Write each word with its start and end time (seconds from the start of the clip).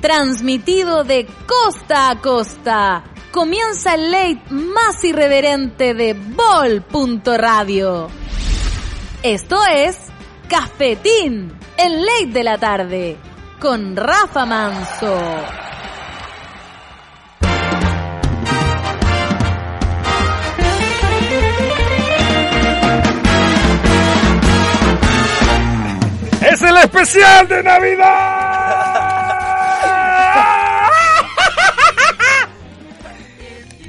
transmitido 0.00 1.04
de 1.04 1.26
costa 1.46 2.10
a 2.10 2.20
costa, 2.20 3.04
comienza 3.30 3.94
el 3.94 4.10
late 4.10 4.42
más 4.50 5.02
irreverente 5.04 5.94
de 5.94 6.14
Bol.radio. 6.14 8.08
Esto 9.22 9.58
es 9.66 9.98
Cafetín, 10.48 11.52
el 11.76 12.04
late 12.04 12.32
de 12.32 12.44
la 12.44 12.58
tarde, 12.58 13.18
con 13.60 13.94
Rafa 13.94 14.46
Manso. 14.46 15.18
¡Es 26.40 26.62
el 26.62 26.76
especial 26.78 27.46
de 27.46 27.62
Navidad! 27.62 28.49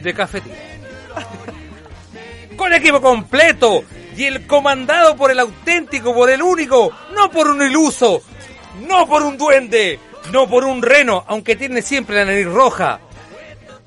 De 0.01 0.13
cafetín. 0.13 0.53
Con 2.55 2.73
equipo 2.73 3.01
completo 3.01 3.83
y 4.15 4.25
el 4.25 4.45
comandado 4.45 5.15
por 5.15 5.31
el 5.31 5.39
auténtico, 5.39 6.13
por 6.13 6.29
el 6.29 6.41
único, 6.41 6.91
no 7.13 7.29
por 7.31 7.47
un 7.47 7.61
iluso, 7.61 8.21
no 8.87 9.07
por 9.07 9.23
un 9.23 9.37
duende, 9.37 9.99
no 10.31 10.47
por 10.47 10.65
un 10.65 10.81
reno, 10.81 11.23
aunque 11.27 11.55
tiene 11.55 11.81
siempre 11.81 12.17
la 12.17 12.25
nariz 12.25 12.47
roja. 12.47 12.99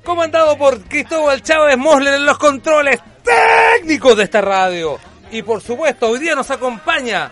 Comandado 0.03 0.57
por 0.57 0.81
Cristóbal 0.83 1.41
Chávez 1.41 1.77
Mosler 1.77 2.15
en 2.15 2.25
los 2.25 2.37
controles 2.37 2.99
técnicos 3.23 4.17
de 4.17 4.23
esta 4.23 4.41
radio. 4.41 4.99
Y 5.31 5.41
por 5.41 5.61
supuesto, 5.61 6.09
hoy 6.09 6.19
día 6.19 6.35
nos 6.35 6.51
acompaña 6.51 7.31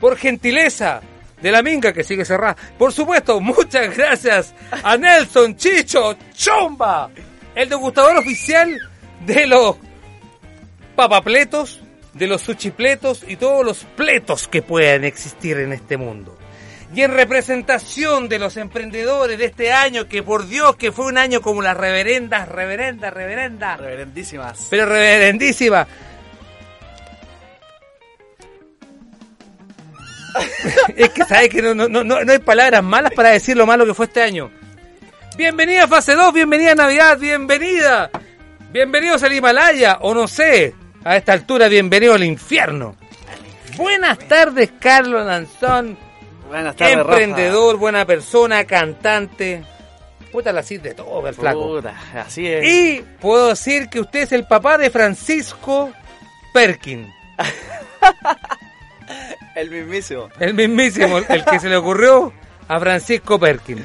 por 0.00 0.16
gentileza 0.16 1.00
de 1.40 1.50
la 1.50 1.62
minga 1.62 1.92
que 1.92 2.04
sigue 2.04 2.24
cerrada. 2.24 2.56
Por 2.78 2.92
supuesto, 2.92 3.40
muchas 3.40 3.96
gracias 3.96 4.54
a 4.82 4.96
Nelson 4.96 5.56
Chicho 5.56 6.16
Chomba, 6.34 7.10
el 7.54 7.68
degustador 7.68 8.16
oficial 8.16 8.78
de 9.26 9.46
los 9.46 9.76
papapletos, 10.96 11.80
de 12.14 12.26
los 12.26 12.42
suchipletos 12.42 13.24
y 13.26 13.36
todos 13.36 13.64
los 13.64 13.84
pletos 13.84 14.48
que 14.48 14.62
puedan 14.62 15.04
existir 15.04 15.58
en 15.58 15.72
este 15.72 15.96
mundo. 15.96 16.38
Y 16.94 17.00
en 17.02 17.12
representación 17.12 18.28
de 18.28 18.38
los 18.38 18.58
emprendedores 18.58 19.38
de 19.38 19.46
este 19.46 19.72
año, 19.72 20.08
que 20.08 20.22
por 20.22 20.46
Dios 20.46 20.76
que 20.76 20.92
fue 20.92 21.06
un 21.06 21.16
año 21.16 21.40
como 21.40 21.62
las 21.62 21.74
reverendas, 21.76 22.46
reverendas, 22.48 23.14
reverendas, 23.14 23.80
Reverendísimas. 23.80 24.66
pero 24.68 24.84
reverendísima. 24.84 25.86
es 30.96 31.08
que 31.10 31.24
sabes 31.24 31.48
que 31.48 31.62
no, 31.62 31.74
no, 31.74 31.88
no, 31.88 32.04
no 32.04 32.32
hay 32.32 32.38
palabras 32.38 32.82
malas 32.82 33.12
para 33.14 33.30
decir 33.30 33.56
lo 33.56 33.66
malo 33.66 33.86
que 33.86 33.94
fue 33.94 34.06
este 34.06 34.22
año. 34.22 34.50
Bienvenida 35.36 35.84
a 35.84 35.88
fase 35.88 36.14
2, 36.14 36.34
bienvenida 36.34 36.72
a 36.72 36.74
Navidad, 36.74 37.18
bienvenida. 37.18 38.10
Bienvenidos 38.70 39.22
al 39.22 39.32
Himalaya, 39.32 39.98
o 40.00 40.12
no 40.14 40.28
sé, 40.28 40.74
a 41.04 41.16
esta 41.16 41.32
altura, 41.32 41.68
bienvenido 41.68 42.14
al 42.14 42.24
infierno. 42.24 42.96
Buenas 43.76 44.18
tardes, 44.18 44.72
Carlos 44.78 45.24
Lanzón, 45.24 45.96
Buenas 46.48 46.76
tardes, 46.76 46.98
emprendedor, 46.98 47.78
buena 47.78 48.04
persona, 48.04 48.64
cantante. 48.64 49.64
Puta 50.30 50.52
la 50.52 50.62
cita 50.62 50.90
de 50.90 50.94
todo, 50.94 51.26
el 51.26 51.34
flaco. 51.34 51.76
Puta, 51.76 51.94
así 52.14 52.46
es. 52.46 52.64
Y 52.64 53.04
puedo 53.20 53.48
decir 53.48 53.88
que 53.88 54.00
usted 54.00 54.20
es 54.20 54.32
el 54.32 54.46
papá 54.46 54.76
de 54.76 54.90
Francisco 54.90 55.92
Perkin. 56.52 57.10
El 59.54 59.70
mismísimo. 59.70 60.30
El 60.40 60.54
mismísimo, 60.54 61.18
el 61.18 61.44
que 61.44 61.60
se 61.60 61.68
le 61.68 61.76
ocurrió 61.76 62.32
a 62.68 62.80
Francisco 62.80 63.38
Perkin. 63.38 63.84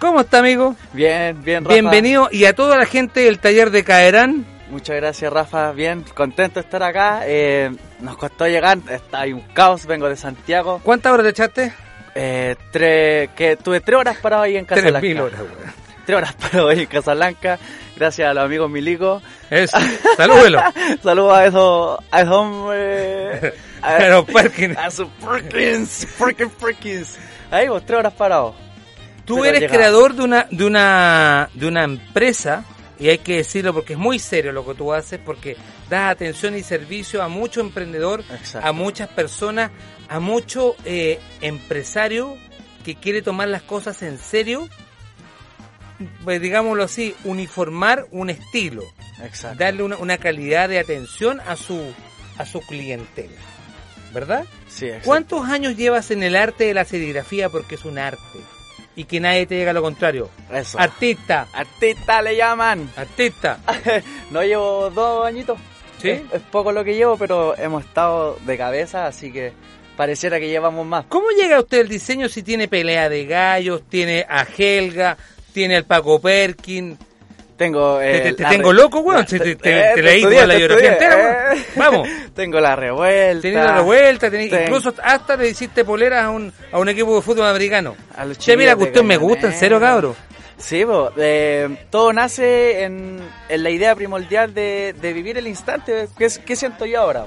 ¿Cómo 0.00 0.20
está, 0.22 0.38
amigo? 0.38 0.74
Bien, 0.92 1.40
bien, 1.42 1.62
Rafa. 1.64 1.74
Bienvenido 1.74 2.28
y 2.32 2.44
a 2.46 2.54
toda 2.54 2.76
la 2.76 2.86
gente 2.86 3.20
del 3.20 3.38
taller 3.38 3.70
de 3.70 3.84
Caerán. 3.84 4.46
Muchas 4.70 4.96
gracias, 4.96 5.32
Rafa. 5.32 5.72
Bien, 5.72 6.04
contento 6.14 6.54
de 6.60 6.64
estar 6.64 6.82
acá. 6.82 7.20
Eh, 7.26 7.70
nos 8.00 8.16
costó 8.16 8.46
llegar, 8.46 8.78
está 8.88 9.20
hay 9.20 9.32
un 9.32 9.40
caos, 9.52 9.84
vengo 9.86 10.08
de 10.08 10.16
Santiago. 10.16 10.80
¿Cuántas 10.82 11.12
horas 11.12 11.24
te 11.24 11.30
echaste? 11.30 11.72
Eh, 12.14 12.56
tres, 12.72 13.30
que 13.36 13.56
tuve 13.56 13.80
tres 13.80 13.98
horas 13.98 14.16
parado 14.18 14.42
ahí 14.42 14.56
en 14.56 14.66
Tres 14.66 14.80
Casablanca. 14.80 15.06
mil 15.06 15.20
horas, 15.20 15.40
weón. 15.40 15.72
Tres 16.06 16.16
horas 16.16 16.32
parado 16.34 16.68
ahí 16.68 16.80
en 16.80 16.86
Casablanca. 16.86 17.58
Gracias 17.96 18.28
a 18.30 18.32
los 18.34 18.44
amigos 18.44 18.70
Milico. 18.70 19.20
Eso, 19.50 19.76
salúdelo. 20.16 20.62
Saludos 21.02 21.34
a 21.36 21.46
esos, 21.46 21.98
a 22.10 22.20
esos 22.22 22.34
hombres. 22.34 23.54
A, 23.82 23.96
A 23.96 24.08
los 24.10 24.24
Perkins. 24.26 24.76
a 24.76 24.90
sus 24.90 25.08
Perkins, 25.08 26.06
Perkins, 26.18 26.52
Perkins. 26.60 27.18
Ahí 27.50 27.66
vos, 27.68 27.82
tres 27.86 27.98
horas 27.98 28.12
parados. 28.12 28.54
Tú 29.36 29.44
eres 29.44 29.70
creador 29.70 30.14
de 30.14 30.22
una, 30.22 30.46
de 30.50 30.64
una, 30.64 31.50
de 31.54 31.66
una 31.66 31.84
empresa, 31.84 32.64
y 32.98 33.08
hay 33.08 33.18
que 33.18 33.36
decirlo 33.36 33.72
porque 33.72 33.94
es 33.94 33.98
muy 33.98 34.18
serio 34.18 34.52
lo 34.52 34.64
que 34.66 34.74
tú 34.74 34.92
haces, 34.92 35.18
porque 35.24 35.56
das 35.88 36.12
atención 36.12 36.56
y 36.56 36.62
servicio 36.62 37.22
a 37.22 37.28
mucho 37.28 37.60
emprendedor, 37.60 38.22
Exacto. 38.30 38.66
a 38.68 38.72
muchas 38.72 39.08
personas, 39.08 39.70
a 40.08 40.20
mucho 40.20 40.76
eh, 40.84 41.18
empresario 41.40 42.36
que 42.84 42.94
quiere 42.94 43.22
tomar 43.22 43.48
las 43.48 43.62
cosas 43.62 44.02
en 44.02 44.18
serio, 44.18 44.68
pues 46.24 46.40
digámoslo 46.40 46.84
así, 46.84 47.14
uniformar 47.24 48.06
un 48.10 48.30
estilo, 48.30 48.82
Exacto. 49.22 49.58
darle 49.58 49.82
una, 49.82 49.96
una 49.96 50.18
calidad 50.18 50.68
de 50.68 50.78
atención 50.78 51.40
a 51.40 51.56
su, 51.56 51.80
a 52.38 52.44
su 52.44 52.60
clientela. 52.60 53.36
¿Verdad? 54.12 54.44
Sí, 54.68 54.86
exacto. 54.86 55.06
¿Cuántos 55.06 55.48
años 55.48 55.76
llevas 55.76 56.10
en 56.10 56.24
el 56.24 56.34
arte 56.34 56.64
de 56.64 56.74
la 56.74 56.84
serigrafía 56.84 57.48
porque 57.48 57.76
es 57.76 57.84
un 57.84 57.96
arte? 57.96 58.40
Y 59.00 59.04
que 59.04 59.18
nadie 59.18 59.46
te 59.46 59.54
diga 59.54 59.72
lo 59.72 59.80
contrario. 59.80 60.28
Eso. 60.52 60.78
Artista, 60.78 61.48
Artista 61.54 62.20
le 62.20 62.36
llaman. 62.36 62.90
artista. 62.96 63.58
no 64.30 64.42
llevo 64.42 64.90
dos 64.90 65.26
añitos. 65.26 65.58
¿Sí? 66.02 66.10
Es, 66.10 66.22
es 66.34 66.42
poco 66.50 66.70
lo 66.70 66.84
que 66.84 66.94
llevo, 66.94 67.16
pero 67.16 67.56
hemos 67.56 67.82
estado 67.82 68.38
de 68.44 68.58
cabeza, 68.58 69.06
así 69.06 69.32
que 69.32 69.54
pareciera 69.96 70.38
que 70.38 70.48
llevamos 70.48 70.84
más. 70.84 71.06
¿Cómo 71.08 71.30
llega 71.30 71.58
usted 71.60 71.80
el 71.80 71.88
diseño 71.88 72.28
si 72.28 72.42
tiene 72.42 72.68
pelea 72.68 73.08
de 73.08 73.24
gallos, 73.24 73.84
tiene 73.88 74.26
a 74.28 74.44
Helga, 74.44 75.16
tiene 75.54 75.76
al 75.76 75.84
Paco 75.84 76.20
Perkin? 76.20 76.98
Tengo. 77.60 77.98
Te, 77.98 78.16
eh, 78.16 78.20
te- 78.22 78.32
te 78.32 78.42
la 78.42 78.48
tengo 78.48 78.72
loco, 78.72 79.00
weón. 79.00 79.26
Te, 79.26 79.38
te- 79.38 79.54
te- 79.54 79.92
te 79.94 80.02
leí 80.02 80.22
toda 80.22 80.46
la 80.46 80.54
biografía 80.54 80.92
entera, 80.94 81.16
weón. 81.16 81.64
Vamos. 81.76 82.08
Tengo 82.34 82.58
la 82.58 82.74
revuelta. 82.74 83.42
Tenés 83.42 83.62
la 83.64 83.74
revuelta, 83.74 84.28
tenés- 84.30 84.48
Ten- 84.48 84.62
incluso 84.62 84.94
hasta 85.02 85.36
le 85.36 85.50
hiciste 85.50 85.84
poleras 85.84 86.24
a 86.24 86.30
un, 86.30 86.50
a 86.72 86.78
un 86.78 86.88
equipo 86.88 87.14
de 87.16 87.20
fútbol 87.20 87.44
americano. 87.46 87.94
A 88.16 88.24
los 88.24 88.38
Che, 88.38 88.56
mira, 88.56 88.74
usted 88.74 89.02
me 89.02 89.18
gusta, 89.18 89.48
en 89.48 89.52
serio, 89.52 89.78
cabro. 89.78 90.16
Sí, 90.56 90.86
po, 90.86 91.10
eh, 91.18 91.68
todo 91.90 92.14
nace 92.14 92.82
en, 92.84 93.20
en 93.50 93.62
la 93.62 93.68
idea 93.68 93.94
primordial 93.94 94.54
de, 94.54 94.94
de 94.98 95.12
vivir 95.12 95.36
el 95.36 95.46
instante. 95.46 96.08
¿Qué, 96.16 96.28
qué 96.46 96.56
siento 96.56 96.86
yo 96.86 97.00
ahora? 97.02 97.26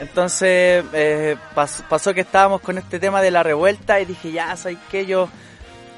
Entonces 0.00 0.84
eh, 0.92 1.36
pas- 1.56 1.82
pasó 1.88 2.14
que 2.14 2.20
estábamos 2.20 2.60
con 2.60 2.78
este 2.78 2.98
tema 3.00 3.20
de 3.22 3.30
la 3.32 3.42
revuelta 3.42 3.98
y 4.00 4.04
dije, 4.04 4.30
ya, 4.30 4.54
¿sabes 4.56 4.78
qué? 4.90 5.06
Yo 5.06 5.28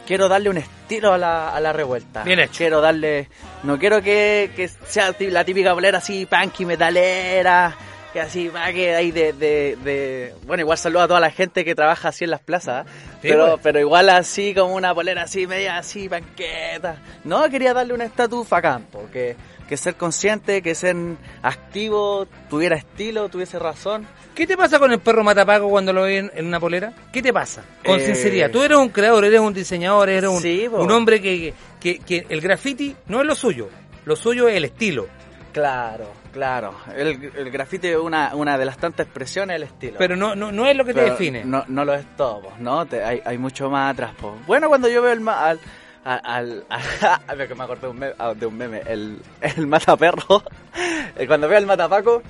quiero 0.08 0.26
darle 0.28 0.48
un 0.50 0.56
estilo 0.56 1.12
a 1.12 1.18
la, 1.18 1.54
a 1.54 1.60
la 1.60 1.72
revuelta. 1.72 2.24
Bien 2.24 2.40
hecho. 2.40 2.54
Quiero 2.56 2.80
darle... 2.80 3.28
No 3.62 3.78
quiero 3.78 4.00
que, 4.02 4.50
que 4.56 4.66
sea 4.88 5.14
la 5.20 5.44
típica 5.44 5.74
bolera 5.74 5.98
así, 5.98 6.26
punky, 6.26 6.64
metalera, 6.64 7.76
que 8.12 8.20
así, 8.22 8.48
va, 8.48 8.72
que 8.72 8.94
hay 8.94 9.10
de, 9.10 9.32
de, 9.34 9.76
de- 9.84 10.34
Bueno, 10.46 10.62
igual 10.62 10.78
saludo 10.78 11.02
a 11.02 11.08
toda 11.08 11.20
la 11.20 11.30
gente 11.30 11.62
que 11.64 11.74
trabaja 11.74 12.08
así 12.08 12.24
en 12.24 12.30
las 12.30 12.40
plazas, 12.40 12.86
¿eh? 12.86 12.90
Sí, 13.20 13.28
pero, 13.28 13.46
pues. 13.48 13.60
pero 13.62 13.80
igual 13.80 14.08
así 14.08 14.54
como 14.54 14.74
una 14.74 14.94
polera 14.94 15.22
así, 15.22 15.46
media 15.46 15.76
así, 15.76 16.08
panqueta. 16.08 16.96
No, 17.24 17.48
quería 17.50 17.74
darle 17.74 17.92
un 17.94 18.00
estatus 18.00 18.50
a 18.52 18.62
campo, 18.62 19.06
que, 19.12 19.36
que 19.68 19.76
ser 19.76 19.96
consciente, 19.96 20.62
que 20.62 20.74
ser 20.74 20.96
activo, 21.42 22.26
tuviera 22.48 22.76
estilo, 22.76 23.28
tuviese 23.28 23.58
razón. 23.58 24.06
¿Qué 24.38 24.46
te 24.46 24.56
pasa 24.56 24.78
con 24.78 24.92
el 24.92 25.00
perro 25.00 25.24
matapaco 25.24 25.68
cuando 25.68 25.92
lo 25.92 26.02
ven 26.02 26.30
en 26.32 26.46
una 26.46 26.60
polera? 26.60 26.92
¿Qué 27.12 27.20
te 27.20 27.32
pasa? 27.32 27.64
Con 27.84 27.98
Eh, 27.98 28.06
sinceridad. 28.06 28.52
Tú 28.52 28.62
eres 28.62 28.78
un 28.78 28.88
creador, 28.90 29.24
eres 29.24 29.40
un 29.40 29.52
diseñador, 29.52 30.08
eres 30.08 30.30
un, 30.30 30.40
Sí, 30.40 30.68
un 30.70 30.88
hombre 30.92 31.20
que, 31.20 31.52
que, 31.80 31.98
que 31.98 32.24
el 32.28 32.40
graffiti 32.40 32.94
no 33.08 33.20
es 33.20 33.26
lo 33.26 33.34
suyo, 33.34 33.68
lo 34.04 34.14
suyo 34.14 34.46
es 34.46 34.54
el 34.56 34.64
estilo. 34.66 35.08
Claro, 35.52 36.12
claro. 36.32 36.72
El, 36.94 37.32
el 37.36 37.50
grafiti 37.50 37.88
es 37.88 37.96
una, 37.96 38.32
una 38.36 38.56
de 38.56 38.64
las 38.64 38.76
tantas 38.78 39.06
expresiones 39.06 39.54
del 39.56 39.64
estilo. 39.64 39.96
Pero 39.98 40.14
no, 40.14 40.36
no, 40.36 40.52
no 40.52 40.66
es 40.68 40.76
lo 40.76 40.84
que 40.84 40.94
te 40.94 41.00
define. 41.00 41.44
No, 41.44 41.64
no 41.66 41.84
lo 41.84 41.94
es 41.94 42.06
todo, 42.16 42.52
¿no? 42.60 42.86
Te- 42.86 43.02
hay, 43.02 43.20
hay 43.24 43.38
mucho 43.38 43.68
más 43.68 43.92
atrás. 43.92 44.12
Bueno, 44.46 44.68
cuando 44.68 44.88
yo 44.88 45.02
veo 45.02 45.12
el 45.14 45.28
al, 45.28 45.58
al, 46.04 46.20
al, 46.24 46.64
a 47.26 47.34
ver 47.34 47.48
que 47.48 47.56
me 47.56 47.64
acordé 47.64 47.80
de 47.80 47.88
un 47.88 47.98
meme, 47.98 48.14
ah, 48.20 48.34
de 48.34 48.46
un 48.46 48.56
meme 48.56 48.82
el, 48.86 49.18
el 49.40 49.66
mataperro, 49.66 50.44
Eh, 51.16 51.26
cuando 51.26 51.48
veo 51.48 51.58
el 51.58 51.66
matapaco, 51.66 52.22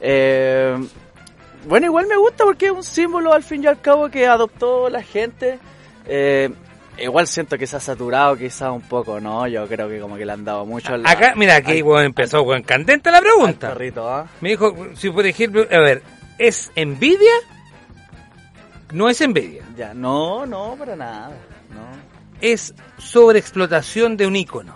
eh, 0.00 0.74
bueno, 1.66 1.86
igual 1.86 2.06
me 2.06 2.16
gusta 2.16 2.44
porque 2.44 2.66
es 2.66 2.72
un 2.72 2.82
símbolo 2.84 3.32
al 3.32 3.42
fin 3.42 3.62
y 3.64 3.66
al 3.66 3.80
cabo 3.80 4.08
que 4.08 4.26
adoptó 4.26 4.88
la 4.88 5.02
gente. 5.02 5.58
Eh, 6.06 6.50
igual 6.98 7.26
siento 7.26 7.56
que 7.58 7.66
se 7.66 7.76
ha 7.76 7.80
saturado 7.80 8.36
quizá 8.36 8.72
un 8.72 8.82
poco, 8.82 9.20
¿no? 9.20 9.46
Yo 9.46 9.66
creo 9.66 9.88
que 9.88 10.00
como 10.00 10.16
que 10.16 10.24
le 10.26 10.32
han 10.32 10.44
dado 10.44 10.64
mucho 10.66 10.94
al, 10.94 11.06
Acá, 11.06 11.34
mira, 11.36 11.56
aquí 11.56 11.78
al- 11.78 11.82
weón, 11.84 12.04
empezó 12.04 12.42
weón, 12.42 12.62
candente 12.62 13.10
la 13.10 13.18
al 13.18 13.24
pregunta. 13.24 13.68
perrito, 13.72 14.08
¿ah? 14.08 14.26
Me 14.40 14.50
dijo, 14.50 14.74
si 14.94 15.10
por 15.10 15.24
ejemplo, 15.26 15.66
a 15.70 15.78
ver, 15.80 16.02
¿es 16.38 16.70
envidia? 16.74 17.32
No 18.92 19.08
es 19.08 19.20
envidia, 19.20 19.62
Ya, 19.76 19.94
no, 19.94 20.44
no, 20.46 20.74
para 20.76 20.96
nada, 20.96 21.28
no. 21.70 21.86
es 22.40 22.74
sobreexplotación 22.98 24.16
de 24.16 24.26
un 24.26 24.34
ícono. 24.34 24.74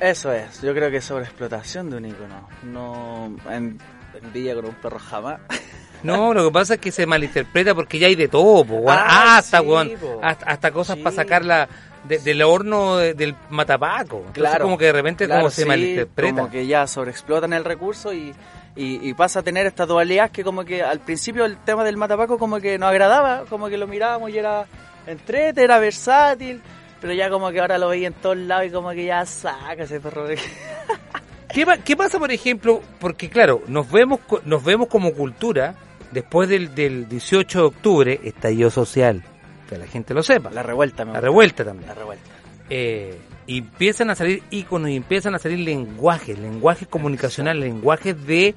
Eso 0.00 0.32
es, 0.32 0.62
yo 0.62 0.72
creo 0.74 0.90
que 0.90 0.98
es 0.98 1.04
sobreexplotación 1.04 1.90
de 1.90 1.96
un 1.96 2.04
ícono. 2.06 2.48
No 2.62 3.36
en, 3.50 3.78
envidia 4.22 4.54
con 4.54 4.66
un 4.66 4.74
perro 4.74 4.98
jamás. 4.98 5.40
No, 6.02 6.34
lo 6.34 6.46
que 6.46 6.50
pasa 6.50 6.74
es 6.74 6.80
que 6.80 6.90
se 6.90 7.06
malinterpreta 7.06 7.76
porque 7.76 7.96
ya 7.96 8.08
hay 8.08 8.16
de 8.16 8.26
todo, 8.26 8.64
po, 8.64 8.74
weón. 8.78 8.88
Ah, 9.00 9.36
hasta, 9.38 9.60
sí, 9.60 9.94
po. 10.00 10.18
hasta, 10.20 10.46
hasta 10.46 10.70
cosas 10.72 10.96
Sí. 10.96 11.02
para 11.04 11.14
sacarla 11.14 11.68
de- 12.02 12.18
del 12.18 12.42
horno 12.42 12.96
de- 12.96 13.14
del 13.14 13.36
matapaco. 13.50 14.16
Entonces, 14.16 14.42
Claro. 14.42 14.64
como 14.64 14.76
que 14.76 14.86
de 14.86 14.92
repente 14.94 15.26
Claro, 15.26 15.42
como 15.42 15.50
se 15.52 15.62
sí, 15.62 15.68
malinterpreta. 15.68 16.34
Como 16.34 16.50
que 16.50 16.66
ya 16.66 16.88
sobreexplotan 16.88 17.52
el 17.52 17.64
recurso 17.64 18.12
y, 18.12 18.34
y, 18.74 19.08
y 19.08 19.14
pasa 19.14 19.38
a 19.38 19.42
tener 19.44 19.64
esta 19.66 19.86
dualidad 19.86 20.32
que 20.32 20.42
como 20.42 20.64
que 20.64 20.82
al 20.82 20.98
principio 20.98 21.44
el 21.44 21.56
tema 21.58 21.84
del 21.84 21.96
matapaco 21.96 22.36
como 22.36 22.58
que 22.58 22.78
nos 22.80 22.88
agradaba, 22.90 23.44
como 23.48 23.68
que 23.68 23.76
lo 23.78 23.86
mirábamos 23.86 24.30
y 24.30 24.38
era 24.38 24.66
entrete, 25.06 25.62
era 25.62 25.78
versátil, 25.78 26.60
pero 27.00 27.12
ya 27.12 27.30
como 27.30 27.48
que 27.52 27.60
ahora 27.60 27.78
lo 27.78 27.86
veía 27.88 28.08
en 28.08 28.14
todos 28.14 28.38
lados 28.38 28.66
y 28.66 28.70
como 28.70 28.90
que 28.90 29.04
ya 29.04 29.24
saca 29.24 29.84
ese 29.84 30.00
perro. 30.00 30.26
¿Qué, 31.52 31.66
pa- 31.66 31.78
qué 31.78 31.96
pasa, 31.96 32.18
por 32.18 32.32
ejemplo? 32.32 32.80
Porque 32.98 33.28
claro, 33.28 33.62
nos 33.68 33.90
vemos 33.90 34.20
nos 34.44 34.64
vemos 34.64 34.88
como 34.88 35.12
cultura 35.12 35.74
después 36.10 36.48
del, 36.48 36.74
del 36.74 37.08
18 37.08 37.58
de 37.58 37.64
octubre, 37.64 38.20
estallido 38.24 38.70
social, 38.70 39.22
que 39.68 39.76
la 39.78 39.86
gente 39.86 40.14
lo 40.14 40.22
sepa, 40.22 40.50
La 40.50 40.62
revuelta, 40.62 41.04
me 41.04 41.12
la 41.12 41.20
revuelta 41.20 41.64
también. 41.64 41.88
La 41.88 41.94
revuelta. 41.94 42.24
Eh, 42.70 43.18
y 43.46 43.58
empiezan 43.58 44.08
a 44.10 44.14
salir 44.14 44.42
íconos 44.50 44.88
y 44.90 44.96
empiezan 44.96 45.34
a 45.34 45.38
salir 45.38 45.58
lenguajes, 45.58 46.38
lenguajes 46.38 46.88
comunicacionales, 46.88 47.62
lenguajes 47.64 48.26
de 48.26 48.54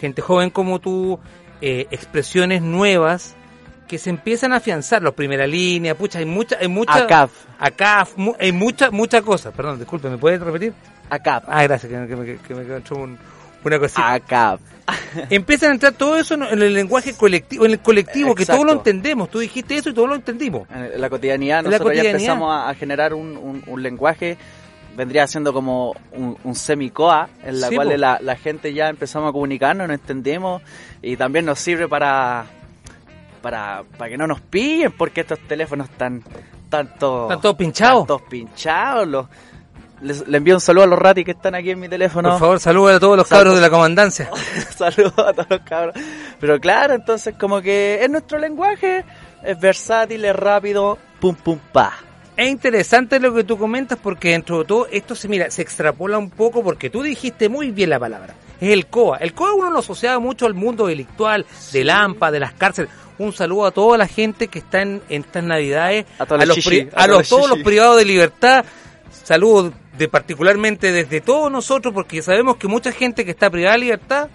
gente 0.00 0.22
joven 0.22 0.50
como 0.50 0.78
tú, 0.78 1.18
eh, 1.60 1.86
expresiones 1.90 2.62
nuevas 2.62 3.36
que 3.90 3.98
se 3.98 4.08
empiezan 4.08 4.52
a 4.52 4.56
afianzar, 4.58 5.02
los 5.02 5.14
primera 5.14 5.46
línea, 5.48 5.96
pucha, 5.96 6.20
hay 6.20 6.24
mucha, 6.24 6.56
hay 6.60 6.68
mucha, 6.68 6.94
ACAP. 6.94 7.28
acá 7.58 8.06
mu- 8.14 8.34
hay 8.38 8.52
mucha, 8.52 8.92
mucha 8.92 9.20
cosa, 9.20 9.50
perdón, 9.50 9.80
disculpe, 9.80 10.08
¿me 10.08 10.16
puedes 10.16 10.40
repetir? 10.40 10.72
ACAP. 11.10 11.44
Ah, 11.48 11.64
gracias, 11.64 11.90
que, 11.90 11.98
me- 12.16 12.24
que 12.24 12.36
que 12.38 12.54
me 12.54 12.76
entró 12.76 12.98
un- 12.98 13.18
una 13.64 13.78
cosita. 13.80 14.12
ACAP. 14.12 14.60
Empiezan 15.30 15.70
a 15.70 15.74
entrar 15.74 15.92
todo 15.94 16.16
eso 16.16 16.34
en 16.34 16.62
el 16.62 16.72
lenguaje 16.72 17.14
colectivo, 17.14 17.66
en 17.66 17.72
el 17.72 17.80
colectivo, 17.80 18.32
que 18.34 18.46
todos 18.46 18.64
lo 18.64 18.72
entendemos. 18.74 19.28
Tú 19.28 19.40
dijiste 19.40 19.74
eso 19.76 19.90
y 19.90 19.92
todos 19.94 20.08
lo 20.08 20.14
entendimos. 20.14 20.68
En 20.70 21.00
la 21.00 21.10
cotidianidad 21.10 21.58
En 21.58 21.64
la 21.64 21.70
nosotros 21.72 21.96
ya 21.96 22.10
empezamos 22.10 22.54
a, 22.54 22.72
generar 22.74 23.12
un, 23.12 23.36
un- 23.36 23.62
un 23.66 23.82
lenguaje, 23.82 24.38
vendría 24.96 25.26
siendo 25.26 25.52
como 25.52 25.94
un, 26.12 26.36
un 26.44 26.54
semicoa, 26.54 27.28
en 27.44 27.60
la 27.60 27.68
Sí, 27.68 27.74
cual 27.74 28.00
la, 28.00 28.18
la 28.22 28.36
gente 28.36 28.72
ya 28.72 28.88
empezamos 28.88 29.30
a 29.30 29.32
comunicarnos, 29.32 29.88
nos 29.88 29.98
entendemos, 29.98 30.62
y 31.02 31.16
también 31.16 31.44
nos 31.44 31.58
sirve 31.58 31.88
para, 31.88 32.46
para, 33.40 33.82
para 33.98 34.10
que 34.10 34.16
no 34.18 34.26
nos 34.26 34.40
pillen, 34.40 34.92
porque 34.92 35.22
estos 35.22 35.38
teléfonos 35.46 35.88
están 35.90 36.22
tanto, 36.68 37.22
Están 37.24 37.40
todos 37.40 37.56
pinchados. 37.56 38.06
todos 38.06 38.22
pinchados. 38.22 39.06
Los, 39.08 39.26
les, 40.02 40.26
le 40.28 40.38
envío 40.38 40.54
un 40.54 40.60
saludo 40.60 40.84
a 40.84 40.86
los 40.86 40.98
ratis 40.98 41.24
que 41.24 41.32
están 41.32 41.54
aquí 41.54 41.70
en 41.70 41.80
mi 41.80 41.88
teléfono. 41.88 42.30
Por 42.30 42.38
favor, 42.38 42.60
saludos 42.60 42.96
a 42.96 43.00
todos 43.00 43.16
los 43.18 43.26
Salud. 43.28 43.40
cabros 43.40 43.54
de 43.56 43.60
la 43.60 43.70
comandancia. 43.70 44.30
Saludos 44.76 45.14
a 45.18 45.32
todos 45.32 45.50
los 45.50 45.60
cabros. 45.60 45.94
Pero 46.38 46.58
claro, 46.60 46.94
entonces 46.94 47.34
como 47.38 47.60
que 47.60 47.98
es 48.02 48.08
nuestro 48.10 48.38
lenguaje, 48.38 49.04
es 49.42 49.60
versátil, 49.60 50.24
es 50.24 50.34
rápido, 50.36 50.96
pum 51.20 51.34
pum 51.34 51.58
pa. 51.72 51.92
Es 52.36 52.48
interesante 52.48 53.20
lo 53.20 53.34
que 53.34 53.44
tú 53.44 53.58
comentas 53.58 53.98
porque 54.02 54.30
dentro 54.30 54.60
de 54.60 54.64
todo 54.64 54.86
esto 54.90 55.14
se 55.14 55.28
mira, 55.28 55.50
se 55.50 55.60
extrapola 55.60 56.16
un 56.16 56.30
poco 56.30 56.62
porque 56.62 56.88
tú 56.88 57.02
dijiste 57.02 57.50
muy 57.50 57.70
bien 57.70 57.90
la 57.90 57.98
palabra. 57.98 58.32
Es 58.58 58.70
el 58.72 58.86
COA. 58.86 59.18
El 59.18 59.34
COA 59.34 59.52
uno 59.54 59.70
lo 59.70 59.80
asociaba 59.80 60.18
mucho 60.20 60.46
al 60.46 60.54
mundo 60.54 60.86
delictual, 60.86 61.44
del 61.72 61.90
AMPA, 61.90 62.30
de 62.30 62.40
las 62.40 62.54
cárceles. 62.54 62.90
Un 63.20 63.32
saludo 63.32 63.66
a 63.66 63.70
toda 63.70 63.98
la 63.98 64.06
gente 64.06 64.48
que 64.48 64.60
está 64.60 64.80
en, 64.82 65.02
en 65.08 65.22
estas 65.22 65.44
navidades, 65.44 66.06
A 66.18 66.24
todos 66.26 66.38
los 66.46 66.48
los, 66.48 66.56
chichi, 66.64 66.88
a 66.94 67.02
a 67.04 67.06
todos 67.06 67.18
los, 67.18 67.28
todos 67.28 67.58
privados 67.62 67.98
de 67.98 68.04
libertad. 68.06 68.64
Saludos 69.12 69.72
de 69.98 70.08
particularmente 70.08 70.92
desde 70.92 71.20
todos 71.20 71.50
nosotros 71.52 71.92
porque 71.92 72.22
sabemos 72.22 72.56
que 72.56 72.66
mucha 72.68 72.92
gente 72.92 73.24
que 73.24 73.32
está 73.32 73.50
privada 73.50 73.74
de 73.74 73.80
libertad 73.80 74.28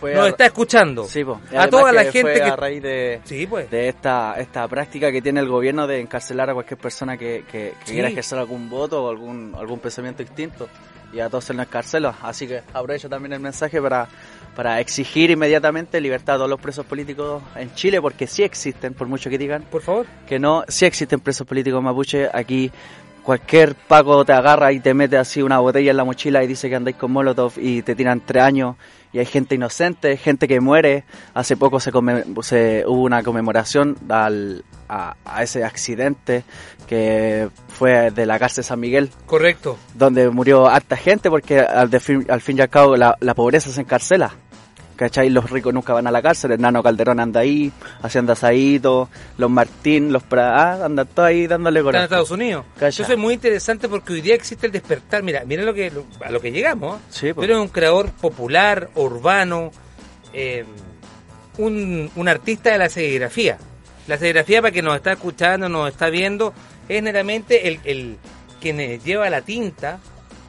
Fue 0.00 0.14
nos 0.14 0.26
a- 0.26 0.28
está 0.30 0.46
escuchando. 0.46 1.04
Sí, 1.04 1.22
po. 1.24 1.40
A 1.56 1.68
toda 1.68 1.92
la 1.92 2.04
que 2.04 2.12
gente 2.12 2.34
que 2.34 2.42
a 2.42 2.56
raíz 2.56 2.82
de, 2.82 3.20
Sí, 3.24 3.46
pues. 3.46 3.70
de 3.70 3.88
esta 3.88 4.34
esta 4.38 4.66
práctica 4.66 5.12
que 5.12 5.22
tiene 5.22 5.38
el 5.40 5.48
gobierno 5.48 5.86
de 5.86 6.00
encarcelar 6.00 6.50
a 6.50 6.54
cualquier 6.54 6.78
persona 6.80 7.16
que, 7.16 7.44
que, 7.50 7.74
que 7.80 7.86
Sí. 7.86 7.92
quiera 7.92 8.08
ejercer 8.08 8.38
algún 8.38 8.68
voto 8.68 9.04
o 9.04 9.10
algún 9.10 9.54
algún 9.56 9.78
pensamiento 9.78 10.22
distinto 10.24 10.68
y 11.12 11.20
a 11.20 11.28
todos 11.30 11.44
se 11.44 11.54
los 11.54 11.64
encarcela. 11.64 12.16
Así 12.22 12.48
que 12.48 12.62
aprovecho 12.72 13.08
también 13.08 13.34
el 13.34 13.40
mensaje 13.40 13.80
para 13.80 14.08
para 14.56 14.80
exigir 14.80 15.30
inmediatamente 15.30 16.00
libertad 16.00 16.36
a 16.36 16.38
todos 16.38 16.50
los 16.50 16.60
presos 16.60 16.86
políticos 16.86 17.42
en 17.56 17.74
Chile 17.74 18.00
porque 18.00 18.26
sí 18.26 18.42
existen, 18.42 18.94
por 18.94 19.08
mucho 19.08 19.28
que 19.30 19.38
digan 19.38 19.62
Por 19.70 19.82
favor. 19.82 20.06
que 20.26 20.38
no, 20.38 20.64
sí 20.68 20.84
existen 20.86 21.20
presos 21.20 21.46
políticos 21.46 21.82
mapuche. 21.82 22.28
Aquí 22.32 22.70
cualquier 23.22 23.74
paco 23.74 24.24
te 24.24 24.32
agarra 24.32 24.72
y 24.72 24.80
te 24.80 24.92
mete 24.94 25.16
así 25.16 25.40
una 25.42 25.58
botella 25.58 25.90
en 25.90 25.96
la 25.96 26.04
mochila 26.04 26.44
y 26.44 26.46
dice 26.46 26.68
que 26.68 26.76
andáis 26.76 26.96
con 26.96 27.10
Molotov 27.10 27.52
y 27.56 27.82
te 27.82 27.94
tiran 27.94 28.20
tres 28.20 28.42
años. 28.42 28.76
Y 29.12 29.18
hay 29.20 29.26
gente 29.26 29.54
inocente, 29.54 30.16
gente 30.16 30.48
que 30.48 30.60
muere. 30.60 31.04
Hace 31.34 31.56
poco 31.56 31.78
se, 31.78 31.92
come- 31.92 32.24
se 32.42 32.82
hubo 32.86 33.02
una 33.02 33.22
conmemoración 33.22 33.96
al, 34.08 34.64
a, 34.88 35.14
a 35.24 35.42
ese 35.44 35.62
accidente 35.64 36.42
que 36.88 37.48
fue 37.68 38.10
de 38.10 38.26
la 38.26 38.40
cárcel 38.40 38.64
San 38.64 38.80
Miguel, 38.80 39.10
Correcto. 39.24 39.78
donde 39.94 40.28
murió 40.30 40.66
harta 40.66 40.96
gente 40.96 41.30
porque 41.30 41.60
al, 41.60 41.88
de 41.90 42.00
fin, 42.00 42.26
al 42.28 42.40
fin 42.40 42.58
y 42.58 42.60
al 42.60 42.68
cabo 42.68 42.96
la, 42.96 43.16
la 43.20 43.34
pobreza 43.34 43.70
se 43.70 43.80
encarcela. 43.82 44.34
¿Cachai? 44.96 45.28
Los 45.28 45.50
ricos 45.50 45.74
nunca 45.74 45.92
van 45.92 46.06
a 46.06 46.10
la 46.12 46.22
cárcel, 46.22 46.52
el 46.52 46.60
nano 46.60 46.82
Calderón 46.82 47.18
anda 47.18 47.40
ahí, 47.40 47.72
haciendo 48.02 48.32
asadito, 48.32 49.08
los 49.38 49.50
Martín, 49.50 50.12
los 50.12 50.22
Pra, 50.22 50.56
ah, 50.74 50.84
andan 50.84 51.06
todos 51.08 51.28
ahí 51.28 51.46
dándole 51.48 51.80
Está 51.80 51.80
en 51.80 51.84
coraje. 51.86 52.04
Estados 52.04 52.30
Unidos. 52.30 52.64
Calla. 52.74 52.88
Entonces 52.90 53.10
es 53.10 53.18
muy 53.18 53.34
interesante 53.34 53.88
porque 53.88 54.12
hoy 54.12 54.20
día 54.20 54.34
existe 54.36 54.66
el 54.66 54.72
despertar. 54.72 55.22
Mira, 55.24 55.42
mira 55.46 55.64
lo 55.64 55.74
que 55.74 55.90
lo- 55.90 56.06
a 56.24 56.30
lo 56.30 56.40
que 56.40 56.52
llegamos. 56.52 56.98
¿eh? 56.98 57.04
Sí. 57.10 57.32
Pero 57.34 57.54
es 57.54 57.58
un 57.60 57.68
creador 57.68 58.10
popular, 58.12 58.88
urbano, 58.94 59.72
eh, 60.32 60.64
un, 61.58 62.10
un 62.14 62.28
artista 62.28 62.70
de 62.70 62.78
la 62.78 62.88
serigrafía. 62.88 63.58
La 64.06 64.18
serigrafía, 64.18 64.60
para 64.62 64.72
que 64.72 64.82
nos 64.82 64.94
está 64.96 65.12
escuchando, 65.12 65.68
nos 65.68 65.88
está 65.90 66.08
viendo, 66.10 66.52
es 66.88 67.02
netamente 67.02 67.68
el, 67.68 67.80
el 67.84 68.16
quien 68.60 68.78
lleva 69.00 69.28
la 69.30 69.40
tinta 69.42 69.98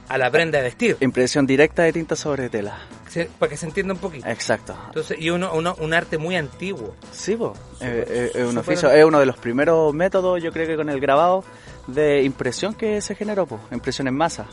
a 0.08 0.18
la 0.18 0.30
prenda 0.30 0.60
de 0.60 0.66
vestir. 0.66 0.98
Impresión 1.00 1.48
directa 1.48 1.84
de 1.84 1.94
tinta 1.94 2.16
sobre 2.16 2.50
tela. 2.50 2.78
Se- 3.15 3.29
para 3.39 3.50
que 3.50 3.55
se 3.55 3.65
entienda 3.65 3.93
un 3.93 4.00
poquito. 4.00 4.27
Exacto. 4.27 4.77
Entonces, 4.88 5.17
y 5.19 5.29
uno, 5.29 5.51
uno- 5.53 5.75
un 5.79 5.93
arte 5.93 6.17
muy 6.17 6.36
antiguo. 6.36 6.93
Sí. 7.13 7.31
Súper, 7.38 7.51
Eh, 7.79 8.05
eh, 8.10 8.31
es 8.36 8.41
un 8.43 8.48
súper- 8.50 8.60
oficio, 8.60 8.91
es 8.91 9.05
uno 9.05 9.19
de 9.22 9.25
los 9.25 9.38
primeros 9.38 9.93
métodos, 9.93 10.43
yo 10.43 10.51
creo 10.51 10.67
que 10.67 10.75
con 10.75 10.89
el 10.89 11.00
grabado 11.00 11.45
de 11.88 12.24
impresión 12.24 12.74
que 12.74 13.00
se 13.01 13.15
generó, 13.15 13.45
po. 13.45 13.57
impresión 13.72 14.10
en 14.10 14.15
masa. 14.15 14.45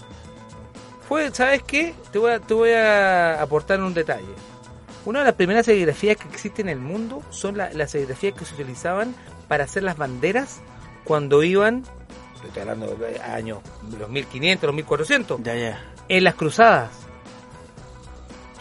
Fue, 1.08 1.30
¿sabes 1.34 1.62
qué? 1.64 1.94
Te 2.12 2.18
voy, 2.20 2.30
a, 2.30 2.38
te 2.38 2.54
voy 2.54 2.70
a 2.70 3.42
aportar 3.42 3.82
un 3.82 3.92
detalle. 3.94 4.32
Una 5.04 5.18
de 5.18 5.24
las 5.24 5.34
primeras 5.34 5.66
serigrafías 5.66 6.16
que 6.16 6.28
existen 6.28 6.68
en 6.68 6.78
el 6.78 6.84
mundo 6.84 7.20
son 7.30 7.56
la- 7.56 7.72
las 7.72 7.90
serigrafías 7.90 8.34
que 8.34 8.44
se 8.44 8.54
utilizaban 8.54 9.14
para 9.48 9.64
hacer 9.64 9.82
las 9.82 9.96
banderas 9.96 10.60
cuando 11.04 11.42
iban, 11.42 11.82
estoy 12.46 12.62
hablando 12.62 12.94
de 12.94 13.20
años, 13.20 13.58
los 13.98 14.08
1500, 14.08 14.68
los 14.68 14.76
1400, 14.76 15.40
Ya, 15.42 15.56
ya. 15.56 15.84
en 16.08 16.22
las 16.24 16.36
cruzadas. 16.36 16.90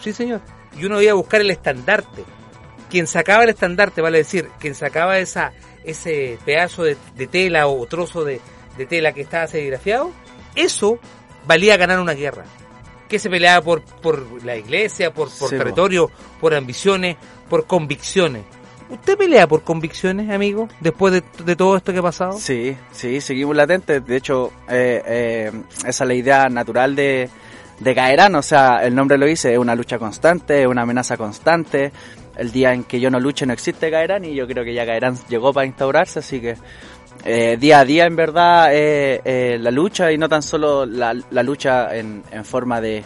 Sí, 0.02 0.12
señor. 0.12 0.40
Y 0.78 0.84
uno 0.84 1.00
iba 1.00 1.12
a 1.12 1.14
buscar 1.14 1.40
el 1.40 1.50
estandarte. 1.50 2.24
Quien 2.90 3.06
sacaba 3.06 3.44
el 3.44 3.50
estandarte, 3.50 4.02
vale 4.02 4.18
decir, 4.18 4.50
quien 4.58 4.74
sacaba 4.74 5.18
esa, 5.18 5.52
ese 5.84 6.38
pedazo 6.44 6.82
de, 6.84 6.96
de 7.16 7.26
tela 7.26 7.66
o 7.66 7.86
trozo 7.86 8.24
de, 8.24 8.40
de 8.76 8.86
tela 8.86 9.12
que 9.12 9.22
estaba 9.22 9.46
serigrafiado, 9.46 10.10
eso 10.54 10.98
valía 11.46 11.76
ganar 11.76 12.00
una 12.00 12.12
guerra. 12.12 12.44
Que 13.08 13.18
se 13.18 13.30
peleaba 13.30 13.62
por, 13.62 13.82
por 13.82 14.44
la 14.44 14.56
iglesia, 14.56 15.12
por, 15.12 15.28
por 15.30 15.50
Sí, 15.50 15.56
territorio, 15.56 16.10
por 16.40 16.54
ambiciones, 16.54 17.16
por 17.48 17.66
convicciones. 17.66 18.42
¿Usted 18.88 19.16
pelea 19.16 19.46
por 19.46 19.62
convicciones, 19.62 20.28
amigo, 20.30 20.68
después 20.80 21.14
de, 21.14 21.22
de 21.44 21.56
todo 21.56 21.78
esto 21.78 21.92
que 21.92 21.98
ha 22.00 22.02
pasado? 22.02 22.38
Sí, 22.38 22.76
sí, 22.90 23.22
seguimos 23.22 23.56
latentes. 23.56 24.04
De 24.04 24.16
hecho, 24.16 24.52
eh, 24.68 25.02
eh, 25.06 25.52
esa 25.86 26.04
es 26.04 26.08
la 26.08 26.14
idea 26.14 26.48
natural 26.50 26.94
de, 26.94 27.30
de 27.80 27.94
Caerán. 27.94 28.34
O 28.34 28.42
sea, 28.42 28.84
el 28.84 28.94
nombre 28.94 29.18
lo 29.18 29.26
dice, 29.26 29.52
es 29.52 29.58
una 29.58 29.74
lucha 29.74 29.98
constante, 29.98 30.62
es 30.62 30.66
una 30.66 30.82
amenaza 30.82 31.16
constante. 31.16 31.92
El 32.36 32.50
día 32.50 32.72
en 32.72 32.84
que 32.84 32.98
yo 32.98 33.10
no 33.10 33.20
luche 33.20 33.44
no 33.44 33.52
existe 33.52 33.90
Caerán 33.90 34.24
y 34.24 34.34
yo 34.34 34.46
creo 34.46 34.64
que 34.64 34.72
ya 34.72 34.86
Caerán 34.86 35.18
llegó 35.28 35.52
para 35.52 35.66
instaurarse, 35.66 36.20
así 36.20 36.40
que 36.40 36.56
eh, 37.24 37.58
día 37.60 37.80
a 37.80 37.84
día 37.84 38.06
en 38.06 38.16
verdad 38.16 38.74
eh, 38.74 39.20
eh, 39.24 39.58
la 39.60 39.70
lucha 39.70 40.10
y 40.10 40.16
no 40.16 40.30
tan 40.30 40.42
solo 40.42 40.86
la, 40.86 41.14
la 41.30 41.42
lucha 41.42 41.94
en, 41.94 42.22
en 42.32 42.44
forma 42.46 42.80
de, 42.80 43.04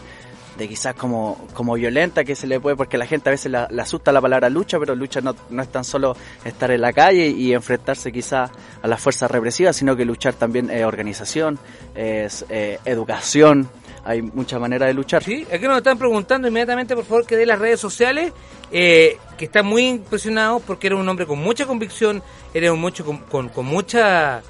de 0.56 0.68
quizás 0.68 0.94
como, 0.94 1.46
como 1.52 1.74
violenta 1.74 2.24
que 2.24 2.34
se 2.34 2.46
le 2.46 2.60
puede, 2.60 2.76
porque 2.76 2.98
la 2.98 3.06
gente 3.06 3.28
a 3.28 3.32
veces 3.32 3.52
le 3.52 3.82
asusta 3.82 4.12
la 4.12 4.20
palabra 4.20 4.48
lucha, 4.48 4.78
pero 4.78 4.94
lucha 4.94 5.20
no, 5.20 5.34
no 5.50 5.62
es 5.62 5.68
tan 5.68 5.84
solo 5.84 6.16
estar 6.44 6.70
en 6.70 6.80
la 6.80 6.92
calle 6.92 7.28
y 7.28 7.52
enfrentarse 7.52 8.10
quizás 8.10 8.50
a 8.82 8.88
las 8.88 9.00
fuerzas 9.00 9.30
represivas, 9.30 9.76
sino 9.76 9.96
que 9.96 10.04
luchar 10.04 10.34
también 10.34 10.70
es 10.70 10.84
organización, 10.84 11.58
es 11.94 12.44
eh, 12.48 12.78
educación, 12.84 13.68
hay 14.06 14.22
muchas 14.22 14.60
maneras 14.60 14.86
de 14.88 14.94
luchar. 14.94 15.22
Sí, 15.22 15.46
aquí 15.52 15.64
nos 15.66 15.78
están 15.78 15.98
preguntando 15.98 16.48
inmediatamente, 16.48 16.94
por 16.94 17.04
favor, 17.04 17.26
que 17.26 17.36
dé 17.36 17.44
las 17.44 17.58
redes 17.58 17.80
sociales, 17.80 18.32
eh, 18.72 19.18
que 19.36 19.46
están 19.46 19.66
muy 19.66 19.86
impresionados 19.88 20.62
porque 20.66 20.86
eres 20.86 20.98
un 20.98 21.08
hombre 21.08 21.26
con 21.26 21.38
mucha 21.38 21.66
convicción, 21.66 22.22
eres 22.54 22.70
un 22.70 22.80
mucho 22.80 23.04
con, 23.04 23.18
con, 23.18 23.48
con 23.48 23.66
mucha 23.66 24.42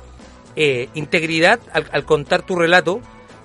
eh, 0.54 0.88
integridad 0.94 1.58
al, 1.72 1.86
al 1.92 2.04
contar 2.04 2.42
tu 2.42 2.54
relato, 2.56 3.00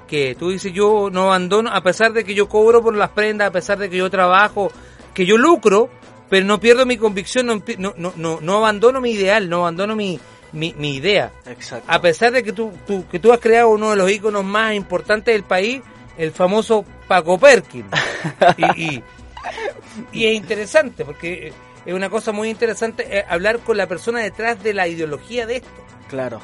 que 0.08 0.36
tú 0.38 0.50
dices 0.50 0.74
yo 0.74 1.10
no 1.12 1.24
abandono, 1.28 1.70
a 1.72 1.82
pesar 1.82 2.12
de 2.14 2.24
que 2.24 2.34
yo 2.36 2.50
cobro 2.50 2.82
por 2.84 2.96
las 2.96 3.10
prendas, 3.12 3.48
a 3.48 3.52
pesar 3.52 3.78
de 3.80 3.90
que 3.90 3.98
yo 3.98 4.10
trabajo, 4.10 4.72
que 5.14 5.26
yo 5.26 5.38
lucro, 5.38 5.90
pero 6.30 6.46
no 6.46 6.60
pierdo 6.60 6.86
mi 6.86 6.98
convicción, 6.98 7.46
no, 7.48 7.62
no, 7.78 7.94
no, 7.98 8.14
no, 8.16 8.40
no 8.42 8.58
abandono 8.58 9.00
mi 9.02 9.12
ideal, 9.12 9.50
no 9.50 9.58
abandono 9.60 9.96
mi, 9.96 10.20
mi, 10.54 10.74
mi 10.78 10.96
idea. 10.96 11.32
Exacto. 11.46 11.86
A 11.88 12.02
pesar 12.02 12.32
de 12.32 12.44
que 12.44 12.52
tú, 12.54 12.72
tú- 12.88 13.06
que 13.10 13.20
tú 13.20 13.32
has 13.32 13.40
creado 13.40 13.70
uno 13.70 13.92
de 13.92 13.96
los 13.98 14.10
íconos 14.12 14.44
más 14.44 14.74
importantes 14.74 15.34
del 15.34 15.44
país, 15.44 15.82
el 16.18 16.32
famoso 16.32 16.86
Paco 17.08 17.38
Perkin. 17.38 17.86
Y, 18.58 18.82
y- 18.96 19.04
y 20.12 20.26
es 20.28 20.36
interesante, 20.36 21.04
porque 21.06 21.52
es 21.86 21.94
una 21.94 22.10
cosa 22.10 22.32
muy 22.32 22.50
interesante 22.50 23.18
eh, 23.20 23.26
hablar 23.28 23.60
con 23.60 23.78
la 23.78 23.88
persona 23.88 24.20
detrás 24.20 24.62
de 24.64 24.74
la 24.74 24.88
ideología 24.88 25.46
de 25.46 25.58
esto. 25.58 25.70
Claro. 26.10 26.40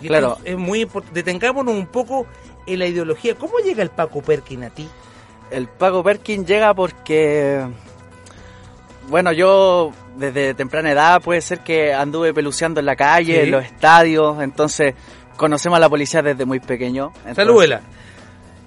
Y 0.00 0.08
Claro. 0.08 0.38
es 0.44 0.56
muy 0.58 0.82
importante. 0.82 1.22
Detengámonos 1.22 1.74
un 1.74 1.86
poco 1.86 2.26
en 2.66 2.78
la 2.78 2.86
ideología. 2.86 3.34
¿Cómo 3.36 3.58
llega 3.64 3.82
el 3.82 3.90
Paco 3.90 4.20
Perkin 4.22 4.64
a 4.64 4.70
ti? 4.70 4.86
El 5.50 5.68
Paco 5.68 6.02
Perkin 6.02 6.44
llega 6.44 6.74
porque, 6.74 7.64
bueno, 9.08 9.32
yo 9.32 9.92
desde 10.16 10.54
temprana 10.54 10.90
edad 10.90 11.22
puede 11.22 11.40
ser 11.40 11.60
que 11.60 11.94
anduve 11.94 12.34
peluceando 12.34 12.80
en 12.80 12.86
la 12.86 12.96
calle, 12.96 13.34
Sí. 13.34 13.40
en 13.40 13.50
los 13.52 13.64
estadios, 13.64 14.42
entonces 14.42 14.94
conocemos 15.36 15.76
a 15.76 15.80
la 15.80 15.88
policía 15.88 16.22
desde 16.22 16.44
muy 16.44 16.58
pequeño. 16.60 17.12
Entonces, 17.18 17.36
Salúdela. 17.36 17.80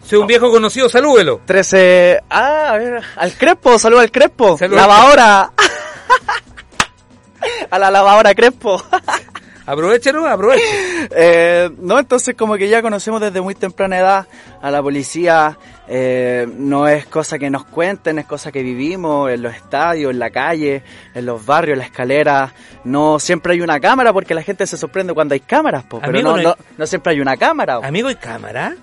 Soy 0.09 0.19
un 0.19 0.27
viejo 0.27 0.49
conocido, 0.51 0.89
salúdelo. 0.89 1.41
13, 1.45 2.19
ah, 2.29 2.71
a 2.73 2.77
ver, 2.77 3.01
al 3.15 3.33
Crespo, 3.33 3.77
saluda 3.77 4.01
al 4.01 4.11
Crespo, 4.11 4.57
lavadora. 4.69 5.51
a 7.69 7.79
la 7.79 7.91
lavadora 7.91 8.33
Crespo. 8.33 8.81
Aprovechalo, 9.65 10.27
aproveche. 10.27 10.63
Eh, 11.11 11.69
no, 11.79 11.97
entonces 11.99 12.35
como 12.35 12.55
que 12.55 12.67
ya 12.69 12.81
conocemos 12.81 13.19
desde 13.21 13.41
muy 13.41 13.55
temprana 13.55 13.97
edad 13.99 14.27
a 14.61 14.69
la 14.71 14.81
policía, 14.81 15.57
eh, 15.87 16.47
no 16.57 16.87
es 16.87 17.05
cosa 17.05 17.37
que 17.39 17.49
nos 17.49 17.65
cuenten, 17.65 18.19
es 18.19 18.25
cosa 18.25 18.51
que 18.51 18.61
vivimos 18.63 19.29
en 19.31 19.41
los 19.41 19.53
estadios, 19.55 20.11
en 20.11 20.19
la 20.19 20.29
calle, 20.29 20.83
en 21.15 21.25
los 21.25 21.43
barrios, 21.45 21.73
en 21.73 21.79
la 21.79 21.85
escalera, 21.85 22.53
no 22.83 23.19
siempre 23.19 23.53
hay 23.53 23.61
una 23.61 23.79
cámara 23.79 24.13
porque 24.13 24.33
la 24.35 24.43
gente 24.43 24.67
se 24.67 24.77
sorprende 24.77 25.13
cuando 25.13 25.33
hay 25.33 25.39
cámaras, 25.39 25.83
po, 25.85 25.99
pero 25.99 26.21
no, 26.21 26.37
no 26.37 26.43
no, 26.43 26.49
hay- 26.49 26.55
no 26.77 26.85
siempre 26.87 27.13
hay 27.13 27.21
una 27.21 27.37
cámara. 27.37 27.79
po. 27.79 27.85
Amigo, 27.85 28.09
¿y 28.11 28.15
cámara? 28.15 28.75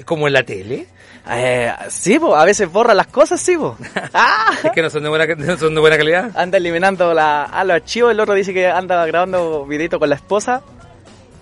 ¿Es 0.00 0.04
como 0.06 0.26
en 0.26 0.32
la 0.32 0.42
tele? 0.42 0.86
Eh, 1.30 1.70
sí, 1.90 2.18
po, 2.18 2.34
a 2.34 2.46
veces 2.46 2.72
borra 2.72 2.94
las 2.94 3.06
cosas, 3.08 3.38
sí, 3.38 3.54
po. 3.56 3.76
Ah, 4.14 4.50
Es 4.64 4.70
que 4.72 4.80
no 4.80 4.88
son 4.88 5.02
de 5.02 5.10
buena, 5.10 5.26
no 5.34 5.58
son 5.58 5.74
de 5.74 5.80
buena 5.80 5.98
calidad. 5.98 6.30
anda 6.34 6.56
eliminando 6.56 7.12
la, 7.12 7.44
ah, 7.44 7.62
los 7.64 7.74
archivos, 7.74 8.10
el 8.10 8.18
otro 8.20 8.32
dice 8.34 8.54
que 8.54 8.66
anda 8.66 9.04
grabando 9.04 9.66
videito 9.66 9.98
con 9.98 10.08
la 10.08 10.14
esposa. 10.14 10.62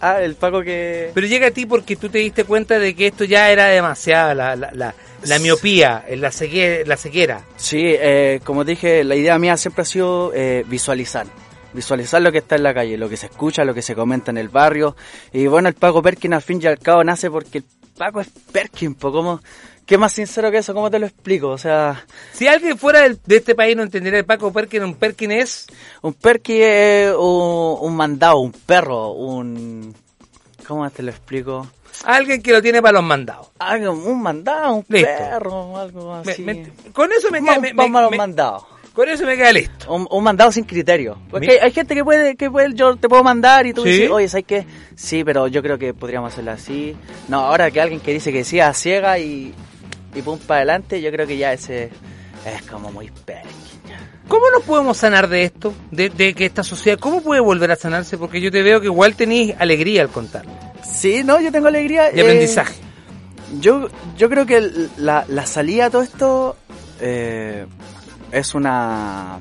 Ah, 0.00 0.20
el 0.20 0.34
Paco 0.34 0.62
que... 0.62 1.12
Pero 1.14 1.26
llega 1.28 1.46
a 1.48 1.50
ti 1.52 1.66
porque 1.66 1.94
tú 1.94 2.08
te 2.08 2.18
diste 2.18 2.42
cuenta 2.44 2.78
de 2.80 2.94
que 2.96 3.06
esto 3.08 3.22
ya 3.24 3.50
era 3.50 3.66
demasiado, 3.66 4.34
la, 4.34 4.56
la, 4.56 4.70
la, 4.72 4.94
la 5.22 5.38
miopía, 5.38 6.04
la 6.16 6.32
ceguera, 6.32 6.84
la 6.84 6.96
ceguera. 6.96 7.42
Sí, 7.56 7.80
eh, 7.84 8.40
como 8.42 8.64
dije, 8.64 9.04
la 9.04 9.14
idea 9.14 9.38
mía 9.38 9.56
siempre 9.56 9.82
ha 9.82 9.84
sido 9.84 10.32
eh, 10.34 10.64
visualizar. 10.66 11.26
Visualizar 11.72 12.20
lo 12.22 12.32
que 12.32 12.38
está 12.38 12.56
en 12.56 12.62
la 12.64 12.74
calle, 12.74 12.96
lo 12.96 13.08
que 13.08 13.16
se 13.16 13.26
escucha, 13.26 13.64
lo 13.64 13.74
que 13.74 13.82
se 13.82 13.94
comenta 13.94 14.30
en 14.32 14.38
el 14.38 14.48
barrio. 14.48 14.96
Y 15.32 15.46
bueno, 15.46 15.68
el 15.68 15.74
Paco 15.74 16.02
Perkin 16.02 16.32
al 16.34 16.42
fin 16.42 16.60
y 16.62 16.66
al 16.66 16.78
cabo 16.78 17.04
nace 17.04 17.30
porque 17.30 17.58
el 17.58 17.64
Paco 17.98 18.20
es 18.20 18.28
Perkin, 18.52 18.94
po, 18.94 19.12
¿cómo? 19.12 19.40
¿Qué 19.84 19.96
más 19.98 20.12
sincero 20.12 20.50
que 20.50 20.58
eso? 20.58 20.74
¿Cómo 20.74 20.90
te 20.90 20.98
lo 20.98 21.06
explico? 21.06 21.48
O 21.48 21.58
sea, 21.58 22.04
Si 22.32 22.46
alguien 22.46 22.76
fuera 22.78 23.00
del- 23.00 23.18
de 23.24 23.36
este 23.36 23.54
país 23.54 23.74
no 23.76 23.82
entendería 23.82 24.18
el 24.18 24.24
Paco 24.26 24.52
Perkin, 24.52 24.84
un 24.84 24.94
Perkin 24.94 25.32
es... 25.32 25.66
un 26.02 26.12
Perkin 26.14 26.56
es 26.62 27.14
un, 27.14 27.76
un 27.80 27.96
mandado, 27.96 28.38
un 28.40 28.52
perro, 28.52 29.12
un... 29.12 29.94
¿Cómo 30.66 30.88
te 30.90 31.02
lo 31.02 31.10
explico? 31.10 31.66
Alguien 32.04 32.42
que 32.42 32.52
lo 32.52 32.60
tiene 32.62 32.80
para 32.82 32.92
los 32.98 33.02
mandados. 33.02 33.48
Un 34.04 34.22
mandado, 34.22 34.74
un 34.74 34.84
Listo. 34.88 35.08
perro, 35.08 35.78
algo 35.78 36.14
así. 36.14 36.42
me- 36.42 36.70
con 36.92 37.10
eso 37.10 37.30
me 37.30 37.40
me- 37.40 37.58
me- 37.72 37.98
a 37.98 38.02
los 38.02 38.10
me- 38.10 38.16
mandados. 38.18 38.64
Con 38.98 39.08
eso 39.08 39.24
me 39.24 39.36
queda 39.36 39.52
listo. 39.52 39.94
Un, 39.94 40.06
un 40.10 40.24
mandado 40.24 40.50
sin 40.52 40.64
criterio. 40.64 41.18
Porque 41.30 41.52
hay, 41.52 41.56
hay 41.58 41.70
gente 41.72 41.94
que 41.94 42.02
puede, 42.04 42.36
que 42.36 42.50
puede, 42.50 42.74
yo 42.74 42.96
te 42.96 43.08
puedo 43.08 43.22
mandar 43.22 43.66
y 43.66 43.72
tú 43.72 43.82
Sí. 43.84 43.90
dices, 43.90 44.10
oye, 44.10 44.28
¿sabes 44.28 44.44
qué? 44.46 44.66
Sí, 44.96 45.22
pero 45.24 45.46
yo 45.46 45.62
creo 45.62 45.78
que 45.78 45.94
podríamos 45.94 46.32
hacerlo 46.32 46.50
así. 46.50 46.96
No, 47.28 47.38
ahora 47.40 47.70
que 47.70 47.80
alguien 47.80 48.00
que 48.00 48.12
dice 48.12 48.32
que 48.32 48.42
sí 48.44 48.58
a 48.60 48.74
ciega 48.74 49.18
y, 49.18 49.54
y 50.14 50.22
pum 50.22 50.38
para 50.38 50.58
adelante, 50.58 51.00
yo 51.00 51.10
creo 51.12 51.26
que 51.26 51.36
ya 51.36 51.52
ese 51.52 51.90
es 52.44 52.62
como 52.68 52.90
muy 52.90 53.10
pequeño. 53.24 53.46
¿Cómo 54.26 54.50
nos 54.50 54.62
podemos 54.64 54.96
sanar 54.98 55.28
de 55.28 55.44
esto? 55.44 55.72
De, 55.90 56.10
de 56.10 56.34
que 56.34 56.44
esta 56.44 56.62
sociedad, 56.62 56.98
¿cómo 56.98 57.22
puede 57.22 57.40
volver 57.40 57.70
a 57.70 57.76
sanarse? 57.76 58.18
Porque 58.18 58.40
yo 58.42 58.50
te 58.50 58.62
veo 58.62 58.78
que 58.80 58.86
igual 58.86 59.14
tenés 59.16 59.54
alegría 59.58 60.02
al 60.02 60.08
contarlo. 60.10 60.50
Sí, 60.84 61.22
no, 61.24 61.40
yo 61.40 61.50
tengo 61.50 61.68
alegría. 61.68 62.10
Y 62.14 62.18
eh, 62.18 62.22
aprendizaje. 62.22 62.74
Yo, 63.60 63.88
yo 64.18 64.28
creo 64.28 64.44
que 64.44 64.70
la, 64.98 65.24
la 65.28 65.46
salida 65.46 65.86
a 65.86 65.90
todo 65.90 66.02
esto 66.02 66.56
eh, 67.00 67.64
es 68.32 68.54
una... 68.54 69.38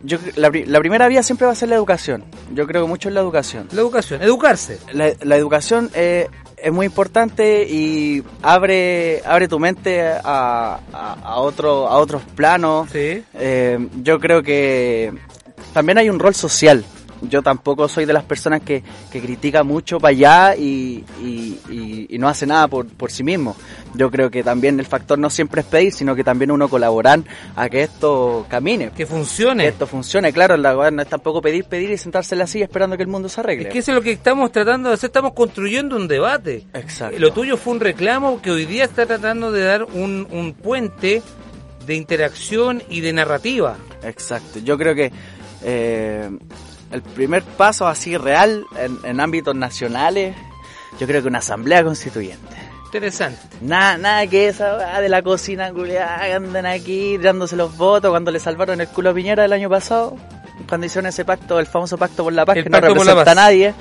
Yo, 0.00 0.18
la, 0.36 0.50
la 0.66 0.78
primera 0.78 1.08
vía 1.08 1.24
siempre 1.24 1.46
va 1.46 1.52
a 1.52 1.56
ser 1.56 1.68
la 1.70 1.74
educación. 1.74 2.24
Yo 2.54 2.66
creo 2.68 2.82
que 2.82 2.88
mucho 2.88 3.08
en 3.08 3.14
la 3.14 3.20
educación. 3.20 3.66
La 3.72 3.80
educación, 3.80 4.22
educarse. 4.22 4.78
La, 4.92 5.10
la 5.22 5.36
educación 5.36 5.90
eh, 5.92 6.28
es 6.56 6.72
muy 6.72 6.86
importante 6.86 7.66
y 7.68 8.22
abre, 8.40 9.22
abre 9.26 9.48
tu 9.48 9.58
mente 9.58 10.00
a, 10.02 10.78
a, 10.92 11.12
a 11.20 11.36
otro, 11.40 11.88
a 11.88 11.98
otros 11.98 12.22
planos. 12.36 12.90
Sí. 12.90 13.24
Eh, 13.34 13.88
yo 14.02 14.20
creo 14.20 14.40
que 14.42 15.12
también 15.72 15.98
hay 15.98 16.08
un 16.08 16.20
rol 16.20 16.34
social. 16.34 16.84
Yo 17.22 17.42
tampoco 17.42 17.88
soy 17.88 18.04
de 18.04 18.12
las 18.12 18.24
personas 18.24 18.62
que, 18.62 18.82
que 19.10 19.20
critica 19.20 19.64
mucho 19.64 19.98
para 19.98 20.10
allá 20.10 20.56
y, 20.56 21.04
y, 21.22 21.58
y- 21.70 22.06
y 22.10 22.18
no 22.18 22.28
hace 22.28 22.46
nada 22.46 22.68
por, 22.68 22.86
por 22.86 23.10
sí 23.10 23.24
mismo. 23.24 23.56
Yo 23.94 24.10
creo 24.10 24.30
que 24.30 24.42
también 24.44 24.78
el 24.78 24.86
factor 24.86 25.18
no 25.18 25.28
siempre 25.30 25.62
es 25.62 25.66
pedir, 25.66 25.92
sino 25.92 26.14
que 26.14 26.22
también 26.24 26.50
uno 26.50 26.68
colaborar 26.68 27.20
a 27.56 27.68
que 27.68 27.82
esto 27.82 28.46
camine. 28.48 28.90
Que 28.96 29.04
funcione. 29.06 29.64
Que 29.64 29.68
esto 29.70 29.86
funcione, 29.86 30.32
claro, 30.32 30.56
la 30.56 30.90
no 30.90 31.02
es 31.02 31.08
tampoco 31.08 31.42
pedir, 31.42 31.64
pedir 31.64 31.90
y 31.90 31.98
sentarse 31.98 32.34
en 32.34 32.38
la 32.40 32.46
silla 32.46 32.64
esperando 32.66 32.96
que 32.96 33.02
el 33.02 33.08
mundo 33.08 33.28
se 33.28 33.40
arregle. 33.40 33.68
Es 33.68 33.72
que 33.72 33.78
eso 33.80 33.90
es 33.90 33.96
lo 33.96 34.02
que 34.02 34.12
estamos 34.12 34.52
tratando 34.52 34.88
de 34.90 34.94
hacer, 34.94 35.08
estamos 35.08 35.32
construyendo 35.32 35.96
un 35.96 36.06
debate. 36.06 36.66
Exacto. 36.74 37.18
Lo 37.18 37.32
tuyo 37.32 37.56
fue 37.56 37.72
un 37.74 37.80
reclamo 37.80 38.40
que 38.40 38.50
hoy 38.52 38.64
día 38.64 38.84
está 38.84 39.06
tratando 39.06 39.50
de 39.50 39.62
dar 39.64 39.82
un, 39.84 40.26
un 40.30 40.52
puente 40.54 41.22
de 41.86 41.94
interacción 41.94 42.82
y 42.88 43.00
de 43.00 43.12
narrativa. 43.12 43.76
Exacto, 44.02 44.58
yo 44.60 44.78
creo 44.78 44.94
que 44.94 45.10
eh, 45.64 46.30
el 46.90 47.02
primer 47.02 47.42
paso 47.42 47.86
así 47.86 48.16
real 48.16 48.64
en, 48.76 48.98
en 49.04 49.20
ámbitos 49.20 49.54
nacionales, 49.54 50.34
yo 50.98 51.06
creo 51.06 51.22
que 51.22 51.28
una 51.28 51.38
asamblea 51.38 51.84
constituyente. 51.84 52.56
Interesante. 52.86 53.40
Nada, 53.60 53.98
nada 53.98 54.26
que 54.26 54.48
esa 54.48 55.00
de 55.00 55.08
la 55.10 55.22
cocina 55.22 55.70
culiada 55.72 56.24
que 56.24 56.32
andan 56.32 56.64
aquí 56.64 57.18
tirándose 57.18 57.54
los 57.54 57.76
votos 57.76 58.10
cuando 58.10 58.30
le 58.30 58.40
salvaron 58.40 58.80
el 58.80 58.88
culo 58.88 59.10
a 59.10 59.14
Piñera 59.14 59.44
el 59.44 59.52
año 59.52 59.68
pasado, 59.68 60.16
cuando 60.66 60.86
hicieron 60.86 61.06
ese 61.06 61.24
pacto, 61.24 61.60
el 61.60 61.66
famoso 61.66 61.98
pacto 61.98 62.24
por 62.24 62.32
la 62.32 62.46
paz, 62.46 62.56
El 62.56 62.64
que 62.64 62.70
no 62.70 62.80
representa 62.80 63.32
a 63.32 63.34
nadie. 63.34 63.74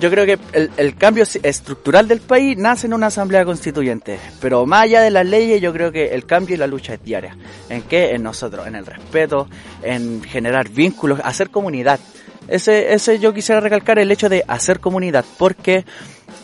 Yo 0.00 0.10
creo 0.10 0.26
que 0.26 0.36
el, 0.52 0.72
el 0.76 0.96
cambio 0.96 1.24
estructural 1.44 2.08
del 2.08 2.20
país 2.20 2.58
nace 2.58 2.88
en 2.88 2.94
una 2.94 3.06
asamblea 3.06 3.44
constituyente, 3.44 4.18
pero 4.40 4.66
más 4.66 4.82
allá 4.82 5.00
de 5.02 5.10
las 5.10 5.24
leyes, 5.24 5.62
yo 5.62 5.72
creo 5.72 5.92
que 5.92 6.12
el 6.12 6.26
cambio 6.26 6.56
y 6.56 6.58
la 6.58 6.66
lucha 6.66 6.94
es 6.94 7.04
diaria. 7.04 7.36
¿En 7.68 7.82
qué? 7.82 8.10
En 8.10 8.24
nosotros, 8.24 8.66
en 8.66 8.74
el 8.74 8.84
respeto, 8.84 9.48
en 9.84 10.20
generar 10.24 10.68
vínculos, 10.68 11.20
hacer 11.22 11.50
comunidad. 11.50 12.00
Ese, 12.48 12.92
ese 12.92 13.18
yo 13.18 13.32
quisiera 13.32 13.60
recalcar 13.60 13.98
el 13.98 14.10
hecho 14.10 14.28
de 14.28 14.44
hacer 14.48 14.80
comunidad, 14.80 15.24
porque 15.38 15.84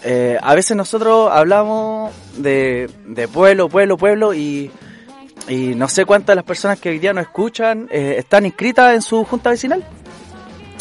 eh, 0.05 0.39
a 0.41 0.55
veces 0.55 0.77
nosotros 0.77 1.31
hablamos 1.33 2.13
de, 2.37 2.89
de 3.07 3.29
pueblo, 3.29 3.69
pueblo, 3.69 3.97
pueblo 3.99 4.33
y, 4.35 4.71
y 5.49 5.75
no 5.75 5.89
sé 5.89 6.05
cuántas 6.05 6.29
de 6.29 6.37
las 6.37 6.45
personas 6.45 6.79
que 6.81 6.89
hoy 6.91 6.99
día 6.99 7.13
nos 7.13 7.23
escuchan 7.25 7.89
eh, 7.91 8.15
están 8.19 8.47
inscritas 8.47 8.95
en 8.95 9.03
su 9.03 9.25
junta 9.25 9.51
vecinal. 9.51 9.85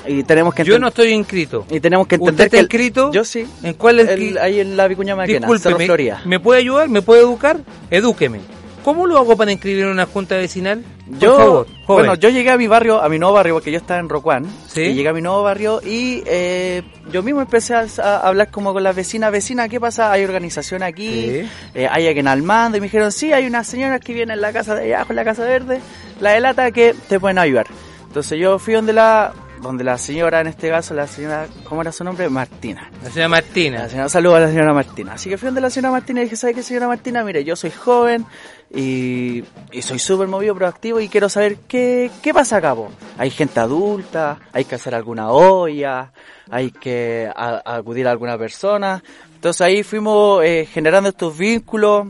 Y 0.09 0.23
tenemos 0.23 0.53
que 0.53 0.63
Yo 0.63 0.79
no 0.79 0.87
estoy 0.87 1.09
inscrito. 1.09 1.65
y 1.69 1.81
tenemos 1.81 2.07
que 2.07 2.15
¿Usted 2.15 2.29
entender 2.29 2.45
está 2.45 2.55
que 2.55 2.59
el- 2.59 2.65
inscrito? 2.65 3.11
yo 3.11 3.25
sí. 3.25 3.45
¿En 3.63 3.73
cuál 3.73 3.99
es? 3.99 4.07
El- 4.07 4.37
ahí 4.37 4.61
en 4.61 4.77
la 4.77 4.87
Vicuña 4.87 5.17
Maquena, 5.17 5.47
Cerro 5.57 5.79
Florida. 5.79 6.21
¿me 6.23 6.39
puede 6.39 6.61
ayudar? 6.61 6.87
¿Me 6.87 7.01
puede 7.01 7.21
educar? 7.21 7.57
Edúqueme. 7.91 8.39
¿Cómo 8.87 9.05
lo 9.05 9.17
hago 9.17 9.35
para 9.35 9.51
inscribir 9.51 9.83
en 9.83 9.89
una 9.89 10.05
junta 10.05 10.37
vecinal? 10.37 10.81
Por 11.09 11.19
Yo, 11.19 11.37
favor, 11.37 11.67
bueno, 11.87 12.15
yo 12.15 12.29
llegué 12.29 12.51
a 12.51 12.57
mi 12.57 12.67
barrio, 12.67 13.01
a 13.01 13.09
mi 13.09 13.19
nuevo 13.19 13.33
barrio, 13.35 13.55
porque 13.55 13.69
yo 13.69 13.79
estaba 13.79 13.99
en 13.99 14.07
Rocuán. 14.07 14.45
Sí. 14.67 14.79
Y 14.83 14.93
llegué 14.93 15.09
a 15.09 15.13
mi 15.13 15.21
nuevo 15.21 15.43
barrio 15.43 15.81
y 15.83 16.23
eh, 16.25 16.83
yo 17.11 17.21
mismo 17.21 17.41
empecé 17.41 17.75
a, 17.75 17.85
a 18.01 18.19
hablar 18.25 18.49
como 18.49 18.71
con 18.71 18.81
las 18.83 18.95
vecinas. 18.95 19.29
Vecina, 19.29 19.67
¿qué 19.67 19.77
pasa? 19.81 20.09
Hay 20.09 20.23
organización 20.23 20.83
aquí, 20.83 21.09
Sí. 21.09 21.49
eh, 21.75 21.87
hay 21.91 22.07
alguien 22.07 22.29
al 22.29 22.43
mando. 22.43 22.77
Y 22.77 22.79
me 22.79 22.85
dijeron, 22.85 23.11
sí, 23.11 23.33
hay 23.33 23.45
una 23.45 23.65
señora 23.65 23.99
que 23.99 24.13
viene 24.13 24.31
en 24.35 24.39
la 24.39 24.53
casa 24.53 24.73
de 24.73 24.95
abajo, 24.95 25.11
en 25.11 25.15
la 25.17 25.25
casa 25.25 25.43
verde, 25.43 25.81
la 26.21 26.31
de 26.31 26.39
lata, 26.39 26.71
que 26.71 26.95
te 27.09 27.19
pueden 27.19 27.39
ayudar. 27.39 27.67
Entonces 28.07 28.39
yo 28.39 28.57
fui 28.57 28.73
donde 28.73 28.93
la, 28.93 29.33
donde 29.61 29.83
la 29.83 29.97
señora, 29.97 30.41
en 30.41 30.47
este 30.47 30.69
caso, 30.69 30.93
la 30.93 31.07
señora, 31.07 31.47
¿cómo 31.63 31.81
era 31.81 31.91
su 31.91 32.03
nombre? 32.03 32.29
Martina. 32.29 32.89
La 33.03 33.09
señora 33.09 33.29
Martina. 33.29 33.79
La 33.79 33.89
señora, 33.89 34.09
saludo 34.09 34.35
a 34.35 34.39
la 34.41 34.47
señora 34.49 34.73
Martina. 34.73 35.13
Así 35.13 35.29
que 35.29 35.37
fui 35.37 35.47
donde 35.47 35.61
la 35.61 35.69
señora 35.69 35.91
Martina 35.91 36.21
y 36.21 36.25
dije, 36.25 36.35
¿sabe 36.35 36.53
qué, 36.53 36.63
señora 36.63 36.87
Martina? 36.87 37.23
Mire, 37.23 37.43
yo 37.43 37.55
soy 37.55 37.71
joven 37.71 38.25
y, 38.73 39.43
y 39.71 39.81
soy 39.81 39.99
súper 39.99 40.27
movido, 40.27 40.53
proactivo 40.55 40.99
y 40.99 41.09
quiero 41.09 41.29
saber 41.29 41.57
qué, 41.67 42.11
qué 42.21 42.33
pasa 42.33 42.57
acá, 42.57 42.75
po? 42.75 42.89
Hay 43.17 43.29
gente 43.31 43.59
adulta, 43.59 44.37
hay 44.53 44.65
que 44.65 44.75
hacer 44.75 44.93
alguna 44.93 45.29
olla, 45.31 46.11
hay 46.49 46.71
que 46.71 47.29
a- 47.35 47.61
acudir 47.77 48.07
a 48.07 48.11
alguna 48.11 48.37
persona. 48.37 49.03
Entonces 49.35 49.61
ahí 49.61 49.83
fuimos 49.83 50.43
eh, 50.43 50.67
generando 50.71 51.09
estos 51.09 51.37
vínculos, 51.37 52.07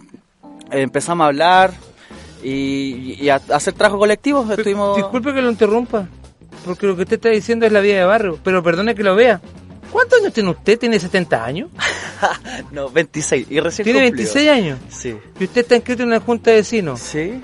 eh, 0.72 0.82
empezamos 0.82 1.24
a 1.24 1.28
hablar 1.28 1.72
y, 2.44 3.16
y 3.24 3.30
a, 3.30 3.36
a 3.36 3.56
hacer 3.56 3.74
trabajo 3.74 3.98
colectivo. 4.00 4.46
Estuvimos... 4.52 4.96
Disculpe 4.98 5.34
que 5.34 5.42
lo 5.42 5.50
interrumpa, 5.50 6.08
porque 6.66 6.88
lo 6.88 6.96
que 6.96 7.04
usted 7.04 7.16
está 7.16 7.30
diciendo 7.30 7.66
es 7.66 7.72
la 7.72 7.80
vida 7.80 7.98
de 7.98 8.04
barrio, 8.06 8.40
pero 8.44 8.62
perdone 8.64 8.96
que 8.96 9.04
lo 9.04 9.16
vea. 9.16 9.42
¿Cuántos 9.92 10.20
años 10.20 10.34
tiene 10.34 10.50
usted? 10.50 10.78
¿Tiene 10.78 11.00
70 11.00 11.46
años? 11.46 11.70
no, 12.72 12.90
26. 12.90 13.48
Y 13.50 13.60
recién 13.60 13.84
¿Tiene 13.86 14.02
cumplido. 14.08 14.34
26 14.34 14.50
años? 14.50 14.80
Sí. 14.90 15.16
Y 15.40 15.44
usted 15.46 15.62
está 15.62 15.76
inscrito 15.76 16.04
en 16.04 16.10
una 16.10 16.20
junta 16.20 16.52
de 16.52 16.58
vecinos. 16.58 17.00
Sí. 17.00 17.42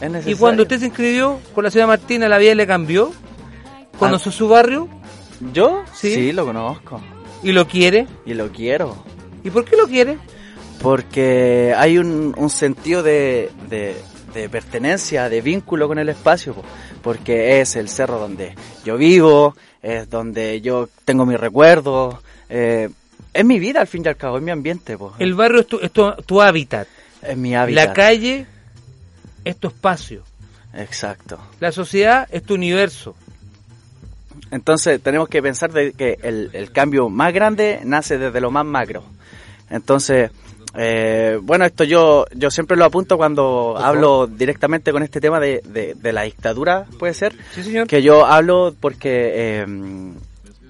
Es 0.00 0.26
Y 0.26 0.34
cuando 0.34 0.62
usted 0.62 0.78
se 0.80 0.86
inscribió 0.86 1.38
con 1.54 1.64
la 1.64 1.70
señora 1.70 1.88
Martina, 1.88 2.28
¿la 2.28 2.38
vida 2.38 2.54
le 2.54 2.66
cambió? 2.66 3.12
¿Conoció 3.98 4.32
su 4.32 4.48
barrio 4.48 4.88
¿Yo? 5.52 5.84
Sí. 5.92 6.14
sí, 6.14 6.32
lo 6.32 6.44
conozco. 6.44 7.00
y 7.42 7.52
lo 7.52 7.66
quiere? 7.66 8.06
Y 8.26 8.34
lo 8.34 8.50
quiero. 8.50 8.96
¿Y 9.44 9.50
por 9.50 9.64
qué 9.64 9.76
lo 9.76 9.86
quiere? 9.86 10.18
Porque 10.80 11.74
hay 11.76 11.98
un, 11.98 12.34
un 12.36 12.50
sentido 12.50 13.02
de, 13.02 13.50
de, 13.68 13.96
de 14.34 14.48
pertenencia, 14.48 15.28
de 15.28 15.40
vínculo 15.40 15.88
con 15.88 15.98
el 15.98 16.08
espacio. 16.08 16.54
Porque 17.02 17.60
es 17.60 17.76
el 17.76 17.88
cerro 17.88 18.18
donde 18.18 18.54
yo 18.84 18.96
vivo, 18.96 19.56
es 19.82 20.08
donde 20.08 20.60
yo 20.60 20.88
tengo 21.04 21.26
mis 21.26 21.38
recuerdos, 21.38 22.16
eh, 22.48 22.88
es 23.32 23.44
mi 23.44 23.58
vida 23.58 23.80
al 23.80 23.86
fin 23.86 24.02
y 24.04 24.08
al 24.08 24.16
cabo, 24.16 24.36
es 24.36 24.42
mi 24.42 24.50
ambiente, 24.50 24.96
po. 24.96 25.14
El 25.18 25.34
barrio 25.34 25.60
es 25.60 25.66
tu, 25.66 25.78
es 25.80 25.90
tu, 25.90 26.10
tu 26.26 26.40
hábitat. 26.40 26.86
es 27.22 27.36
mi 27.36 27.54
hábitat. 27.54 27.86
La 27.86 27.92
calle 27.92 28.46
es 29.44 29.56
tu 29.56 29.68
espacio. 29.68 30.22
Exacto. 30.74 31.38
La 31.60 31.72
sociedad 31.72 32.28
es 32.30 32.42
tu 32.42 32.54
universo. 32.54 33.14
Entonces 34.50 35.02
tenemos 35.02 35.28
que 35.28 35.42
pensar 35.42 35.72
de 35.72 35.92
que 35.92 36.18
el, 36.22 36.50
el 36.52 36.72
cambio 36.72 37.08
más 37.08 37.32
grande 37.32 37.80
nace 37.84 38.18
desde 38.18 38.40
lo 38.40 38.50
más 38.50 38.66
macro. 38.66 39.02
Entonces, 39.70 40.30
eh, 40.74 41.38
bueno, 41.42 41.64
esto 41.64 41.84
yo, 41.84 42.24
yo 42.34 42.50
siempre 42.50 42.76
lo 42.76 42.84
apunto 42.84 43.16
cuando 43.16 43.76
hablo 43.78 44.26
directamente 44.26 44.90
con 44.92 45.02
este 45.02 45.20
tema 45.20 45.38
de, 45.40 45.60
de, 45.64 45.94
de 45.94 46.12
la 46.12 46.22
dictadura, 46.22 46.86
puede 46.98 47.14
ser, 47.14 47.34
Sí, 47.54 47.62
señor. 47.62 47.86
que 47.86 48.02
yo 48.02 48.24
hablo 48.26 48.74
porque 48.80 49.32
eh, 49.34 49.66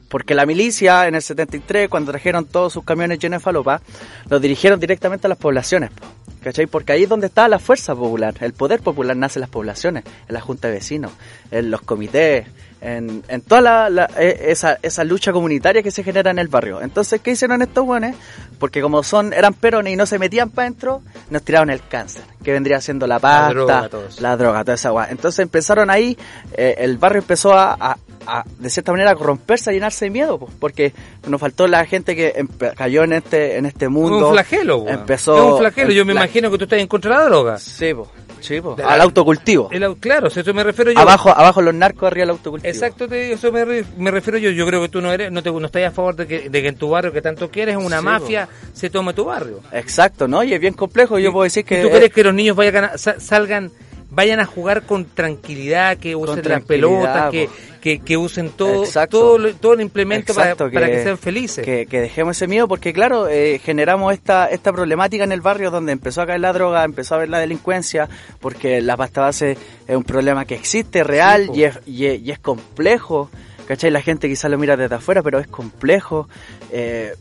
porque 0.09 0.35
la 0.35 0.45
milicia 0.45 1.09
en 1.09 1.15
el 1.15 1.23
73, 1.23 1.89
cuando 1.89 2.11
trajeron 2.13 2.45
todos 2.45 2.73
sus 2.75 2.85
camiones 2.85 3.19
llenos 3.19 3.41
de 3.41 3.45
falopa, 3.45 3.81
los 4.29 4.43
dirigieron 4.43 4.79
directamente 4.79 5.27
a 5.27 5.31
las 5.31 5.39
poblaciones. 5.39 5.91
po, 5.91 6.05
¿Cachai? 6.43 6.67
Porque 6.67 6.93
ahí 6.93 7.05
es 7.05 7.09
donde 7.09 7.29
está 7.29 7.49
la 7.49 7.59
fuerza 7.59 7.95
popular, 7.95 8.35
el 8.41 8.53
poder 8.53 8.81
popular 8.81 9.17
nace 9.17 9.39
en 9.39 9.43
las 9.43 9.49
poblaciones, 9.51 10.05
en 10.29 10.35
la 10.35 10.41
junta 10.43 10.69
de 10.69 10.75
vecinos, 10.75 11.12
en 11.51 11.71
los 11.71 11.81
comités, 11.81 12.47
en, 12.83 13.23
en 13.29 13.40
toda 13.40 13.61
la, 13.61 13.90
la- 13.90 14.11
e- 14.18 14.47
esa, 14.51 14.79
esa 14.83 15.05
lucha 15.05 15.33
comunitaria 15.33 15.83
que 15.83 15.90
se 15.90 16.03
genera 16.03 16.31
en 16.31 16.38
el 16.38 16.49
barrio. 16.49 16.83
Entonces, 16.83 17.21
¿qué 17.21 17.31
hicieron 17.31 17.62
estos 17.62 17.87
buenos? 17.87 18.14
Porque 18.59 18.83
como 18.83 19.03
son 19.03 19.33
eran 19.33 19.55
perones 19.55 19.92
y 19.92 19.97
no 19.97 20.05
se 20.07 20.18
metían 20.18 20.51
para 20.51 20.66
adentro, 20.68 21.03
nos 21.31 21.42
tiraron 21.42 21.71
el 21.71 21.81
cáncer, 21.87 22.23
que 22.42 22.53
vendría 22.53 22.81
siendo 22.81 23.07
la 23.07 23.18
pasta, 23.18 23.49
droga, 23.51 23.88
todo 23.88 24.07
eso. 24.07 24.21
la 24.21 24.37
droga, 24.37 24.64
toda 24.64 24.75
esa 24.75 24.88
agua. 24.88 25.07
Entonces 25.11 25.38
empezaron 25.40 25.90
ahí, 25.90 26.16
eh, 26.55 26.75
el 26.79 26.99
barrio 26.99 27.21
empezó 27.21 27.55
a, 27.55 27.73
a- 27.79 27.97
a, 28.25 28.45
de 28.61 28.71
cierta 28.71 28.92
manera, 28.92 29.11
a 29.11 29.14
corromperse, 29.16 29.71
a 29.71 29.73
llenarse 29.73 30.05
de 30.05 30.11
miedo, 30.12 30.38
pues, 30.38 30.53
porque 30.61 30.92
nos 31.27 31.40
faltó 31.40 31.66
la 31.66 31.85
gente 31.87 32.14
que 32.14 32.47
cayó 32.77 33.03
en 33.03 33.14
este, 33.14 33.57
en 33.57 33.66
este 33.66 33.88
mundo. 33.88 34.29
un 34.29 34.33
flagelo. 34.35 34.85
Empezó. 34.88 35.35
Es 35.37 35.42
un 35.55 35.59
flagelo. 35.59 35.88
el 35.90 35.97
Yo 35.97 36.05
me 36.05 36.12
imagino 36.12 36.49
que 36.49 36.57
tú 36.57 36.62
estás 36.64 36.79
en 36.79 36.87
contra 36.87 37.16
de 37.16 37.23
la 37.25 37.25
droga. 37.29 37.59
Sí, 37.59 37.92
po, 37.92 38.09
sí, 38.42 38.61
po, 38.61 38.76
al 38.85 38.98
la- 38.98 39.05
autocultivo. 39.05 39.68
El 39.72 39.96
claro, 39.96 40.28
eso 40.28 40.52
me 40.55 40.62
refiero 40.64 40.92
yo. 40.92 40.98
Abajo, 40.98 41.31
abajo 41.31 41.62
los 41.62 41.74
narcos, 41.74 42.09
arriba 42.09 42.24
el 42.24 42.31
autocultivo. 42.31 42.70
Exacto, 42.70 43.09
te 43.09 43.16
digo, 43.22 43.35
eso 43.37 43.50
me, 43.52 43.64
me 43.96 44.11
refiero 44.11 44.38
yo. 44.38 44.50
Yo 44.50 44.66
creo 44.66 44.83
que 44.83 44.88
tú 44.88 45.00
no 45.00 45.12
eres, 45.12 45.33
no, 45.33 45.42
te, 45.42 45.50
no 45.50 45.64
estás 45.66 45.85
a 45.85 45.90
favor 45.90 46.14
de 46.16 46.26
que, 46.26 46.50
de 46.50 46.62
que 46.62 46.68
en 46.68 46.76
tu 46.76 46.90
barrio 46.90 47.12
que 47.12 47.22
tanto 47.22 47.50
quieres, 47.50 47.76
una 47.76 47.98
Sí, 48.00 48.05
mafia, 48.05 48.48
se 48.72 48.90
tome 48.90 49.14
tu 49.14 49.24
barrio. 49.24 49.61
Exacto, 49.72 50.28
¿no? 50.28 50.42
Y 50.44 50.52
es 50.52 50.61
bien 50.61 50.74
complejo. 50.74 51.18
Yo 51.18 51.33
puedo 51.33 51.44
decir 51.44 51.64
que. 51.64 51.81
¿Y 51.81 51.83
tú 51.85 51.90
crees 51.90 52.12
que 52.12 52.24
los 52.24 52.35
niños 52.35 52.57
vayan 52.57 52.85
a, 52.85 52.98
sa- 52.98 53.18
salgan, 53.20 53.70
vayan 54.11 54.40
a 54.40 54.44
jugar 54.44 54.83
con 54.83 55.05
tranquilidad, 55.07 55.96
que 55.98 56.14
usen 56.16 56.42
las 56.48 56.62
pelotas, 56.62 57.31
que. 57.31 57.48
Que, 57.83 57.99
que 57.99 58.16
usen 58.16 58.49
todo, 58.51 58.85
Exacto. 58.85 59.18
todo, 59.18 59.38
lo- 59.38 59.55
todo 59.55 59.75
el 59.75 59.81
implemento 59.83 60.33
para, 60.33 60.55
que 60.57 61.03
sean 61.03 61.18
felices? 61.18 61.62
Que, 61.64 61.85
que 61.85 62.01
dejemos 62.01 62.37
ese 62.37 62.47
miedo 62.47 62.66
porque, 62.68 62.92
claro, 62.95 63.29
eh, 63.29 63.61
generamos 63.62 64.14
esta, 64.14 64.47
esta 64.47 64.73
problemática 64.73 65.25
en 65.25 65.33
el 65.33 65.40
barrio 65.42 65.71
donde 65.71 65.92
empezó 65.92 66.23
a 66.23 66.27
caer 66.27 66.40
la 66.40 66.53
droga, 66.55 66.85
empezó 66.85 67.14
a 67.14 67.18
haber 67.18 67.29
la 67.29 67.40
delincuencia, 67.40 68.09
porque 68.40 68.81
la 68.81 68.97
pasta 68.97 69.21
base 69.21 69.59
es 69.87 69.97
un 69.97 70.05
problema 70.05 70.45
que 70.47 70.55
existe, 70.55 71.05
real, 71.05 71.42
Sí, 71.42 71.49
po. 71.49 71.55
y, 71.57 71.64
es, 71.64 71.79
y, 71.85 72.07
es, 72.07 72.21
y 72.23 72.31
es 72.31 72.38
complejo. 72.38 73.29
¿Cachai? 73.66 73.90
La 73.90 74.01
gente 74.03 74.29
quizás 74.29 74.51
lo 74.51 74.59
mira 74.59 74.77
desde 74.77 74.95
afuera, 74.97 75.23
pero 75.23 75.38
es 75.38 75.47
complejo. 75.47 76.29
eh, 76.71 77.14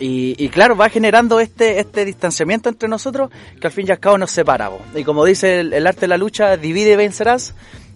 y, 0.00 0.34
y 0.42 0.48
claro, 0.48 0.74
va 0.74 0.88
generando 0.88 1.38
este, 1.38 1.78
este 1.78 2.04
distanciamiento 2.04 2.68
entre 2.68 2.88
nosotros 2.88 3.30
que 3.60 3.66
al 3.66 3.72
fin 3.72 3.86
y 3.86 3.90
al 3.92 3.98
cabo 4.00 4.16
nos 4.18 4.30
separamos. 4.32 4.80
Y 4.94 5.04
como 5.04 5.24
dice 5.24 5.60
el, 5.60 5.72
el 5.74 5.86
arte 5.86 6.00
de 6.02 6.08
la 6.08 6.16
lucha, 6.16 6.56
divide 6.56 6.92
y 6.92 6.96
vencerás. 6.96 7.54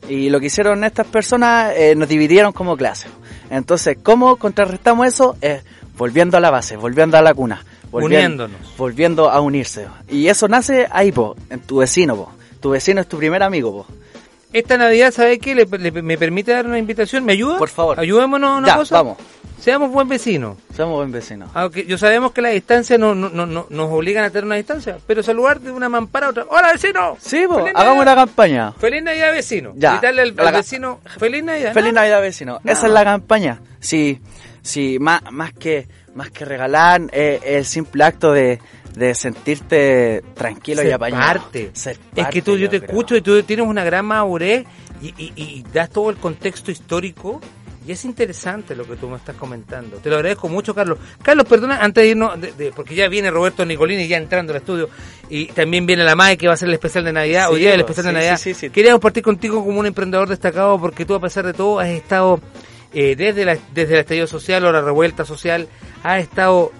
Y 0.09 0.28
lo 0.30 0.38
que 0.40 0.46
hicieron 0.46 0.85
estas 0.85 1.06
personas, 1.06 1.72
eh, 1.76 1.94
nos 1.96 2.09
dividieron 2.09 2.52
como 2.52 2.76
clase. 2.76 3.09
Entonces, 3.50 3.96
¿cómo 4.02 4.37
contrarrestamos 4.37 5.06
eso? 5.06 5.37
Es 5.40 5.62
volviendo 5.96 6.37
a 6.37 6.40
la 6.40 6.50
base, 6.50 6.76
volviendo 6.76 7.16
a 7.16 7.22
la 7.22 7.35
cuna. 7.35 7.64
volvien- 7.90 8.04
Uniéndonos. 8.26 8.76
Volviendo 8.76 9.30
a 9.30 9.40
unirse. 9.40 9.87
Y 10.09 10.26
eso 10.28 10.48
nace 10.48 10.87
ahí, 10.90 11.12
po, 11.12 11.37
en 11.50 11.61
tu 11.61 11.78
vecino, 11.78 12.16
po. 12.16 12.32
Tu 12.61 12.70
vecino 12.70 13.00
es 13.00 13.09
tu 13.09 13.16
primer 13.16 13.42
amigo, 13.42 13.72
po. 13.72 13.87
Esta 14.59 14.79
Navidad, 14.79 15.12
¿sabes 15.12 15.38
qué? 15.38 15.55
Le- 15.55 15.66
le- 15.66 16.03
¿Me 16.03 16.16
permite 16.16 16.53
dar 16.53 16.66
una 16.66 16.79
invitación? 16.79 17.25
¿Me 17.25 17.33
ayuda? 17.33 17.59
Por 17.59 17.69
favor. 17.69 18.01
Ayudémonos 18.01 18.59
una 18.59 18.66
Ya, 18.69 18.77
cosa. 18.77 18.95
vamos. 18.97 19.19
Seamos 19.61 19.90
buen 19.90 20.09
vecinos. 20.09 20.57
Somos 20.77 20.97
buen 20.97 21.11
vecinos. 21.12 21.51
Aunque 21.55 21.85
yo 21.87 21.99
sabemos 21.99 22.33
que 22.33 22.40
las 22.40 22.53
distancias 22.53 22.99
no, 23.01 23.14
no, 23.14 23.29
no, 23.31 23.47
no- 23.47 23.66
nos 23.69 23.90
obligan 23.90 24.25
a 24.25 24.31
tener 24.31 24.45
una 24.45 24.55
distancia, 24.55 24.99
pero 25.07 25.23
saludar 25.23 25.61
de 25.61 25.73
una 25.73 25.88
mampara 25.88 26.27
a 26.27 26.31
otra. 26.31 26.47
¡Hola, 26.49 26.73
vecino! 26.73 27.16
Sí, 27.21 27.45
hagamos 27.75 28.05
la 28.05 28.14
campaña. 28.14 28.73
Feliz 28.73 29.03
Navidad, 29.03 29.33
vecino. 29.33 29.73
Ya. 29.77 29.92
Gritarle 29.92 30.23
al, 30.23 30.35
al 30.38 30.45
La- 30.45 30.51
vecino, 30.53 31.01
Feliz 31.19 31.42
Navidad. 31.45 31.73
Feliz 31.75 31.92
¿no? 31.92 32.01
Navidad, 32.01 32.21
vecino. 32.23 32.61
Esa 32.64 32.87
es 32.87 32.92
la 32.92 33.05
campaña. 33.05 33.61
Sí, 33.81 34.21
sí, 34.62 34.99
más, 35.01 35.21
más 35.33 35.53
que 35.53 35.88
más 36.14 36.31
que 36.31 36.47
regalar, 36.47 37.03
eh, 37.12 37.40
el 37.45 37.64
simple 37.66 38.05
acto 38.05 38.33
de, 38.33 38.59
de 38.96 39.14
sentirte 39.14 40.22
tranquilo 40.35 40.82
y 40.82 40.90
apañado. 40.90 41.22
parte. 41.22 41.70
Ser 41.74 41.98
Es 42.16 42.26
que 42.28 42.42
tú, 42.42 42.56
yo 42.56 42.68
te 42.68 42.78
creo. 42.80 42.90
escucho 42.90 43.14
y 43.16 43.20
tú 43.20 43.40
tienes 43.44 43.66
una 43.66 43.85
gran 43.85 44.06
madurez 44.06 44.64
y, 45.00 45.09
y, 45.18 45.32
y 45.37 45.64
das 45.72 45.90
todo 45.90 46.11
el 46.11 46.16
contexto 46.16 46.70
histórico. 46.72 47.40
Y 47.87 47.92
es 47.92 48.04
interesante 48.04 48.74
lo 48.74 48.85
que 48.85 48.96
tú 48.96 49.09
me 49.09 49.16
estás 49.16 49.37
comentando. 49.37 49.98
Te 49.98 50.11
lo 50.11 50.16
agradezco 50.16 50.48
mucho, 50.48 50.74
Carlos. 50.74 50.98
Carlos, 51.22 51.46
perdona, 51.46 51.78
antes 51.85 52.02
de 52.02 52.09
irnos, 52.11 52.40
de- 52.40 52.50
de- 52.50 52.72
porque 52.72 52.96
ya 52.96 53.06
viene 53.09 53.30
Roberto 53.30 53.64
Nicolini 53.64 54.09
ya 54.09 54.16
entrando 54.16 54.52
al 54.52 54.56
estudio, 54.56 54.88
y 55.30 55.46
también 55.46 55.87
viene 55.87 56.02
la 56.02 56.16
MAE 56.16 56.37
que 56.37 56.48
va 56.48 56.54
a 56.54 56.56
ser 56.56 56.66
el 56.66 56.74
especial 56.74 57.04
de 57.04 57.12
Navidad, 57.12 57.46
Sí, 57.46 57.54
hoy 57.54 57.61
día 57.61 57.74
el 57.74 57.82
pues, 57.82 57.90
especial 57.90 58.14
de 58.14 58.20
Navidad. 58.20 58.38
sí, 58.38 58.54
sí, 58.54 58.61
sí. 58.61 58.70
Queríamos 58.70 59.00
partir 59.00 59.22
contigo 59.22 59.64
como 59.64 59.78
un 59.78 59.87
emprendedor 59.87 60.28
destacado, 60.28 60.80
porque 60.80 61.04
tú, 61.04 61.14
a 61.14 61.20
pesar 61.20 61.46
de 61.46 61.52
todo, 61.52 61.78
has 61.78 61.87
estado 61.90 62.40
eh, 62.92 63.14
desde, 63.14 63.44
la, 63.44 63.56
desde 63.72 63.94
el 63.94 64.00
estallido 64.00 64.26
social 64.26 64.64
o 64.64 64.72
la 64.72 64.80
revuelta 64.80 65.24
social, 65.24 65.68
has 66.02 66.22
estado 66.22 66.72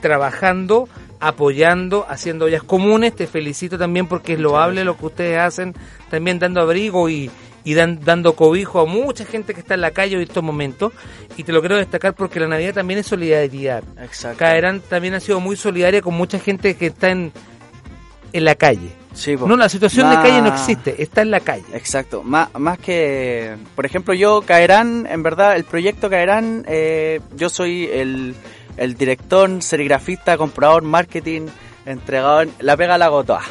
trabajando, 0.00 0.88
apoyando, 1.20 2.06
haciendo 2.08 2.46
ollas 2.46 2.62
comunes. 2.62 3.14
Te 3.14 3.26
felicito 3.26 3.78
también 3.78 4.06
porque 4.06 4.34
es 4.34 4.40
loable 4.40 4.84
lo 4.84 4.96
que 4.96 5.06
ustedes 5.06 5.38
hacen, 5.38 5.74
también 6.10 6.38
dando 6.38 6.60
abrigo 6.60 7.08
y, 7.08 7.30
y 7.64 7.74
dan- 7.74 8.00
dando 8.04 8.34
cobijo 8.34 8.80
a 8.80 8.86
mucha 8.86 9.24
gente 9.24 9.54
que 9.54 9.60
está 9.60 9.74
en 9.74 9.80
la 9.80 9.90
calle 9.90 10.16
en 10.16 10.22
estos 10.22 10.42
momentos. 10.42 10.92
Y 11.36 11.44
te 11.44 11.52
lo 11.52 11.60
quiero 11.60 11.76
destacar 11.76 12.14
porque 12.14 12.40
la 12.40 12.48
Navidad 12.48 12.74
también 12.74 13.00
es 13.00 13.06
solidaridad. 13.06 13.82
Exacto. 14.02 14.38
Caerán 14.38 14.80
también 14.80 15.14
ha 15.14 15.20
sido 15.20 15.40
muy 15.40 15.56
solidaria 15.56 16.02
con 16.02 16.14
mucha 16.14 16.38
gente 16.38 16.76
que 16.76 16.86
está 16.86 17.10
en, 17.10 17.32
en 18.32 18.44
la 18.44 18.54
calle. 18.54 18.92
Sí. 19.14 19.34
No, 19.34 19.56
la 19.56 19.68
situación 19.68 20.10
de 20.10 20.16
calle 20.16 20.40
no 20.42 20.48
existe, 20.48 21.02
está 21.02 21.22
en 21.22 21.32
la 21.32 21.40
calle. 21.40 21.64
Exacto, 21.72 22.22
más, 22.22 22.50
más 22.56 22.78
que, 22.78 23.56
por 23.74 23.84
ejemplo, 23.84 24.14
yo 24.14 24.42
Caerán, 24.42 25.08
en 25.10 25.24
verdad, 25.24 25.56
el 25.56 25.64
proyecto 25.64 26.08
Caerán, 26.08 26.64
eh, 26.68 27.18
yo 27.34 27.48
soy 27.48 27.86
el, 27.92 28.36
el 28.78 28.96
director, 28.96 29.62
serigrafista, 29.62 30.36
comprador, 30.36 30.82
marketing, 30.82 31.46
entregador, 31.84 32.48
la 32.60 32.76
pega 32.76 32.98
la 32.98 33.06
hago 33.06 33.24
toda. 33.24 33.42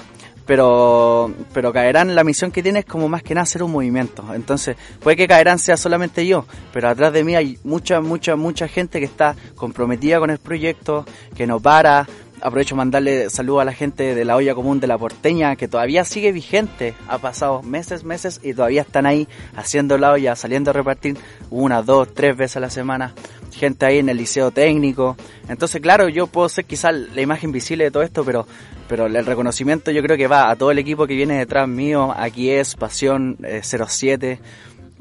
Pero, 0.46 1.30
pero 1.54 1.74
Caerán, 1.74 2.16
la 2.16 2.24
misión 2.24 2.52
que 2.52 2.64
tiene 2.64 2.80
es 2.80 2.86
como 2.86 3.10
más 3.10 3.22
que 3.22 3.36
nada 3.36 3.44
hacer 3.44 3.62
un 3.64 3.72
movimiento. 3.72 4.34
Entonces, 4.34 4.78
puede 5.02 5.18
que 5.18 5.28
Caerán 5.28 5.60
sea 5.60 5.76
solamente 5.76 6.26
yo, 6.26 6.46
pero 6.72 6.88
atrás 6.88 7.12
de 7.12 7.26
mí 7.26 7.36
hay 7.36 7.60
mucha, 7.66 8.00
mucha, 8.00 8.38
mucha 8.38 8.70
gente 8.70 9.00
que 9.00 9.06
está 9.06 9.36
comprometida 9.56 10.20
con 10.20 10.30
el 10.30 10.38
proyecto, 10.38 11.06
que 11.36 11.46
no 11.46 11.60
para. 11.60 12.08
Aprovecho 12.48 12.78
mandarle 12.78 13.30
saludos 13.30 13.64
a 13.64 13.66
la 13.66 13.74
gente 13.74 14.16
de 14.16 14.24
la 14.24 14.38
olla 14.38 14.56
común 14.56 14.80
de 14.80 14.88
la 14.88 14.98
porteña, 14.98 15.58
que 15.58 15.68
todavía 15.68 16.06
sigue 16.06 16.32
vigente. 16.32 16.94
Ha 17.10 17.18
pasado 17.18 17.62
meses, 17.62 18.06
meses 18.06 18.40
y 18.42 18.54
todavía 18.54 18.84
están 18.84 19.06
ahí 19.06 19.28
haciendo 19.58 19.98
la 19.98 20.14
olla, 20.14 20.34
saliendo 20.38 20.70
a 20.70 20.74
repartir 20.74 21.18
una, 21.50 21.82
dos, 21.82 22.14
tres 22.14 22.38
veces 22.38 22.56
a 22.56 22.62
la 22.62 22.70
semana. 22.70 23.14
Gente 23.52 23.86
ahí 23.86 23.98
en 23.98 24.08
el 24.08 24.16
liceo 24.16 24.52
técnico. 24.52 25.18
Entonces, 25.50 25.82
claro, 25.82 26.08
yo 26.08 26.28
puedo 26.28 26.48
ser 26.48 26.64
quizás 26.64 26.96
la 26.96 27.20
imagen 27.20 27.52
visible 27.52 27.84
de 27.84 27.92
todo 27.92 28.04
esto, 28.04 28.24
pero, 28.24 28.48
pero 28.88 29.08
el 29.08 29.26
reconocimiento 29.26 29.92
yo 29.92 30.02
creo 30.02 30.16
que 30.16 30.28
va 30.28 30.50
a 30.50 30.56
todo 30.56 30.72
el 30.72 30.80
equipo 30.80 31.06
que 31.06 31.16
viene 31.16 31.38
detrás 31.38 31.68
mío. 31.68 32.14
Aquí 32.16 32.50
es 32.50 32.78
Pasión 32.78 33.36
eh, 33.44 33.60
07 33.62 34.40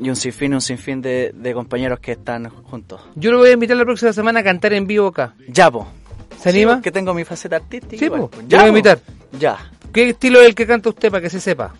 y 0.00 0.08
un 0.08 0.16
sinfín, 0.16 0.52
un 0.52 0.60
sinfín 0.60 1.00
de, 1.00 1.30
de 1.32 1.54
compañeros 1.54 2.00
que 2.00 2.10
están 2.10 2.48
juntos. 2.48 3.02
Yo 3.14 3.30
lo 3.30 3.38
voy 3.38 3.50
a 3.50 3.52
invitar 3.52 3.76
la 3.76 3.84
próxima 3.84 4.12
semana 4.12 4.40
a 4.40 4.42
cantar 4.42 4.72
en 4.72 4.88
vivo 4.88 5.06
acá. 5.06 5.36
Ya, 5.46 5.70
po. 5.70 5.86
¿Se 6.40 6.48
anima? 6.50 6.80
Que 6.80 6.90
tengo 6.90 7.14
mi 7.14 7.24
faceta 7.24 7.56
artística. 7.56 7.98
Sí, 7.98 8.04
igual. 8.06 8.28
Yo 8.30 8.30
lo 8.30 8.38
voy 8.48 8.56
a 8.56 8.60
po. 8.60 8.68
invitar. 8.68 9.00
Ya. 9.38 9.70
¿Qué 9.92 10.10
estilo 10.10 10.40
es 10.40 10.48
el 10.48 10.54
que 10.54 10.66
canta 10.66 10.88
usted 10.88 11.10
para 11.10 11.22
que 11.22 11.30
se 11.30 11.40
sepa? 11.40 11.74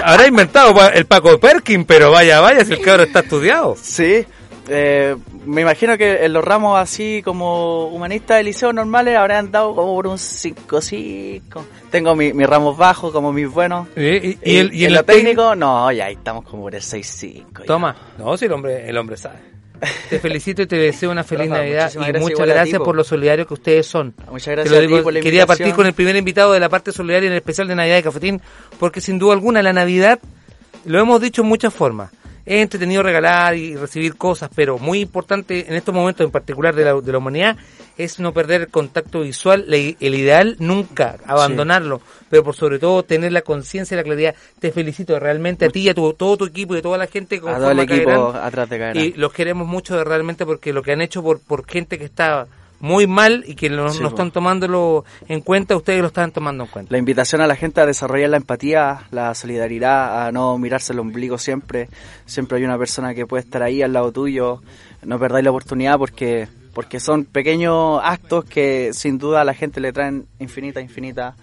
Habrá 0.02 0.26
inventado 0.26 0.74
el 0.92 1.06
Paco 1.06 1.38
Perkin, 1.38 1.84
pero 1.84 2.10
vaya, 2.10 2.40
vaya, 2.40 2.64
si 2.64 2.72
el 2.74 2.80
cabrón 2.82 3.06
está 3.06 3.20
estudiado. 3.20 3.76
Sí. 3.80 4.24
eh, 4.68 5.14
me 5.44 5.60
imagino 5.60 5.96
que 5.96 6.24
en 6.24 6.32
los 6.32 6.44
ramos 6.44 6.76
así 6.76 7.22
como 7.24 7.86
humanistas 7.86 8.38
de 8.38 8.42
liceo 8.42 8.72
normales 8.72 9.16
habrán 9.16 9.52
dado 9.52 9.76
como 9.76 9.94
por 9.94 10.08
un 10.08 10.18
5-5. 10.18 11.62
Tengo 11.90 12.16
mi- 12.16 12.32
mis 12.32 12.48
ramos 12.48 12.76
bajos 12.76 13.12
como 13.12 13.32
mis 13.32 13.48
buenos. 13.48 13.86
Y, 13.96 14.02
y- 14.30 14.38
y 14.42 14.56
el, 14.56 14.74
y 14.74 14.80
en 14.84 14.90
el 14.90 14.94
lo 14.94 15.04
técnico. 15.04 15.54
no, 15.54 15.90
ya 15.92 16.06
ahí 16.06 16.14
estamos 16.14 16.44
como 16.44 16.64
por 16.64 16.74
el 16.74 16.82
6-5. 16.82 17.60
ya. 17.60 17.64
Toma. 17.66 17.94
No, 18.18 18.36
si 18.36 18.46
el 18.46 18.52
hombre, 18.52 18.88
el 18.88 18.96
hombre 18.98 19.16
sabe. 19.16 19.38
Te 20.10 20.18
felicito 20.18 20.62
y 20.62 20.66
te 20.66 20.76
deseo 20.76 21.10
una 21.10 21.24
feliz 21.24 21.48
Rafa, 21.48 21.62
Navidad 21.62 21.90
y 21.92 21.96
gracias 21.96 22.22
muchas 22.22 22.46
gracias 22.46 22.78
po. 22.78 22.84
por 22.84 22.96
lo 22.96 23.04
solidarios 23.04 23.46
que 23.46 23.54
ustedes 23.54 23.86
son. 23.86 24.14
Muchas 24.30 24.44
Te 24.44 24.50
gracias 24.52 24.72
lo 24.72 24.76
a 24.76 24.80
ti 24.80 24.86
digo, 24.86 25.02
por 25.02 25.12
la 25.12 25.20
quería 25.20 25.46
partir 25.46 25.74
con 25.74 25.86
el 25.86 25.92
primer 25.92 26.16
invitado 26.16 26.52
de 26.52 26.60
la 26.60 26.68
parte 26.68 26.92
solidaria 26.92 27.26
en 27.26 27.32
el 27.32 27.38
especial 27.38 27.68
de 27.68 27.74
Navidad 27.74 27.96
de 27.96 28.02
Cafetín, 28.02 28.40
porque 28.78 29.00
sin 29.00 29.18
duda 29.18 29.34
alguna 29.34 29.62
la 29.62 29.72
Navidad, 29.72 30.18
lo 30.84 31.00
hemos 31.00 31.20
dicho 31.20 31.42
en 31.42 31.48
muchas 31.48 31.74
formas, 31.74 32.10
es 32.44 32.62
entretenido 32.62 33.02
regalar 33.02 33.56
y 33.56 33.76
recibir 33.76 34.16
cosas, 34.16 34.50
pero 34.54 34.78
muy 34.78 35.00
importante 35.00 35.66
en 35.68 35.74
estos 35.74 35.94
momentos 35.94 36.24
en 36.24 36.30
particular 36.30 36.74
de 36.74 36.84
la, 36.84 36.94
de 37.00 37.12
la 37.12 37.18
humanidad 37.18 37.56
es 37.98 38.18
no 38.20 38.32
perder 38.32 38.62
el 38.62 38.68
contacto 38.68 39.20
visual, 39.20 39.64
el 39.72 40.14
ideal 40.14 40.56
nunca 40.58 41.16
abandonarlo, 41.26 42.00
pero 42.30 42.44
por 42.44 42.54
sobre 42.54 42.78
todo 42.78 43.02
tener 43.04 43.32
la 43.32 43.42
conciencia 43.42 43.94
y 43.94 43.98
la 43.98 44.04
claridad. 44.04 44.34
Te 44.58 44.70
felicito 44.72 45.18
realmente 45.18 45.64
a 45.64 45.68
ti 45.70 45.80
y 45.80 45.88
a 45.88 45.94
tu- 45.94 46.12
todo 46.14 46.36
tu 46.36 46.44
equipo 46.46 46.74
y 46.74 46.78
a 46.78 46.82
toda 46.82 46.98
la 46.98 47.06
gente 47.06 47.38
todo 47.40 47.70
el 47.70 47.78
equipo 47.80 48.32
Caerán. 48.32 48.46
atrás 48.46 48.68
de 48.68 48.78
Caerán. 48.78 49.02
Y 49.04 49.12
los 49.12 49.32
queremos 49.32 49.66
mucho 49.66 50.02
realmente 50.04 50.44
porque 50.44 50.72
lo 50.72 50.82
que 50.82 50.92
han 50.92 51.00
hecho 51.00 51.22
por, 51.22 51.40
por 51.40 51.66
gente 51.66 51.98
que 51.98 52.04
está 52.04 52.46
muy 52.78 53.06
mal 53.06 53.42
y 53.46 53.54
que 53.54 53.70
no, 53.70 53.88
Sí, 53.88 54.02
no 54.02 54.08
están 54.08 54.30
tomándolo 54.30 55.06
en 55.28 55.40
cuenta, 55.40 55.74
ustedes 55.74 56.02
lo 56.02 56.08
están 56.08 56.30
tomando 56.32 56.64
en 56.64 56.70
cuenta. 56.70 56.92
La 56.92 56.98
invitación 56.98 57.40
a 57.40 57.46
la 57.46 57.56
gente 57.56 57.80
a 57.80 57.86
desarrollar 57.86 58.28
la 58.28 58.36
empatía, 58.36 59.04
la 59.10 59.34
solidaridad, 59.34 60.26
a 60.26 60.32
no 60.32 60.58
mirarse 60.58 60.92
el 60.92 60.98
ombligo 60.98 61.38
siempre. 61.38 61.88
Siempre 62.26 62.58
hay 62.58 62.64
una 62.64 62.76
persona 62.76 63.14
que 63.14 63.24
puede 63.26 63.44
estar 63.44 63.62
ahí 63.62 63.80
al 63.80 63.94
lado 63.94 64.12
tuyo. 64.12 64.60
No 65.02 65.18
perdáis 65.18 65.44
la 65.44 65.50
oportunidad 65.52 65.96
porque, 65.96 66.48
porque 66.76 67.00
son 67.00 67.24
pequeños 67.24 68.02
actos 68.04 68.44
que 68.44 68.90
sin 68.92 69.16
duda 69.16 69.40
a 69.40 69.44
la 69.44 69.54
gente 69.54 69.80
le 69.80 69.94
traen 69.94 70.26
infinita, 70.38 70.82
infinita 70.82 71.34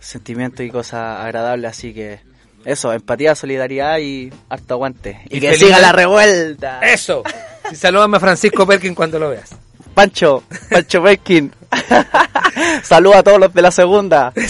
sentimientos 0.00 0.66
y 0.66 0.70
cosas 0.70 1.20
agradables. 1.20 1.70
Así 1.70 1.94
que 1.94 2.18
eso, 2.64 2.92
empatía, 2.92 3.36
solidaridad 3.36 3.98
y 3.98 4.32
harto 4.48 4.74
aguante. 4.74 5.20
Y, 5.30 5.36
Y 5.36 5.40
que 5.40 5.56
siga 5.56 5.78
la 5.78 5.92
revuelta. 5.92 6.80
¡Eso! 6.80 7.22
Y 7.70 7.76
salúdame 7.76 8.16
a 8.16 8.20
Francisco 8.20 8.66
Perkin 8.66 8.96
cuando 8.96 9.20
lo 9.20 9.30
veas. 9.30 9.50
Pancho, 9.94 10.42
Pancho 10.68 11.00
Perkin. 11.00 11.52
Saludos 12.82 13.18
a 13.18 13.22
todos 13.22 13.38
los 13.38 13.54
de 13.54 13.62
la 13.62 13.70
segunda. 13.70 14.32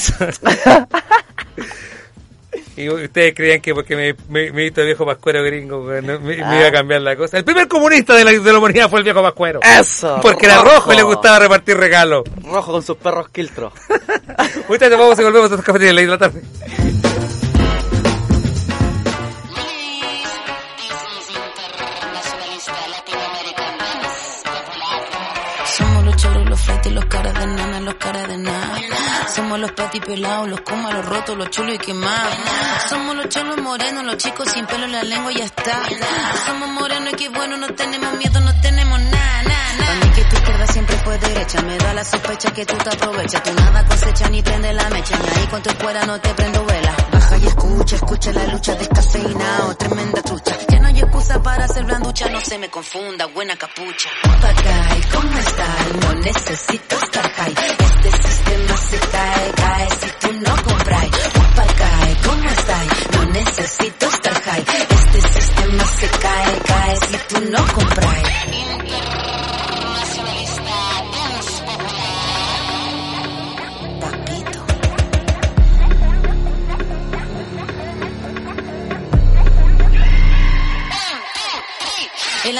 Y 2.83 2.89
ustedes 3.05 3.35
creían 3.35 3.61
que 3.61 3.75
porque 3.75 3.97
me, 3.97 4.15
me, 4.29 4.51
me 4.53 4.67
hizo 4.67 4.81
el 4.81 4.87
viejo 4.89 5.07
pascuero 5.07 5.43
gringo 5.43 5.83
me, 5.83 6.01
me- 6.03 6.19
me 6.19 6.35
Ah. 6.43 6.59
iba 6.59 6.67
a 6.69 6.73
cambiar 6.73 7.01
la 7.03 7.17
cosa. 7.17 7.39
El 7.39 7.45
primer 7.45 7.69
comunista 7.69 8.15
de 8.15 8.25
la, 8.25 8.33
de 8.33 8.53
la 8.53 8.59
humanidad 8.59 8.89
fue 8.91 8.99
el 9.01 9.05
viejo 9.05 9.23
pascuero. 9.23 9.61
Eso. 9.63 10.19
Porque 10.23 10.47
era 10.47 10.63
rojo 10.63 10.93
y 10.93 10.97
le 10.97 11.03
gustaba 11.03 11.39
repartir 11.39 11.77
regalos. 11.77 12.25
Rojo 12.45 12.73
con 12.73 12.83
sus 12.83 12.97
perros 12.97 13.29
quiltro. 13.31 13.73
Muchachos, 14.69 14.99
vamos 14.99 15.19
y 15.19 15.23
volvemos 15.23 15.51
a 15.51 15.55
esta 15.55 15.65
cafetería 15.67 16.01
de 16.01 16.07
la 16.07 16.19
tarde. 16.19 16.43
Somos 25.77 26.05
los 26.05 26.17
choros, 26.17 26.49
los 26.49 26.61
flights, 26.61 26.93
los 26.93 27.05
caras 27.07 27.35
de 27.35 27.47
nana, 27.47 27.81
los 27.81 27.95
caras 27.95 28.29
de 28.29 28.39
nada. 28.39 28.79
Somos 29.35 29.59
los 29.59 29.73
pati 29.73 29.99
pelados, 29.99 30.47
los 30.47 30.61
comas, 30.61 30.93
los 30.93 31.07
rotos, 31.07 31.37
los 31.39 31.49
chulos 31.51 31.75
y 31.77 31.79
quemados. 31.79 32.35
Somos 32.91 33.17
los 33.17 33.29
cholos 33.31 33.59
morenos, 33.63 34.05
los 34.05 34.19
chicos 34.19 34.47
sin 34.51 34.67
pelo 34.67 34.85
en 34.85 34.93
la 34.93 35.03
lengua 35.03 35.33
y 35.33 35.37
ya 35.37 35.47
está. 35.47 35.83
Somos 36.47 36.69
morenos 36.69 37.15
y 37.15 37.17
qué 37.17 37.29
bueno, 37.31 37.57
no 37.57 37.69
tenemos 37.75 38.13
miedo, 38.15 38.41
no 38.41 38.61
tenemos 38.61 39.01
nada, 39.01 39.43
nada, 39.43 39.73
nada. 39.79 40.01
Pa' 40.01 40.07
mí 40.07 40.13
que 40.15 40.25
tu 40.25 40.37
izquierda 40.37 40.67
siempre 40.67 40.97
fue 40.99 41.19
derecha, 41.19 41.63
me 41.63 41.79
da 41.79 41.95
la 41.95 42.05
sospecha 42.05 42.53
que 42.53 42.67
tú 42.67 42.77
te 42.77 42.91
aprovechas. 42.91 43.43
Tú 43.43 43.55
nada 43.55 43.85
cosecha 43.87 44.29
ni 44.29 44.43
prende 44.43 44.73
la 44.75 44.91
mecha, 44.91 45.17
ni 45.19 45.41
ahí 45.41 45.47
con 45.47 45.63
tu 45.63 45.71
fuera 45.71 46.05
no 46.05 46.21
te 46.21 46.35
prendo 46.35 46.65
vela. 46.67 46.95
Baja 47.11 47.37
y 47.39 47.47
escucha, 47.47 47.97
escucha 47.97 48.33
la 48.33 48.47
lucha 48.49 48.75
descafeinado, 48.75 49.75
tremenda 49.77 50.23
trucha. 50.23 50.59
Ya 50.69 50.79
no 50.79 50.89
hay 50.89 51.01
excusa 51.01 51.43
para 51.43 51.65
hacer 51.65 51.85
blanducha, 51.85 52.29
no 52.29 52.41
se 52.41 52.59
me 52.59 52.69
confunda, 52.69 53.25
buena 53.27 53.57
capucha. 53.57 54.11
Papagay, 54.25 55.01
¿cómo 55.11 55.39
estás? 55.39 55.97
No 56.03 56.13
necesito 56.21 56.97
estar 56.97 57.33
high. 57.33 57.92
Sistema 58.53 58.77
se 58.77 58.99
cae, 58.99 59.53
cae 59.53 59.89
si 59.99 60.11
tú 60.21 60.33
no 60.43 60.63
compras. 60.63 61.09
Papagay, 61.33 62.17
¿cómo 62.23 62.51
estás? 62.51 62.87
No 63.15 63.25
necesito 63.33 64.07
estar 64.07 64.43
high. 64.43 64.65
Este 64.91 65.41
sistema 65.41 65.85
se 65.85 66.09
cae, 66.19 66.59
cae 66.67 66.97
si 66.97 67.35
tú 67.35 67.51
no 67.51 67.67
compras. 67.73 68.32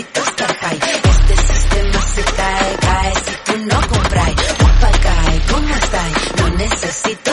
Estar 0.00 0.56
high. 0.60 0.78
Este 1.04 1.36
sistema 1.52 2.02
se 2.14 2.22
cae, 2.22 2.76
cae 2.80 3.14
si 3.14 3.52
tú 3.52 3.58
no 3.66 3.80
compras. 3.88 4.34
Papagay, 4.58 5.40
¿cómo 5.50 5.74
estás? 5.74 6.12
No 6.38 6.48
necesito 6.50 7.27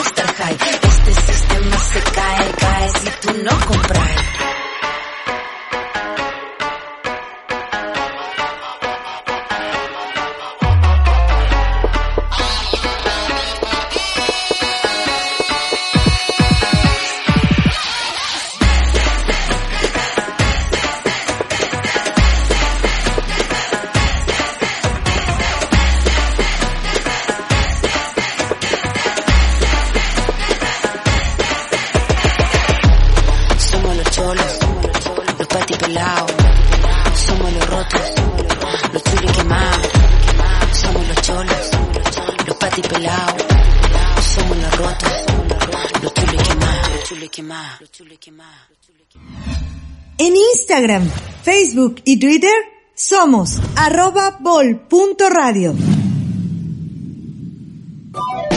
Instagram, 50.76 51.08
Facebook 51.42 52.02
y 52.04 52.20
Twitter 52.20 52.52
somos 52.94 53.58
arroba 53.76 54.36
bol.radio. 54.40 55.74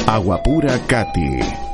Agua 0.05 0.43
Pura 0.43 0.77
Cati. 0.85 1.68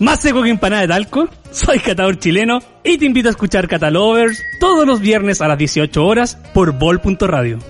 Más 0.00 0.18
seco 0.18 0.42
que 0.42 0.50
empanada 0.50 0.82
de 0.82 0.88
talco, 0.88 1.28
soy 1.52 1.78
catador 1.78 2.18
chileno 2.18 2.58
y 2.82 2.98
te 2.98 3.04
invito 3.04 3.28
a 3.28 3.30
escuchar 3.30 3.68
Catalovers 3.68 4.42
todos 4.58 4.84
los 4.84 4.98
viernes 4.98 5.40
a 5.40 5.46
las 5.46 5.58
18 5.58 6.04
horas 6.04 6.38
por 6.52 6.72
bol.radio. 6.72 7.60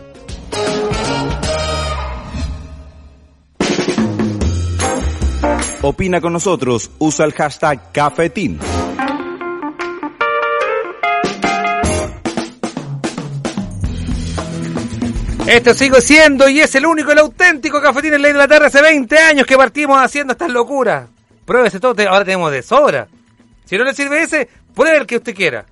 Opina 5.85 6.21
con 6.21 6.33
nosotros, 6.33 6.93
usa 6.99 7.25
el 7.25 7.33
hashtag 7.33 7.91
Cafetín. 7.91 8.61
Esto 15.45 15.75
sigo 15.75 16.01
siendo 16.01 16.49
y 16.49 16.61
es 16.61 16.73
el 16.77 16.87
único, 16.87 17.11
el 17.11 17.19
auténtico 17.19 17.83
cafetín 17.83 18.15
en 18.15 18.23
la 18.23 18.29
Inglaterra 18.29 18.69
hace 18.69 18.81
20 18.81 19.19
años 19.19 19.45
que 19.45 19.57
partimos 19.57 20.01
haciendo 20.01 20.35
estas 20.35 20.53
locuras. 20.53 21.09
Pruébese 21.45 21.81
todo, 21.81 22.01
ahora 22.09 22.25
tenemos 22.25 22.53
de 22.53 22.63
sobra. 22.63 23.09
Si 23.65 23.77
no 23.77 23.83
le 23.83 23.93
sirve 23.93 24.23
ese, 24.23 24.49
pruebe 24.77 24.99
el 24.99 25.07
que 25.07 25.17
usted 25.17 25.35
quiera. 25.35 25.67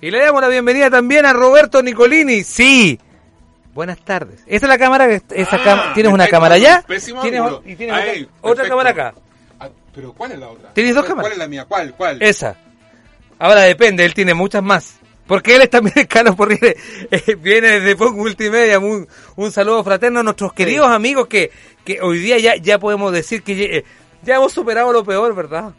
Y 0.00 0.10
le 0.10 0.18
damos 0.18 0.42
la 0.42 0.48
bienvenida 0.48 0.90
también 0.90 1.24
a 1.24 1.32
Roberto 1.32 1.84
Nicolini. 1.84 2.42
Sí. 2.42 2.98
Buenas 3.76 3.98
tardes. 4.00 4.40
Esa 4.46 4.66
es 4.66 4.68
la 4.70 4.78
cámara. 4.78 5.06
que- 5.06 5.22
Esa 5.40 5.62
cama- 5.62 5.92
¿Tienes 5.94 6.10
una 6.12 6.26
cámara 6.26 6.54
allá? 6.56 6.82
pésimo 6.88 7.20
¿Tienes, 7.22 7.42
y 7.66 7.76
tienes 7.76 7.94
Ahí, 7.94 8.28
otra, 8.40 8.64
perfecto. 8.64 8.68
cámara 8.70 8.90
acá. 8.90 9.14
Ah, 9.60 9.68
pero 9.94 10.12
¿cuál 10.14 10.32
es 10.32 10.38
la 10.38 10.48
otra? 10.48 10.70
¿Tienes 10.72 10.94
dos 10.94 11.02
¿Cuál- 11.04 11.08
cámaras? 11.10 11.24
¿Cuál 11.28 11.32
es 11.32 11.38
la 11.38 11.48
mía? 11.48 11.64
¿Cuál? 11.68 11.94
¿Cuál? 11.94 12.22
Esa. 12.22 12.56
Ahora 13.38 13.60
depende, 13.60 14.04
él 14.04 14.14
tiene 14.14 14.32
muchas 14.34 14.62
más. 14.62 14.98
Porque 15.26 15.56
él 15.56 15.62
es 15.62 15.68
también 15.70 15.94
Carlos 16.08 16.34
Porriere, 16.36 16.74
eh, 17.10 17.34
viene 17.38 17.80
desde 17.80 17.96
Punk 17.96 18.16
Multimedia. 18.16 18.78
Un, 18.78 19.06
un 19.36 19.52
saludo 19.52 19.84
fraterno 19.84 20.20
a 20.20 20.22
nuestros 20.22 20.52
queridos 20.54 20.88
amigos 20.88 21.26
que, 21.26 21.50
que 21.84 22.00
hoy 22.00 22.18
día 22.18 22.38
ya, 22.38 22.56
ya 22.56 22.78
podemos 22.78 23.12
decir 23.12 23.42
que 23.42 23.78
eh, 23.78 23.84
ya 24.22 24.36
hemos 24.36 24.52
superado 24.52 24.90
lo 24.92 25.04
peor, 25.04 25.34
¿verdad? 25.34 25.72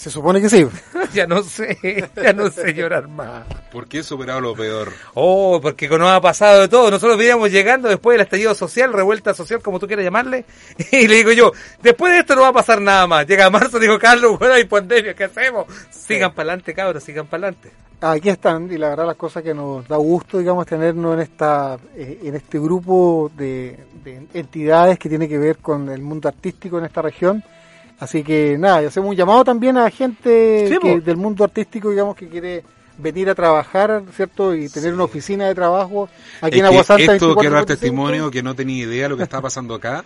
Se 0.00 0.08
supone 0.08 0.40
que 0.40 0.48
sí. 0.48 0.66
ya 1.12 1.26
no 1.26 1.42
sé, 1.42 2.08
ya 2.16 2.32
no 2.32 2.50
sé 2.50 2.72
llorar 2.72 3.06
más. 3.06 3.44
¿Por 3.70 3.86
qué 3.86 3.98
he 3.98 4.02
superado 4.02 4.40
lo 4.40 4.54
peor? 4.54 4.90
Oh, 5.12 5.60
porque 5.60 5.90
nos 5.90 6.08
ha 6.08 6.22
pasado 6.22 6.62
de 6.62 6.68
todo. 6.68 6.90
Nosotros 6.90 7.18
veníamos 7.18 7.50
llegando 7.50 7.86
después 7.86 8.14
del 8.14 8.22
estallido 8.22 8.54
social, 8.54 8.94
revuelta 8.94 9.34
social, 9.34 9.60
como 9.60 9.78
tú 9.78 9.86
quieras 9.86 10.02
llamarle. 10.02 10.46
Y 10.90 11.06
le 11.06 11.16
digo 11.16 11.32
yo, 11.32 11.52
después 11.82 12.14
de 12.14 12.20
esto 12.20 12.34
no 12.34 12.40
va 12.40 12.48
a 12.48 12.52
pasar 12.54 12.80
nada 12.80 13.06
más. 13.06 13.26
Llega 13.26 13.50
marzo, 13.50 13.78
digo, 13.78 13.98
Carlos, 13.98 14.38
bueno, 14.38 14.54
hay 14.54 14.64
pandemia, 14.64 15.12
¿qué 15.12 15.24
hacemos? 15.24 15.66
Sigan 15.90 16.32
para 16.32 16.52
adelante, 16.52 16.72
cabros, 16.72 17.04
sigan 17.04 17.26
para 17.26 17.48
adelante. 17.48 17.70
Aquí 18.00 18.30
están, 18.30 18.72
y 18.72 18.78
la 18.78 18.88
verdad 18.88 19.04
las 19.04 19.16
cosas 19.16 19.42
que 19.42 19.52
nos 19.52 19.86
da 19.86 19.98
gusto, 19.98 20.38
digamos, 20.38 20.64
tenernos 20.64 21.12
en 21.12 21.20
esta 21.20 21.76
eh, 21.94 22.20
en 22.22 22.36
este 22.36 22.58
grupo 22.58 23.30
de, 23.36 23.78
de 24.02 24.26
entidades 24.32 24.98
que 24.98 25.10
tiene 25.10 25.28
que 25.28 25.36
ver 25.36 25.58
con 25.58 25.90
el 25.90 26.00
mundo 26.00 26.26
artístico 26.26 26.78
en 26.78 26.86
esta 26.86 27.02
región. 27.02 27.44
Así 28.00 28.22
que 28.24 28.56
nada, 28.58 28.82
y 28.82 28.86
hacemos 28.86 29.10
un 29.10 29.16
llamado 29.16 29.44
también 29.44 29.76
a 29.76 29.90
gente 29.90 30.66
Sí, 30.68 30.78
que- 30.80 31.00
del 31.00 31.16
mundo 31.16 31.44
artístico, 31.44 31.90
digamos, 31.90 32.16
que 32.16 32.28
quiere 32.28 32.64
venir 32.98 33.28
a 33.30 33.34
trabajar, 33.34 34.02
¿cierto? 34.16 34.54
Y 34.54 34.68
tener 34.68 34.92
una 34.94 35.04
oficina 35.04 35.46
de 35.48 35.54
trabajo 35.54 36.08
aquí 36.40 36.56
Es 36.56 36.60
en 36.60 36.66
Agua 36.66 36.80
que 36.80 36.84
Santa. 36.86 37.14
esto 37.14 37.34
quiero 37.36 37.54
dar 37.54 37.64
24-25. 37.64 37.66
testimonio 37.66 38.30
que 38.30 38.42
no 38.42 38.54
tenía 38.54 38.84
idea 38.84 39.02
de 39.04 39.08
lo 39.10 39.16
que 39.16 39.22
estaba 39.22 39.42
pasando 39.42 39.74
acá. 39.74 40.04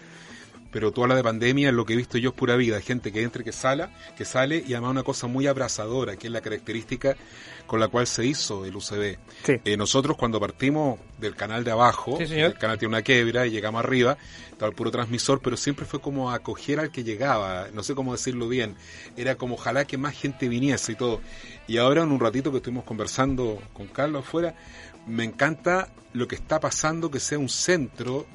Pero 0.75 0.91
tú 0.91 1.05
hablas 1.05 1.17
de 1.17 1.23
pandemia, 1.23 1.71
lo 1.71 1.87
que 1.87 1.93
he 1.93 1.97
visto 1.97 2.19
yo 2.19 2.31
es 2.31 2.35
pura 2.35 2.57
vida, 2.57 2.81
gente 2.81 3.13
que 3.13 3.23
entra 3.23 3.43
y 3.43 3.45
que 3.45 3.53
sale, 3.53 3.87
que 4.17 4.25
sale 4.25 4.57
y 4.67 4.73
además 4.73 4.91
una 4.91 5.03
cosa 5.05 5.29
muy 5.29 5.47
abrazadora, 5.47 6.17
que 6.17 6.27
es 6.27 6.33
la 6.33 6.41
característica 6.41 7.15
con 7.69 7.79
la 7.79 7.87
cual 7.87 8.09
se 8.09 8.27
hizo 8.27 8.65
el 8.65 8.75
UCB. 8.75 9.17
Sí. 9.45 9.53
Eh, 9.65 9.77
nosotros 9.77 10.17
cuando 10.17 10.41
partimos 10.41 10.99
del 11.21 11.37
canal 11.37 11.63
de 11.63 11.71
abajo, 11.71 12.19
Sí, 12.19 12.25
el 12.35 12.59
canal 12.59 12.77
tiene 12.77 12.89
una 12.89 13.03
quebra 13.03 13.47
y 13.47 13.53
llegamos 13.53 13.85
arriba, 13.85 14.19
estaba 14.51 14.69
el 14.69 14.75
puro 14.75 14.91
transmisor, 14.91 15.41
pero 15.41 15.57
siempre 15.57 15.87
fue 15.87 16.01
como 16.01 16.33
acoger 16.33 16.81
al 16.81 16.91
que 16.91 17.05
llegaba, 17.05 17.69
no 17.73 17.85
sé 17.85 17.95
cómo 17.95 18.11
decirlo 18.11 18.49
bien, 18.49 18.75
era 19.17 19.37
como 19.37 19.55
ojalá 19.55 19.85
que 19.85 19.97
más 19.97 20.15
gente 20.15 20.49
viniese 20.49 20.91
y 20.91 20.97
todo. 20.97 21.21
Y 21.69 21.77
ahora 21.77 22.03
en 22.03 22.11
un 22.11 22.19
ratito 22.19 22.51
que 22.51 22.57
estuvimos 22.57 22.83
conversando 22.83 23.63
con 23.75 23.87
Carlos 23.87 24.25
afuera, 24.27 24.57
me 25.07 25.23
encanta 25.23 25.93
lo 26.13 26.27
que 26.27 26.35
está 26.35 26.59
pasando, 26.59 27.13
que 27.13 27.21
sea 27.21 27.39
un 27.39 27.49
centro 27.49 28.27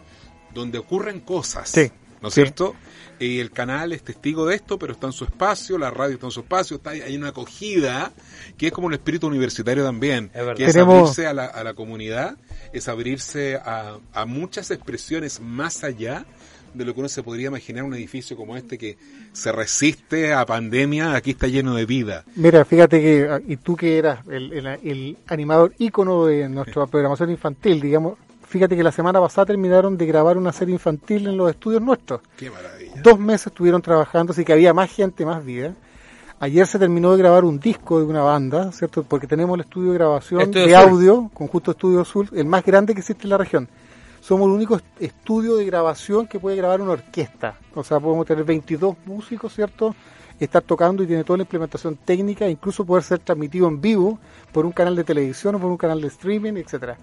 donde 0.54 0.78
ocurren 0.78 1.20
cosas. 1.20 1.70
Sí. 1.70 1.92
¿No 2.22 2.28
es 2.28 2.34
Sí. 2.34 2.42
cierto? 2.42 2.76
Y 3.20 3.40
el 3.40 3.52
canal 3.52 3.92
es 3.92 4.02
testigo 4.04 4.46
de 4.46 4.56
esto, 4.56 4.80
pero 4.80 4.94
está 4.94 5.08
en 5.08 5.14
su 5.14 5.26
espacio, 5.26 5.78
la 5.78 5.92
radio 5.92 6.14
está 6.16 6.28
en 6.28 6.32
su 6.32 6.40
espacio, 6.42 6.78
está 6.78 6.92
hay 6.92 7.16
una 7.18 7.30
acogida 7.30 8.14
que 8.58 8.68
es 8.68 8.74
como 8.74 8.88
un 8.88 8.94
espíritu 8.94 9.28
universitario 9.28 9.84
también, 9.84 10.26
Es 10.34 10.46
verdad. 10.46 10.56
que 10.56 10.66
es 10.66 10.76
abrirse 10.78 11.28
a 11.28 11.34
la, 11.34 11.46
a 11.46 11.64
la 11.64 11.74
comunidad, 11.74 12.38
es 12.74 12.88
abrirse 12.88 13.56
a, 13.56 13.98
a 14.14 14.26
muchas 14.26 14.72
expresiones 14.72 15.40
más 15.42 15.84
allá 15.84 16.26
de 16.74 16.86
lo 16.86 16.94
que 16.94 17.00
uno 17.00 17.10
se 17.10 17.24
podría 17.24 17.48
imaginar 17.48 17.84
un 17.84 17.94
edificio 17.96 18.38
como 18.38 18.56
este 18.56 18.78
que 18.78 18.98
se 19.34 19.52
resiste 19.52 20.34
a 20.34 20.46
pandemia, 20.46 21.16
aquí 21.16 21.32
está 21.32 21.48
lleno 21.48 21.74
de 21.76 21.86
vida. 21.86 22.24
Mira, 22.36 22.64
fíjate 22.64 23.02
que, 23.02 23.28
ah, 23.30 23.40
y 23.46 23.58
tú 23.58 23.76
que 23.76 23.98
eras 23.98 24.26
el, 24.28 24.54
el- 24.54 24.68
el 24.68 25.18
animador 25.28 25.74
ícono 25.80 26.26
de 26.26 26.48
nuestra 26.48 26.86
programación 26.86 27.32
infantil, 27.32 27.82
digamos, 27.82 28.18
fíjate 28.50 28.76
que 28.76 28.84
la 28.84 28.92
semana 28.92 29.20
pasada 29.22 29.46
terminaron 29.46 29.98
de 29.98 30.06
grabar 30.06 30.38
una 30.38 30.52
serie 30.52 30.74
infantil 30.74 31.28
en 31.28 31.38
los 31.38 31.50
estudios 31.50 31.82
nuestros. 31.82 32.22
Qué 32.36 32.50
maravilla. 32.52 33.02
Dos 33.02 33.18
meses 33.20 33.48
estuvieron 33.48 33.82
trabajando, 33.82 34.34
así 34.34 34.44
que 34.44 34.52
había 34.54 34.74
más 34.74 34.92
gente, 34.92 35.26
más 35.26 35.44
vida. 35.46 35.74
Ayer 36.42 36.66
se 36.68 36.80
terminó 36.80 37.12
de 37.12 37.18
grabar 37.18 37.44
un 37.44 37.60
disco 37.60 38.00
de 38.00 38.06
una 38.06 38.22
banda, 38.22 38.72
¿cierto? 38.72 39.04
Porque 39.04 39.28
tenemos 39.28 39.56
el 39.56 39.62
estudio 39.66 39.92
de 39.92 39.98
grabación 39.98 40.42
Estudio 40.42 40.66
de 40.68 40.72
Sur. 40.74 40.90
audio, 40.90 41.30
Conjunto 41.34 41.72
Estudio 41.72 42.02
Azul, 42.02 42.30
el 42.34 42.46
más 42.46 42.64
grande 42.64 42.94
que 42.94 43.02
existe 43.02 43.24
en 43.24 43.30
la 43.32 43.38
región. 43.38 43.68
Somos 44.22 44.48
el 44.48 44.54
único 44.54 44.76
est- 44.76 44.86
estudio 45.02 45.56
de 45.58 45.66
grabación 45.66 46.28
que 46.28 46.40
puede 46.40 46.56
grabar 46.56 46.82
una 46.82 46.92
orquesta. 46.92 47.56
O 47.76 47.84
sea, 47.84 48.00
podemos 48.00 48.26
tener 48.26 48.44
22 48.46 48.96
músicos, 49.06 49.54
¿cierto? 49.54 49.94
Estar 50.40 50.62
tocando 50.62 51.04
y 51.04 51.08
tiene 51.08 51.26
toda 51.26 51.38
la 51.38 51.44
implementación 51.44 51.98
técnica, 52.06 52.48
incluso 52.48 52.86
poder 52.86 53.04
ser 53.04 53.20
transmitido 53.20 53.68
en 53.68 53.82
vivo 53.82 54.18
por 54.54 54.66
un 54.66 54.72
canal 54.72 54.96
de 54.96 55.04
televisión 55.04 55.56
o 55.56 55.60
por 55.60 55.70
un 55.70 55.78
canal 55.78 56.00
de 56.00 56.08
streaming, 56.08 56.54
etcétera. 56.54 56.98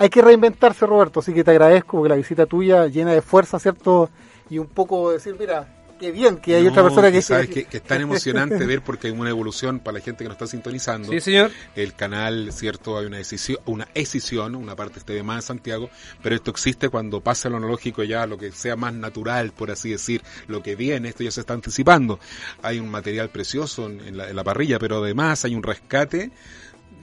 Hay 0.00 0.08
que 0.08 0.22
reinventarse, 0.22 0.86
Roberto, 0.86 1.20
así 1.20 1.34
que 1.34 1.44
te 1.44 1.50
agradezco 1.50 1.98
porque 1.98 2.08
la 2.08 2.16
visita 2.16 2.46
tuya 2.46 2.86
llena 2.86 3.12
de 3.12 3.20
fuerza, 3.20 3.58
¿cierto? 3.58 4.08
Y 4.48 4.56
un 4.56 4.66
poco 4.66 5.12
decir, 5.12 5.36
mira, 5.38 5.68
qué 5.98 6.10
bien 6.10 6.38
que 6.38 6.54
hay 6.54 6.64
No, 6.64 6.70
otra 6.70 6.84
persona 6.84 7.12
que... 7.12 7.20
sabes 7.20 7.50
que, 7.50 7.64
que 7.64 7.76
es 7.76 7.82
tan 7.82 8.00
emocionante 8.00 8.64
ver 8.64 8.80
porque 8.80 9.08
hay 9.08 9.12
una 9.12 9.28
evolución 9.28 9.78
para 9.78 9.98
la 9.98 10.00
gente 10.02 10.24
que 10.24 10.28
nos 10.28 10.36
está 10.36 10.46
sintonizando. 10.46 11.12
Sí, 11.12 11.20
señor. 11.20 11.50
El 11.76 11.92
canal, 11.92 12.50
cierto, 12.50 12.96
hay 12.96 13.04
una 13.04 13.18
decisión, 13.18 13.58
una 13.66 13.88
escisión, 13.92 14.54
una 14.54 14.74
parte 14.74 15.00
este 15.00 15.12
de 15.12 15.22
más 15.22 15.36
en 15.36 15.42
Santiago, 15.42 15.90
pero 16.22 16.34
esto 16.34 16.50
existe 16.50 16.88
cuando 16.88 17.20
pasa 17.20 17.50
lo 17.50 17.58
analógico 17.58 18.02
ya, 18.02 18.26
lo 18.26 18.38
que 18.38 18.52
sea 18.52 18.76
más 18.76 18.94
natural, 18.94 19.52
por 19.52 19.70
así 19.70 19.90
decir, 19.90 20.22
lo 20.48 20.62
que 20.62 20.76
viene, 20.76 21.10
esto 21.10 21.24
ya 21.24 21.30
se 21.30 21.40
está 21.40 21.52
anticipando. 21.52 22.18
Hay 22.62 22.80
un 22.80 22.88
material 22.88 23.28
precioso 23.28 23.84
en, 23.84 24.00
en 24.00 24.16
la, 24.16 24.30
en 24.30 24.36
la 24.36 24.44
parrilla, 24.44 24.78
pero 24.78 25.04
además 25.04 25.44
hay 25.44 25.54
un 25.54 25.62
rescate, 25.62 26.30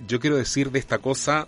yo 0.07 0.19
quiero 0.19 0.35
decir, 0.35 0.71
de 0.71 0.79
esta 0.79 0.97
cosa 0.97 1.47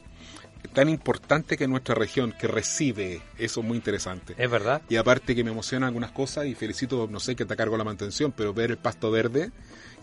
tan 0.74 0.90
importante 0.90 1.58
que 1.58 1.64
en 1.66 1.72
nuestra 1.72 1.96
región, 1.96 2.34
que 2.40 2.48
recibe, 2.48 3.22
eso 3.38 3.62
es 3.62 3.66
muy 3.66 3.78
interesante. 3.78 4.36
Es 4.38 4.50
verdad. 4.52 4.82
Y 4.90 4.98
aparte 4.98 5.36
que 5.36 5.44
me 5.44 5.52
emocionan 5.52 5.88
algunas 5.88 6.12
cosas 6.12 6.46
y 6.46 6.56
felicito, 6.56 7.08
no 7.10 7.20
sé 7.20 7.36
que 7.36 7.46
te 7.46 7.56
cargo 7.56 7.78
la 7.78 7.84
mantención, 7.84 8.32
pero 8.36 8.54
ver 8.54 8.72
el 8.72 8.78
pasto 8.78 9.10
verde, 9.12 9.52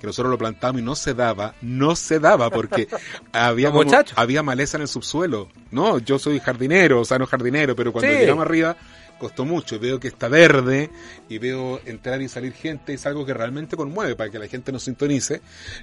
que 0.01 0.07
nosotros 0.07 0.31
lo 0.31 0.39
plantamos 0.39 0.81
y 0.81 0.85
no 0.85 0.95
se 0.95 1.15
daba, 1.15 1.55
no 1.63 1.97
se 1.97 2.19
daba 2.21 2.51
porque 2.51 2.89
había, 3.33 3.71
como- 3.71 3.91
había 4.17 4.43
maleza 4.43 4.77
en 4.77 4.83
el 4.83 4.89
subsuelo. 4.89 5.49
No, 5.71 5.99
yo 5.99 6.19
soy 6.19 6.41
jardinero, 6.41 7.01
o 7.01 7.05
sea, 7.05 7.19
no 7.19 7.27
jardinero, 7.27 7.75
pero 7.77 7.93
cuando 7.93 8.11
Sí. 8.13 8.19
llegamos 8.19 8.45
arriba 8.45 8.77
costó 9.19 9.45
mucho. 9.45 9.79
Veo 9.79 9.99
que 10.01 10.09
está 10.09 10.29
verde 10.29 10.91
y 11.29 11.39
veo 11.39 11.81
entrar 11.87 12.21
y 12.23 12.29
salir 12.29 12.53
gente, 12.53 12.95
es 12.95 13.07
algo 13.07 13.25
que 13.25 13.35
realmente 13.35 13.77
conmueve 13.77 14.17
para 14.17 14.31
que 14.31 14.39
la 14.39 14.49
gente 14.49 14.73
nos 14.73 14.83
sintonice. 14.85 15.41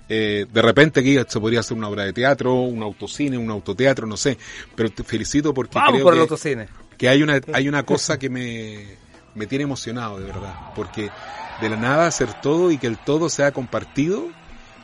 Eh, 0.09 0.45
de 0.51 0.61
repente 0.61 0.99
aquí 0.99 1.17
se 1.27 1.39
podría 1.39 1.61
hacer 1.61 1.77
una 1.77 1.89
obra 1.89 2.03
de 2.05 2.13
teatro, 2.13 2.53
un 2.53 2.81
autocine, 2.83 3.37
un 3.37 3.49
autoteatro, 3.49 4.07
no 4.07 4.17
sé, 4.17 4.37
pero 4.75 4.89
te 4.89 5.03
felicito 5.03 5.53
porque 5.53 5.75
Vamos 5.75 5.93
creo 5.93 6.03
por 6.03 6.13
que 6.13 6.17
el 6.17 6.21
autocine. 6.21 6.67
que 6.97 7.09
hay 7.09 7.23
una 7.23 7.39
hay 7.53 7.67
una 7.67 7.83
cosa 7.83 8.17
que 8.19 8.29
me, 8.29 8.85
me 9.35 9.47
tiene 9.47 9.63
emocionado 9.63 10.19
de 10.19 10.25
verdad 10.25 10.53
porque 10.75 11.09
de 11.61 11.69
la 11.69 11.75
nada 11.75 12.07
hacer 12.07 12.41
todo 12.41 12.71
y 12.71 12.77
que 12.77 12.87
el 12.87 12.97
todo 12.97 13.29
sea 13.29 13.51
compartido 13.51 14.27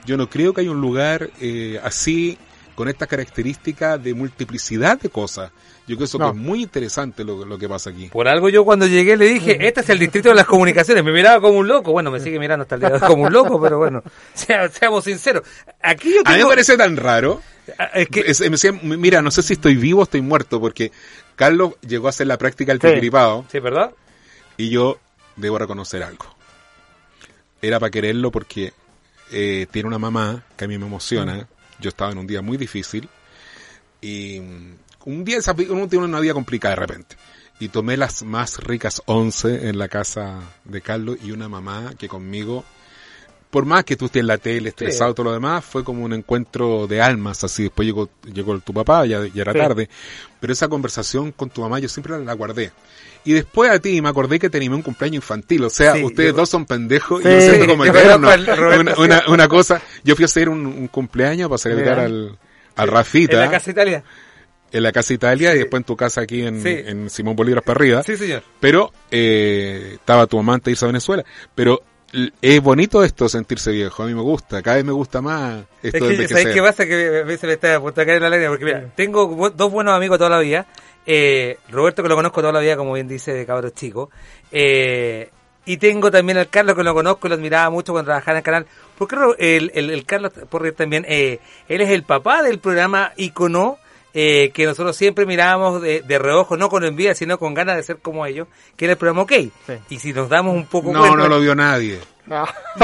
yo 0.05 0.17
no 0.17 0.29
creo 0.29 0.53
que 0.53 0.61
haya 0.61 0.71
un 0.71 0.81
lugar 0.81 1.29
eh, 1.41 1.79
así 1.83 2.37
con 2.79 2.87
esta 2.87 3.07
característica 3.07 3.97
de 3.97 4.13
multiplicidad 4.13 4.97
de 5.01 5.09
cosas 5.09 5.51
yo 5.85 5.97
creo 5.97 5.97
que 5.97 6.03
eso 6.05 6.17
No. 6.17 6.31
que 6.31 6.37
es 6.37 6.43
muy 6.45 6.61
interesante 6.63 7.25
lo, 7.25 7.43
lo 7.43 7.57
que 7.57 7.67
pasa 7.67 7.89
aquí 7.89 8.07
Por 8.07 8.29
algo 8.29 8.47
yo 8.47 8.63
cuando 8.63 8.87
llegué 8.87 9.17
le 9.17 9.25
dije, 9.25 9.67
este 9.67 9.81
es 9.81 9.89
el 9.89 9.99
distrito 9.99 10.29
de 10.29 10.35
las 10.35 10.45
comunicaciones. 10.45 11.03
Me 11.03 11.11
miraba 11.11 11.41
como 11.41 11.59
un 11.59 11.67
loco. 11.67 11.91
Bueno, 11.91 12.09
me 12.09 12.21
sigue 12.21 12.39
mirando 12.39 12.61
hasta 12.63 12.75
el 12.75 12.81
día 12.81 12.89
de 12.91 12.95
hoy 12.95 13.01
como 13.01 13.23
un 13.23 13.33
loco, 13.33 13.59
pero 13.61 13.79
bueno, 13.79 14.01
sea- 14.33 14.69
seamos 14.69 15.03
sinceros. 15.03 15.43
Aquí 15.81 16.13
yo 16.13 16.21
a 16.23 16.29
mí 16.29 16.31
me 16.31 16.37
tengo... 16.37 16.49
parece 16.49 16.77
tan 16.77 16.95
raro 16.95 17.41
Es 17.93 18.07
que... 18.07 18.21
Es- 18.21 18.39
me 18.39 18.49
decía, 18.51 18.71
mira 18.81 19.21
no 19.21 19.29
sé 19.29 19.41
si 19.41 19.53
estoy 19.53 19.75
vivo 19.75 19.99
o 19.99 20.03
estoy 20.03 20.21
muerto 20.21 20.61
porque 20.61 20.93
Carlos 21.35 21.73
llegó 21.85 22.07
a 22.07 22.11
hacer 22.11 22.27
la 22.27 22.37
práctica 22.37 22.71
del 22.73 22.79
Sí. 23.01 23.09
Sí, 23.51 23.59
¿verdad? 23.59 23.91
Y 24.55 24.69
yo 24.69 24.99
debo 25.35 25.57
reconocer 25.57 26.01
algo. 26.03 26.27
Era 27.61 27.77
para 27.79 27.89
quererlo 27.89 28.31
porque 28.31 28.71
eh, 29.33 29.67
tiene 29.69 29.87
una 29.87 29.97
mamá 29.99 30.43
que 30.55 30.63
a 30.63 30.67
mí 30.69 30.77
me 30.77 30.85
emociona. 30.85 31.47
Yo 31.79 31.89
estaba 31.89 32.11
en 32.11 32.17
un 32.17 32.27
día 32.27 32.41
muy 32.41 32.57
difícil 32.57 33.07
y 34.01 34.39
un 34.39 35.23
día 35.23 35.39
uno 35.69 35.87
tiene 35.87 36.05
una 36.05 36.19
vida 36.19 36.33
complicada 36.33 36.75
de 36.75 36.81
repente. 36.81 37.15
Y 37.59 37.69
tomé 37.69 37.97
las 37.97 38.23
más 38.23 38.57
ricas 38.63 39.01
once 39.05 39.67
en 39.67 39.77
la 39.77 39.89
casa 39.89 40.39
de 40.63 40.81
Carlos 40.81 41.17
y 41.21 41.31
una 41.31 41.49
mamá 41.49 41.93
que 41.97 42.07
conmigo, 42.07 42.63
por 43.49 43.65
más 43.65 43.83
que 43.83 43.97
tú 43.97 44.05
estés 44.05 44.21
en 44.21 44.27
la 44.27 44.37
tele, 44.37 44.69
estresado, 44.69 45.13
todo 45.13 45.25
lo 45.25 45.33
demás, 45.33 45.65
fue 45.65 45.83
como 45.83 46.05
un 46.05 46.13
encuentro 46.13 46.87
de 46.87 47.01
almas, 47.01 47.43
así. 47.43 47.63
Después 47.63 47.85
llegó, 47.85 48.09
llegó 48.31 48.57
tu 48.59 48.73
papá, 48.73 49.05
ya, 49.05 49.25
ya 49.27 49.41
era 49.41 49.51
Sí. 49.51 49.57
tarde. 49.59 49.89
Pero 50.39 50.53
esa 50.53 50.69
conversación 50.69 51.33
con 51.33 51.49
tu 51.49 51.61
mamá 51.61 51.79
yo 51.79 51.89
siempre 51.89 52.17
la 52.23 52.33
guardé. 52.33 52.71
Y 53.25 53.33
después 53.33 53.69
a 53.69 53.79
ti 53.79 54.01
me 54.01 54.09
acordé 54.09 54.39
que 54.39 54.49
te 54.49 54.57
animé 54.57 54.75
un 54.75 54.81
cumpleaños 54.81 55.15
infantil. 55.23 55.63
O 55.65 55.69
sea, 55.69 55.93
Sí, 55.93 56.03
ustedes 56.03 56.31
yo- 56.31 56.37
dos 56.37 56.49
son 56.49 56.65
pendejos 56.65 57.21
Sí, 57.21 57.27
y 57.29 57.31
yo 57.31 57.41
siento 57.41 57.67
como 57.67 57.85
eterno. 57.85 58.29
Una, 58.79 58.95
una, 58.97 59.23
una 59.27 59.47
cosa, 59.47 59.81
yo 60.03 60.15
fui 60.15 60.23
a 60.23 60.25
hacer 60.25 60.49
un, 60.49 60.65
un 60.65 60.87
cumpleaños 60.87 61.49
para 61.49 61.57
celebrar 61.57 61.99
al, 61.99 62.37
al 62.75 62.87
Rafita 62.87 63.33
En 63.33 63.39
la 63.41 63.51
Casa 63.51 63.71
Italia. 63.71 64.03
en 64.71 64.83
la 64.83 64.91
casa 64.91 65.13
Italia 65.13 65.53
y 65.55 65.57
después 65.59 65.79
en 65.81 65.83
tu 65.83 65.95
casa 65.95 66.21
aquí 66.21 66.41
en, 66.43 66.65
en 66.65 67.09
Simón 67.09 67.35
Bolívar 67.35 67.63
para 67.63 67.77
arriba. 67.79 68.03
Sí, 68.03 68.15
señor. 68.17 68.43
Pero 68.59 68.91
eh, 69.11 69.93
estaba 69.95 70.25
tu 70.27 70.37
de 70.69 70.71
irse 70.71 70.85
a 70.85 70.87
Venezuela. 70.87 71.23
Pero 71.55 71.81
es 72.41 72.61
bonito 72.61 73.03
esto 73.03 73.29
sentirse 73.29 73.71
viejo. 73.71 74.03
A 74.03 74.05
mí 74.05 74.13
me 74.13 74.21
gusta. 74.21 74.61
Cada 74.61 74.77
vez 74.77 74.85
me 74.85 74.91
gusta 74.91 75.21
más 75.21 75.63
Es 75.83 75.93
esto 75.93 76.05
de 76.05 76.17
que, 76.17 76.27
¿sabes 76.27 76.45
envejecer. 76.45 76.53
qué 76.53 76.61
pasa? 76.61 76.85
Que 76.85 77.19
a 77.19 77.23
veces 77.23 77.43
me 77.43 77.53
está 77.53 77.75
a 77.75 77.79
punto 77.79 78.01
de 78.01 78.07
caer 78.07 78.21
la 78.21 78.29
lágrima. 78.29 78.49
Porque 78.51 78.65
mira, 78.65 78.85
tengo 78.95 79.51
dos 79.55 79.71
buenos 79.71 79.93
amigos 79.93 80.17
toda 80.17 80.29
la 80.29 80.39
vida. 80.39 80.65
Eh, 81.05 81.57
Roberto, 81.69 82.03
que 82.03 82.09
lo 82.09 82.15
conozco 82.15 82.41
toda 82.41 82.53
la 82.53 82.59
vida, 82.59 82.77
como 82.77 82.93
bien 82.93 83.07
dice, 83.07 83.33
de 83.33 83.45
cabros 83.45 83.73
chicos. 83.73 84.09
Eh, 84.51 85.29
y 85.65 85.77
tengo 85.77 86.09
también 86.09 86.37
al 86.37 86.49
Carlos, 86.49 86.75
que 86.75 86.83
lo 86.83 86.93
conozco 86.93 87.27
y 87.27 87.29
lo 87.29 87.35
admiraba 87.35 87.69
mucho 87.69 87.91
cuando 87.93 88.07
trabajaba 88.07 88.33
en 88.33 88.37
el 88.37 88.43
canal. 88.43 88.65
Porque 88.97 89.15
el, 89.37 89.71
el, 89.75 89.89
el 89.91 90.05
Carlos 90.05 90.31
Porrier 90.49 90.73
también, 90.73 91.05
eh, 91.07 91.39
él 91.67 91.81
es 91.81 91.89
el 91.89 92.03
papá 92.03 92.41
del 92.41 92.59
programa 92.59 93.13
Icono. 93.17 93.77
Eh, 94.13 94.49
que 94.53 94.65
nosotros 94.65 94.95
siempre 94.97 95.25
mirábamos 95.27 95.81
de, 95.83 96.01
de 96.01 96.17
reojo, 96.19 96.57
no 96.57 96.67
con 96.69 96.83
envidia, 96.83 97.13
sino 97.13 97.37
con 97.37 97.53
ganas 97.53 97.75
de 97.75 97.83
ser 97.83 97.97
como 97.99 98.25
ellos, 98.25 98.47
que 98.75 98.85
era 98.85 98.93
el 98.93 98.97
programa 98.97 99.21
OK. 99.21 99.33
Y 99.89 99.99
si 99.99 100.13
nos 100.13 100.29
damos 100.29 100.55
un 100.55 100.65
poco 100.65 100.91
No, 100.91 100.99
cuenta- 101.01 101.17
no 101.17 101.27
lo 101.27 101.39
vio 101.39 101.53
nadie. 101.55 101.99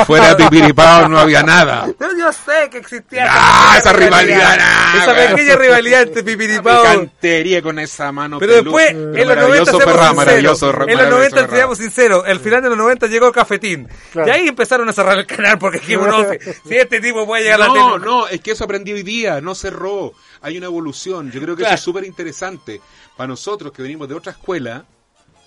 Fuera 0.07 0.33
de 0.33 0.43
Pipiripao 0.43 1.07
no 1.07 1.19
había 1.19 1.43
nada. 1.43 1.87
Pero 1.99 2.11
yo 2.17 2.31
sé 2.33 2.67
que 2.71 2.79
existía 2.79 3.27
Ah, 3.29 3.75
esa 3.77 3.93
rivalidad, 3.93 4.57
nah, 4.57 5.03
esa 5.03 5.13
pequeña 5.35 5.55
rivalidad 5.55 6.01
entre 6.01 6.23
Pipiripao. 6.23 6.81
Cantería 6.83 7.61
con 7.61 7.77
esa 7.77 8.11
mano 8.11 8.39
Pero 8.39 8.53
después, 8.53 8.89
en 8.89 9.13
los 9.13 9.13
90 9.13 9.35
Maravilloso 9.35 9.65
seamos 9.77 9.85
Ferrá, 9.85 10.07
sinceros. 10.07 10.15
maravilloso, 10.15 10.65
En 10.65 10.71
los 10.71 10.79
maravilloso 10.87 11.09
90 11.15 11.37
Ferrá. 11.41 11.55
seamos 11.57 11.77
sinceros. 11.77 12.23
El 12.27 12.39
final 12.39 12.63
de 12.63 12.69
los 12.69 12.77
90 12.79 13.05
llegó 13.07 13.31
Cafetín. 13.31 13.87
Claro. 14.11 14.27
Y 14.27 14.31
ahí 14.31 14.47
empezaron 14.47 14.89
a 14.89 14.93
cerrar 14.93 15.17
el 15.19 15.27
canal 15.27 15.59
porque 15.59 15.79
que 15.79 15.95
uno, 15.95 16.25
si, 16.41 16.69
si 16.69 16.75
este 16.77 16.99
tipo 16.99 17.25
puede 17.27 17.43
llegar 17.43 17.61
a 17.61 17.67
la 17.67 17.73
No, 17.73 17.93
tele. 17.93 18.05
no, 18.05 18.27
es 18.27 18.41
que 18.41 18.51
eso 18.51 18.63
aprendí 18.63 18.93
hoy 18.93 19.03
día, 19.03 19.41
no 19.41 19.53
cerró. 19.53 20.13
Hay 20.45 20.57
una 20.57 20.67
evolución. 20.67 21.31
Yo 21.31 21.41
creo 21.41 21.55
que 21.55 21.61
Claro. 21.63 21.73
eso 21.73 21.79
es 21.81 21.83
súper 21.83 22.03
interesante. 22.05 22.79
Para 23.17 23.27
nosotros 23.29 23.71
que 23.71 23.81
venimos 23.81 24.07
de 24.07 24.13
otra 24.13 24.31
escuela, 24.31 24.85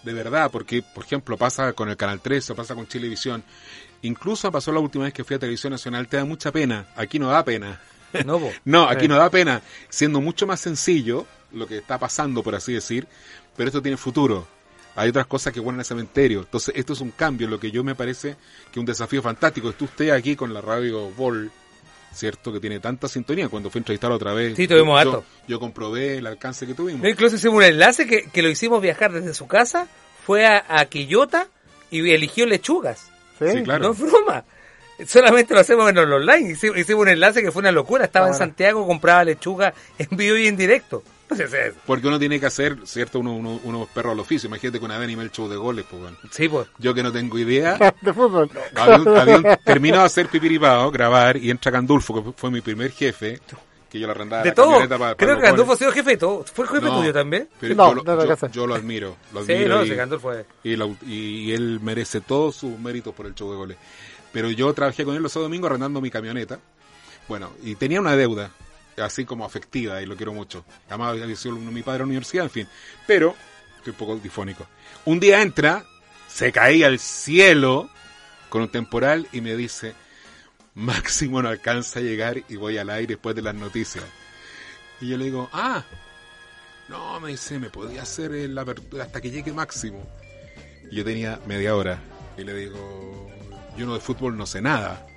de 0.02 0.12
verdad, 0.12 0.50
porque, 0.50 0.82
por 0.82 1.04
ejemplo, 1.04 1.36
pasa 1.36 1.72
con 1.72 1.88
el 1.88 1.96
Canal 1.96 2.20
13, 2.20 2.54
pasa 2.56 2.74
con 2.74 2.88
Chilevisión. 2.88 3.44
Incluso 4.02 4.50
pasó 4.50 4.72
la 4.72 4.80
última 4.80 5.04
vez 5.04 5.12
que 5.14 5.22
fui 5.22 5.36
a 5.36 5.38
Televisión 5.38 5.70
Nacional, 5.72 6.08
te 6.08 6.16
da 6.16 6.24
mucha 6.24 6.50
pena. 6.50 6.86
Aquí 6.96 7.18
no 7.20 7.28
da 7.28 7.44
pena. 7.44 7.80
No, 8.64 8.84
aquí 8.88 9.06
no 9.06 9.16
da 9.16 9.30
pena. 9.30 9.62
Siendo 9.88 10.20
mucho 10.20 10.46
más 10.48 10.60
sencillo 10.60 11.26
lo 11.52 11.66
que 11.68 11.78
está 11.78 11.96
pasando, 11.98 12.42
por 12.42 12.54
así 12.56 12.72
decir, 12.72 13.06
pero 13.56 13.68
esto 13.68 13.80
tiene 13.80 13.96
futuro. 13.96 14.48
Hay 14.96 15.10
otras 15.10 15.26
cosas 15.26 15.52
que 15.52 15.60
vuelven 15.60 15.78
al 15.78 15.86
cementerio. 15.86 16.40
Entonces, 16.40 16.74
esto 16.76 16.92
es 16.92 17.00
un 17.00 17.12
cambio, 17.12 17.46
lo 17.46 17.60
que 17.60 17.70
yo 17.70 17.84
me 17.84 17.94
parece 17.94 18.36
que 18.72 18.80
un 18.80 18.86
desafío 18.86 19.22
fantástico. 19.22 19.70
Está 19.70 19.84
usted 19.84 20.10
aquí 20.10 20.34
con 20.34 20.52
la 20.52 20.60
radio 20.60 21.10
Vol, 21.12 21.52
¿cierto? 22.18 22.52
Que 22.52 22.60
tiene 22.60 22.80
tanta 22.80 23.08
sintonía. 23.08 23.48
Cuando 23.48 23.70
fui 23.70 23.78
a 23.78 23.80
entrevistar 23.80 24.10
otra 24.10 24.32
vez, 24.32 24.56
Sí, 24.56 24.66
tuvimos 24.66 25.02
yo, 25.04 25.24
yo 25.46 25.60
comprobé 25.60 26.18
el 26.18 26.26
alcance 26.26 26.66
que 26.66 26.74
tuvimos. 26.74 27.02
No, 27.02 27.08
Incluso 27.08 27.36
hicimos 27.36 27.56
un 27.56 27.62
enlace 27.62 28.06
que, 28.06 28.24
que 28.24 28.42
lo 28.42 28.48
hicimos 28.48 28.82
viajar 28.82 29.12
desde 29.12 29.34
su 29.34 29.46
casa, 29.46 29.86
fue 30.26 30.46
a, 30.46 30.64
a 30.68 30.84
Quillota 30.86 31.46
y 31.90 32.10
eligió 32.10 32.46
lechugas. 32.46 33.10
Sí, 33.38 33.62
claro. 33.62 33.84
No 33.84 33.92
es 33.92 34.00
broma. 34.00 34.44
Solamente 35.06 35.54
lo 35.54 35.60
hacemos 35.60 35.88
en 35.88 35.98
el 35.98 36.12
online. 36.12 36.52
Hicimos, 36.52 36.76
hicimos 36.76 37.02
un 37.02 37.08
enlace 37.08 37.40
que 37.40 37.52
fue 37.52 37.60
una 37.60 37.70
locura. 37.72 38.04
Estaba 38.04 38.28
en. 38.28 38.34
Santiago, 38.34 38.84
compraba 38.86 39.22
lechuga 39.24 39.72
en 39.98 40.16
vivo 40.16 40.36
y 40.36 40.48
en 40.48 40.56
directo. 40.56 41.04
Porque 41.86 42.06
uno 42.06 42.18
tiene 42.18 42.40
que 42.40 42.46
hacer, 42.46 42.78
¿cierto? 42.84 43.18
Uno, 43.20 43.34
uno, 43.36 43.60
unos 43.64 43.88
perros 43.88 44.12
al 44.12 44.20
oficio. 44.20 44.46
Imagínate 44.48 44.78
que 44.78 44.84
una 44.84 44.96
vez 44.98 45.04
animé 45.04 45.22
el 45.24 45.30
show 45.30 45.48
de 45.48 45.56
goles, 45.56 45.84
pues, 45.88 46.02
bueno. 46.02 46.16
Sí, 46.30 46.48
pues. 46.48 46.66
Yo 46.78 46.94
que 46.94 47.02
no 47.02 47.12
tengo 47.12 47.38
idea. 47.38 47.76
de 48.00 48.12
fútbol. 48.12 48.50
Había 48.74 48.96
un- 48.96 49.16
había 49.18 49.36
un- 49.36 49.46
termino 49.64 49.98
de 49.98 50.04
hacer 50.04 50.28
pipiripao, 50.28 50.90
grabar, 50.90 51.36
y 51.36 51.50
entra 51.50 51.70
Gandulfo, 51.70 52.22
que 52.24 52.32
fue 52.36 52.50
mi 52.50 52.60
primer 52.60 52.90
jefe, 52.92 53.40
que 53.90 53.98
yo 53.98 54.06
le 54.06 54.10
arrendaba 54.12 54.42
de 54.42 54.48
la 54.50 54.54
todo. 54.54 54.66
camioneta 54.66 54.98
para- 54.98 55.14
para 55.14 55.26
Creo 55.26 55.36
que 55.36 55.42
Gandulfo 55.42 55.66
goles. 55.72 55.76
ha 55.76 55.84
sido 55.84 55.92
jefe 55.92 56.10
de 56.10 56.16
todo. 56.16 56.44
¿Fue 56.52 56.66
jefe 56.68 56.80
No, 56.86 56.98
tuyo 57.00 57.12
también? 57.12 57.48
pero 57.60 57.74
No, 57.74 57.88
yo, 57.90 57.94
lo- 57.94 58.02
no 58.02 58.10
lo 58.12 58.16
yo- 58.16 58.22
alcanza. 58.22 58.50
yo 58.50 58.66
lo 58.66 58.74
admiro, 58.74 59.16
lo 59.32 59.44
Sí, 59.44 59.52
admiro 59.52 59.76
no, 59.76 59.84
y, 59.84 59.88
sí, 59.88 59.94
Gandulfo 59.94 60.32
es- 60.32 60.46
y, 60.64 60.76
la- 60.76 60.88
y 61.06 61.52
él 61.52 61.80
merece 61.82 62.20
todos 62.20 62.56
sus 62.56 62.78
méritos 62.78 63.14
por 63.14 63.26
el 63.26 63.34
show 63.34 63.50
de 63.50 63.56
goles. 63.56 63.76
Pero 64.32 64.50
yo 64.50 64.72
trabajé 64.74 65.04
con 65.04 65.14
él 65.16 65.22
los 65.22 65.32
sábados 65.32 65.48
domingos 65.50 65.70
arrendando 65.70 66.00
mi 66.02 66.10
camioneta. 66.10 66.58
Bueno, 67.28 67.50
y 67.62 67.74
tenía 67.76 68.00
una 68.00 68.14
deuda, 68.16 68.50
así 69.02 69.24
como 69.24 69.44
afectiva, 69.44 70.00
y 70.02 70.06
lo 70.06 70.16
quiero 70.16 70.32
mucho. 70.32 70.64
Además, 70.88 71.20
había 71.22 71.36
sido 71.36 71.56
mi 71.56 71.82
padre 71.82 71.96
en 71.96 72.02
la 72.02 72.06
universidad, 72.06 72.44
en 72.44 72.50
fin. 72.50 72.68
Pero, 73.06 73.34
estoy 73.76 73.92
un 73.92 73.96
poco 73.96 74.16
difónico. 74.16 74.66
Un 75.04 75.20
día 75.20 75.42
entra, 75.42 75.84
se 76.28 76.52
caía 76.52 76.86
al 76.86 76.98
cielo 76.98 77.90
con 78.48 78.62
un 78.62 78.68
temporal 78.68 79.28
y 79.32 79.40
me 79.40 79.56
dice, 79.56 79.94
Máximo 80.74 81.42
no 81.42 81.48
alcanza 81.48 81.98
a 81.98 82.02
llegar 82.02 82.42
y 82.48 82.56
voy 82.56 82.78
al 82.78 82.90
aire 82.90 83.14
después 83.14 83.34
de 83.34 83.42
las 83.42 83.54
noticias. 83.54 84.04
Y 85.00 85.08
yo 85.08 85.16
le 85.16 85.24
digo, 85.24 85.48
ah, 85.52 85.84
no, 86.88 87.20
me 87.20 87.30
dice, 87.30 87.58
me 87.58 87.70
podía 87.70 88.02
hacer 88.02 88.30
la 88.50 88.62
apertura 88.62 89.04
hasta 89.04 89.20
que 89.20 89.30
llegue 89.30 89.52
Máximo. 89.52 90.06
Y 90.90 90.96
yo 90.96 91.04
tenía 91.04 91.40
media 91.46 91.74
hora. 91.74 92.00
Y 92.36 92.44
le 92.44 92.54
digo, 92.54 93.28
yo 93.76 93.86
no 93.86 93.94
de 93.94 94.00
fútbol 94.00 94.36
no 94.36 94.46
sé 94.46 94.62
nada. 94.62 95.07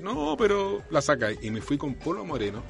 No, 0.00 0.36
pero 0.36 0.82
la 0.90 1.00
saca. 1.00 1.28
Y 1.40 1.50
me 1.50 1.60
fui 1.60 1.78
con 1.78 1.94
Polo 1.94 2.24
Moreno, 2.24 2.62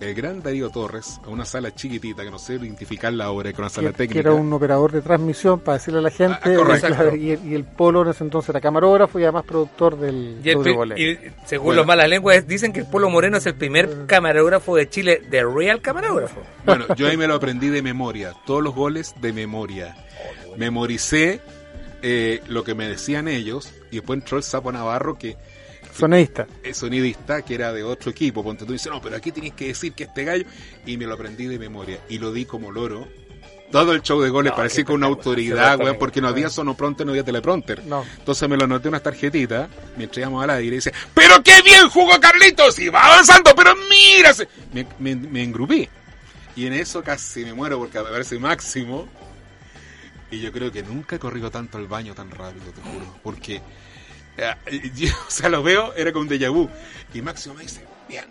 el 0.00 0.14
gran 0.14 0.42
Darío 0.42 0.68
Torres, 0.68 1.18
a 1.24 1.28
una 1.28 1.44
sala 1.44 1.74
chiquitita 1.74 2.22
que 2.22 2.30
no 2.30 2.38
sé 2.38 2.54
identificar 2.54 3.12
la 3.12 3.30
hora, 3.30 3.50
que 3.50 3.56
era 3.56 3.62
una 3.62 3.70
sala 3.70 3.88
que, 3.88 3.92
que 3.94 3.98
técnica. 3.98 4.20
era 4.20 4.32
un 4.34 4.52
operador 4.52 4.92
de 4.92 5.00
transmisión 5.00 5.60
para 5.60 5.78
decirle 5.78 6.00
a 6.00 6.02
la 6.02 6.10
gente. 6.10 6.38
Ah, 6.42 6.54
correcto. 6.54 6.86
claro, 6.88 7.16
y, 7.16 7.30
el, 7.30 7.44
y 7.46 7.54
el 7.54 7.64
Polo 7.64 8.02
en 8.02 8.08
ese 8.08 8.24
entonces 8.24 8.50
era 8.50 8.60
camarógrafo 8.60 9.18
y 9.18 9.22
además 9.22 9.44
productor 9.44 9.98
del 9.98 10.40
Y, 10.44 10.50
el 10.50 11.32
según 11.46 11.66
Bueno. 11.66 11.78
los 11.78 11.86
malas 11.86 12.08
lenguas, 12.08 12.46
dicen 12.46 12.72
que 12.72 12.80
el 12.80 12.86
Polo 12.86 13.08
Moreno 13.08 13.38
es 13.38 13.46
el 13.46 13.54
primer 13.54 14.06
camarógrafo 14.06 14.76
de 14.76 14.88
Chile, 14.88 15.22
de 15.30 15.44
real 15.44 15.80
camarógrafo. 15.80 16.42
Bueno, 16.66 16.86
yo 16.96 17.06
ahí 17.08 17.16
me 17.16 17.26
lo 17.26 17.34
aprendí 17.34 17.68
de 17.68 17.80
memoria, 17.80 18.34
todos 18.46 18.62
los 18.62 18.74
goles 18.74 19.14
de 19.20 19.32
memoria. 19.32 19.96
Memoricé 20.56 21.40
eh, 22.02 22.42
lo 22.48 22.64
que 22.64 22.74
me 22.74 22.86
decían 22.88 23.28
ellos 23.28 23.72
y 23.90 23.96
después 23.96 24.18
entró 24.18 24.36
el 24.36 24.44
Sapo 24.44 24.70
Navarro 24.70 25.16
que 25.18 25.36
Sonidista. 25.96 26.46
es 26.62 26.76
sonidista 26.76 27.42
que 27.42 27.54
era 27.54 27.72
de 27.72 27.82
otro 27.84 28.10
equipo. 28.10 28.42
Ponte 28.42 28.64
tú 28.64 28.72
y 28.72 28.74
dices, 28.74 28.90
no, 28.90 29.00
pero 29.00 29.16
aquí 29.16 29.30
tienes 29.32 29.52
que 29.54 29.68
decir 29.68 29.92
que 29.92 30.04
este 30.04 30.24
gallo. 30.24 30.44
Y 30.86 30.96
me 30.96 31.06
lo 31.06 31.14
aprendí 31.14 31.46
de 31.46 31.58
memoria 31.58 32.00
y 32.08 32.18
lo 32.18 32.32
di 32.32 32.44
como 32.44 32.70
loro. 32.72 33.06
Todo 33.70 33.92
el 33.92 34.02
show 34.02 34.20
de 34.20 34.28
goles 34.30 34.52
No, 34.52 34.56
parecía 34.56 34.84
con 34.84 34.96
una 34.96 35.06
autoridad, 35.06 35.78
weón, 35.80 35.96
porque 35.98 36.20
no 36.20 36.28
había 36.28 36.48
sonopronter, 36.48 37.04
no 37.06 37.10
había 37.12 37.24
teleprompter. 37.24 37.84
No. 37.84 38.04
Entonces 38.18 38.48
me 38.48 38.56
lo 38.56 38.64
anoté 38.64 38.86
en 38.88 38.90
unas 38.90 39.02
tarjetitas 39.02 39.68
mientras 39.96 40.18
íbamos 40.18 40.44
al 40.44 40.50
aire 40.50 40.66
y 40.66 40.76
dice, 40.76 40.92
¡Pero 41.12 41.42
qué 41.42 41.60
bien 41.62 41.88
jugó 41.88 42.20
Carlitos! 42.20 42.78
Y 42.78 42.88
va 42.88 43.04
avanzando, 43.06 43.52
pero 43.56 43.72
mira. 43.90 44.32
se-". 44.32 44.48
Me, 44.72 44.86
me, 45.00 45.16
me 45.16 45.42
engrupí. 45.42 45.88
Y 46.56 46.66
en 46.66 46.72
eso 46.74 47.02
casi 47.02 47.44
me 47.44 47.52
muero 47.52 47.78
porque 47.78 47.98
aparece 47.98 48.38
Máximo. 48.38 49.08
Y 50.30 50.40
yo 50.40 50.52
creo 50.52 50.70
que 50.70 50.82
nunca 50.82 51.16
he 51.16 51.18
corrido 51.18 51.50
tanto 51.50 51.78
al 51.78 51.86
baño 51.86 52.14
tan 52.14 52.30
rápido, 52.30 52.66
te 52.72 52.80
juro. 52.80 53.06
Porque, 53.22 53.56
eh, 53.56 53.62
yo, 54.94 55.08
o 55.28 55.30
sea, 55.30 55.48
lo 55.48 55.62
veo, 55.62 55.92
era 55.94 56.12
como 56.12 56.22
un 56.22 56.28
déjà 56.28 56.50
vu. 56.52 56.68
Y 57.12 57.22
Máximo 57.22 57.54
me 57.54 57.62
dice, 57.62 57.84
bien, 58.08 58.24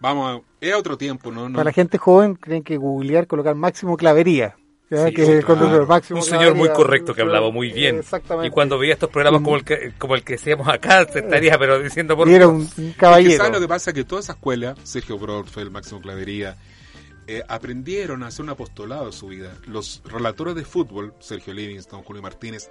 vamos, 0.00 0.40
a- 0.40 0.64
era 0.64 0.78
otro 0.78 0.96
tiempo, 0.96 1.30
¿no? 1.30 1.48
no 1.48 1.56
Para 1.56 1.64
la 1.70 1.72
gente 1.72 1.98
joven, 1.98 2.36
tienen 2.36 2.62
que 2.62 2.76
googlear, 2.76 3.26
colocar 3.26 3.54
Máximo 3.54 3.96
Clavería. 3.96 4.56
Sí, 4.90 5.12
que 5.12 5.22
es 5.22 5.28
el 5.28 5.44
claro. 5.44 5.60
conductor 5.60 5.88
Máximo 5.88 6.20
Un 6.20 6.24
señor 6.24 6.54
muy 6.54 6.68
correcto 6.68 7.14
que 7.14 7.22
hablaba 7.22 7.50
muy 7.50 7.72
bien. 7.72 7.98
Exactamente. 7.98 8.48
Y 8.48 8.50
cuando 8.50 8.78
veía 8.78 8.92
estos 8.92 9.10
programas 9.10 9.40
como 9.40 9.56
el 9.56 9.64
que, 9.64 9.92
como 9.98 10.14
el 10.14 10.22
que 10.22 10.34
hacíamos 10.34 10.68
acá, 10.68 11.04
se 11.10 11.20
estaría 11.20 11.58
pero 11.58 11.80
diciendo 11.80 12.16
por 12.16 12.28
Y 12.28 12.34
era 12.34 12.46
un, 12.46 12.62
Es 12.62 12.74
que 12.74 12.92
caballero. 12.92 13.36
¿sabes 13.38 13.52
lo 13.54 13.60
que 13.60 13.66
pasa? 13.66 13.92
Que 13.92 14.04
toda 14.04 14.20
esa 14.20 14.34
escuela, 14.34 14.76
Sergio 14.84 15.18
Brodfeld, 15.18 15.72
Máximo 15.72 16.00
Clavería, 16.00 16.56
eh, 17.26 17.42
aprendieron 17.48 18.22
a 18.22 18.26
hacer 18.28 18.44
un 18.44 18.50
apostolado 18.50 19.06
de 19.06 19.12
su 19.12 19.26
vida. 19.28 19.56
Los 19.66 20.02
relatores 20.04 20.54
de 20.54 20.64
fútbol, 20.64 21.14
Sergio 21.18 21.54
Livingston, 21.54 22.02
Julio 22.02 22.22
Martínez, 22.22 22.70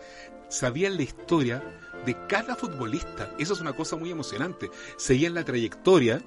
sabían 0.49 0.95
la 0.95 1.01
historia 1.03 1.61
de 2.06 2.16
cada 2.28 2.56
futbolista. 2.56 3.32
Eso 3.39 3.54
es 3.54 3.62
una 3.62 3.74
cosa 3.74 3.95
muy 3.95 4.12
emocionante. 4.12 4.70
Seguían 4.97 5.34
la 5.34 5.43
trayectoria. 5.43 6.22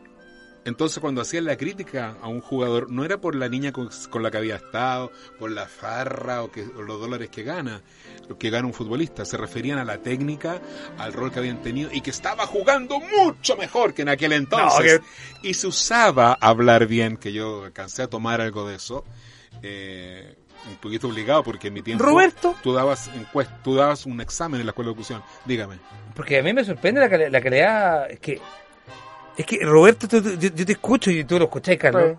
Entonces, 0.64 0.98
cuando 0.98 1.20
hacían 1.20 1.44
la 1.44 1.56
crítica 1.56 2.16
a 2.20 2.26
un 2.26 2.40
jugador, 2.40 2.90
no 2.90 3.04
era 3.04 3.20
por 3.20 3.36
la 3.36 3.48
niña 3.48 3.70
con, 3.72 3.88
con 4.10 4.24
la 4.24 4.32
que 4.32 4.38
había 4.38 4.56
estado, 4.56 5.12
por 5.38 5.52
la 5.52 5.68
farra 5.68 6.42
o, 6.42 6.50
que, 6.50 6.62
o 6.62 6.82
los 6.82 6.98
dólares 7.00 7.28
que 7.30 7.44
gana, 7.44 7.82
lo 8.28 8.36
que 8.36 8.50
gana 8.50 8.66
un 8.66 8.74
futbolista. 8.74 9.24
Se 9.24 9.36
referían 9.36 9.78
a 9.78 9.84
la 9.84 9.98
técnica, 9.98 10.60
al 10.98 11.12
rol 11.12 11.30
que 11.30 11.38
habían 11.38 11.62
tenido 11.62 11.90
y 11.92 12.00
que 12.00 12.10
estaba 12.10 12.46
jugando 12.48 12.98
mucho 12.98 13.56
mejor 13.56 13.94
que 13.94 14.02
en 14.02 14.08
aquel 14.08 14.32
entonces. 14.32 15.00
Y 15.40 15.54
se 15.54 15.68
usaba 15.68 16.32
hablar 16.32 16.88
bien, 16.88 17.16
que 17.16 17.32
yo 17.32 17.62
alcancé 17.66 18.02
a 18.02 18.08
tomar 18.08 18.40
algo 18.40 18.66
de 18.68 18.74
eso. 18.74 19.04
eh, 19.62 20.34
un 20.68 20.76
poquito 20.76 21.08
obligado 21.08 21.42
porque 21.42 21.68
en 21.68 21.74
mi 21.74 21.82
tiempo 21.82 22.04
Roberto. 22.04 22.54
tú 22.62 22.72
dabas 22.72 23.10
encuest- 23.12 23.62
tú 23.62 23.74
dabas 23.74 24.06
un 24.06 24.20
examen 24.20 24.60
en 24.60 24.66
la 24.66 24.70
escuela 24.70 24.88
de 24.90 24.94
locución 24.94 25.22
dígame 25.44 25.78
Porque 26.14 26.38
a 26.38 26.42
mí 26.42 26.52
me 26.52 26.64
sorprende 26.64 27.00
la, 27.08 27.28
la 27.28 27.40
calidad. 27.40 28.10
Es 28.10 28.20
que, 28.20 28.40
es 29.36 29.46
que 29.46 29.58
Roberto, 29.64 30.08
tú- 30.08 30.20
yo, 30.22 30.48
yo 30.54 30.66
te 30.66 30.72
escucho 30.72 31.10
y 31.10 31.24
tú 31.24 31.38
lo 31.38 31.44
escuchás, 31.44 31.76
Carlos. 31.76 32.16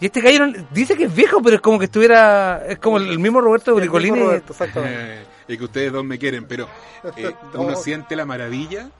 Y 0.00 0.06
este 0.06 0.20
gallo 0.20 0.46
no- 0.48 0.66
dice 0.72 0.96
que 0.96 1.04
es 1.04 1.14
viejo, 1.14 1.40
pero 1.42 1.56
es 1.56 1.62
como 1.62 1.78
que 1.78 1.84
estuviera. 1.86 2.64
Es 2.68 2.78
como 2.78 2.98
el 2.98 3.18
mismo 3.18 3.40
Roberto 3.40 3.74
Bricolini. 3.74 4.18
Roberto, 4.18 4.52
exactamente. 4.52 5.22
Eh, 5.22 5.24
y 5.48 5.56
que 5.56 5.64
ustedes 5.64 5.92
dos 5.92 6.04
me 6.04 6.18
quieren, 6.18 6.46
pero 6.46 6.68
eh, 7.16 7.32
No. 7.54 7.60
uno 7.62 7.76
siente 7.76 8.16
la 8.16 8.24
maravilla 8.26 8.90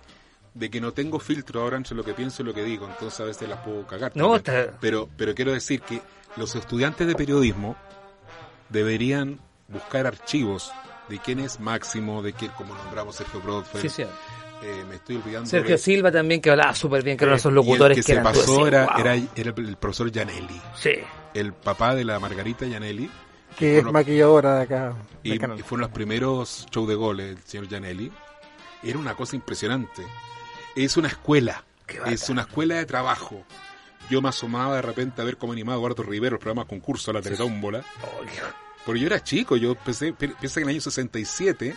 de 0.54 0.70
que 0.70 0.80
no 0.80 0.92
tengo 0.92 1.18
filtro 1.18 1.62
ahora 1.62 1.76
entre 1.76 1.96
lo 1.96 2.04
que 2.04 2.14
pienso 2.14 2.42
y 2.42 2.46
lo 2.46 2.54
que 2.54 2.62
digo, 2.62 2.86
entonces 2.88 3.18
a 3.18 3.24
veces 3.24 3.48
las 3.48 3.58
puedo 3.58 3.84
cagar. 3.88 4.12
No, 4.14 4.36
está- 4.36 4.68
pero, 4.80 5.08
pero 5.16 5.34
quiero 5.34 5.52
decir 5.52 5.80
que 5.82 6.00
los 6.36 6.54
estudiantes 6.54 7.06
de 7.08 7.14
periodismo 7.16 7.74
deberían 8.74 9.40
buscar 9.68 10.06
archivos 10.06 10.70
de 11.08 11.18
quién 11.18 11.38
es 11.38 11.58
Máximo, 11.60 12.22
de 12.22 12.34
quién, 12.34 12.50
como 12.52 12.74
nombramos 12.74 13.16
Sergio 13.16 13.40
Brodfeld. 13.40 13.82
Sí, 13.82 13.88
sí. 13.88 14.02
Eh, 14.62 14.84
me 14.88 14.96
estoy 14.96 15.16
olvidando. 15.16 15.48
Sergio 15.48 15.72
de- 15.72 15.78
Silva 15.78 16.10
también, 16.10 16.40
que 16.40 16.50
hablaba 16.50 16.74
súper 16.74 17.02
bien, 17.02 17.16
que 17.16 17.24
eran 17.24 17.36
esos 17.36 17.46
y 17.46 17.48
el 17.50 17.54
locutores 17.56 17.96
que, 17.96 18.00
que, 18.02 18.06
se 18.06 18.12
eran 18.12 18.24
pasó 18.24 18.66
era, 18.66 18.86
"Wow". 18.86 19.00
era, 19.00 19.14
era 19.36 19.54
el 19.56 19.76
profesor 19.76 20.10
Janelli, 20.12 20.60
Sí. 20.74 20.92
el 21.34 21.52
papá 21.52 21.94
de 21.94 22.04
la 22.04 22.18
Margarita 22.18 22.66
Janelli. 22.68 23.10
que 23.58 23.78
es 23.78 23.84
maquilladora 23.84 24.56
de 24.56 24.62
acá. 24.62 24.96
y, 25.22 25.38
fueron 25.38 25.80
los 25.82 25.90
primeros 25.90 26.66
show 26.72 26.86
de 26.86 26.94
goles, 26.96 27.36
el 27.36 27.42
señor 27.44 27.68
Janelli. 27.68 28.10
Era 28.82 28.98
una 28.98 29.14
cosa 29.14 29.36
impresionante. 29.36 30.02
Es 30.74 30.96
una 30.96 31.08
escuela, 31.08 31.62
es 32.06 32.28
una 32.30 32.42
escuela 32.42 32.74
de 32.76 32.86
trabajo. 32.86 33.44
Yo 34.10 34.20
me 34.22 34.28
asomaba 34.30 34.76
de 34.76 34.82
repente 34.82 35.22
a 35.22 35.24
ver 35.24 35.36
cómo 35.36 35.52
animaba 35.52 35.78
Eduardo 35.78 36.02
Rivero 36.02 36.36
el 36.36 36.40
programa 36.40 36.66
concurso 36.66 37.10
a 37.10 37.14
la 37.14 37.22
teletómbola. 37.22 37.84
Porque 38.84 39.00
yo 39.00 39.06
era 39.06 39.22
chico, 39.22 39.56
yo 39.56 39.70
empecé, 39.72 40.12
pi- 40.12 40.28
piensa 40.28 40.54
que 40.56 40.60
en 40.62 40.68
el 40.68 40.74
año 40.74 40.80
67 40.80 41.74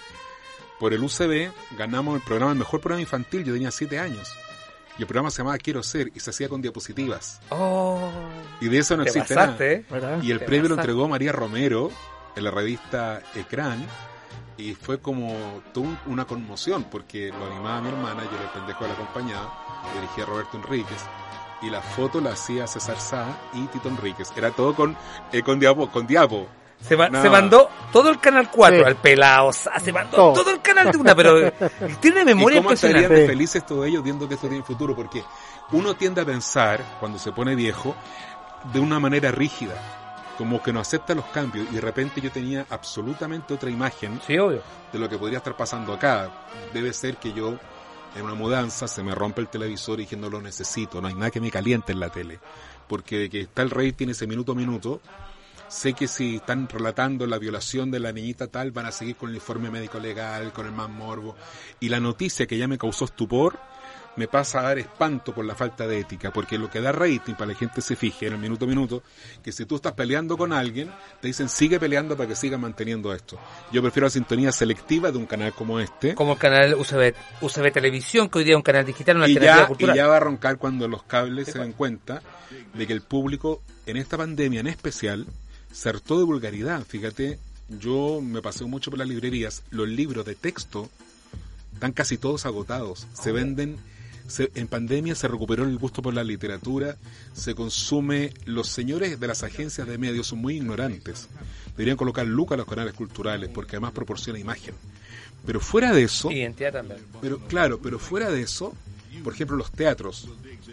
por 0.79 0.93
el 0.93 1.03
UCB 1.03 1.51
ganamos 1.77 2.15
el 2.15 2.21
programa, 2.21 2.51
el 2.51 2.57
mejor 2.57 2.81
programa 2.81 3.01
infantil, 3.01 3.43
yo 3.43 3.53
tenía 3.53 3.71
7 3.71 3.99
años. 3.99 4.29
Y 4.97 5.01
el 5.01 5.07
programa 5.07 5.29
se 5.31 5.37
llamaba 5.39 5.57
Quiero 5.59 5.83
Ser 5.83 6.11
y 6.15 6.19
se 6.19 6.31
hacía 6.31 6.49
con 6.49 6.61
diapositivas. 6.61 7.39
Oh, 7.49 8.09
Y 8.61 8.67
de 8.67 8.79
eso 8.79 8.97
no 8.97 9.03
te 9.03 9.09
existe 9.19 9.35
nada. 9.35 9.57
¿eh? 9.65 9.85
Y 10.23 10.31
el 10.31 10.39
Te 10.39 10.45
premio 10.45 10.69
lo 10.69 10.75
entregó 10.75 11.07
María 11.07 11.31
Romero 11.31 11.91
en 12.35 12.43
la 12.43 12.51
revista 12.51 13.21
Ecrán. 13.35 13.85
Y 14.57 14.73
fue 14.73 14.99
como 14.99 15.61
un- 15.75 15.99
una 16.07 16.25
conmoción 16.25 16.85
porque 16.85 17.29
lo 17.29 17.45
animaba 17.45 17.79
mi 17.81 17.89
hermana, 17.89 18.23
yo 18.23 18.31
era 18.37 18.45
el 18.45 18.49
pendejo 18.49 18.81
de 18.83 18.87
la 18.87 18.93
acompañaba, 18.95 19.83
dirigía 19.93 20.23
a 20.23 20.27
Roberto 20.27 20.57
Enríquez. 20.57 21.03
Y 21.61 21.69
la 21.69 21.81
foto 21.81 22.19
la 22.19 22.31
hacía 22.31 22.65
César 22.65 22.99
Sá 22.99 23.37
y 23.53 23.65
Tito 23.67 23.87
Enríquez. 23.89 24.31
Era 24.35 24.49
todo 24.51 24.73
con, 24.75 24.97
eh, 25.31 25.43
con 25.43 25.59
diapo. 25.59 25.91
Con 25.91 26.07
diapo. 26.07 26.47
Se, 26.81 26.95
mandó 26.95 27.69
todo 27.91 28.09
el 28.09 28.19
canal 28.19 28.49
4 28.51 28.77
Sí. 28.79 28.83
al 28.85 28.95
pelado. 28.97 29.51
Se 29.51 29.91
mandó 29.91 30.15
Todo. 30.15 30.33
todo. 30.33 30.51
el 30.51 30.61
canal 30.61 30.91
de 30.91 30.97
una, 30.97 31.15
pero 31.15 31.51
tiene 31.99 32.23
memoria 32.23 32.59
¿Y 32.59 32.61
cómo 32.61 32.73
estarían 32.73 33.03
impresionante. 33.03 33.21
de 33.21 33.27
felices 33.27 33.65
todos 33.65 33.85
ellos 33.87 34.03
viendo 34.03 34.27
que 34.27 34.35
esto 34.35 34.47
tiene 34.47 34.63
futuro? 34.63 34.95
Porque 34.95 35.23
uno 35.71 35.95
tiende 35.95 36.21
a 36.21 36.25
pensar, 36.25 36.81
cuando 36.99 37.17
se 37.19 37.31
pone 37.31 37.55
viejo, 37.55 37.95
de 38.71 38.79
una 38.79 38.99
manera 38.99 39.31
rígida, 39.31 39.73
como 40.37 40.61
que 40.61 40.71
no 40.71 40.79
acepta 40.79 41.15
los 41.15 41.25
cambios, 41.25 41.67
y 41.71 41.75
de 41.75 41.81
repente 41.81 42.21
yo 42.21 42.31
tenía 42.31 42.65
absolutamente 42.69 43.53
otra 43.55 43.69
imagen 43.69 44.21
de 44.27 44.99
lo 44.99 45.09
que 45.09 45.17
podría 45.17 45.39
estar 45.39 45.57
pasando 45.57 45.93
acá. 45.93 46.29
Debe 46.73 46.93
ser 46.93 47.17
que 47.17 47.33
yo, 47.33 47.55
en 48.15 48.21
una 48.21 48.35
mudanza, 48.35 48.87
se 48.87 49.01
me 49.03 49.13
rompe 49.15 49.41
el 49.41 49.47
televisor 49.49 49.99
y 49.99 50.05
que 50.05 50.15
no 50.15 50.29
lo 50.29 50.39
necesito, 50.41 51.01
no 51.01 51.07
hay 51.07 51.15
nada 51.15 51.31
que 51.31 51.41
me 51.41 51.49
caliente 51.51 51.91
en 51.91 51.99
la 51.99 52.09
tele. 52.09 52.39
Porque 52.87 53.17
de 53.17 53.29
que 53.29 53.41
está 53.41 53.63
el 53.63 53.71
rating 53.71 54.09
ese 54.09 54.27
minuto 54.27 54.51
a 54.53 54.55
minuto, 54.55 55.01
sé 55.67 55.93
que 55.93 56.07
si 56.07 56.37
están 56.37 56.67
relatando 56.67 57.27
la 57.27 57.37
violación 57.37 57.91
de 57.91 57.99
la 57.99 58.11
niñita 58.11 58.47
tal, 58.47 58.71
van 58.71 58.85
a 58.85 58.91
seguir 58.91 59.15
con 59.15 59.29
el 59.29 59.35
informe 59.35 59.69
médico 59.69 59.99
legal, 59.99 60.51
con 60.53 60.65
el 60.65 60.71
más 60.71 60.89
morbo. 60.89 61.35
Y 61.79 61.89
la 61.89 61.99
noticia 61.99 62.47
que 62.47 62.57
ya 62.57 62.67
me 62.67 62.77
causó 62.77 63.05
estupor, 63.05 63.59
me 64.17 64.27
pasa 64.27 64.59
a 64.59 64.63
dar 64.63 64.79
espanto 64.79 65.33
por 65.33 65.45
la 65.45 65.55
falta 65.55 65.87
de 65.87 65.99
ética, 65.99 66.31
porque 66.31 66.57
lo 66.57 66.69
que 66.69 66.81
da 66.81 66.91
rating 66.91 67.33
para 67.33 67.51
la 67.51 67.57
gente 67.57 67.81
se 67.81 67.95
fije 67.95 68.27
en 68.27 68.33
el 68.33 68.39
minuto 68.39 68.65
a 68.65 68.67
minuto, 68.67 69.03
que 69.43 69.51
si 69.51 69.65
tú 69.65 69.75
estás 69.75 69.93
peleando 69.93 70.37
con 70.37 70.51
alguien, 70.51 70.91
te 71.21 71.27
dicen 71.27 71.47
sigue 71.47 71.79
peleando 71.79 72.17
para 72.17 72.27
que 72.27 72.35
siga 72.35 72.57
manteniendo 72.57 73.13
esto. 73.13 73.39
Yo 73.71 73.81
prefiero 73.81 74.07
la 74.07 74.11
sintonía 74.11 74.51
selectiva 74.51 75.11
de 75.11 75.19
un 75.19 75.27
canal 75.27 75.53
como 75.53 75.79
este. 75.79 76.15
Como 76.15 76.33
el 76.33 76.39
canal 76.39 76.73
UCB, 76.73 77.13
UCB 77.41 77.71
Televisión, 77.71 78.27
que 78.27 78.39
hoy 78.39 78.43
día 78.43 78.53
es 78.53 78.57
un 78.57 78.63
canal 78.63 78.85
digital, 78.85 79.17
una 79.17 79.27
y 79.27 79.35
ya, 79.35 79.69
y 79.77 79.85
ya 79.85 80.07
va 80.07 80.17
a 80.17 80.19
roncar 80.19 80.57
cuando 80.57 80.87
los 80.87 81.03
cables 81.03 81.49
se 81.49 81.59
den 81.59 81.73
cuenta 81.73 82.23
de 82.73 82.87
que 82.87 82.93
el 82.93 83.01
público 83.01 83.61
en 83.85 83.97
esta 83.97 84.17
pandemia 84.17 84.61
en 84.61 84.67
especial 84.67 85.27
se 85.77 85.89
hartó 85.89 86.17
de 86.17 86.23
vulgaridad. 86.25 86.83
Fíjate, 86.87 87.37
yo 87.69 88.19
me 88.21 88.41
paseo 88.41 88.67
mucho 88.67 88.89
por 88.89 88.97
las 88.99 89.07
librerías, 89.07 89.61
los 89.69 89.87
libros 89.87 90.25
de 90.25 90.33
texto 90.35 90.89
están 91.73 91.91
casi 91.91 92.17
todos 92.17 92.45
agotados, 92.45 93.05
se 93.13 93.31
venden 93.31 93.77
se- 94.27 94.51
en 94.55 94.67
pandemia 94.67 95.15
se 95.15 95.27
recuperó 95.29 95.63
el 95.63 95.77
gusto 95.77 96.01
por 96.01 96.13
la 96.13 96.23
literatura, 96.23 96.97
se 97.33 97.55
consume, 97.55 98.33
los 98.45 98.67
señores 98.67 99.19
de 99.21 99.27
las 99.27 99.43
agencias 99.43 99.87
de 99.87 99.97
medios 99.97 100.27
son 100.27 100.39
muy 100.39 100.55
ignorantes, 100.57 101.27
deberían 101.77 101.95
colocar 101.95 102.25
lucas 102.25 102.55
a 102.55 102.57
los 102.57 102.67
canales 102.67 102.93
culturales 102.93 103.49
porque 103.53 103.77
además 103.77 103.93
proporciona 103.93 104.37
imagen. 104.39 104.73
Pero 105.45 105.61
fuera 105.61 105.93
de 105.93 106.03
eso, 106.03 106.29
Identidad 106.31 106.73
también. 106.73 106.99
pero 107.21 107.37
claro, 107.47 107.79
pero 107.81 107.99
fuera 107.99 108.29
de 108.29 108.41
eso, 108.41 108.73
por 109.23 109.33
ejemplo, 109.33 109.55
los 109.55 109.71
teatros. 109.71 110.27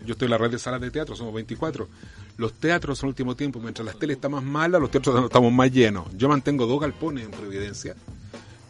Yo 0.04 0.12
estoy 0.12 0.26
en 0.26 0.30
la 0.30 0.38
red 0.38 0.50
de 0.50 0.58
salas 0.58 0.80
de 0.80 0.90
teatro, 0.90 1.16
somos 1.16 1.34
24. 1.34 1.88
Los 2.36 2.54
teatros 2.54 3.00
en 3.00 3.06
el 3.06 3.08
último 3.10 3.36
tiempo, 3.36 3.60
mientras 3.60 3.86
las 3.86 3.98
teles 3.98 4.16
están 4.16 4.32
más 4.32 4.42
malas, 4.42 4.80
los 4.80 4.90
teatros 4.90 5.24
estamos 5.24 5.52
más 5.52 5.70
llenos. 5.70 6.06
Yo 6.16 6.28
mantengo 6.28 6.66
dos 6.66 6.80
galpones 6.80 7.24
en 7.24 7.30
Providencia, 7.30 7.94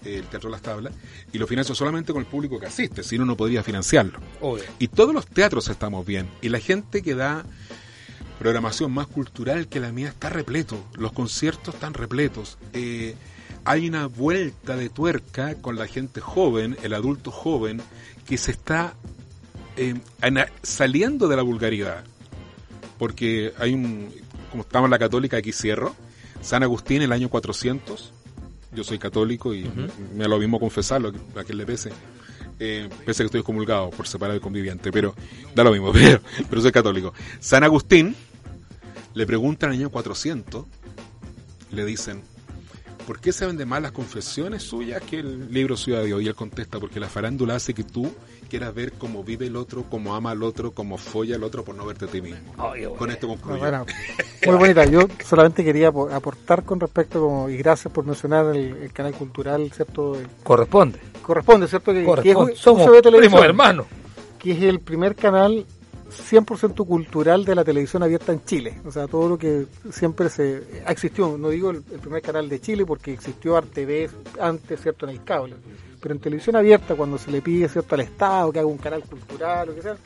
eh, 0.05 0.19
el 0.19 0.27
Teatro 0.27 0.51
Las 0.51 0.63
Tablas, 0.63 0.93
y 1.33 1.39
lo 1.39 1.47
financio 1.47 1.75
solamente 1.75 2.13
con 2.13 2.21
el 2.21 2.29
público 2.29 2.61
que 2.61 2.67
asiste, 2.67 3.03
si 3.03 3.19
no, 3.19 3.25
no 3.25 3.37
podría 3.37 3.63
financiarlo. 3.63 4.19
Obvio. 4.41 4.65
Y 4.79 4.89
todos 4.89 5.15
los 5.15 5.27
teatros 5.27 5.69
estamos 5.69 6.05
bien. 6.05 6.29
Y 6.43 6.51
la 6.51 6.61
gente 6.61 7.03
que 7.03 7.15
da 7.15 7.45
programación 8.39 8.93
más 8.93 9.07
cultural 9.07 9.69
que 9.69 9.81
la 9.81 9.93
mía 9.93 10.09
está 10.09 10.29
repleto. 10.29 10.85
Los 10.97 11.13
conciertos 11.13 11.75
están 11.75 11.95
repletos. 11.95 12.59
Eh, 12.73 13.15
hay 13.65 13.89
una 13.89 14.07
vuelta 14.07 14.77
de 14.77 14.91
tuerca 14.91 15.55
con 15.55 15.77
la 15.77 15.87
gente 15.87 16.21
joven, 16.21 16.77
el 16.83 16.93
adulto 16.93 17.31
joven, 17.31 17.81
que 18.27 18.37
se 18.37 18.51
está 18.51 18.95
eh, 19.77 19.95
saliendo 20.63 21.29
de 21.29 21.37
la 21.37 21.43
vulgaridad. 21.43 22.05
Porque 22.99 23.53
hay 23.59 23.75
un, 23.75 24.11
como 24.51 24.63
estamos 24.63 24.87
en 24.87 24.93
la 24.93 24.99
católica, 24.99 25.37
aquí 25.37 25.53
cierro, 25.53 25.95
San 26.41 26.63
Agustín 26.63 27.03
el 27.03 27.13
año 27.13 27.29
400, 27.29 28.13
yo 28.73 28.85
soy 28.85 28.99
católico 28.99 29.55
y 29.55 29.71
me 30.15 30.29
lo 30.29 30.39
mismo 30.39 30.61
confesarlo, 30.61 31.13
a 31.37 31.45
quien 31.45 31.59
le 31.59 31.67
pese. 31.67 31.91
Eh, 32.61 32.89
pese 33.05 33.23
a 33.23 33.25
que 33.25 33.27
estoy 33.27 33.41
excomulgado 33.41 33.91
por 33.91 34.07
separar 34.07 34.37
el 34.37 34.41
conviviente, 34.41 34.93
pero 34.93 35.15
da 35.55 35.65
lo 35.65 35.73
mismo, 35.73 35.93
pero, 35.93 36.21
pero 36.49 36.63
soy 36.63 36.73
católico. 36.73 37.13
San 37.41 37.65
Agustín 37.65 38.15
le 39.15 39.27
preguntan 39.27 39.71
en 39.71 39.75
el 39.75 39.81
año 39.83 39.91
400, 39.91 40.65
le 41.73 41.85
dicen, 41.85 42.23
¿por 43.07 43.21
qué 43.21 43.33
se 43.33 43.47
venden 43.47 43.69
más 43.69 43.83
las 43.83 43.93
confesiones 43.93 44.63
suyas 44.63 45.03
que 45.03 45.19
el 45.21 45.53
libro 45.53 45.77
Ciudad 45.77 46.01
de 46.01 46.07
Dios? 46.07 46.23
Y 46.23 46.29
él 46.29 46.35
contesta, 46.35 46.79
porque 46.81 47.01
la 47.01 47.09
farándula 47.09 47.57
hace 47.57 47.75
que 47.75 47.85
tú 47.85 48.11
quieras 48.49 48.75
ver 48.75 48.93
cómo 48.93 49.25
vive 49.25 49.47
el 49.47 49.57
otro, 49.57 49.85
cómo 49.91 50.15
ama 50.15 50.31
al 50.31 50.43
otro, 50.43 50.73
cómo 50.73 50.97
folla 50.99 51.37
al 51.37 51.43
otro 51.45 51.65
por 51.65 51.75
no 51.75 51.85
verte 51.87 52.05
a 52.05 52.09
ti 52.09 52.21
mismo. 52.21 52.55
Con 52.99 53.11
esto 53.11 53.29
concluyo. 53.29 53.59
Bueno, 53.59 53.87
muy 54.47 54.57
bonita. 54.57 54.85
Yo 54.85 55.09
solamente 55.25 55.65
quería 55.65 55.89
apo- 55.91 56.11
aportar 56.13 56.65
con 56.65 56.79
respecto, 56.81 57.21
como, 57.21 57.49
y 57.49 57.57
gracias 57.57 57.93
por 57.93 58.05
mencionar 58.07 58.55
el, 58.55 58.77
el 58.77 58.93
canal 58.93 59.15
cultural, 59.15 59.71
¿cierto? 59.73 60.17
Corresponde. 60.43 60.99
Corresponde, 61.23 61.67
¿cierto? 61.69 61.93
Que, 61.93 62.05
Corresponde. 62.05 62.53
que 62.53 62.55
es 62.55 62.61
Somos 62.61 62.89
primos 63.01 63.43
hermanos. 63.45 63.87
Que 64.39 64.53
es 64.53 64.63
el 64.63 64.81
primer 64.81 65.17
canal 65.17 65.65
100% 66.19 66.87
cultural 66.87 67.45
de 67.45 67.55
la 67.55 67.65
televisión 67.65 68.03
abierta 68.03 68.33
en 68.33 68.45
Chile. 68.45 68.81
O 68.87 68.91
sea, 68.93 69.07
todo 69.07 69.29
lo 69.29 69.39
que 69.39 69.67
siempre 69.91 70.29
se 70.29 70.63
existió, 70.87 71.37
no 71.39 71.49
digo 71.51 71.71
el, 71.71 71.83
el 71.93 71.99
primer 72.01 72.23
canal 72.23 72.49
de 72.49 72.61
Chile 72.61 72.85
porque 72.87 73.13
existió 73.13 73.61
RTV 73.61 74.11
antes, 74.41 74.81
¿cierto? 74.81 75.07
En 75.07 75.13
el 75.13 75.25
cable. 75.25 75.57
Pero 76.01 76.15
en 76.15 76.21
televisión 76.21 76.57
abierta, 76.57 76.95
cuando 76.95 77.17
se 77.19 77.31
le 77.31 77.41
pide, 77.43 77.69
¿cierto? 77.69 77.95
Al 77.95 78.03
Estado 78.03 78.53
que 78.53 78.59
haga 78.59 78.69
un 78.69 78.79
canal 78.79 79.03
cultural, 79.03 79.69
lo 79.69 79.75
que 79.75 79.83
sea. 79.83 79.97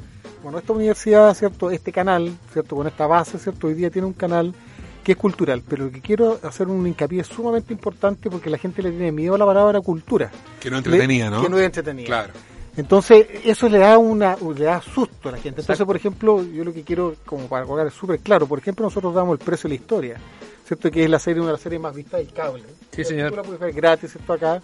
Bueno, 0.43 0.59
esta 0.59 0.73
universidad, 0.73 1.35
¿cierto? 1.35 1.71
Este 1.71 1.91
canal, 1.93 2.33
¿cierto? 2.53 2.77
Con 2.77 2.87
esta 2.87 3.07
base, 3.07 3.39
¿cierto? 3.39 3.67
Hoy 3.67 3.75
día 3.75 3.91
tiene 3.91 4.07
un 4.07 4.13
canal 4.13 4.55
que 5.03 5.13
es 5.13 5.19
cultural, 5.19 5.63
pero 5.67 5.87
lo 5.87 5.91
que 5.91 6.01
quiero 6.01 6.39
hacer 6.43 6.69
un 6.69 6.87
hincapié 6.87 7.25
sumamente 7.25 7.73
importante 7.73 8.29
porque 8.31 8.51
la 8.51 8.59
gente 8.59 8.83
le 8.83 8.91
tiene 8.91 9.11
miedo 9.11 9.35
a 9.35 9.39
la 9.39 9.47
palabra 9.47 9.81
cultura. 9.81 10.31
Que 10.61 10.71
no 10.71 10.77
entretenía, 10.79 11.25
Le- 11.25 11.31
¿no? 11.37 11.43
Que 11.43 11.49
no 11.49 11.59
es 11.59 11.65
entretenida. 11.65 12.07
Claro. 12.07 12.33
Entonces, 12.79 13.27
eso 13.45 13.69
le 13.69 13.79
da 13.79 13.99
una 13.99 14.37
le 14.37 14.65
da 14.65 14.81
susto 14.81 15.29
a 15.29 15.33
la 15.33 15.39
gente. 15.39 15.63
Entonces, 15.63 15.85
por 15.85 15.97
ejemplo, 15.97 16.45
yo 16.45 16.63
lo 16.63 16.73
que 16.73 16.83
quiero, 16.83 17.17
como 17.27 17.49
para 17.49 17.67
colgar, 17.67 17.89
es 17.89 17.95
súper 17.95 18.21
claro. 18.21 18.47
Por 18.47 18.61
ejemplo, 18.61 18.85
nosotros 18.85 19.13
damos 19.13 19.39
el 19.39 19.45
precio 19.45 19.69
de 19.69 19.77
la 19.77 19.83
historia, 19.83 20.17
¿cierto? 20.65 20.89
Que 20.89 21.03
es 21.03 21.11
la 21.11 21.19
serie, 21.19 21.41
una 21.41 21.49
de 21.49 21.55
las 21.55 21.61
series 21.61 21.81
más 21.81 21.93
vistas 21.93 22.21
del 22.21 22.33
cable. 22.33 22.63
Sí, 22.93 23.05
señor. 23.05 23.31
Tú 23.31 23.37
la 23.37 23.43
puedes 23.43 23.61
ver 23.61 23.73
gratis, 23.73 24.13
¿cierto? 24.13 24.33
Acá. 24.33 24.63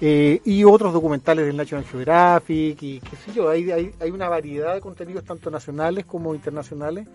Eh, 0.00 0.40
y 0.44 0.62
otros 0.62 0.92
documentales 0.92 1.46
del 1.46 1.56
National 1.56 1.84
Geographic 1.84 2.80
y 2.80 3.00
qué 3.00 3.16
sé 3.16 3.32
yo. 3.34 3.50
Hay, 3.50 3.68
hay, 3.72 3.92
hay 3.98 4.10
una 4.12 4.28
variedad 4.28 4.74
de 4.74 4.80
contenidos, 4.80 5.24
tanto 5.24 5.50
nacionales 5.50 6.06
como 6.06 6.36
internacionales, 6.36 7.08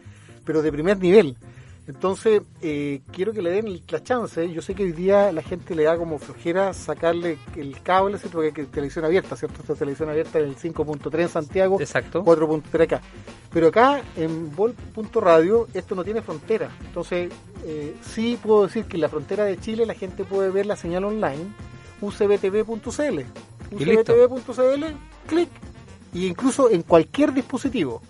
pero 0.43 0.61
de 0.61 0.73
primer 0.73 0.99
nivel. 0.99 1.37
Entonces, 1.85 2.41
eh, 2.61 3.01
quiero 3.11 3.33
que 3.33 3.41
le 3.41 3.51
den 3.51 3.81
la 3.89 4.03
chance. 4.03 4.49
Yo 4.51 4.61
sé 4.61 4.73
que 4.73 4.83
hoy 4.83 4.93
día 4.93 5.33
la 5.33 5.41
gente 5.41 5.75
le 5.75 5.83
da 5.83 5.97
como 5.97 6.17
flojera 6.17 6.73
sacarle 6.73 7.37
el 7.57 7.81
cable, 7.81 8.17
¿cierto? 8.17 8.37
Porque 8.37 8.61
hay 8.61 8.67
televisión 8.67 9.03
abierta, 9.03 9.35
¿cierto? 9.35 9.61
Esta 9.61 9.75
televisión 9.75 10.09
abierta 10.09 10.39
en 10.39 10.45
el 10.45 10.55
5.3 10.55 11.21
en 11.21 11.29
Santiago, 11.29 11.81
Exacto. 11.81 12.23
4.3 12.23 12.83
acá. 12.83 13.01
Pero 13.51 13.67
acá, 13.67 14.01
en 14.15 14.55
Vol.radio, 14.55 15.67
esto 15.73 15.93
no 15.93 16.05
tiene 16.05 16.21
frontera. 16.21 16.69
Entonces, 16.85 17.31
eh, 17.65 17.95
sí 18.01 18.39
puedo 18.41 18.65
decir 18.65 18.85
que 18.85 18.95
en 18.95 19.01
la 19.01 19.09
frontera 19.09 19.43
de 19.43 19.57
Chile 19.59 19.85
la 19.85 19.93
gente 19.93 20.23
puede 20.23 20.49
ver 20.51 20.65
la 20.65 20.77
señal 20.77 21.03
online 21.03 21.47
ucbtv.cl. 22.01 23.19
Ucbtv.cl, 23.71 24.85
clic. 25.27 25.49
Y 26.13 26.27
incluso 26.27 26.69
en 26.69 26.83
cualquier 26.83 27.33
dispositivo. 27.33 28.01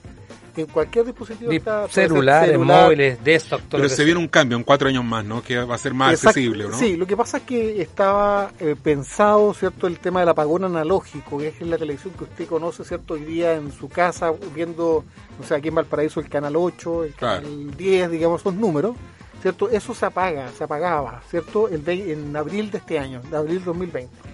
En 0.56 0.68
cualquier 0.68 1.06
dispositivo 1.06 1.52
está, 1.52 1.88
celulares, 1.88 2.52
celular, 2.52 2.84
móviles, 2.86 3.24
desktop, 3.24 3.62
todo 3.62 3.78
Pero 3.80 3.90
se 3.90 3.96
sea. 3.96 4.06
viene 4.06 4.20
un 4.20 4.28
cambio 4.28 4.58
en 4.58 4.64
cuatro 4.64 4.88
años 4.88 5.04
más, 5.04 5.26
¿no? 5.26 5.42
Que 5.42 5.58
va 5.58 5.74
a 5.76 5.78
ser 5.80 5.94
más 5.96 6.12
Exacto. 6.14 6.30
accesible, 6.30 6.68
¿no? 6.70 6.78
Sí, 6.78 6.96
lo 6.96 7.08
que 7.08 7.18
pasa 7.18 7.38
es 7.38 7.44
que 7.44 7.82
estaba 7.82 8.52
eh, 8.60 8.76
pensado, 8.82 9.54
¿cierto? 9.56 9.88
El 9.88 9.98
tema 10.00 10.20
del 10.20 10.30
apagón 10.30 10.64
analógico, 10.64 11.40
que 11.40 11.48
es 11.48 11.62
la 11.62 11.78
televisión 11.78 12.14
que 12.18 12.26
usted 12.26 12.46
conoce, 12.48 12.84
¿cierto? 12.84 13.16
Hoy 13.16 13.22
día 13.26 13.56
en 13.56 13.72
su 13.72 13.90
casa, 13.90 14.32
viendo, 14.54 15.04
o 15.40 15.44
sea, 15.48 15.58
aquí 15.58 15.70
en 15.70 15.76
Valparaíso 15.76 16.20
el 16.20 16.30
canal 16.30 16.56
8, 16.56 17.04
el 17.06 17.14
Claro. 17.14 17.42
canal 17.44 17.76
10, 17.76 18.12
digamos, 18.12 18.42
son 18.44 18.60
números, 18.60 18.96
¿cierto? 19.42 19.70
Eso 19.70 19.94
se 19.96 20.06
apaga, 20.06 20.50
se 20.58 20.64
apagaba, 20.64 21.22
¿cierto? 21.30 21.68
El 21.68 21.82
en 21.90 22.36
abril 22.36 22.70
de 22.70 22.78
este 22.78 23.00
año, 23.00 23.22
de 23.30 23.36
abril 23.38 23.64
2020. 23.64 24.33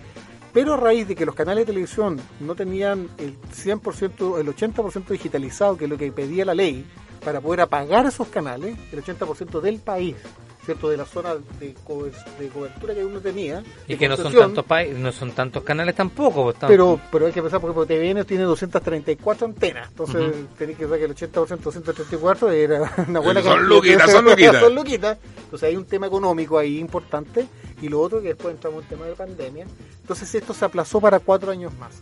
Pero 0.52 0.74
a 0.74 0.78
raíz 0.78 1.08
de 1.08 1.16
que 1.16 1.26
los 1.26 1.36
canales 1.36 1.62
de 1.62 1.74
televisión 1.74 2.20
no 2.40 2.56
tenían 2.56 3.08
el 3.18 3.38
100%, 3.40 4.40
el 4.40 4.48
80% 4.48 5.08
digitalizado, 5.08 5.78
que 5.78 5.86
es 5.86 5.90
lo 5.90 5.98
que 5.98 6.12
pedía 6.12 6.44
la 6.44 6.56
ley, 6.56 6.86
para 7.24 7.40
poder 7.40 7.62
apagar 7.62 8.06
esos 8.06 8.28
canales, 8.30 8.78
el 8.92 9.04
80% 9.04 9.62
del 9.62 9.80
país, 9.80 10.16
¿cierto? 10.70 10.88
De 10.90 10.98
la 10.98 11.06
zona 11.06 11.34
de, 11.60 11.74
co- 11.84 12.06
de 12.40 12.48
cobertura 12.50 12.94
que 12.94 13.04
uno 13.04 13.20
tenía. 13.20 13.64
Y 13.88 13.96
que 13.98 14.08
no 14.08 14.16
son 14.16 14.32
tantos 14.34 14.64
pa- 14.66 14.84
no 14.84 15.12
son 15.12 15.32
tantos 15.32 15.64
canales 15.64 15.96
tampoco. 15.96 16.44
pues, 16.44 16.56
están- 16.58 16.68
Pero, 16.70 17.00
pero 17.12 17.26
hay 17.26 17.32
que 17.32 17.42
pensar, 17.42 17.60
por 17.60 17.72
ejemplo, 17.72 17.88
TVN 17.88 18.24
tiene 18.26 18.44
234 18.44 19.48
antenas, 19.48 19.88
entonces 19.90 20.22
Ujú. 20.22 20.46
tenéis 20.60 20.78
que 20.78 20.84
saber 20.84 21.00
que 21.00 21.06
el 21.06 21.12
80% 21.16 21.58
de 21.58 21.64
234 21.64 22.52
era 22.52 22.94
una 23.08 23.20
buena 23.20 23.42
Son 23.42 23.68
luquitas, 23.68 24.12
son 24.12 24.26
luquitas. 24.26 24.60
Son 24.62 24.76
luquitas. 24.76 25.18
Entonces 25.46 25.70
hay 25.70 25.76
un 25.76 25.86
tema 25.86 26.06
económico 26.06 26.60
ahí 26.60 26.78
importante 26.78 27.48
y 27.82 27.90
lo 27.90 28.00
otro 28.00 28.22
que 28.22 28.28
después 28.30 28.54
entramos 28.54 28.80
en 28.80 28.84
el 28.84 28.90
tema 28.90 29.06
de 29.08 29.14
pandemia. 29.16 29.66
Entonces 30.02 30.36
esto 30.36 30.54
se 30.54 30.66
aplazó 30.66 31.02
para 31.02 31.20
cuatro 31.20 31.52
años 31.52 31.74
más. 31.80 31.96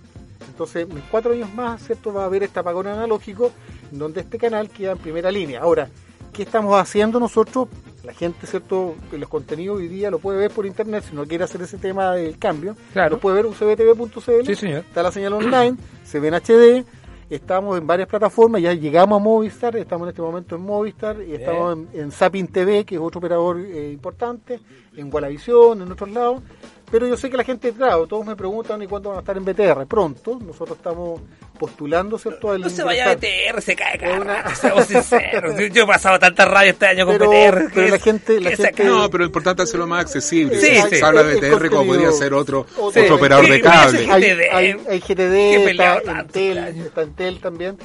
Entonces, 0.50 0.88
en 0.90 1.02
cuatro 1.12 1.34
años 1.34 1.54
más, 1.54 1.84
¿cierto? 1.86 2.12
Va 2.12 2.24
a 2.24 2.26
haber 2.26 2.44
este 2.44 2.60
apagón 2.60 2.88
analógico 2.88 3.52
donde 3.92 4.22
este 4.22 4.38
canal 4.40 4.70
queda 4.70 4.94
en 4.94 4.98
primera 4.98 5.30
línea. 5.30 5.62
Ahora, 5.62 5.88
¿qué 6.34 6.44
estamos 6.44 6.80
haciendo 6.82 7.20
nosotros? 7.20 7.68
La 8.08 8.14
gente, 8.14 8.48
¿cierto? 8.48 8.96
Los 9.12 9.28
contenidos 9.28 9.80
hoy 9.80 9.90
día 9.90 10.10
lo 10.10 10.20
puede 10.20 10.40
ver 10.40 10.50
por 10.50 10.66
internet 10.66 11.04
si 11.10 11.14
no 11.14 11.26
quiere 11.26 11.44
hacer 11.44 11.62
ese 11.62 11.78
tema 11.78 12.14
del 12.14 12.38
cambio. 12.38 12.78
Claro. 12.94 13.16
Lo 13.16 13.20
puede 13.20 13.36
ver 13.36 13.46
ucbtv.cl. 13.48 14.46
Sí, 14.46 14.56
señor. 14.56 14.80
Está 14.80 15.04
la 15.04 15.12
señal 15.12 15.34
online, 15.34 15.76
se 16.06 16.22
ve 16.22 16.30
en 16.30 16.36
HD. 16.36 16.86
Estamos 17.30 17.78
en 17.78 17.86
varias 17.86 18.08
plataformas, 18.08 18.62
ya 18.62 18.72
llegamos 18.72 19.20
a 19.20 19.22
Movistar, 19.22 19.76
estamos 19.76 20.06
en 20.06 20.10
este 20.12 20.22
momento 20.22 20.56
en 20.56 20.62
Movistar 20.62 21.18
y 21.22 21.34
estamos 21.34 21.78
en, 21.78 22.00
en 22.00 22.12
Sapin 22.14 22.48
TV, 22.48 22.86
que 22.86 22.96
es 22.96 23.02
otro 23.02 23.20
operador 23.20 23.60
eh, 23.60 23.92
importante, 23.92 24.62
en 24.96 25.10
Gualavisión, 25.10 25.82
en 25.82 25.92
otros 25.92 26.10
lados. 26.10 26.42
Pero 26.90 27.06
yo 27.06 27.18
sé 27.18 27.30
que 27.30 27.36
la 27.36 27.44
gente, 27.44 27.74
claro, 27.74 28.08
todos 28.08 28.26
me 28.26 28.36
preguntan 28.38 28.82
y 28.82 28.88
cuándo 28.88 29.10
van 29.10 29.18
a 29.18 29.20
estar 29.22 29.36
en 29.36 29.44
BTR. 29.44 29.86
Pronto, 29.88 30.40
nosotros 30.42 30.78
estamos 30.78 31.20
postulando, 31.60 32.18
¿cierto? 32.18 32.52
al 32.52 32.62
No 32.62 32.70
se 32.70 32.82
vaya 32.84 33.12
a. 33.12 33.16
BTR, 33.16 33.62
se 33.62 33.76
cae 33.76 33.98
Es 34.02 34.20
una-. 34.22 34.56
Seamos 34.56 34.86
sinceros. 34.86 35.56
Yo- 35.74 35.84
he 35.84 35.88
pasado 35.88 36.18
tanta 36.18 36.46
rabia 36.46 36.70
este 36.72 36.88
año 36.88 37.06
con 37.06 37.18
Pero- 37.18 37.30
BTR. 37.30 37.72
pero 37.74 37.88
la 37.90 38.00
gente- 38.00 38.40
la 38.40 38.56
se 38.56 38.64
gente-. 38.68 38.86
No, 38.86 39.10
pero 39.10 39.24
lo 39.24 39.26
importante 39.26 39.64
es 39.64 39.70
hacerlo 39.70 39.86
más 39.88 40.02
accesible. 40.02 40.58
Sí, 40.62 40.68
se 40.90 40.96
sí. 40.98 41.04
habla 41.04 41.24
de 41.24 41.34
El 41.34 41.40
BTR 41.42 41.70
como 41.70 41.86
podría 41.88 42.12
ser 42.14 42.34
otro, 42.34 42.62
otro- 42.62 42.86
otro 42.86 43.04
Sí, 43.04 43.12
operador 43.12 43.46
sí, 43.46 43.52
de 43.52 43.62
cable. 43.62 44.00
hay, 44.10 44.22
GTD. 44.22 44.42
hay, 44.54 44.76
hay 44.90 45.00
GTD, 45.02 45.70
está 45.72 46.22
este 46.22 46.60
año. 46.60 46.84
está 46.86 47.02
Entel 47.02 47.40
también. 47.42 47.78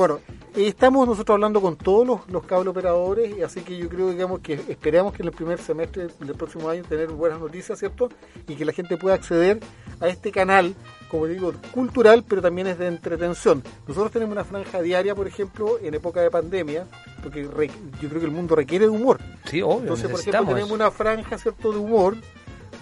Bueno, 0.00 0.18
eh, 0.56 0.66
estamos 0.68 1.06
nosotros 1.06 1.34
hablando 1.34 1.60
con 1.60 1.76
todos 1.76 2.06
los, 2.06 2.20
los 2.30 2.42
cable 2.44 2.70
operadores, 2.70 3.36
y 3.36 3.42
así 3.42 3.60
que 3.60 3.76
yo 3.76 3.86
creo 3.90 4.08
digamos 4.08 4.40
que 4.40 4.54
esperamos 4.54 5.12
que 5.12 5.22
en 5.22 5.28
el 5.28 5.34
primer 5.34 5.60
semestre 5.60 6.08
del 6.18 6.34
próximo 6.36 6.70
año 6.70 6.82
tener 6.88 7.08
buenas 7.08 7.38
noticias, 7.38 7.78
¿cierto? 7.78 8.08
Y 8.48 8.54
que 8.54 8.64
la 8.64 8.72
gente 8.72 8.96
pueda 8.96 9.14
acceder 9.16 9.60
a 10.00 10.08
este 10.08 10.32
canal, 10.32 10.74
como 11.10 11.26
digo, 11.26 11.52
cultural, 11.74 12.24
pero 12.26 12.40
también 12.40 12.66
es 12.68 12.78
de 12.78 12.86
entretención. 12.86 13.62
Nosotros 13.86 14.10
tenemos 14.10 14.32
una 14.32 14.44
franja 14.44 14.80
diaria, 14.80 15.14
por 15.14 15.26
ejemplo, 15.26 15.78
en 15.82 15.92
época 15.92 16.22
de 16.22 16.30
pandemia, 16.30 16.86
porque 17.22 17.42
re- 17.44 17.70
yo 18.00 18.08
creo 18.08 18.20
que 18.20 18.26
el 18.26 18.32
mundo 18.32 18.56
requiere 18.56 18.86
de 18.86 18.90
humor. 18.90 19.18
Sí, 19.44 19.60
obvio. 19.60 19.80
Entonces, 19.80 20.08
por 20.10 20.20
ejemplo, 20.20 20.46
tenemos 20.54 20.70
una 20.70 20.90
franja, 20.90 21.36
¿cierto?, 21.36 21.72
de 21.72 21.78
humor, 21.78 22.16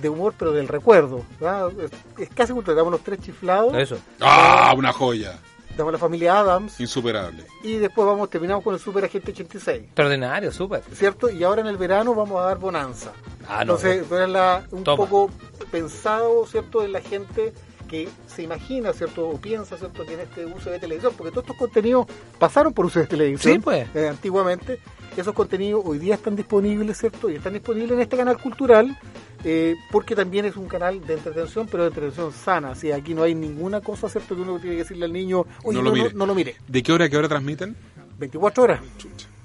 de 0.01 0.09
humor, 0.09 0.35
pero 0.39 0.53
del 0.53 0.69
recuerdo. 0.69 1.23
¿verdad? 1.41 1.73
Es, 2.17 2.29
casi 2.29 2.53
cultural. 2.53 2.77
Damos 2.77 2.93
los 2.93 3.01
tres 3.01 3.19
chiflados, 3.19 3.75
Eso. 3.77 3.99
¡Ah! 4.21 4.73
Una 4.77 4.93
joya. 4.93 5.37
Damos 5.79 5.93
la 5.93 5.99
familia 5.99 6.39
Adams, 6.39 6.79
Insuperable. 6.81 7.45
y 7.63 7.77
después 7.79 8.07
vamos 8.07 8.29
terminamos 8.29 8.63
con 8.63 8.75
el 8.75 8.81
Super 8.81 9.05
Agente 9.05 9.31
86. 9.33 9.79
Extraordinario, 9.85 10.53
súper. 10.53 10.83
¿Cierto? 10.93 11.31
Y 11.31 11.43
ahora 11.45 11.63
en 11.63 11.69
el 11.69 11.77
verano 11.79 12.15
vamos 12.15 12.39
a 12.41 12.43
dar 12.45 12.59
Bonanza. 12.59 13.13
Ah, 13.49 13.65
no. 13.65 13.77
Entonces, 13.79 14.29
la- 14.29 14.65
un 14.71 14.85
Toma. 14.85 14.97
poco 15.05 15.31
pensado, 15.71 16.47
¿cierto?, 16.47 16.85
en 16.85 16.93
la 16.93 17.01
gente 17.01 17.53
que 17.89 18.09
se 18.27 18.43
imagina, 18.43 18.93
¿cierto?, 18.93 19.27
o 19.29 19.39
piensa, 19.41 19.79
¿cierto?, 19.79 20.05
que 20.05 20.15
en 20.15 20.21
este 20.21 20.45
uso 20.45 20.69
de 20.71 20.79
televisión, 20.79 21.13
porque 21.17 21.31
todos 21.31 21.45
estos 21.45 21.57
contenidos 21.57 22.07
pasaron 22.39 22.73
por 22.75 22.85
uso 22.85 22.99
de 23.01 23.07
televisión 23.07 23.55
Sí, 23.55 23.59
pues. 23.61 23.89
eh, 23.95 24.09
antiguamente. 24.09 24.81
Esos 25.17 25.35
contenidos 25.35 25.83
hoy 25.85 25.99
día 25.99 26.15
están 26.15 26.37
disponibles, 26.37 26.99
¿cierto?, 26.99 27.31
y 27.31 27.37
están 27.37 27.55
disponibles 27.55 27.93
en 27.93 28.01
este 28.01 28.17
canal 28.17 28.39
cultural, 28.41 28.97
eh, 29.45 29.77
porque 29.91 30.15
también 30.17 30.45
es 30.45 30.57
un 30.57 30.67
canal 30.67 31.05
de 31.07 31.15
entretención, 31.15 31.67
pero 31.71 31.85
de 31.85 31.89
entretención 31.91 32.33
sana. 32.33 32.71
Así 32.73 32.91
aquí 32.93 33.15
no 33.15 33.23
hay 33.23 33.35
ninguna 33.35 33.81
cosa, 33.81 34.09
¿cierto?, 34.09 34.35
que 34.35 34.43
uno 34.43 34.59
tiene 34.59 34.77
que 34.77 34.83
decirle 34.83 35.05
al 35.05 35.13
niño, 35.13 35.45
oye, 35.63 35.79
No 35.79 35.83
no, 35.85 35.91
lo 35.91 35.93
mire. 35.95 36.13
no 36.15 36.27
lo 36.27 36.35
mire. 36.35 36.57
¿De 36.67 36.83
qué 36.83 36.93
hora 36.93 37.05
a 37.07 37.09
qué 37.09 37.17
hora 37.17 37.29
transmiten? 37.29 37.77
24 38.19 38.63
horas. 38.65 38.81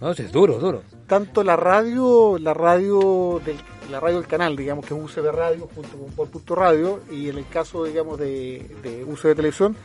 No, 0.02 0.12
es 0.12 0.32
duro, 0.32 0.58
duro. 0.60 0.82
tanto 1.08 1.44
la 1.44 1.56
radio, 1.56 2.38
la 2.40 2.54
radio 2.54 3.40
del, 3.46 3.56
la 3.90 4.00
radio 4.02 4.18
del 4.18 4.28
canal, 4.28 4.56
digamos 4.58 4.86
que 4.86 4.94
es 4.94 5.00
UCB 5.00 5.32
Radio 5.32 5.70
junto 5.74 5.98
con 5.98 6.12
Por 6.12 6.28
Punto 6.30 6.56
Radio, 6.56 7.00
y 7.10 7.30
en 7.30 7.38
el 7.38 7.48
caso, 7.48 7.86
digamos, 7.86 8.20
de, 8.20 8.70
de 8.82 9.06
UCB 9.06 9.36
Televisión, 9.36 9.78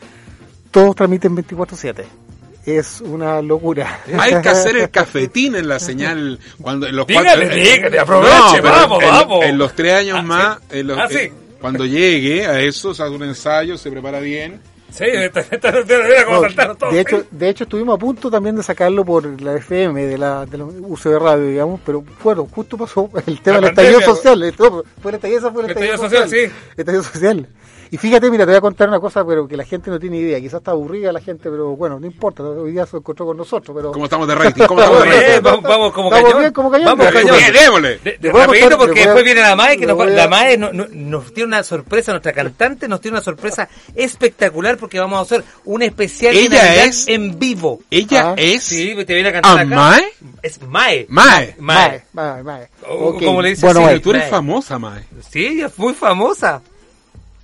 todos 0.73 0.97
transmiten 0.97 1.37
24-7. 1.37 2.05
Es 2.77 3.01
una 3.01 3.41
locura. 3.41 4.01
Hay 4.19 4.41
que 4.43 4.49
hacer 4.49 4.77
el 4.77 4.91
cafetín 4.91 5.57
en 5.57 5.69
la 5.69 5.79
señal 5.81 6.39
cuando 6.61 6.87
en 6.87 6.97
los 6.97 7.07
Dígale, 7.07 7.47
cuatro- 7.47 7.55
dígale, 7.55 7.99
aproveche, 7.99 8.61
pero 8.63 8.73
vamos, 8.73 9.03
en, 9.03 9.11
vamos. 9.11 9.45
En 9.45 9.59
los 9.59 9.75
tres 9.75 9.95
años 9.95 10.17
Ah, 10.19 10.23
más, 10.23 10.59
sí. 10.71 10.79
en 10.79 10.87
los- 10.87 10.99
Ah, 10.99 11.07
sí. 11.09 11.17
eh, 11.17 11.33
cuando 11.61 11.87
llegue 11.87 12.47
a 12.47 12.61
eso, 12.61 12.93
se 12.95 13.03
hace 13.03 13.13
un 13.13 13.23
ensayo, 13.23 13.79
se 13.79 13.91
prepara 13.91 14.21
bien. 14.21 14.61
Sí, 14.91 15.05
esta, 15.05 15.41
esta, 15.41 15.69
esta- 15.69 16.25
como 16.25 16.41
No, 16.43 16.91
de 16.91 17.01
hecho, 17.01 17.25
de 17.31 17.49
hecho 17.51 17.65
estuvimos 17.65 17.95
a 17.97 17.99
punto 17.99 18.31
también 18.31 18.57
de 18.57 18.63
sacarlo 18.63 19.05
por 19.05 19.41
la 19.43 19.55
FM 19.57 20.07
de 20.07 20.17
la, 20.17 20.47
de 20.47 20.57
la 20.59 20.65
UCB 20.65 21.19
Radio, 21.19 21.47
digamos, 21.47 21.81
pero 21.85 22.03
bueno, 22.25 22.49
justo 22.51 22.79
pasó 22.79 23.11
el 23.27 23.41
tema 23.41 23.61
La 23.61 23.69
del 23.69 23.71
estallido 23.71 24.01
social. 24.15 24.41
no, 24.59 24.83
fue 25.03 25.11
el 25.11 25.15
estallido, 25.17 25.53
fue 25.53 25.63
el 25.65 25.69
estallido 25.71 25.95
estallido 25.95 25.99
social. 25.99 26.23
social, 26.25 26.53
El 26.75 26.81
estallido 26.81 27.03
social. 27.03 27.49
Y 27.91 27.97
fíjate, 27.97 28.31
mira, 28.31 28.45
te 28.45 28.51
voy 28.53 28.59
a 28.59 28.61
contar 28.61 28.89
una 28.89 29.01
cosa, 29.01 29.25
pero 29.27 29.47
que 29.49 29.57
la 29.57 29.65
gente 29.65 29.91
no 29.91 29.99
tiene 29.99 30.19
idea. 30.19 30.39
Quizás 30.41 30.59
está 30.59 30.73
aburrida 30.73 31.13
la 31.13 31.21
gente, 31.21 31.49
pero 31.51 31.77
bueno, 31.77 31.99
no 31.99 32.07
importa. 32.07 32.43
Hoy 32.43 32.73
día 32.73 32.85
se 32.87 32.97
encontró 32.99 33.27
con 33.27 33.37
nosotros, 33.37 33.75
pero... 33.77 33.93
¿Cómo 33.93 34.05
estamos 34.05 34.29
de 34.29 34.35
rating? 34.35 34.65
¿Cómo 34.67 34.81
estamos 34.81 35.03
de 35.05 35.11
rating? 35.11 35.43
vamos, 35.43 35.63
vamos 35.63 35.93
como 35.93 36.09
Estamos 36.09 36.25
cañón. 36.29 36.41
bien, 36.41 36.53
como 36.53 36.71
cañón. 36.71 36.87
Vamos, 36.87 37.07
cañón. 37.13 37.37
Bien, 37.37 37.53
démosle. 37.53 37.99
De- 37.99 38.19
de- 38.19 38.33
rapidito, 38.33 38.79
porque 38.79 39.01
a- 39.01 39.05
después 39.07 39.25
viene 39.25 39.41
la 39.41 39.57
MAE, 39.57 39.77
que 39.79 39.87
nos, 39.87 40.01
a- 40.01 40.07
la 40.07 40.29
MAE 40.29 40.57
no- 40.59 40.73
no- 40.73 40.87
nos 40.91 41.33
tiene 41.33 41.47
una 41.49 41.63
sorpresa, 41.63 42.13
nuestra 42.13 42.33
cantante 42.33 42.89
nos 42.89 43.01
tiene 43.01 43.17
una 43.17 43.25
sorpresa 43.25 43.69
espectacular 43.95 44.77
porque 44.77 44.99
vamos 44.99 45.19
a 45.19 45.23
hacer 45.23 45.45
un 45.65 45.83
especial 45.83 46.35
Ella 46.37 46.85
es- 46.85 47.09
en 47.09 47.39
vivo. 47.39 47.81
Ella 47.91 48.31
Ah, 48.31 48.35
es 48.37 48.63
Sí, 48.65 48.95
te 49.07 49.15
viene 49.15 49.29
a 49.31 49.33
cantar 49.33 49.59
¿Ah, 49.59 49.61
acá. 49.63 49.75
Mae? 49.77 50.03
Es 50.43 50.61
MAE. 50.63 51.07
Mae. 51.09 51.55
MAE. 51.59 52.03
Mae, 52.13 52.43
mae. 52.43 52.69
O- 52.89 53.11
Ok. 53.11 53.25
como 53.25 53.41
le 53.43 53.51
dice 53.51 53.65
Bueno. 53.67 53.83
Pero 53.87 54.01
tú 54.01 54.11
eres 54.11 54.23
Mae. 54.23 54.31
famosa, 54.31 54.79
Mae. 54.79 55.03
Sí, 55.31 55.47
ella 55.47 55.67
es 55.67 55.79
muy 55.79 55.95
famosa. 55.95 56.61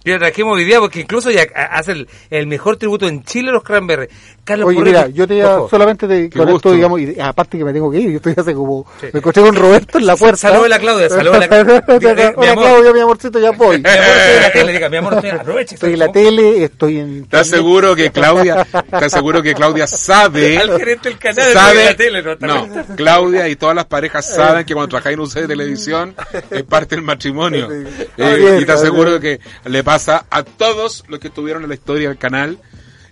Y 0.04 0.10
la 0.10 0.18
trajimos 0.18 0.58
hoy 0.58 0.64
día 0.64 0.80
porque 0.80 1.00
incluso 1.00 1.30
ya 1.30 1.44
hace 1.70 1.92
el, 1.92 2.08
el 2.28 2.46
mejor 2.46 2.76
tributo 2.76 3.08
en 3.08 3.24
Chile 3.24 3.50
los 3.50 3.62
Cranberry. 3.62 4.06
Carlos 4.44 4.68
Oye, 4.68 4.80
mira, 4.82 5.08
yo 5.08 5.26
te 5.26 5.40
solamente 5.70 6.06
con 6.28 6.42
gusto. 6.42 6.56
esto, 6.56 6.72
digamos, 6.72 7.00
y 7.00 7.18
aparte 7.18 7.56
que 7.56 7.64
me 7.64 7.72
tengo 7.72 7.90
que 7.90 7.98
ir, 8.00 8.10
yo 8.10 8.16
estoy 8.16 8.34
hace 8.36 8.52
como, 8.52 8.84
Sí. 9.00 9.06
me 9.10 9.20
encontré 9.20 9.42
con 9.42 9.56
Roberto 9.56 9.96
en 9.98 10.04
la 10.06 10.16
puerta. 10.16 10.36
Saludos 10.36 10.66
a 10.66 10.68
la 10.68 10.78
Claudia, 10.78 11.08
saludos 11.08 11.36
a 11.36 11.40
la- 11.46 11.46
Hola. 12.36 12.52
Claudia, 12.54 12.92
mi 12.92 13.00
amorcito, 13.00 13.38
ya 13.40 13.52
voy. 13.52 13.78
Mi 13.82 13.88
amor, 13.88 14.02
estoy 14.04 14.34
en 14.36 14.42
la 14.42 14.52
tele, 14.52 14.72
diga, 14.74 14.88
mi 14.90 14.96
amor, 14.98 15.14
estoy 15.14 15.30
en 15.30 15.36
aproveche. 15.40 15.74
Estoy 15.76 15.92
en 15.94 15.98
la 15.98 16.12
tele, 16.12 16.64
estoy 16.64 16.98
en... 16.98 17.22
¿Estás 17.22 17.46
seguro 17.48 17.96
que 17.96 18.10
Claudia, 18.12 18.66
estás 18.70 19.12
seguro 19.12 19.42
que 19.42 19.54
Claudia 19.54 19.86
sabe, 19.86 20.58
Al 20.58 20.76
gerente 20.78 21.08
del 21.08 21.18
canal, 21.18 21.50
sabe, 21.50 21.80
en 21.80 21.86
la 21.86 21.96
tele, 21.96 22.22
no. 22.40 22.68
Claudia 22.96 23.48
y 23.48 23.56
todas 23.56 23.74
las 23.74 23.86
parejas 23.86 24.26
saben 24.26 24.66
que 24.66 24.74
cuando 24.74 24.90
trabajáis 24.90 25.14
en 25.14 25.20
un 25.20 25.30
set 25.30 25.42
de 25.42 25.48
televisión 25.48 26.14
es 26.50 26.62
parte 26.64 26.96
del 26.96 27.04
matrimonio. 27.04 27.66
Sí. 27.70 28.04
Eh, 28.18 28.38
y 28.40 28.44
te 28.44 28.58
está 28.58 28.74
aseguro 28.74 29.18
bien. 29.18 29.38
que 29.40 29.70
le 29.70 29.82
pasa 29.82 29.93
a 29.94 30.42
todos 30.42 31.04
los 31.08 31.20
que 31.20 31.28
estuvieron 31.28 31.62
en 31.62 31.68
la 31.68 31.74
historia 31.74 32.08
del 32.08 32.18
canal, 32.18 32.58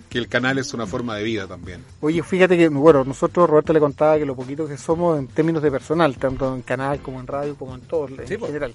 que 0.09 0.19
el 0.19 0.29
canal 0.29 0.59
es 0.59 0.75
una 0.75 0.87
forma 0.87 1.17
de 1.17 1.23
vida 1.25 1.47
también. 1.47 1.83
Oye, 2.01 2.23
fíjate 2.23 2.57
que, 2.59 2.69
bueno, 2.69 3.03
nosotros, 3.05 3.49
Roberto 3.49 3.73
le 3.73 3.81
contaba 3.81 4.19
que 4.19 4.27
lo 4.27 4.35
poquito 4.37 4.67
que 4.69 4.77
somos 4.77 5.19
en 5.19 5.27
términos 5.29 5.63
de 5.63 5.71
personal, 5.71 6.17
tanto 6.19 6.55
en 6.55 6.63
canal 6.63 7.01
como 7.01 7.19
en 7.21 7.27
radio, 7.27 7.57
como 7.57 7.75
en 7.75 7.81
todo, 7.83 8.09
en 8.09 8.27
Sí, 8.29 8.37
pues. 8.37 8.51
general. 8.51 8.75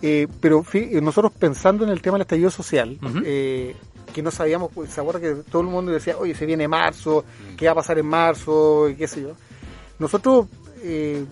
Eh, 0.00 0.26
pero 0.40 0.64
eh, 0.72 1.00
nosotros 1.02 1.32
pensando 1.38 1.84
en 1.84 1.90
el 1.90 2.00
tema 2.00 2.14
del 2.16 2.22
estallido 2.22 2.50
social, 2.50 2.98
eh, 3.24 3.76
que 4.14 4.22
no 4.22 4.30
sabíamos, 4.30 4.70
pues, 4.74 4.90
se 4.90 5.00
acuerda 5.00 5.20
que 5.20 5.34
todo 5.50 5.62
el 5.62 5.68
mundo 5.68 5.92
decía, 5.92 6.16
oye, 6.18 6.34
se 6.34 6.46
viene 6.46 6.66
marzo, 6.68 7.24
¿qué 7.56 7.66
va 7.66 7.72
a 7.72 7.76
pasar 7.76 7.98
en 7.98 8.06
marzo? 8.06 8.88
Y 8.88 8.94
qué 8.94 9.06
sé 9.06 9.22
yo. 9.22 9.32
Nosotros 9.98 10.46
eh, 10.82 11.24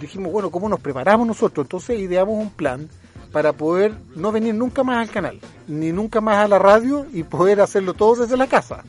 dijimos, 0.00 0.32
bueno, 0.32 0.50
¿cómo 0.50 0.68
nos 0.68 0.80
preparamos 0.80 1.26
nosotros? 1.26 1.64
Entonces 1.66 2.00
ideamos 2.00 2.34
un 2.36 2.50
plan 2.50 2.88
para 3.36 3.52
poder 3.52 3.92
no 4.14 4.32
venir 4.32 4.54
nunca 4.54 4.82
más 4.82 5.06
al 5.06 5.12
canal, 5.12 5.38
ni 5.68 5.92
nunca 5.92 6.22
más 6.22 6.38
a 6.38 6.48
la 6.48 6.58
radio 6.58 7.04
y 7.12 7.22
poder 7.22 7.60
hacerlo 7.60 7.92
todo 7.92 8.22
desde 8.22 8.34
la 8.34 8.46
casa. 8.46 8.82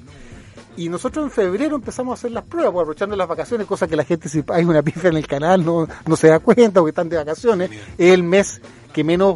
Y 0.78 0.88
nosotros 0.88 1.26
en 1.26 1.32
febrero 1.32 1.76
empezamos 1.76 2.12
a 2.12 2.14
hacer 2.14 2.32
las 2.32 2.46
pruebas, 2.46 2.72
pues, 2.72 2.84
aprovechando 2.84 3.18
las 3.18 3.28
vacaciones, 3.28 3.68
cosa 3.68 3.90
que 3.90 3.98
la 3.98 4.06
gente 4.06 4.30
si 4.30 4.42
hay 4.48 4.64
una 4.64 4.82
pifia 4.82 5.10
en 5.10 5.18
el 5.18 5.28
canal 5.28 5.66
no, 5.66 5.86
no 6.06 6.16
se 6.16 6.30
da 6.30 6.40
cuenta 6.40 6.80
porque 6.80 6.92
están 6.92 7.10
de 7.10 7.18
vacaciones. 7.18 7.70
Es 7.98 8.14
el 8.14 8.24
mes 8.24 8.62
que 8.94 9.04
menos 9.04 9.36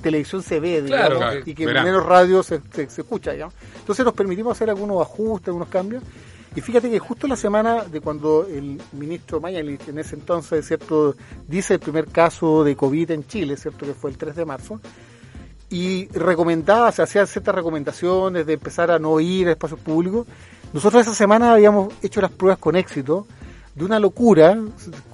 televisión 0.00 0.40
se 0.40 0.60
ve, 0.60 0.82
digamos, 0.82 0.88
Claro, 0.88 1.16
claro, 1.16 1.40
y 1.44 1.52
que 1.52 1.66
menos 1.66 2.06
radio 2.06 2.44
se, 2.44 2.60
se, 2.72 2.88
se 2.88 3.00
escucha, 3.00 3.32
digamos. 3.32 3.56
Entonces 3.80 4.04
nos 4.04 4.14
permitimos 4.14 4.56
hacer 4.56 4.70
algunos 4.70 5.02
ajustes, 5.02 5.48
algunos 5.48 5.68
cambios. 5.68 6.04
Y 6.56 6.60
fíjate 6.60 6.88
que 6.88 7.00
justo 7.00 7.26
la 7.26 7.36
semana 7.36 7.84
de 7.84 8.00
cuando 8.00 8.46
el 8.46 8.80
ministro 8.92 9.40
Mañalich, 9.40 9.88
en 9.88 9.98
ese 9.98 10.14
entonces, 10.14 10.66
¿cierto?, 10.66 11.16
dice 11.48 11.74
el 11.74 11.80
primer 11.80 12.06
caso 12.06 12.62
de 12.62 12.76
COVID 12.76 13.10
en 13.10 13.26
Chile, 13.26 13.56
¿cierto?, 13.56 13.84
que 13.84 13.94
fue 13.94 14.10
el 14.10 14.16
3 14.16 14.36
de 14.36 14.44
marzo, 14.44 14.80
y 15.68 16.06
recomendaba, 16.08 16.92
se 16.92 17.02
hacían 17.02 17.26
ciertas 17.26 17.54
recomendaciones 17.56 18.46
de 18.46 18.52
empezar 18.52 18.92
a 18.92 19.00
no 19.00 19.18
ir 19.18 19.48
a 19.48 19.52
espacios 19.52 19.80
públicos. 19.80 20.28
Nosotros 20.72 21.02
esa 21.02 21.14
semana 21.14 21.52
habíamos 21.52 21.92
hecho 22.02 22.20
las 22.20 22.30
pruebas 22.30 22.58
con 22.58 22.76
éxito 22.76 23.26
de 23.74 23.84
una 23.84 23.98
locura, 23.98 24.56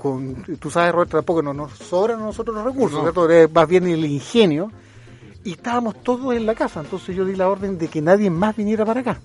con, 0.03 0.34
tú 0.59 0.70
sabes, 0.70 0.93
Roberto, 0.93 1.16
tampoco 1.16 1.41
no 1.41 1.55
nos 1.55 1.72
sobran 1.72 2.20
a 2.20 2.24
nosotros 2.24 2.55
los 2.55 2.64
recursos, 2.66 3.01
¿cierto? 3.01 3.30
Es 3.30 3.51
más 3.51 3.66
bien 3.66 3.86
el 3.86 4.05
ingenio, 4.05 4.70
y 5.43 5.53
estábamos 5.53 6.03
todos 6.03 6.36
en 6.36 6.45
la 6.45 6.55
casa, 6.55 6.80
entonces 6.80 7.16
yo 7.16 7.24
di 7.24 7.34
la 7.34 7.49
orden 7.49 7.78
de 7.78 7.88
que 7.88 8.03
nadie 8.03 8.28
más 8.28 8.55
viniera 8.55 8.84
para 8.84 9.01
acá. 9.01 9.18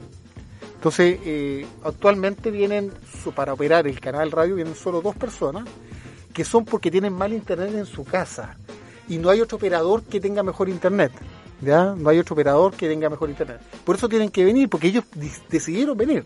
Entonces, 0.85 1.17
eh, 1.25 1.65
actualmente 1.83 2.51
vienen, 2.51 2.91
para 3.33 3.53
operar 3.53 3.87
el 3.87 3.99
canal 3.99 4.29
radio, 4.31 4.53
vienen 4.53 4.75
solo 4.75 5.01
dos 5.01 5.15
personas, 5.15 5.65
que 6.31 6.45
son 6.45 6.63
porque 6.63 6.91
tienen 6.91 7.11
mal 7.11 7.33
internet 7.33 7.73
en 7.73 7.87
su 7.87 8.03
casa, 8.05 8.55
y 9.09 9.17
no 9.17 9.31
hay 9.31 9.41
otro 9.41 9.57
operador 9.57 10.03
que 10.03 10.19
tenga 10.19 10.43
mejor 10.43 10.69
internet. 10.69 11.11
¿Ya? 11.59 11.95
No 11.97 12.07
hay 12.11 12.19
otro 12.19 12.33
operador 12.35 12.75
que 12.75 12.87
tenga 12.87 13.09
mejor 13.09 13.31
internet. 13.31 13.61
Por 13.83 13.95
eso 13.95 14.07
tienen 14.07 14.29
que 14.29 14.45
venir, 14.45 14.69
porque 14.69 14.89
ellos 14.89 15.05
di- 15.15 15.31
decidieron 15.49 15.97
venir. 15.97 16.23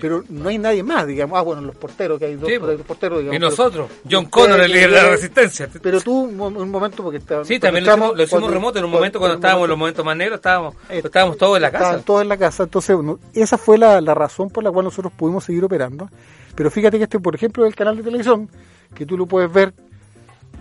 Pero 0.00 0.24
no 0.28 0.48
hay 0.48 0.58
nadie 0.58 0.82
más, 0.82 1.06
digamos. 1.06 1.38
Ah, 1.38 1.42
bueno, 1.42 1.62
los 1.62 1.74
porteros, 1.76 2.18
que 2.18 2.26
hay 2.26 2.34
dos 2.36 2.48
Sí, 2.50 2.58
po. 2.58 2.66
porteros, 2.86 3.18
digamos. 3.20 3.36
Y 3.36 3.38
nosotros, 3.40 3.90
John 4.10 4.26
Connor, 4.26 4.60
el 4.60 4.70
líder 4.72 4.90
de 4.90 4.96
la 5.02 5.08
resistencia. 5.10 5.68
Pero 5.82 6.00
tú, 6.00 6.22
un, 6.24 6.36
mo- 6.36 6.46
un 6.48 6.70
momento, 6.70 7.02
porque 7.02 7.18
está, 7.18 7.44
Sí, 7.44 7.58
también 7.58 7.84
lo 7.84 7.90
estamos- 7.92 8.06
hicimos, 8.08 8.16
lo 8.18 8.22
hicimos 8.24 8.40
cuando- 8.42 8.54
remoto 8.54 8.78
en 8.78 8.84
un 8.84 8.90
momento 8.90 9.18
cuando 9.18 9.34
estábamos 9.36 9.64
en 9.64 9.68
los 9.70 9.78
momentos 9.78 10.04
más 10.04 10.16
negros, 10.16 10.36
estábamos, 10.36 10.74
estábamos 10.90 11.36
todos 11.38 11.56
en 11.56 11.62
la 11.62 11.70
casa. 11.70 12.00
Todos 12.04 12.22
en 12.22 12.28
la 12.28 12.36
casa, 12.36 12.62
entonces 12.64 12.96
no, 13.02 13.18
esa 13.32 13.56
fue 13.58 13.78
la, 13.78 14.00
la 14.00 14.14
razón 14.14 14.50
por 14.50 14.62
la 14.64 14.70
cual 14.70 14.84
nosotros 14.84 15.12
pudimos 15.16 15.44
seguir 15.44 15.64
operando. 15.64 16.08
Pero 16.54 16.70
fíjate 16.70 16.98
que 16.98 17.04
este, 17.04 17.18
por 17.20 17.34
ejemplo, 17.34 17.66
el 17.66 17.74
canal 17.74 17.96
de 17.96 18.02
televisión, 18.02 18.48
que 18.94 19.04
tú 19.06 19.16
lo 19.18 19.26
puedes 19.26 19.52
ver 19.52 19.74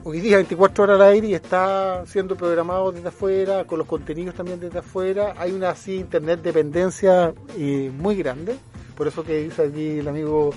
hoy 0.03 0.19
día 0.19 0.35
24 0.37 0.83
horas 0.83 0.95
al 1.01 1.07
aire 1.13 1.27
y 1.29 1.33
está 1.33 2.03
siendo 2.05 2.35
programado 2.35 2.91
desde 2.91 3.07
afuera, 3.07 3.63
con 3.63 3.79
los 3.79 3.87
contenidos 3.87 4.35
también 4.35 4.59
desde 4.59 4.79
afuera. 4.79 5.33
Hay 5.37 5.51
una 5.51 5.69
así 5.69 5.95
internet 5.95 6.41
dependencia 6.43 7.33
eh, 7.57 7.91
muy 7.97 8.15
grande, 8.15 8.57
por 8.95 9.07
eso 9.07 9.23
que 9.23 9.43
dice 9.43 9.63
aquí 9.63 9.99
el 9.99 10.07
amigo 10.07 10.51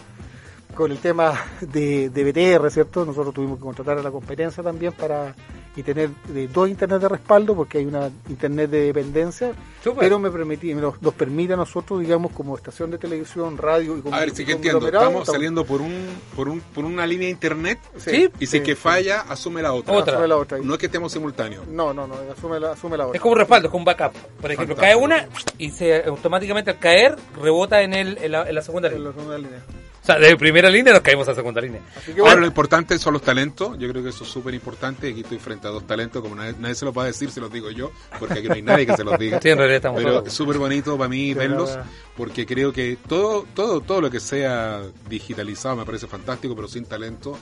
con 0.74 0.93
el 0.93 0.99
tema 0.99 1.34
de, 1.61 2.09
de 2.11 2.24
BTR, 2.24 2.70
¿cierto? 2.70 3.05
Nosotros 3.05 3.34
tuvimos 3.34 3.59
que 3.59 3.64
contratar 3.64 3.99
a 3.99 4.03
la 4.03 4.11
competencia 4.11 4.62
también 4.62 4.93
para 4.93 5.34
y 5.79 5.83
tener 5.85 6.11
eh, 6.35 6.49
dos 6.53 6.68
internet 6.68 7.01
de 7.01 7.09
respaldo 7.09 7.55
porque 7.55 7.79
hay 7.79 7.87
una 7.87 8.11
internet 8.29 8.68
de 8.68 8.87
dependencia, 8.87 9.53
pero 9.99 10.18
me 10.18 10.29
permití, 10.29 10.74
nos, 10.74 11.01
nos 11.01 11.14
permite 11.14 11.53
a 11.53 11.57
nosotros, 11.57 12.01
digamos, 12.01 12.33
como 12.33 12.57
estación 12.57 12.91
de 12.91 12.99
televisión, 12.99 13.57
radio 13.57 13.97
y 13.97 14.01
como 14.01 14.12
A 14.16 14.20
ver, 14.20 14.31
si 14.31 14.45
que 14.45 14.53
entiendo, 14.53 14.85
estamos 14.87 15.26
saliendo 15.26 15.64
por 15.64 15.81
un 15.81 15.95
por 16.35 16.49
un 16.49 16.61
por 16.61 16.85
una 16.85 17.07
línea 17.07 17.26
de 17.26 17.31
internet 17.31 17.79
Sí, 17.97 18.29
y 18.41 18.47
si 18.47 18.59
sí, 18.59 18.61
que 18.64 18.74
sí. 18.74 18.81
falla 18.81 19.20
asume 19.20 19.62
la 19.62 19.72
otra. 19.72 19.95
Otra. 19.95 20.12
Asume 20.14 20.26
la 20.29 20.37
otra. 20.37 20.59
No 20.59 20.72
es 20.74 20.81
que 20.81 20.87
estemos 20.87 21.12
simultáneos. 21.12 21.64
No, 21.68 21.95
no, 21.95 22.09
no, 22.09 22.16
asume 22.37 22.59
la, 22.59 22.72
asume 22.72 22.97
la 22.97 23.07
otra. 23.07 23.16
Es 23.16 23.20
como 23.22 23.35
un 23.35 23.39
respaldo, 23.39 23.68
es 23.68 23.70
como 23.70 23.83
un 23.83 23.85
backup. 23.85 24.12
Por 24.41 24.51
ejemplo, 24.51 24.74
Fantástico. 24.74 24.81
cae 24.81 24.97
una 24.97 25.29
y 25.59 25.70
se 25.70 26.03
automáticamente 26.05 26.72
al 26.72 26.79
caer 26.81 27.14
rebota 27.41 27.83
en, 27.83 27.95
el, 27.95 28.18
en, 28.18 28.33
la, 28.33 28.49
en 28.49 28.55
la 28.57 28.62
segunda 28.62 28.89
En 28.89 28.95
línea. 28.95 29.11
la 29.11 29.14
segunda 29.14 29.39
línea. 29.39 29.62
Sea, 30.09 30.19
de 30.19 30.37
primera 30.39 30.71
línea 30.71 30.95
nos 30.95 31.03
caemos 31.03 31.29
a 31.29 31.35
segunda 31.35 31.61
línea. 31.61 31.83
Así 31.95 32.13
que 32.15 32.21
Ahora 32.21 32.23
bueno, 32.33 32.41
lo 32.41 32.47
importante 32.47 32.99
son 32.99 33.13
los 33.13 33.21
talentos, 33.21 33.79
yo 33.79 33.87
creo 33.91 34.03
que 34.03 34.09
eso 34.09 34.25
es 34.25 34.31
súper 34.31 34.55
importante, 34.55 35.11
aquí 35.11 35.21
estoy 35.21 35.39
frente 35.39 35.67
a 35.67 35.71
dos 35.71 35.87
talentos, 35.87 36.23
como 36.23 36.35
nadie, 36.35 36.55
nadie 36.59 36.75
se 36.75 36.87
los 36.87 36.97
va 36.97 37.03
a 37.03 37.07
decir, 37.07 37.31
se 37.31 37.41
los 37.41 37.53
digo 37.53 37.71
yo, 37.71 37.93
porque 38.19 38.39
aquí 38.39 38.49
no 38.49 38.55
hay 38.55 38.63
nadie 38.63 38.87
que 38.87 38.97
se 38.97 39.05
los 39.05 39.19
diga. 39.19 39.39
Sí, 39.43 39.51
en 39.51 39.59
realidad 39.59 39.77
estamos 39.77 39.99
Pero 40.03 40.15
todos. 40.15 40.29
es 40.29 40.33
súper 40.33 40.57
bonito 40.57 40.97
para 40.97 41.11
mí 41.11 41.29
Sí, 41.29 41.35
verlos, 41.35 41.79
porque 42.17 42.47
creo 42.47 42.73
que 42.73 42.97
todo, 43.07 43.45
todo, 43.55 43.83
todo 43.83 44.01
lo 44.01 44.11
que 44.11 44.19
sea 44.19 44.81
digitalizado 45.11 45.77
me 45.77 45.85
parece 45.85 46.07
fantástico, 46.07 46.57
pero 46.57 46.69
sin 46.69 46.87
talento 46.87 47.39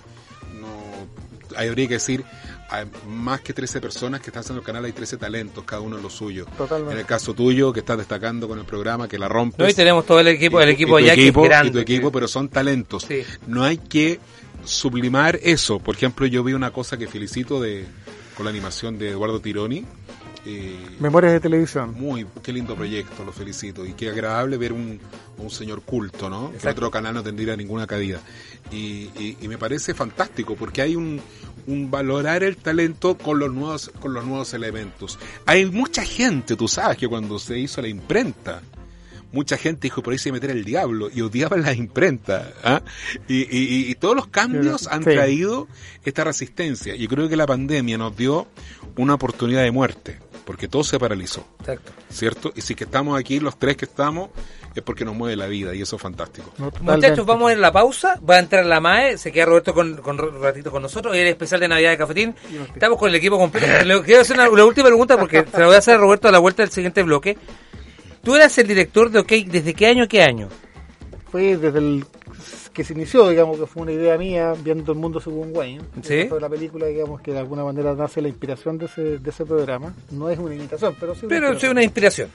no 0.61 0.67
habría 1.57 1.87
que 1.87 1.95
decir 1.95 2.25
hay 2.69 2.87
más 3.07 3.41
que 3.41 3.53
13 3.53 3.81
personas 3.81 4.21
que 4.21 4.31
están 4.31 4.41
haciendo 4.41 4.61
el 4.61 4.67
canal 4.67 4.85
hay 4.85 4.93
13 4.93 5.17
talentos, 5.17 5.65
cada 5.65 5.83
uno 5.83 5.97
en 5.97 6.03
lo 6.03 6.11
suyo. 6.11 6.47
Totalmente. 6.57 6.95
En 6.95 7.01
el 7.01 7.07
caso 7.07 7.35
tuyo, 7.35 7.73
que 7.73 7.81
estás 7.81 7.99
destacando 7.99 8.49
con 8.49 8.59
el 8.59 8.65
programa, 8.65 9.09
que 9.09 9.19
la 9.19 9.29
rompes. 9.29 9.59
No, 9.59 9.69
y 9.69 9.75
tenemos 9.75 10.05
todo 10.07 10.21
el 10.21 10.29
equipo, 10.29 10.61
el 10.61 10.71
equipo 10.71 10.99
y 10.99 11.03
tu 11.03 11.07
allá 11.11 11.15
que 11.15 11.29
es 11.29 11.35
grande. 11.35 11.69
y 11.69 11.73
tu 11.73 11.79
equipo, 11.79 12.11
pero 12.11 12.29
son 12.29 12.49
talentos. 12.49 13.05
Sí. 13.09 13.23
No 13.47 13.63
hay 13.65 13.79
que 13.79 14.19
sublimar 14.65 15.39
eso. 15.43 15.79
Por 15.79 15.97
ejemplo, 15.97 16.27
yo 16.27 16.43
vi 16.43 16.53
una 16.53 16.73
cosa 16.73 16.97
que 16.97 17.07
felicito 17.07 17.61
de 17.61 17.85
con 18.37 18.45
la 18.45 18.51
animación 18.51 18.99
de 18.99 19.11
Eduardo 19.11 19.41
Tironi. 19.41 19.85
Eh, 20.47 20.79
memorias 21.01 21.33
de 21.33 21.41
televisión. 21.41 21.93
muy, 21.99 22.25
qué 22.43 22.53
lindo 22.53 22.75
proyecto, 22.77 23.25
lo 23.25 23.33
felicito. 23.33 23.85
Y 23.85 23.95
qué 23.95 24.11
agradable 24.11 24.57
ver 24.57 24.73
un, 24.73 25.01
un 25.39 25.51
señor 25.51 25.83
culto, 25.83 26.31
¿no? 26.31 26.53
Que 26.61 26.69
otro 26.69 26.91
canal 26.91 27.15
no 27.15 27.23
tendría 27.23 27.57
ninguna 27.57 27.87
cabida. 27.87 28.21
Y, 28.71 29.11
y- 29.19 29.37
y 29.41 29.49
me 29.49 29.59
parece 29.59 29.93
fantástico 29.95 30.55
porque 30.57 30.83
hay 30.83 30.95
un, 30.97 31.21
un 31.67 31.91
valorar 31.91 32.43
el 32.45 32.57
talento 32.57 33.17
con 33.19 33.39
los 33.41 33.53
nuevos, 33.53 33.91
con 34.01 34.15
los 34.15 34.25
nuevos 34.25 34.55
elementos. 34.55 35.19
Hay 35.47 35.67
mucha 35.67 36.05
gente, 36.05 36.55
tú 36.57 36.69
sabes, 36.69 36.97
que 36.97 37.09
cuando 37.09 37.39
se 37.39 37.59
hizo 37.59 37.83
la 37.83 37.89
imprenta, 37.89 38.63
mucha 39.33 39.57
gente 39.59 39.81
dijo 39.83 40.03
por 40.03 40.13
ahí 40.13 40.19
se 40.19 40.33
meter 40.33 40.51
el 40.51 40.65
diablo 40.65 41.09
y 41.13 41.21
odiaban 41.21 41.63
la 41.63 41.75
imprenta. 41.75 42.53
¿ah? 42.65 42.83
Y, 43.29 43.43
y- 43.43 43.91
y 43.91 43.95
todos 43.97 44.15
los 44.17 44.29
cambios 44.29 44.87
han 44.87 45.03
Sí. 45.05 45.11
traído 45.11 45.67
esta 46.05 46.25
resistencia. 46.25 46.95
Y 46.95 47.07
creo 47.09 47.29
que 47.29 47.37
la 47.37 47.47
pandemia 47.47 47.99
nos 47.99 48.17
dio 48.17 48.47
una 48.97 49.15
oportunidad 49.15 49.63
de 49.63 49.71
muerte, 49.73 50.19
porque 50.47 50.69
todo 50.69 50.85
se 50.85 50.99
paralizó. 50.99 51.45
Exacto. 51.59 51.93
¿cierto? 52.09 52.53
Y 52.55 52.61
si 52.61 52.77
que 52.77 52.85
estamos 52.85 53.19
aquí, 53.19 53.41
los 53.41 53.59
tres 53.59 53.77
que 53.77 53.85
estamos, 53.85 54.31
es 54.77 54.83
porque 54.83 55.05
nos 55.05 55.17
mueve 55.17 55.35
la 55.35 55.49
vida 55.49 55.75
y 55.75 55.83
eso 55.83 55.97
es 55.97 56.03
fantástico. 56.03 56.53
Muchachos, 56.81 57.27
vamos 57.27 57.51
a 57.51 57.53
ir 57.53 57.59
a 57.59 57.63
la 57.63 57.73
pausa. 57.73 58.19
Va 58.19 58.37
a 58.37 58.39
entrar 58.39 58.65
la 58.65 58.81
MAE. 58.81 59.19
Se 59.19 59.33
queda 59.33 59.47
Roberto 59.47 59.75
con, 59.75 59.97
con 59.97 60.21
un 60.21 60.41
ratito 60.41 60.71
con 60.71 60.83
nosotros. 60.83 61.13
Hoy 61.13 61.19
el 61.19 61.27
especial 61.27 61.61
de 61.61 61.67
Navidad 61.67 61.91
de 61.91 61.99
Cafetín. 61.99 62.35
Estamos 62.73 62.97
con 62.97 63.09
el 63.09 63.17
equipo 63.17 63.37
completo. 63.37 63.85
Le 63.85 64.01
quiero 64.03 64.23
hacer 64.23 64.37
una, 64.37 64.49
la 64.49 64.65
última 64.65 64.87
pregunta 64.87 65.19
porque 65.19 65.45
se 65.51 65.59
la 65.59 65.67
voy 65.67 65.75
a 65.75 65.79
hacer 65.79 65.97
a 65.97 65.99
Roberto 65.99 66.29
a 66.29 66.33
la 66.33 66.39
vuelta 66.39 66.63
del 66.63 66.71
siguiente 66.71 67.03
bloque. 67.03 67.37
Tú 68.23 68.37
eras 68.37 68.57
el 68.59 68.69
director 68.69 69.11
de 69.11 69.19
OK 69.19 69.33
desde 69.47 69.75
qué 69.75 69.87
año 69.89 70.05
a 70.05 70.07
qué 70.07 70.23
año? 70.23 70.49
Fue 71.33 71.57
desde 71.57 71.79
el 71.79 72.07
que 72.77 72.85
se 72.85 72.93
inició, 72.93 73.29
digamos, 73.31 73.59
que 73.59 73.67
fue 73.67 73.83
una 73.85 73.93
idea 73.93 74.19
mía, 74.19 74.53
viendo 74.63 74.93
el 74.93 74.99
mundo 74.99 75.19
según 75.19 75.51
Wayne. 75.57 75.83
Sí. 76.03 76.29
La 76.39 76.49
película, 76.51 76.85
digamos, 76.87 77.23
que 77.23 77.33
de 77.33 77.39
alguna 77.39 77.65
manera 77.65 77.95
nace 77.95 78.21
la 78.21 78.29
inspiración 78.29 78.77
de 78.77 78.85
ese, 78.85 79.19
de 79.19 79.31
ese 79.31 79.47
programa. 79.47 79.95
No 80.11 80.29
es 80.29 80.39
una 80.39 80.55
imitación, 80.55 80.95
pero 81.01 81.15
sí 81.15 81.21
una 81.25 81.29
Pero 81.31 81.47
inspiración. 81.49 81.73
una 81.73 81.83
inspiración. 81.83 82.29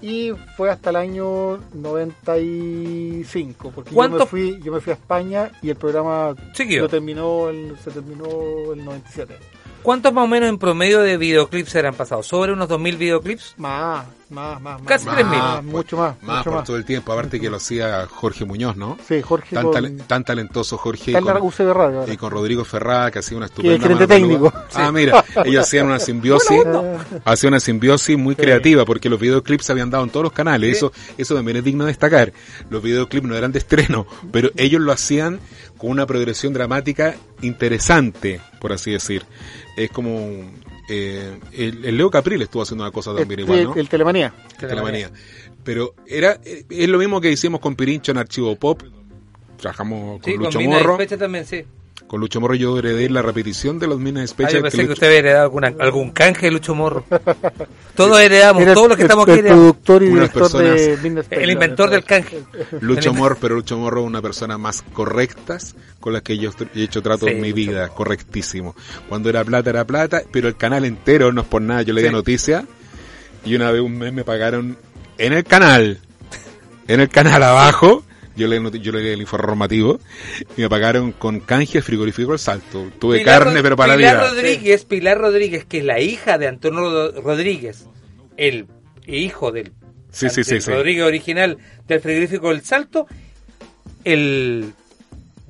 Y 0.00 0.30
fue 0.56 0.70
hasta 0.70 0.90
el 0.90 0.96
año 0.96 1.58
95, 1.74 3.72
porque 3.74 3.90
yo 3.90 3.94
¿Cuánto- 3.96 4.18
me, 4.20 4.26
fui, 4.26 4.60
yo 4.62 4.72
me 4.72 4.80
fui 4.80 4.92
a 4.92 4.94
España 4.94 5.50
y 5.62 5.70
el 5.70 5.76
programa 5.76 6.34
Siguió. 6.54 6.82
lo 6.82 6.88
terminó 6.88 7.48
el, 7.48 7.76
se 7.82 7.90
terminó 7.90 8.72
el 8.72 8.84
97. 8.84 9.34
¿Cuántos 9.82 10.12
más 10.12 10.24
o 10.24 10.26
menos 10.26 10.48
en 10.48 10.58
promedio 10.58 11.00
de 11.00 11.16
videoclips 11.16 11.74
eran 11.76 11.94
pasados? 11.94 12.26
¿Sobre 12.26 12.52
unos 12.52 12.68
2.000 12.68 12.96
videoclips? 12.98 13.54
Más, 13.58 14.06
más, 14.30 14.60
más. 14.60 14.82
Casi 14.82 15.06
más, 15.06 15.16
3.000. 15.18 15.24
más, 15.24 15.64
mucho 15.64 15.96
más. 15.96 16.22
Más 16.22 16.36
mucho 16.38 16.44
por 16.50 16.54
más. 16.58 16.64
todo 16.66 16.76
el 16.76 16.84
tiempo, 16.84 17.12
aparte 17.12 17.40
que 17.40 17.48
lo 17.50 17.56
hacía 17.56 18.06
Jorge 18.06 18.44
Muñoz, 18.44 18.76
¿no? 18.76 18.98
Sí, 19.06 19.22
Jorge 19.22 19.54
Tan, 19.54 19.64
con- 19.72 19.96
tan 19.98 20.24
talentoso 20.24 20.76
Jorge. 20.78 21.10
En 21.16 21.24
la 21.24 21.32
con- 21.38 21.50
Radio 21.74 22.04
y 22.12 22.16
con 22.16 22.30
Rodrigo 22.30 22.64
Ferrada, 22.64 23.10
que 23.10 23.20
hacía 23.20 23.36
una 23.36 23.46
estupenda 23.46 23.78
gerente 23.80 24.06
mano 24.06 24.08
peluda. 24.08 24.50
técnico. 24.50 24.64
Ah, 24.74 24.92
mira, 24.92 25.24
ellos 25.44 25.64
hacían 25.64 25.86
una 25.86 25.98
simbiosis, 25.98 26.62
hacían 27.24 27.52
una 27.54 27.60
simbiosis 27.60 28.16
muy 28.18 28.34
creativa, 28.36 28.84
porque 28.84 29.08
los 29.08 29.18
videoclips 29.18 29.64
se 29.66 29.72
habían 29.72 29.90
dado 29.90 30.04
en 30.04 30.10
todos 30.10 30.24
los 30.24 30.32
canales, 30.32 30.76
eso, 30.76 30.92
eso 31.16 31.34
también 31.34 31.56
es 31.58 31.64
digno 31.64 31.84
de 31.84 31.90
destacar. 31.92 32.32
Los 32.70 32.82
videoclips 32.82 33.26
no 33.26 33.34
eran 33.34 33.52
de 33.52 33.58
estreno, 33.58 34.06
pero 34.30 34.50
ellos 34.56 34.80
lo 34.80 34.92
hacían 34.92 35.40
con 35.78 35.90
una 35.90 36.06
progresión 36.06 36.52
dramática 36.52 37.14
interesante, 37.40 38.40
por 38.60 38.72
así 38.72 38.90
decir. 38.92 39.24
Es 39.76 39.90
como 39.90 40.50
eh, 40.88 41.38
el, 41.52 41.84
el 41.84 41.96
Leo 41.96 42.10
Caprile 42.10 42.44
estuvo 42.44 42.62
haciendo 42.62 42.84
una 42.84 42.90
cosa 42.90 43.14
también 43.14 43.40
el, 43.40 43.46
igual, 43.46 43.64
¿no? 43.64 43.74
el 43.74 43.88
Telemanía. 43.88 44.34
Telemanía. 44.58 45.10
Pero 45.64 45.94
era 46.06 46.40
eh, 46.44 46.64
es 46.68 46.88
lo 46.88 46.98
mismo 46.98 47.20
que 47.20 47.30
hicimos 47.30 47.60
con 47.60 47.76
Pirincho 47.76 48.12
en 48.12 48.18
Archivo 48.18 48.56
Pop. 48.56 48.82
Trabajamos 49.58 50.20
con 50.20 50.32
Sí, 50.32 50.38
Lucho 50.38 50.58
con 50.58 50.68
Morro. 50.68 50.98
También, 51.18 51.44
sí. 51.44 51.64
Con 52.08 52.20
Lucho 52.20 52.40
Morro 52.40 52.54
yo 52.54 52.78
heredé 52.78 53.08
la 53.10 53.20
repetición 53.22 53.78
de 53.78 53.86
los 53.86 53.98
Minas 54.00 54.34
Ah, 54.38 54.48
yo 54.50 54.62
pensé 54.62 54.78
que 54.78 54.82
Lucho- 54.84 54.92
usted 54.94 55.06
había 55.08 55.18
heredado 55.18 55.42
alguna, 55.44 55.74
algún 55.78 56.10
canje 56.10 56.46
de 56.46 56.52
Lucho 56.52 56.74
Morro. 56.74 57.04
Todos 57.94 58.18
heredamos, 58.18 58.62
Era 58.62 58.72
todos 58.74 58.88
los 58.88 58.96
que 58.96 59.02
el- 59.02 59.06
estamos 59.06 59.26
el 59.28 59.32
aquí 59.34 59.38
heredamos. 59.40 59.60
productor 59.64 60.02
y 60.02 60.06
Unas 60.08 60.32
director 60.32 60.62
de 60.62 60.94
El 61.30 61.50
inventor 61.50 61.90
del 61.90 62.04
canje. 62.04 62.42
Lucho 62.80 63.10
El- 63.10 63.16
Morro, 63.16 63.36
pero 63.40 63.54
Lucho 63.56 63.76
Morro 63.76 64.00
es 64.00 64.06
una 64.06 64.22
persona 64.22 64.56
más 64.56 64.82
correctas 64.94 65.76
con 66.00 66.14
las 66.14 66.22
que 66.22 66.38
yo 66.38 66.50
he 66.74 66.82
hecho 66.82 67.02
trato 67.02 67.26
Sí, 67.26 67.32
en 67.32 67.40
mi 67.42 67.52
vida, 67.52 67.88
correctísimo. 67.90 68.74
Cuando 69.08 69.28
era 69.28 69.44
plata 69.44 69.68
era 69.68 69.84
plata, 69.84 70.22
pero 70.32 70.48
el 70.48 70.56
canal 70.56 70.84
entero 70.86 71.30
no 71.32 71.42
es 71.42 71.46
por 71.46 71.60
nada, 71.60 71.82
yo 71.82 71.92
le 71.92 72.00
di 72.02 72.08
Sí. 72.08 72.12
noticia 72.14 72.64
y 73.44 73.54
una 73.54 73.70
vez 73.70 73.82
un 73.82 73.98
mes 73.98 74.12
me 74.14 74.24
pagaron 74.24 74.78
en 75.18 75.32
el 75.34 75.44
canal, 75.44 75.98
en 76.86 77.00
el 77.00 77.08
canal 77.10 77.42
abajo, 77.42 78.02
yo 78.38 78.48
le 78.48 78.60
noti- 78.60 78.80
yo 78.80 78.92
le 78.92 79.00
di 79.00 79.08
el 79.08 79.20
informativo 79.20 80.00
y 80.56 80.62
me 80.62 80.68
pagaron 80.70 81.12
con 81.12 81.40
canje 81.40 81.82
frigorífico 81.82 82.32
el 82.32 82.38
salto. 82.38 82.86
Tuve 82.98 83.18
Pilar 83.18 83.40
carne 83.40 83.54
Rod- 83.56 83.62
pero 83.62 83.76
para 83.76 83.96
Pilar 83.96 84.14
la 84.16 84.20
vida. 84.22 84.30
Rodríguez, 84.30 84.84
Pilar 84.86 85.18
Rodríguez, 85.18 85.64
que 85.66 85.78
es 85.78 85.84
la 85.84 86.00
hija 86.00 86.38
de 86.38 86.46
Antonio 86.48 86.80
Rod- 86.90 87.20
Rodríguez, 87.22 87.86
el 88.36 88.66
hijo 89.06 89.52
del, 89.52 89.72
Sí, 90.10 90.30
sí, 90.30 90.42
sí, 90.44 90.52
del 90.52 90.62
sí. 90.62 90.70
Rodríguez 90.70 91.04
original 91.04 91.58
del 91.86 92.00
frigorífico 92.00 92.50
El 92.50 92.62
Salto, 92.62 93.06
el 94.04 94.72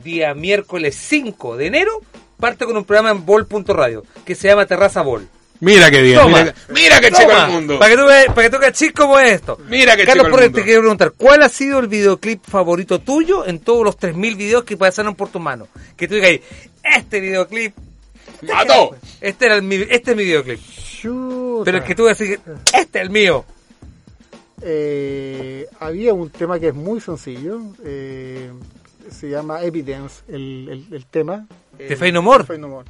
día 0.02 0.34
miércoles 0.34 0.94
5 0.96 1.56
de 1.56 1.66
enero 1.66 1.92
parte 2.40 2.64
con 2.64 2.76
un 2.76 2.84
programa 2.84 3.10
en 3.10 3.24
Bol.radio 3.26 4.04
que 4.24 4.34
se 4.34 4.48
llama 4.48 4.66
Terraza 4.66 5.02
Bol. 5.02 5.28
Mira 5.60 5.90
qué 5.90 6.02
bien. 6.02 6.18
Toma. 6.20 6.38
Mira, 6.42 6.54
mira 6.68 7.00
qué 7.00 7.10
Toma, 7.10 7.20
chico 7.24 7.32
el 7.46 7.50
mundo. 7.52 7.78
Para 7.78 7.90
que 7.90 7.96
tú 7.96 8.06
veas, 8.06 8.26
para 8.34 8.42
que 8.48 8.56
tú 8.56 8.60
cachis 8.62 8.92
cómo 8.92 9.18
es 9.18 9.32
esto. 9.32 9.58
Mira 9.68 9.96
qué 9.96 10.04
Carlos 10.04 10.28
Porres, 10.28 10.52
te 10.52 10.62
quiero 10.62 10.80
preguntar, 10.82 11.12
¿cuál 11.16 11.42
ha 11.42 11.48
sido 11.48 11.78
el 11.80 11.88
videoclip 11.88 12.44
favorito 12.44 13.00
tuyo 13.00 13.44
en 13.46 13.58
todos 13.58 13.84
los 13.84 13.98
3.000 13.98 14.36
videos 14.36 14.64
que 14.64 14.76
pasaron 14.76 15.14
por 15.16 15.28
tus 15.30 15.42
manos? 15.42 15.68
Que 15.96 16.06
tú 16.06 16.14
digas, 16.14 16.30
ahí, 16.30 16.42
este 16.96 17.20
videoclip, 17.20 17.74
¡Mato! 18.42 18.94
este, 19.20 19.46
era 19.46 19.56
el, 19.56 19.62
mi- 19.62 19.84
este 19.90 20.12
es 20.12 20.16
mi 20.16 20.24
videoclip. 20.24 20.60
Chuta. 21.00 21.64
Pero 21.64 21.78
el 21.78 21.84
que 21.84 21.94
tú 21.94 22.04
decís, 22.04 22.38
este 22.72 22.98
es 22.98 23.02
el 23.04 23.10
mío. 23.10 23.44
Eh, 24.62 25.66
había 25.80 26.12
un 26.14 26.30
tema 26.30 26.58
que 26.58 26.68
es 26.68 26.74
muy 26.74 27.00
sencillo. 27.00 27.60
eh, 27.84 28.50
se 29.10 29.30
llama 29.30 29.62
Evidence, 29.62 30.22
el, 30.28 30.68
el- 30.90 30.94
el 30.94 31.06
tema. 31.06 31.46
¿De 31.78 31.96
Fey 31.96 32.12
No 32.12 32.20
More? 32.22 32.42
De 32.42 32.46
Fey 32.48 32.58
No 32.58 32.68
More. 32.68 32.86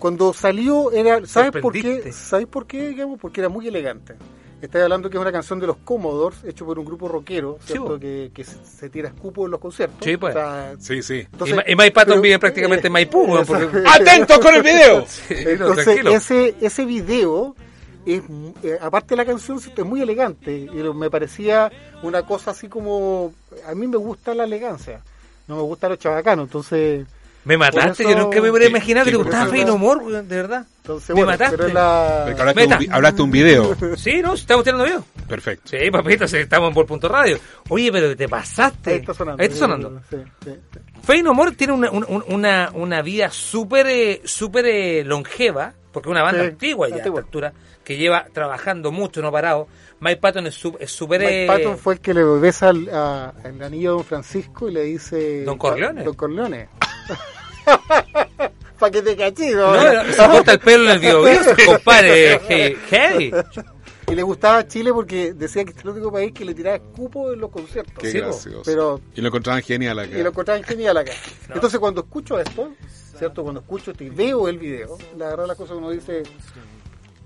Cuando 0.00 0.32
salió, 0.32 0.90
era, 0.90 1.24
¿sabes 1.26 1.52
por 1.62 1.72
qué? 1.72 2.10
¿Sabes 2.12 2.46
por 2.48 2.66
qué? 2.66 2.88
Digamos? 2.88 3.20
Porque 3.20 3.40
era 3.40 3.48
muy 3.48 3.68
elegante. 3.68 4.16
Estás 4.60 4.82
hablando 4.82 5.08
que 5.08 5.16
es 5.16 5.20
una 5.22 5.32
canción 5.32 5.58
de 5.58 5.66
los 5.66 5.76
Commodores, 5.78 6.44
hecho 6.44 6.66
por 6.66 6.78
un 6.78 6.84
grupo 6.84 7.08
rockero, 7.08 7.58
¿cierto? 7.64 7.98
que, 7.98 8.30
que 8.34 8.44
se 8.44 8.90
tira 8.90 9.08
escupo 9.08 9.46
en 9.46 9.52
los 9.52 9.60
conciertos. 9.60 9.98
Sí, 10.02 10.18
pues. 10.18 10.34
O 10.34 10.38
sea, 10.38 10.74
Sí, 10.78 11.02
sí. 11.02 11.20
entonces- 11.32 11.56
y, 11.66 11.72
y 11.72 11.76
Mike 11.76 11.92
Patton 11.92 12.12
pero- 12.12 12.20
vive 12.22 12.38
prácticamente 12.38 12.86
en 12.88 12.92
Maipú, 12.92 13.26
porque-. 13.46 13.82
¡Atentos 13.88 14.38
con 14.38 14.54
el 14.54 14.62
video! 14.62 15.04
Sí, 15.28 15.34
no, 15.44 15.50
Entonces, 15.50 15.84
tranquilo. 15.84 16.10
ese, 16.12 16.54
ese 16.60 16.84
video, 16.84 17.56
es, 18.04 18.28
mu- 18.28 18.52
eh, 18.62 18.76
aparte 18.82 19.08
de 19.10 19.16
la 19.16 19.24
canción, 19.24 19.58
es 19.58 19.84
muy 19.86 20.02
elegante. 20.02 20.54
Y 20.54 20.68
me 20.94 21.08
parecía 21.10 21.72
una 22.02 22.22
cosa 22.26 22.50
así 22.50 22.68
como. 22.68 23.32
A 23.66 23.74
mí 23.74 23.86
me 23.86 23.96
gusta 23.96 24.34
la 24.34 24.44
elegancia, 24.44 25.00
no 25.48 25.56
me 25.56 25.62
gusta 25.62 25.88
lo 25.88 25.96
chabacano. 25.96 26.42
Entonces, 26.42 27.06
Me 27.44 27.56
mataste, 27.56 28.02
Por 28.04 28.12
yo 28.12 28.18
eso- 28.18 28.26
nunca 28.26 28.40
me 28.42 28.50
hubiera 28.50 28.66
imaginado 28.66 29.04
que 29.06 29.10
te 29.12 29.16
gustaba 29.16 29.44
eso- 29.44 29.52
Fey 29.52 29.64
No 29.64 29.78
More, 29.78 30.22
de 30.22 30.36
verdad. 30.36 30.66
entonces 30.82 31.08
Me 31.10 31.14
bueno, 31.14 31.30
mataste. 31.30 31.56
pero 31.56 31.68
la. 31.72 32.22
Hablaste, 32.26 32.66
un, 32.66 32.92
hablaste 32.92 33.22
video. 33.24 33.76
Sí, 33.96 34.20
no, 34.22 34.34
estamos 34.34 34.62
tirando 34.64 34.84
video. 34.84 35.04
Perfecto. 35.26 35.70
Sí, 35.70 35.90
papito, 35.90 36.24
estamos 36.24 36.68
en 36.68 36.74
por 36.74 36.86
punto 36.86 37.08
radio. 37.08 37.38
Oye, 37.70 37.90
pero 37.90 38.14
te 38.14 38.28
pasaste. 38.28 38.90
Ahí 38.90 38.96
está 38.98 39.14
sonando. 39.14 39.40
Ahí 39.42 39.46
está 39.48 39.58
sonando. 39.58 40.00
Sí, 40.10 40.16
sí, 40.44 40.50
sí. 40.74 40.78
Fey 41.02 41.22
No 41.22 41.32
More 41.32 41.52
tiene 41.52 41.72
una, 41.72 41.90
una, 41.90 42.06
una, 42.26 42.70
una 42.74 43.02
vida 43.02 43.30
súper 43.30 43.86
eh, 43.86 44.20
súper 44.24 44.66
eh, 44.66 45.02
longeva, 45.04 45.72
porque 45.92 46.08
es 46.08 46.10
una 46.10 46.22
banda 46.22 46.42
Sí, 46.42 46.48
antigua 46.50 46.88
ya 46.88 46.96
antigua. 46.96 47.20
altura, 47.20 47.52
que 47.84 47.96
lleva 47.96 48.26
trabajando 48.32 48.92
mucho, 48.92 49.20
no 49.22 49.30
parado. 49.32 49.66
Mike 50.00 50.20
Patton 50.20 50.46
es 50.46 50.54
súper... 50.54 51.20
Mike 51.20 51.44
eh, 51.44 51.46
Patton 51.46 51.76
fue 51.78 51.94
el 51.94 52.00
que 52.00 52.14
le 52.14 52.24
besa 52.24 52.68
al, 52.70 52.88
a- 52.90 53.34
al 53.44 53.62
anillo 53.62 53.90
a 53.90 53.92
Don 53.94 54.04
Francisco 54.04 54.68
y 54.68 54.72
le 54.72 54.82
dice. 54.84 55.44
Don 55.44 55.58
Corleone. 55.58 56.04
Don 56.04 56.14
Corleone. 56.14 56.68
Para 58.78 58.90
que 58.92 59.02
te 59.02 59.14
cachido. 59.16 59.74
No, 59.76 59.82
era- 59.86 60.10
se 60.12 60.26
corta 60.26 60.52
el 60.52 60.58
pelo 60.60 60.84
en 60.84 60.90
el 60.92 60.98
video, 61.00 61.22
compadre. 61.66 62.40
Hey, 62.48 62.76
hey. 62.90 63.32
Y 64.10 64.14
le 64.14 64.22
gustaba 64.22 64.66
Chile 64.66 64.92
porque 64.92 65.32
decía 65.34 65.62
que 65.64 65.70
este 65.70 65.80
es 65.80 65.84
el 65.86 65.92
único 65.92 66.10
país 66.12 66.32
que 66.32 66.44
le 66.44 66.54
tiraba 66.54 66.76
escupo 66.76 67.32
en 67.32 67.40
los 67.40 67.50
conciertos. 67.50 67.94
Qué 67.98 68.10
Sí. 68.10 68.50
Pero 68.64 69.00
Y 69.14 69.20
lo 69.20 69.28
encontraban 69.28 69.62
genial 69.62 69.98
acá. 69.98 70.18
y 70.18 70.22
lo 70.22 70.28
encontraban 70.30 70.62
genial 70.64 70.96
acá. 70.96 71.12
Entonces 71.54 71.78
cuando 71.78 72.00
escucho 72.02 72.38
esto, 72.38 72.72
¿cierto? 73.18 73.42
Cuando 73.42 73.60
escucho 73.60 73.92
esto 73.92 74.02
y 74.04 74.10
veo 74.10 74.48
el 74.48 74.58
video, 74.58 74.98
la 75.16 75.28
verdad 75.28 75.46
las 75.46 75.56
cosas 75.56 75.76
uno 75.76 75.90
dice, 75.90 76.22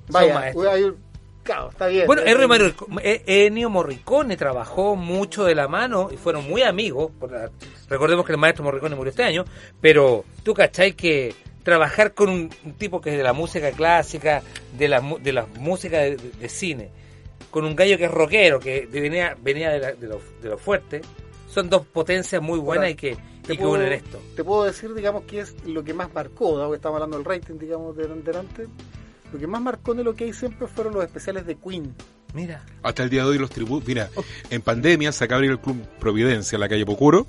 vaya, 0.08 0.38
hay 0.40 0.82
un- 0.84 0.96
claro, 1.42 1.70
está 1.70 1.86
bien. 1.86 2.06
Bueno, 2.06 2.22
Eh, 2.22 2.30
Ennio, 2.32 2.48
Morrico- 2.48 2.86
Ennio 3.02 3.70
Morricone 3.70 4.36
trabajó 4.36 4.96
mucho 4.96 5.44
de 5.44 5.54
la 5.54 5.68
mano 5.68 6.08
y 6.12 6.16
fueron 6.16 6.46
muy 6.48 6.62
amigos. 6.62 7.12
recordemos 7.88 8.24
que 8.26 8.32
el 8.32 8.38
maestro 8.38 8.64
Morricone 8.64 8.94
murió 8.96 9.10
este 9.10 9.22
año, 9.24 9.44
pero 9.80 10.24
tú 10.42 10.52
cachai 10.54 10.92
que 10.94 11.34
trabajar 11.64 12.14
con 12.14 12.28
un, 12.28 12.50
un 12.64 12.72
tipo 12.74 13.00
que 13.00 13.10
es 13.10 13.16
de 13.16 13.22
la 13.24 13.32
música 13.32 13.72
clásica, 13.72 14.42
de 14.78 14.86
la, 14.88 15.00
mu- 15.00 15.18
de 15.18 15.32
la 15.32 15.46
música 15.58 15.98
de, 15.98 16.16
de- 16.16 16.30
de 16.30 16.48
cine, 16.48 16.90
con 17.50 17.64
un 17.64 17.74
gallo 17.74 17.98
que 17.98 18.04
es 18.04 18.10
rockero, 18.10 18.60
que 18.60 18.86
venía, 18.92 19.36
venía 19.42 19.70
de, 19.70 19.78
la- 19.80 19.92
de 19.94 20.06
lo, 20.06 20.20
de 20.42 20.48
lo 20.50 20.58
fuerte, 20.58 21.00
son 21.52 21.68
dos 21.70 21.84
potencias 21.86 22.40
muy 22.42 22.58
buenas 22.58 22.82
Ahora, 22.84 22.90
y 22.90 22.94
que, 22.94 23.16
te 23.46 23.54
y 23.54 23.56
que 23.56 23.62
puedo- 23.64 23.74
unen 23.74 23.92
esto. 23.92 24.20
Te 24.36 24.44
puedo 24.44 24.64
decir, 24.64 24.92
digamos, 24.94 25.24
que 25.24 25.40
es 25.40 25.54
lo 25.66 25.82
que 25.82 25.94
más 25.94 26.12
marcó, 26.14 26.56
dado 26.58 26.70
que 26.70 26.76
estamos 26.76 26.96
hablando 26.96 27.16
del 27.16 27.24
rating, 27.26 27.58
digamos, 27.58 27.96
de 27.96 28.06
delante. 28.08 28.66
Lo 29.32 29.38
que 29.40 29.46
más 29.48 29.60
marcó 29.62 29.94
de 29.94 30.04
lo 30.04 30.14
que 30.14 30.24
hay 30.24 30.32
siempre 30.32 30.68
fueron 30.68 30.94
los 30.94 31.02
especiales 31.04 31.44
de 31.46 31.56
Queen. 31.56 31.92
Mira, 32.34 32.64
Hasta 32.82 33.04
el 33.04 33.10
día 33.10 33.22
de 33.22 33.28
hoy 33.30 33.38
los 33.38 33.50
tributos. 33.50 33.86
Mira, 33.88 34.10
en 34.50 34.60
pandemia 34.60 35.12
se 35.12 35.24
acaba 35.24 35.40
de 35.40 35.46
abrir 35.46 35.50
el 35.52 35.60
Club 35.64 35.86
Providencia 36.00 36.56
en 36.56 36.60
la 36.60 36.68
calle 36.68 36.84
Pocuro. 36.84 37.26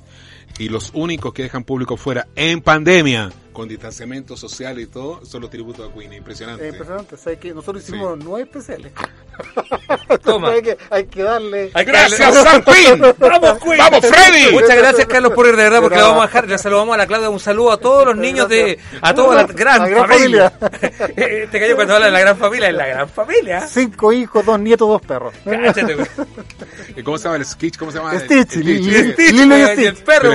Y 0.58 0.70
los 0.70 0.92
únicos 0.94 1.34
que 1.34 1.44
dejan 1.44 1.64
público 1.64 1.96
fuera 1.98 2.28
en 2.36 2.62
pandemia, 2.62 3.32
con 3.56 3.70
distanciamiento 3.70 4.36
social 4.36 4.80
y 4.80 4.86
todo, 4.86 5.26
son 5.26 5.42
los 5.42 5.50
tributos 5.50 5.90
a 5.90 5.94
Queen. 5.94 6.12
Impresionante. 6.12 6.68
Es 6.68 6.74
impresionante. 6.74 7.18
¿sabes 7.18 7.40
que 7.40 7.54
Nosotros 7.54 7.84
hicimos 7.84 8.20
nueve 8.22 8.44
especiales. 8.44 8.92
Toma. 10.24 10.52
hay, 10.52 10.62
que, 10.62 10.78
hay 10.90 11.06
que 11.06 11.24
darle. 11.24 11.72
¡Gracias, 11.74 12.34
San 12.36 12.62
Queen! 12.64 13.02
¡Vamos, 13.18 13.58
Queen! 13.64 13.78
¡Vamos, 13.78 14.06
Freddy! 14.06 14.52
Muchas 14.52 14.76
gracias, 14.76 15.08
Carlos, 15.08 15.34
por 15.34 15.48
ir 15.48 15.56
de 15.56 15.64
verdad, 15.64 15.80
porque 15.82 15.96
Pero- 15.96 16.08
le 16.08 16.12
vamos 16.12 16.24
a 16.24 16.28
dejar, 16.28 16.48
le 16.50 16.58
saludamos 16.58 16.96
a 16.96 16.98
la 16.98 17.08
Claudia, 17.08 17.30
un 17.30 17.40
saludo 17.40 17.72
a 17.72 17.78
todos 17.78 18.06
los 18.06 18.18
niños 18.18 18.50
de, 18.50 18.78
a 19.02 19.14
toda 19.14 19.36
la 19.36 19.44
gran, 19.44 19.82
La 19.84 19.88
gran 19.88 20.10
familia. 20.10 20.54
este 21.16 21.60
gallo 21.60 21.76
cuando 21.76 21.96
habla 21.96 22.08
de 22.08 22.12
la 22.12 22.20
gran 22.20 22.38
familia, 22.38 22.70
es 22.70 22.76
la 22.76 22.88
gran 22.88 23.10
familia. 23.10 23.68
Cinco 23.68 24.12
hijos, 24.12 24.46
dos 24.46 24.60
nietos, 24.60 24.88
dos 24.88 25.02
perros. 25.02 25.34
Güey. 25.46 25.60
¿Y 26.98 27.04
¿Cómo 27.04 27.18
se 27.18 27.24
llama 27.26 27.38
el 27.38 27.46
Stitch? 27.46 27.78
¿Cómo 27.78 27.92
se 27.92 28.00
llama? 28.00 28.20
Stitch, 28.20 28.56
Lilo 28.56 29.00
y 29.00 29.14
Stitch, 29.14 29.80
el 29.80 29.96
perro. 29.98 30.32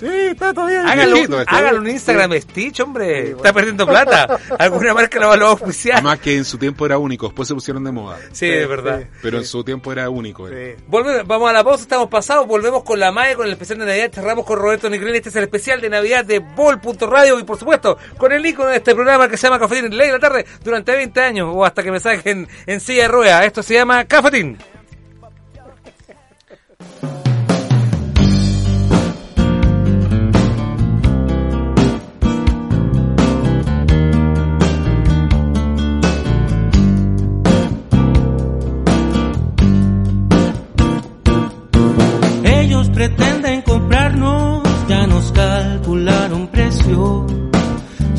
Sí, 0.00 0.06
está 0.30 0.54
todavía. 0.54 0.80
Este. 0.80 1.44
hágalo 1.46 1.78
un 1.78 1.88
Instagram 1.88 2.09
de 2.16 2.40
Stitch, 2.40 2.80
hombre. 2.80 3.06
Sí, 3.06 3.22
bueno. 3.22 3.36
Está 3.38 3.52
perdiendo 3.52 3.86
plata. 3.86 4.38
Alguna 4.58 4.94
marca 4.94 5.18
lo 5.20 5.28
va 5.28 5.34
a 5.34 5.50
auspiciar. 5.50 5.96
Además 5.96 6.18
que 6.20 6.36
en 6.36 6.44
su 6.44 6.58
tiempo 6.58 6.86
era 6.86 6.98
único, 6.98 7.26
después 7.26 7.48
se 7.48 7.54
pusieron 7.54 7.84
de 7.84 7.92
moda. 7.92 8.18
Sí, 8.32 8.46
de 8.48 8.66
verdad. 8.66 9.02
Pero 9.22 9.38
en 9.38 9.44
su 9.44 9.62
tiempo 9.64 9.92
era 9.92 10.08
único. 10.10 10.48
eh. 10.48 10.76
Sí. 10.78 10.84
Volvemos- 10.88 11.26
vamos 11.26 11.50
a 11.50 11.52
la 11.52 11.64
pausa, 11.64 11.82
estamos 11.82 12.08
pasados, 12.08 12.46
volvemos 12.46 12.82
con 12.84 12.98
la 13.00 13.10
MAE, 13.12 13.34
con 13.36 13.46
el 13.46 13.52
especial 13.52 13.78
de 13.78 13.86
Navidad, 13.86 14.10
cerramos 14.12 14.44
con 14.44 14.58
Roberto 14.58 14.88
Nigrelli, 14.90 15.16
este 15.18 15.28
es 15.30 15.36
el 15.36 15.44
especial 15.44 15.80
de 15.80 15.88
Navidad 15.90 16.24
de 16.24 16.38
Bol.radio 16.40 17.38
y 17.38 17.44
por 17.44 17.58
supuesto 17.58 17.96
con 18.16 18.32
el 18.32 18.44
ícono 18.44 18.68
de 18.70 18.76
este 18.76 18.94
programa 18.94 19.28
que 19.28 19.36
se 19.36 19.46
llama 19.46 19.58
Cafetín 19.58 19.86
en 19.86 19.96
Ley 19.96 20.08
de 20.08 20.12
la 20.14 20.18
Tarde 20.18 20.44
durante 20.62 20.92
20 20.92 21.20
años 21.20 21.50
o 21.52 21.64
hasta 21.64 21.82
que 21.82 21.90
me 21.90 22.00
saquen 22.00 22.48
en 22.66 22.80
silla 22.80 23.02
de 23.02 23.08
rueda. 23.08 23.44
Esto 23.44 23.62
se 23.62 23.74
llama 23.74 24.04
Cafetín. 24.04 24.58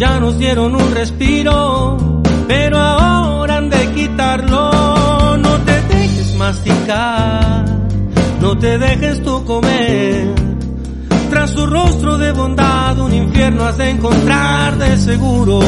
Ya 0.01 0.19
nos 0.19 0.35
dieron 0.39 0.73
un 0.73 0.95
respiro, 0.95 1.95
pero 2.47 2.79
ahora 2.79 3.57
han 3.57 3.69
de 3.69 3.91
quitarlo. 3.91 5.37
No 5.37 5.59
te 5.59 5.79
dejes 5.93 6.35
masticar, 6.37 7.65
no 8.41 8.57
te 8.57 8.79
dejes 8.79 9.21
tú 9.21 9.45
comer. 9.45 10.33
Tras 11.29 11.51
su 11.51 11.67
rostro 11.67 12.17
de 12.17 12.31
bondad, 12.31 12.97
un 12.97 13.13
infierno 13.13 13.63
has 13.63 13.77
de 13.77 13.91
encontrar 13.91 14.79
de 14.79 14.97
seguro. 14.97 15.59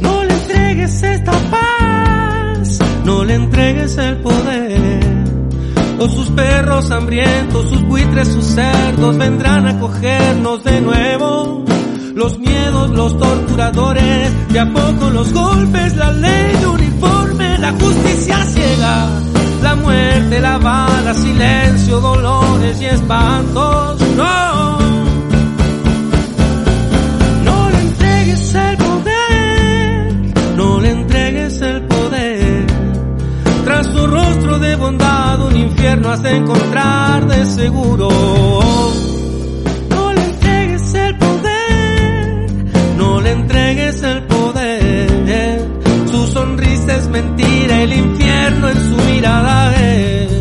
No 0.00 0.24
le 0.24 0.32
entregues 0.32 1.02
esta 1.02 1.32
paz, 1.50 2.78
no 3.04 3.24
le 3.24 3.34
entregues 3.34 3.98
el 3.98 4.16
poder. 4.22 5.00
O 5.98 6.08
sus 6.08 6.30
perros 6.30 6.90
hambrientos, 6.90 7.68
sus 7.68 7.82
buitres, 7.82 8.28
sus 8.28 8.46
cerdos 8.46 9.18
vendrán 9.18 9.66
a 9.66 9.78
cogernos 9.78 10.64
de 10.64 10.80
nuevo. 10.80 11.64
Los 12.14 12.38
miedos, 12.38 12.90
los 12.90 13.18
torturadores, 13.18 14.48
de 14.48 14.60
a 14.60 14.72
poco 14.72 15.10
los 15.10 15.32
golpes, 15.32 15.96
la 15.96 16.12
ley 16.12 16.56
de 16.60 16.66
uniforme, 16.66 17.58
la 17.58 17.72
justicia 17.72 18.36
ciega, 18.46 19.08
la 19.62 19.74
muerte, 19.74 20.40
la 20.40 20.58
bala, 20.58 21.12
silencio, 21.12 22.00
dolores 22.00 22.80
y 22.80 22.84
espantos. 22.86 24.00
No, 24.16 24.78
no 27.42 27.70
le 27.70 27.80
entregues 27.80 28.54
el 28.54 28.76
poder, 28.76 30.56
no 30.56 30.80
le 30.80 30.90
entregues 30.90 31.60
el 31.62 31.82
poder. 31.82 32.66
Tras 33.64 33.86
su 33.86 34.06
rostro 34.06 34.58
de 34.60 34.76
bondad 34.76 35.40
un 35.46 35.56
infierno 35.56 36.10
has 36.10 36.22
de 36.22 36.36
encontrar 36.36 37.26
de 37.26 37.44
seguro. 37.44 39.13
Le 43.24 43.30
entregues 43.32 44.02
el 44.02 44.22
poder. 44.24 45.66
Su 46.10 46.26
sonrisa 46.26 46.96
es 46.96 47.08
mentira, 47.08 47.82
el 47.82 47.92
infierno 47.92 48.68
en 48.68 48.76
su 48.76 48.96
mirada 49.10 49.76
es. 49.76 50.32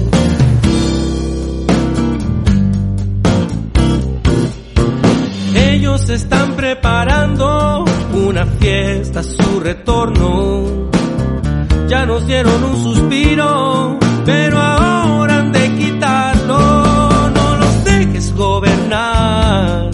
Ellos 5.56 6.10
están 6.10 6.56
preparando 6.56 7.86
una 8.28 8.46
fiesta 8.46 9.24
su 9.24 9.60
retorno. 9.62 10.90
Ya 11.88 12.06
nos 12.06 12.28
dieron 12.28 12.64
un 12.64 12.84
suspiro, 12.84 13.98
pero 14.26 14.60
ahora 14.60 15.40
han 15.40 15.52
de 15.52 15.74
quitarlo. 15.76 16.60
No 17.38 17.58
los 17.58 17.86
dejes 17.86 18.36
gobernar, 18.36 19.90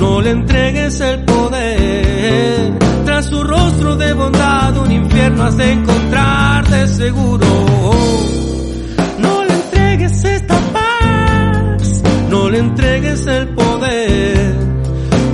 no 0.00 0.20
le 0.20 0.30
entregues 0.30 1.00
el 1.00 1.27
de 5.56 5.72
encontrar 5.72 6.68
de 6.68 6.86
seguro. 6.88 7.46
No 9.18 9.44
le 9.44 9.54
entregues 9.54 10.24
esta 10.24 10.54
paz, 10.72 12.02
no 12.28 12.50
le 12.50 12.58
entregues 12.58 13.26
el 13.26 13.48
poder. 13.48 14.54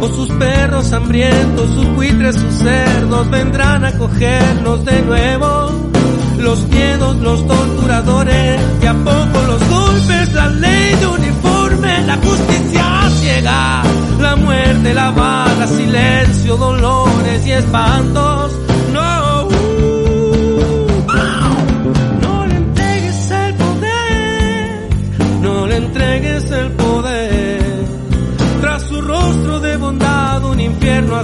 O 0.01 0.09
sus 0.09 0.29
perros 0.29 0.93
hambrientos, 0.93 1.69
sus 1.75 1.89
buitres, 1.95 2.37
sus 2.37 2.55
cerdos 2.55 3.29
vendrán 3.31 3.85
a 3.85 3.93
cogernos 3.99 4.85
de 4.85 5.03
nuevo. 5.03 5.91
Los 6.39 6.69
miedos, 6.69 7.17
los 7.17 7.47
torturadores, 7.47 8.61
y 8.83 8.87
a 8.87 8.95
poco 8.95 9.43
los 9.47 9.69
golpes, 9.69 10.33
la 10.33 10.49
ley 10.49 10.95
de 10.95 11.07
uniforme, 11.07 12.03
la 12.03 12.17
justicia 12.19 13.11
ciega, 13.21 13.83
la 14.21 14.37
muerte, 14.37 14.95
la 14.95 15.11
bala, 15.11 15.67
silencio, 15.67 16.57
dolores 16.57 17.47
y 17.47 17.53
espantos. 17.53 18.64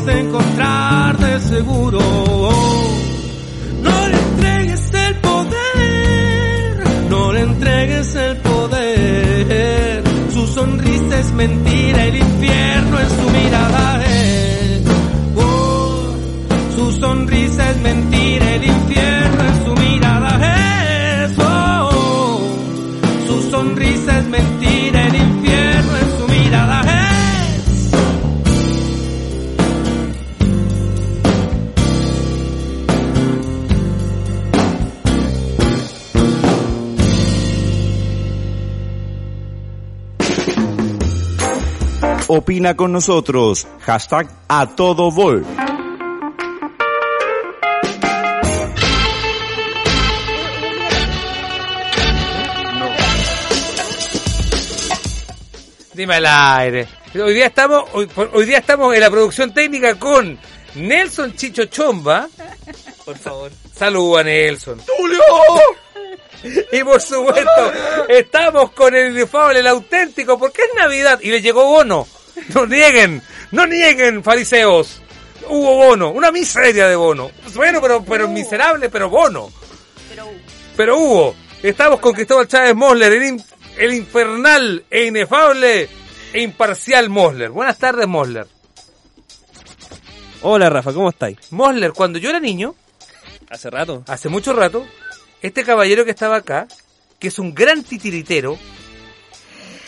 Has 0.01 0.07
de 0.07 0.20
encontrar 0.20 1.18
de 1.18 1.40
seguro. 1.40 1.98
No 3.82 4.09
le 4.09 4.16
entregues 4.18 4.92
el 4.94 5.14
poder, 5.16 6.84
no 7.09 7.32
le 7.32 7.40
entregues 7.40 8.14
el 8.14 8.36
poder. 8.38 10.03
Su 10.32 10.46
sonrisa 10.46 11.18
es 11.18 11.32
mentira, 11.32 12.05
el 12.07 12.16
infierno 12.16 12.98
es 12.98 13.09
su 13.09 13.30
mirada. 13.30 14.01
eh. 14.07 14.84
Oh, 15.36 16.14
su 16.76 16.92
sonrisa 16.92 17.70
es 17.70 17.76
mentira, 17.78 18.09
Opina 42.51 42.74
con 42.74 42.90
nosotros. 42.90 43.64
Hashtag 43.82 44.28
a 44.48 44.74
todo 44.74 45.12
vol. 45.12 45.46
Dime 55.94 56.14
al 56.16 56.26
aire. 56.26 56.88
Hoy 57.14 57.34
día 57.34 57.46
estamos, 57.46 57.84
hoy, 57.92 58.46
día 58.46 58.59
estamos 58.59 58.92
en 58.96 59.01
la 59.01 59.11
producción 59.12 59.55
técnica 59.55 59.96
con 59.96 60.36
Nelson 60.74 61.36
Chicho 61.36 61.66
Chomba. 61.66 62.28
Por 63.05 63.16
favor. 63.16 63.53
Saluda 63.72 64.24
Nelson. 64.24 64.80
¡Tulio! 64.80 65.22
Y 66.72 66.82
por 66.82 67.01
supuesto, 67.03 67.72
estamos 68.09 68.70
con 68.72 68.94
el 68.94 69.12
inefable, 69.12 69.61
el 69.61 69.66
auténtico, 69.66 70.38
porque 70.38 70.62
es 70.62 70.68
Navidad 70.74 71.20
y 71.22 71.30
le 71.30 71.42
llegó 71.42 71.66
bono. 71.66 72.09
No 72.55 72.66
nieguen, 72.66 73.22
no 73.53 73.66
nieguen, 73.66 74.22
fariseos. 74.24 75.01
Hubo 75.49 75.76
bono, 75.76 76.11
una 76.11 76.31
miseria 76.31 76.87
de 76.89 76.97
bono. 76.97 77.31
Bueno, 77.55 77.81
pero, 77.81 78.05
pero 78.05 78.28
miserable, 78.28 78.89
pero 78.89 79.09
bono. 79.11 79.51
Pero 80.76 80.99
hubo. 80.99 81.35
Estamos 81.62 82.01
con 82.01 82.12
Cristóbal 82.12 82.49
Chávez 82.49 82.74
Mosler, 82.74 83.12
el, 83.12 83.22
in- 83.24 83.45
el 83.78 83.95
infernal 83.95 84.85
e 84.91 85.05
inefable 85.07 85.89
e 86.33 86.41
imparcial 86.43 87.09
Mosler. 87.11 87.51
Buenas 87.51 87.78
tardes, 87.78 88.07
Mosler. 88.07 88.47
Hola 90.43 90.70
Rafa, 90.70 90.93
¿cómo 90.93 91.11
estáis? 91.11 91.37
Mosler, 91.51 91.93
cuando 91.93 92.18
yo 92.18 92.31
era 92.31 92.41
niño, 92.41 92.74
Hace 93.51 93.68
rato. 93.68 94.05
hace 94.07 94.28
mucho 94.28 94.53
rato, 94.55 94.87
este 95.43 95.64
caballero 95.64 96.05
que 96.05 96.12
estaba 96.12 96.37
acá, 96.37 96.66
que 97.18 97.28
es 97.28 97.39
un 97.39 97.55
gran 97.55 97.83
titiritero, 97.83 98.59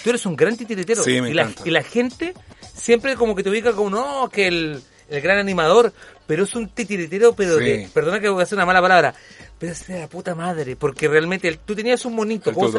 tú 0.03 0.11
eres 0.11 0.25
un 0.27 0.37
gran 0.37 0.57
titiritero. 0.57 1.03
Sí, 1.03 1.21
me 1.21 1.31
y, 1.31 1.35
la, 1.35 1.51
y 1.65 1.71
la 1.71 1.83
gente 1.83 2.35
siempre 2.75 3.17
como 3.17 3.35
que 3.35 3.43
te 3.43 3.51
ubica 3.51 3.73
como, 3.73 3.91
no, 3.91 4.29
que 4.31 4.47
el, 4.49 4.83
el 5.09 5.21
gran 5.21 5.39
animador, 5.39 5.93
pero 6.27 6.45
es 6.45 6.55
un 6.55 6.69
titiritero, 6.69 7.35
pero 7.35 7.59
Sí. 7.59 7.65
de- 7.65 7.91
perdona 7.93 8.21
que 8.21 8.29
voy 8.29 8.41
a 8.41 8.45
hacer 8.45 8.57
una 8.57 8.67
mala 8.67 8.81
palabra, 8.81 9.15
pero 9.59 9.73
es 9.73 9.87
de 9.87 10.01
la 10.01 10.09
puta 10.09 10.35
madre, 10.35 10.77
porque 10.77 11.09
realmente 11.09 11.49
el- 11.49 11.59
tú 11.59 11.75
tenías 11.75 12.05
un 12.05 12.15
monito. 12.15 12.53
¿cómo, 12.53 12.71
se, 12.71 12.79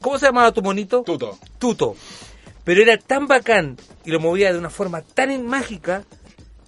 cómo 0.00 0.18
se 0.18 0.26
llamaba 0.26 0.52
tu 0.52 0.62
monito? 0.62 1.02
Tuto. 1.02 1.38
Tuto. 1.58 1.96
Pero 2.64 2.82
era 2.82 2.96
tan 2.98 3.26
bacán 3.26 3.76
y 4.04 4.10
lo 4.10 4.20
movía 4.20 4.52
de 4.52 4.58
una 4.58 4.70
forma 4.70 5.00
tan 5.02 5.46
mágica 5.46 6.04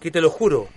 que 0.01 0.11
te 0.11 0.21
lo 0.21 0.31
juro, 0.31 0.69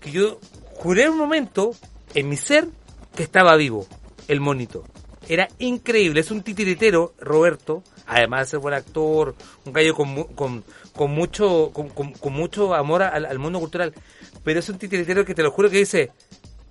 que 0.00 0.10
yo 0.10 0.38
juré 0.74 1.08
un 1.08 1.16
momento 1.18 1.72
en 2.14 2.28
mi 2.28 2.36
ser 2.36 2.68
que 3.16 3.22
estaba 3.22 3.56
vivo, 3.56 3.86
el 4.28 4.40
monito. 4.40 4.84
Era 5.28 5.48
increíble, 5.58 6.20
es 6.20 6.30
un 6.30 6.42
titiritero, 6.42 7.14
Roberto, 7.18 7.82
además 8.08 8.40
de 8.40 8.50
ser 8.52 8.58
buen 8.60 8.74
actor, 8.74 9.34
un 9.64 9.72
gallo 9.72 9.94
con, 9.94 10.08
mu- 10.08 10.26
con, 10.34 10.64
con 10.94 11.10
mucho 11.12 11.70
con, 11.72 11.88
con- 11.90 12.12
con 12.12 12.32
mucho 12.32 12.74
amor 12.74 13.02
al, 13.02 13.24
al 13.26 13.38
mundo 13.38 13.60
cultural, 13.60 13.94
pero 14.42 14.58
es 14.60 14.68
un 14.68 14.78
titiritero 14.78 15.24
que 15.24 15.34
te 15.34 15.42
lo 15.42 15.50
juro 15.52 15.70
que 15.70 15.78
dice, 15.78 16.10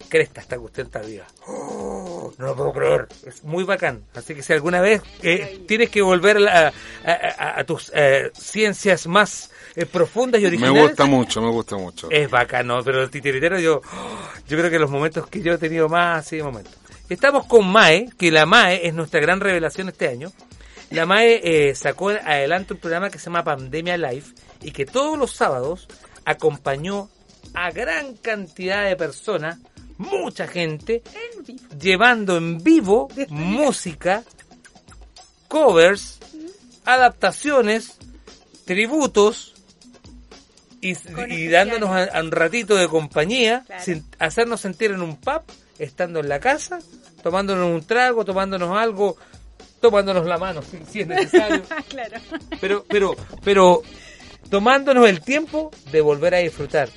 cresta, 0.10 0.42
esta 0.42 0.58
cuestión 0.58 0.88
está 0.88 1.00
viva. 1.02 1.26
Oh, 1.48 2.34
no 2.38 2.46
lo 2.48 2.56
puedo 2.56 2.74
creer, 2.74 3.08
es 3.26 3.44
muy 3.44 3.64
bacán. 3.64 4.04
Así 4.16 4.36
que 4.36 4.44
si 4.44 4.52
alguna 4.54 4.82
vez 4.82 5.02
eh, 5.24 5.64
tienes 5.68 5.90
que 5.90 6.02
volver 6.02 6.38
a, 6.48 6.68
a- 6.68 6.72
a- 7.38 7.60
a 7.60 7.64
tus 7.64 7.92
eh, 7.96 8.32
ciencias 8.34 9.08
más 9.08 9.52
eh, 9.76 9.86
profundas 9.86 10.40
y 10.42 10.44
Me 10.44 10.48
originales, 10.50 10.82
gusta 10.90 11.06
mucho, 11.06 11.42
me 11.42 11.50
gusta 11.52 11.78
mucho. 11.78 12.10
es 12.12 12.30
bacano, 12.30 12.84
pero 12.84 13.04
el 13.04 13.10
titiritero 13.10 13.60
yo, 13.60 13.82
yo 14.48 14.58
creo 14.58 14.70
que 14.72 14.80
los 14.80 14.90
momentos 14.90 15.28
que 15.28 15.42
yo 15.42 15.54
he 15.54 15.58
tenido 15.58 15.88
más 15.88 16.26
así 16.26 16.38
de 16.38 16.44
momentos. 16.44 16.74
Estamos 17.10 17.46
con 17.46 17.66
Mae, 17.72 18.10
que 18.18 18.32
la 18.32 18.46
Mae 18.46 18.86
es 18.88 18.94
nuestra 18.94 19.20
gran 19.22 19.40
revelación 19.40 19.88
este 19.90 20.08
año. 20.10 20.32
La 20.92 21.06
Mae 21.06 21.42
eh, 21.44 21.76
sacó 21.76 22.10
adelante 22.10 22.74
un 22.74 22.80
programa 22.80 23.10
que 23.10 23.20
se 23.20 23.26
llama 23.26 23.44
Pandemia 23.44 23.98
Live 23.98 24.26
y 24.62 24.72
que 24.72 24.86
todos 24.86 25.18
los 25.18 25.32
sábados 25.32 25.88
acompañó 26.26 27.10
a 27.54 27.72
gran 27.72 28.16
cantidad 28.16 28.86
de 28.86 28.96
personas, 28.96 29.58
mucha 29.98 30.48
gente, 30.48 31.02
llevando 31.80 32.38
en 32.38 32.64
vivo 32.64 33.10
música, 33.30 34.24
covers, 35.48 36.20
adaptaciones, 36.86 37.98
tributos 38.66 39.56
y, 40.82 40.94
y 41.30 41.48
dándonos 41.48 41.90
a, 41.90 42.04
a 42.06 42.22
un 42.22 42.32
ratito 42.32 42.76
de 42.76 42.88
compañía, 42.88 43.66
sin 43.80 44.06
hacernos 44.20 44.62
sentir 44.62 44.92
en 44.92 45.02
un 45.02 45.18
pub, 45.18 45.42
estando 45.80 46.20
en 46.20 46.30
la 46.30 46.40
casa, 46.40 46.80
tomándonos 47.24 47.70
un 47.70 47.86
trago, 47.86 48.24
tomándonos 48.24 48.78
algo, 48.78 49.18
tomándonos 49.82 50.26
la 50.26 50.38
mano 50.38 50.62
si, 50.62 50.78
si 50.92 51.02
es 51.02 51.08
necesario, 51.08 51.64
claro. 51.90 52.18
pero, 52.60 52.86
pero, 52.88 53.16
pero 53.44 53.82
tomándonos 54.50 55.08
el 55.10 55.22
tiempo 55.22 55.72
de 55.92 56.02
volver 56.02 56.36
a 56.36 56.40
disfrutar. 56.40 56.90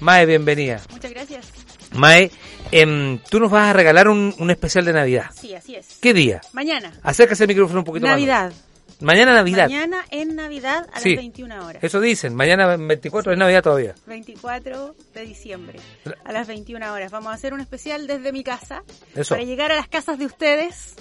Mae, 0.00 0.26
bienvenida. 0.26 0.80
Muchas 0.90 1.10
gracias. 1.10 1.46
Mae, 1.92 2.30
em, 2.70 3.18
tú 3.30 3.40
nos 3.40 3.50
vas 3.50 3.68
a 3.68 3.72
regalar 3.72 4.08
un, 4.08 4.34
un 4.38 4.50
especial 4.50 4.84
de 4.84 4.92
Navidad. 4.92 5.30
Sí, 5.34 5.54
así 5.54 5.74
es. 5.74 5.98
¿Qué 6.00 6.12
día? 6.12 6.40
Mañana. 6.52 6.92
Acércase 7.02 7.44
el 7.44 7.48
micrófono 7.48 7.80
un 7.80 7.84
poquito 7.84 8.06
Navidad. 8.06 8.50
más. 8.50 8.62
Mañana 9.00 9.34
Navidad. 9.34 9.64
Mañana 9.68 10.04
en 10.10 10.36
Navidad 10.36 10.86
a 10.92 11.00
Sí. 11.00 11.10
las 11.10 11.18
21 11.18 11.66
horas. 11.66 11.84
Eso 11.84 12.00
dicen, 12.00 12.34
mañana 12.34 12.76
24 12.76 13.32
es 13.32 13.38
Navidad 13.38 13.62
todavía. 13.62 13.94
24 14.06 14.94
de 15.14 15.20
diciembre 15.22 15.78
a 16.24 16.32
las 16.32 16.46
21 16.46 16.92
horas. 16.92 17.12
Vamos 17.12 17.30
a 17.30 17.34
hacer 17.34 17.52
un 17.52 17.60
especial 17.60 18.06
desde 18.06 18.32
mi 18.32 18.42
casa 18.42 18.82
Eso. 19.14 19.34
para 19.34 19.44
llegar 19.46 19.70
a 19.70 19.76
las 19.76 19.88
casas 19.88 20.18
de 20.18 20.24
ustedes. 20.26 20.94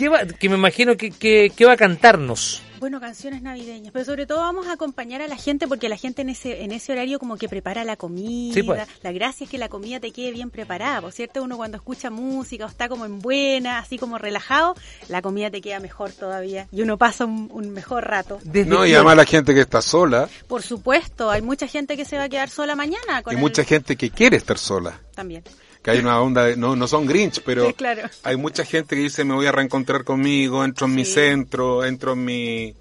¿Qué 0.00 0.08
va, 0.08 0.24
que 0.24 0.48
me 0.48 0.54
imagino 0.54 0.96
que, 0.96 1.10
que, 1.10 1.52
que 1.54 1.66
va 1.66 1.74
a 1.74 1.76
cantarnos. 1.76 2.62
Bueno, 2.78 2.98
canciones 3.00 3.42
navideñas, 3.42 3.92
pero 3.92 4.06
sobre 4.06 4.24
todo 4.24 4.38
vamos 4.38 4.66
a 4.66 4.72
acompañar 4.72 5.20
a 5.20 5.28
la 5.28 5.36
gente 5.36 5.68
porque 5.68 5.90
la 5.90 5.98
gente 5.98 6.22
en 6.22 6.30
ese 6.30 6.62
en 6.64 6.72
ese 6.72 6.92
horario 6.92 7.18
como 7.18 7.36
que 7.36 7.50
prepara 7.50 7.84
la 7.84 7.96
comida. 7.96 8.54
Sí, 8.54 8.62
pues. 8.62 8.80
La 9.02 9.12
gracia 9.12 9.44
es 9.44 9.50
que 9.50 9.58
la 9.58 9.68
comida 9.68 10.00
te 10.00 10.10
quede 10.10 10.30
bien 10.32 10.48
preparada, 10.48 11.02
¿por 11.02 11.12
cierto? 11.12 11.42
Uno 11.42 11.58
cuando 11.58 11.76
escucha 11.76 12.08
música 12.08 12.64
o 12.64 12.68
está 12.68 12.88
como 12.88 13.04
en 13.04 13.18
buena, 13.18 13.78
así 13.78 13.98
como 13.98 14.16
relajado, 14.16 14.74
la 15.08 15.20
comida 15.20 15.50
te 15.50 15.60
queda 15.60 15.80
mejor 15.80 16.12
todavía 16.12 16.66
y 16.72 16.80
uno 16.80 16.96
pasa 16.96 17.26
un, 17.26 17.50
un 17.52 17.68
mejor 17.68 18.04
rato. 18.08 18.38
No, 18.66 18.86
y 18.86 18.94
además 18.94 19.18
la 19.18 19.26
gente 19.26 19.52
que 19.52 19.60
está 19.60 19.82
sola 19.82 20.30
Por 20.48 20.62
supuesto, 20.62 21.30
hay 21.30 21.42
mucha 21.42 21.66
gente 21.66 21.98
que 21.98 22.06
se 22.06 22.16
va 22.16 22.22
a 22.24 22.28
quedar 22.30 22.48
sola 22.48 22.74
mañana 22.74 23.20
con 23.22 23.34
y 23.34 23.36
el- 23.36 23.42
mucha 23.42 23.64
gente 23.64 23.96
que 23.96 24.08
quiere 24.08 24.38
estar 24.38 24.56
sola. 24.56 24.98
también. 25.14 25.44
Que 25.82 25.92
hay 25.92 25.98
una 26.00 26.20
onda 26.20 26.44
de, 26.44 26.56
no, 26.56 26.76
no 26.76 26.86
son 26.86 27.06
Grinch, 27.06 27.42
pero 27.44 27.66
Sí, 27.66 27.72
claro. 27.74 28.02
hay 28.22 28.36
mucha 28.36 28.64
gente 28.64 28.96
que 28.96 29.02
dice 29.02 29.24
me 29.24 29.34
voy 29.34 29.46
a 29.46 29.52
reencontrar 29.52 30.04
conmigo, 30.04 30.64
entro 30.64 30.86
en 30.86 30.94
mi 30.94 31.04
centro, 31.04 31.84
entro 31.84 32.12
en 32.12 32.24
mi... 32.24 32.74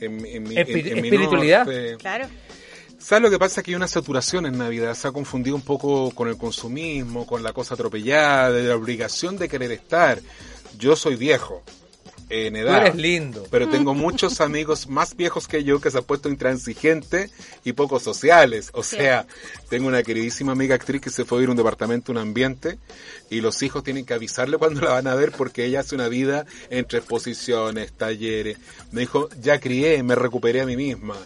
En, 0.00 0.16
mi- 0.22 0.30
en 0.30 0.42
mi- 0.44 0.54
Espi- 0.54 0.78
en- 0.80 0.86
en 0.98 1.02
mi 1.02 1.08
espiritualidad. 1.08 1.64
norte. 1.64 1.96
Claro. 1.98 2.28
¿Sabes 3.00 3.22
lo 3.22 3.30
que 3.30 3.38
pasa? 3.38 3.62
Que 3.62 3.72
hay 3.72 3.74
una 3.74 3.88
saturación 3.88 4.46
en 4.46 4.56
Navidad, 4.58 4.94
se 4.94 5.08
ha 5.08 5.12
confundido 5.12 5.56
un 5.56 5.62
poco 5.62 6.10
con 6.12 6.28
el 6.28 6.36
consumismo, 6.36 7.26
con 7.26 7.42
la 7.42 7.52
cosa 7.52 7.74
atropellada, 7.74 8.52
de 8.52 8.62
la 8.64 8.76
obligación 8.76 9.36
de 9.36 9.48
querer 9.48 9.72
estar. 9.72 10.20
Yo 10.78 10.94
soy 10.94 11.16
viejo, 11.16 11.62
en 12.30 12.56
edad. 12.56 12.82
eres 12.86 12.94
lindo. 12.96 13.46
Pero 13.50 13.68
tengo 13.68 13.94
muchos 13.94 14.40
amigos 14.40 14.88
más 14.88 15.16
viejos 15.16 15.48
que 15.48 15.64
yo 15.64 15.80
que 15.80 15.90
se 15.90 15.98
han 15.98 16.04
puesto 16.04 16.28
intransigentes 16.28 17.30
y 17.64 17.72
poco 17.72 18.00
sociales. 18.00 18.70
O 18.74 18.82
Sí. 18.82 18.96
sea, 18.96 19.26
tengo 19.68 19.88
una 19.88 20.02
queridísima 20.02 20.52
amiga 20.52 20.74
actriz 20.74 21.00
que 21.00 21.10
se 21.10 21.24
fue 21.24 21.38
a 21.38 21.42
ir 21.42 21.48
a 21.48 21.52
un 21.52 21.56
departamento, 21.56 22.12
un 22.12 22.18
ambiente, 22.18 22.78
y 23.30 23.40
los 23.40 23.62
hijos 23.62 23.82
tienen 23.84 24.04
que 24.04 24.14
avisarle 24.14 24.56
cuando 24.58 24.80
la 24.82 24.92
van 24.92 25.06
a 25.06 25.14
ver 25.14 25.32
porque 25.32 25.64
ella 25.64 25.80
hace 25.80 25.94
una 25.94 26.08
vida 26.08 26.46
entre 26.70 26.98
exposiciones, 26.98 27.92
talleres. 27.92 28.58
Me 28.92 29.00
dijo, 29.02 29.28
ya 29.40 29.58
crié, 29.60 30.02
me 30.02 30.14
recuperé 30.14 30.60
a 30.60 30.66
mí 30.66 30.76
misma. 30.76 31.16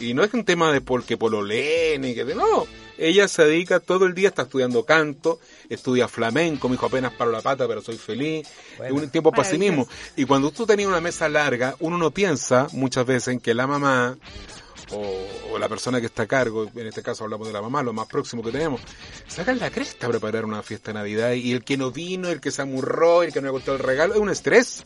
Y 0.00 0.14
no 0.14 0.22
es 0.22 0.32
un 0.34 0.44
tema 0.44 0.72
de 0.72 0.80
porque 0.80 1.16
pololeen 1.16 2.04
y 2.04 2.14
que 2.14 2.24
de 2.24 2.34
no. 2.34 2.66
Ella 2.98 3.28
se 3.28 3.44
dedica 3.44 3.78
todo 3.78 4.06
el 4.06 4.14
día, 4.14 4.28
está 4.28 4.42
estudiando 4.42 4.84
canto, 4.84 5.38
estudia 5.68 6.08
flamenco, 6.08 6.68
me 6.68 6.74
dijo 6.74 6.86
apenas 6.86 7.12
paro 7.12 7.30
la 7.30 7.40
pata, 7.40 7.68
pero 7.68 7.80
soy 7.80 7.96
feliz. 7.96 8.48
Bueno. 8.76 8.96
un 8.96 9.10
tiempo 9.10 9.30
para 9.30 9.48
sí 9.48 9.56
mismo. 9.56 9.88
Y 10.16 10.24
cuando 10.24 10.50
tú 10.50 10.66
tenías 10.66 10.88
una 10.88 11.00
mesa 11.00 11.28
larga, 11.28 11.76
uno 11.78 11.96
no 11.96 12.10
piensa 12.10 12.66
muchas 12.72 13.06
veces 13.06 13.28
en 13.28 13.40
que 13.40 13.54
la 13.54 13.68
mamá 13.68 14.18
o, 14.92 15.52
o 15.52 15.58
la 15.58 15.68
persona 15.68 16.00
que 16.00 16.06
está 16.06 16.24
a 16.24 16.26
cargo, 16.26 16.70
en 16.74 16.86
este 16.86 17.02
caso 17.02 17.24
hablamos 17.24 17.46
de 17.46 17.52
la 17.52 17.62
mamá, 17.62 17.82
lo 17.82 17.92
más 17.92 18.06
próximo 18.06 18.42
que 18.42 18.50
tenemos, 18.50 18.80
sacan 19.26 19.58
la 19.58 19.70
cresta 19.70 20.06
a 20.06 20.10
preparar 20.10 20.44
una 20.44 20.62
fiesta 20.62 20.92
de 20.92 20.98
Navidad 20.98 21.32
y 21.32 21.52
el 21.52 21.64
que 21.64 21.76
no 21.76 21.90
vino, 21.90 22.28
el 22.28 22.40
que 22.40 22.50
se 22.50 22.62
amurró, 22.62 23.22
el 23.22 23.32
que 23.32 23.40
no 23.40 23.46
le 23.46 23.52
gustó 23.52 23.72
el 23.74 23.78
regalo, 23.78 24.14
es 24.14 24.20
un 24.20 24.30
estrés. 24.30 24.84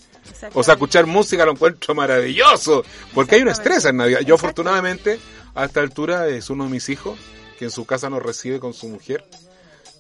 O 0.55 0.63
sea, 0.63 0.75
escuchar 0.75 1.07
música 1.07 1.45
lo 1.45 1.53
encuentro 1.53 1.95
maravilloso, 1.95 2.85
porque 3.15 3.37
hay 3.37 3.43
un 3.43 3.49
estrés 3.49 3.85
en 3.85 3.97
Navidad. 3.97 4.21
Yo 4.21 4.37
afortunadamente, 4.37 5.19
a 5.55 5.65
esta 5.65 5.81
altura, 5.81 6.29
es 6.29 6.51
uno 6.51 6.65
de 6.65 6.71
mis 6.71 6.89
hijos 6.89 7.19
que 7.59 7.67
en 7.67 7.71
su 7.71 7.85
casa 7.85 8.09
nos 8.09 8.23
recibe 8.23 8.61
con 8.61 8.73
su 8.75 8.89
mujer, 8.89 9.25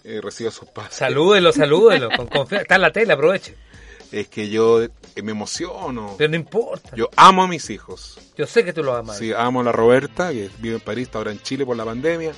eh, 0.05 0.20
recibe 0.22 0.48
a 0.48 0.53
sus 0.53 0.68
padres. 0.68 0.94
Salúdelo, 0.94 1.53
salúdelo. 1.53 2.09
con 2.16 2.26
confianza. 2.26 2.62
Está 2.62 2.74
en 2.76 2.80
la 2.82 2.92
tele, 2.92 3.12
aproveche. 3.12 3.57
Es 4.12 4.28
que 4.28 4.48
yo 4.50 4.82
eh, 4.82 4.90
me 5.22 5.32
emociono. 5.32 6.14
Pero 6.18 6.30
no 6.30 6.36
importa. 6.36 6.90
Yo 6.94 7.08
amo 7.16 7.42
a 7.44 7.48
mis 7.48 7.70
hijos. 7.70 8.18
Yo 8.36 8.46
sé 8.46 8.64
que 8.64 8.72
tú 8.72 8.82
lo 8.82 8.94
amas. 8.94 9.16
Sí, 9.18 9.32
amo 9.34 9.60
a 9.60 9.64
la 9.64 9.72
Roberta, 9.72 10.30
que 10.32 10.50
vive 10.58 10.74
en 10.76 10.80
París, 10.80 11.04
está 11.08 11.18
ahora 11.18 11.32
en 11.32 11.40
Chile 11.40 11.64
por 11.64 11.76
la 11.76 11.84
pandemia. 11.84 12.32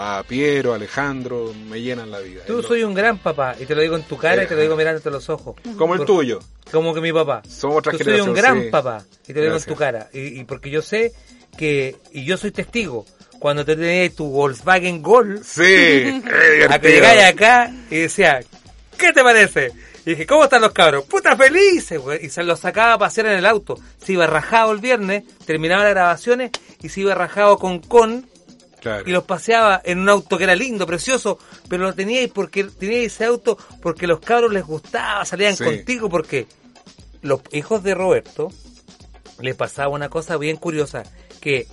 A 0.00 0.22
Piero, 0.28 0.72
a 0.72 0.76
Alejandro, 0.76 1.52
me 1.68 1.80
llenan 1.82 2.12
la 2.12 2.20
vida. 2.20 2.42
Tú 2.46 2.58
Es 2.58 2.62
lo- 2.62 2.68
soy 2.68 2.84
un 2.84 2.94
gran 2.94 3.18
papá 3.18 3.56
y 3.58 3.66
te 3.66 3.74
lo 3.74 3.82
digo 3.82 3.96
en 3.96 4.04
tu 4.04 4.16
cara 4.16 4.44
y 4.44 4.46
te 4.46 4.54
lo 4.54 4.62
digo 4.62 4.76
mirándote 4.76 5.08
a 5.08 5.12
los 5.12 5.28
ojos. 5.28 5.56
Como 5.76 5.96
el 5.96 6.04
tuyo. 6.04 6.38
Como 6.70 6.94
que 6.94 7.00
mi 7.00 7.12
papá. 7.12 7.42
Somos 7.48 7.78
otra 7.78 7.90
Tú 7.92 8.04
soy 8.04 8.20
un 8.20 8.32
gran 8.32 8.62
sí. 8.62 8.68
papá 8.70 9.04
y 9.24 9.32
te 9.32 9.40
lo 9.40 9.42
digo 9.46 9.56
en 9.56 9.64
tu 9.64 9.74
cara. 9.74 10.08
Y, 10.12 10.38
y 10.40 10.44
porque 10.44 10.70
yo 10.70 10.82
sé 10.82 11.12
que, 11.56 11.96
y 12.12 12.24
yo 12.24 12.36
soy 12.36 12.52
testigo, 12.52 13.06
cuando 13.40 13.64
te 13.64 13.74
tenías 13.74 14.14
tu 14.14 14.30
Volkswagen 14.30 15.02
Gol, 15.02 15.40
Sí, 15.44 15.62
qué 15.64 16.66
a 16.70 16.78
que 16.78 16.90
llegáis 16.92 17.22
acá 17.24 17.72
y 17.90 17.96
decía, 17.96 18.38
¿qué 18.96 19.12
te 19.12 19.22
parece? 19.24 19.72
Y 20.08 20.12
dije, 20.12 20.26
¿cómo 20.26 20.44
están 20.44 20.62
los 20.62 20.72
cabros? 20.72 21.04
¡Puta 21.04 21.36
felices, 21.36 22.00
güey! 22.00 22.24
Y 22.24 22.30
se 22.30 22.42
los 22.42 22.60
sacaba 22.60 22.94
a 22.94 22.98
pasear 22.98 23.26
en 23.26 23.34
el 23.40 23.44
auto. 23.44 23.78
Se 24.02 24.14
iba 24.14 24.26
rajado 24.26 24.72
el 24.72 24.78
viernes, 24.78 25.24
terminaba 25.44 25.84
las 25.84 25.92
grabaciones 25.92 26.50
y 26.80 26.88
se 26.88 27.00
iba 27.02 27.14
rajado 27.14 27.58
con 27.58 27.80
con 27.80 28.26
Claro. 28.80 29.04
y 29.06 29.12
los 29.12 29.24
paseaba 29.24 29.82
en 29.84 29.98
un 29.98 30.08
auto 30.08 30.38
que 30.38 30.44
era 30.44 30.54
lindo, 30.54 30.86
precioso, 30.86 31.38
pero 31.68 31.82
lo 31.82 31.94
teníais 31.94 32.30
porque 32.30 32.64
teníais 32.64 33.12
ese 33.12 33.26
auto 33.26 33.58
porque 33.82 34.06
los 34.06 34.20
cabros 34.20 34.50
les 34.50 34.64
gustaba, 34.64 35.26
salían 35.26 35.54
Sí. 35.56 35.64
contigo 35.64 36.08
porque 36.08 36.46
los 37.20 37.42
hijos 37.52 37.82
de 37.82 37.94
Roberto 37.94 38.50
les 39.40 39.56
pasaba 39.56 39.88
una 39.90 40.08
cosa 40.08 40.38
bien 40.38 40.56
curiosa, 40.56 41.02
que 41.42 41.66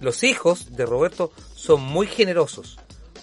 los 0.00 0.22
hijos 0.24 0.76
de 0.76 0.84
Roberto 0.84 1.32
son 1.54 1.80
muy 1.80 2.06
generosos 2.06 2.78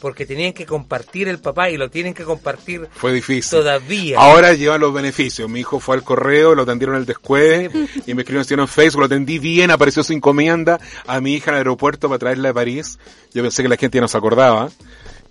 porque 0.05 0.27
tenían 0.27 0.53
que 0.53 0.67
compartir 0.67 1.27
el 1.29 1.39
papá 1.39 1.71
y 1.71 1.77
lo 1.77 1.89
tienen 1.89 2.13
que 2.13 2.23
compartir 2.23 2.87
Fue 2.93 3.11
difícil. 3.11 3.49
todavía. 3.57 4.19
Ahora 4.19 4.53
llevan 4.53 4.79
los 4.81 4.93
beneficios. 4.93 5.49
Mi 5.49 5.61
hijo 5.61 5.79
fue 5.79 5.95
al 5.95 6.03
correo, 6.03 6.53
lo 6.53 6.61
atendieron 6.61 6.95
el 6.95 7.07
descueve 7.07 7.71
y 8.05 8.13
me 8.13 8.21
escribieron 8.21 8.59
en 8.59 8.67
Facebook, 8.67 8.99
lo 8.99 9.05
atendí 9.07 9.39
bien, 9.39 9.71
apareció 9.71 10.03
su 10.03 10.13
encomienda 10.13 10.79
a 11.07 11.19
mi 11.21 11.33
hija 11.33 11.49
en 11.49 11.55
el 11.55 11.61
aeropuerto 11.61 12.07
para 12.07 12.19
traerla 12.19 12.49
de 12.49 12.53
París. 12.53 12.99
Yo 13.33 13.41
pensé 13.41 13.63
que 13.63 13.69
la 13.69 13.77
gente 13.77 13.97
ya 13.97 14.01
no 14.01 14.07
se 14.07 14.15
acordaba. 14.17 14.69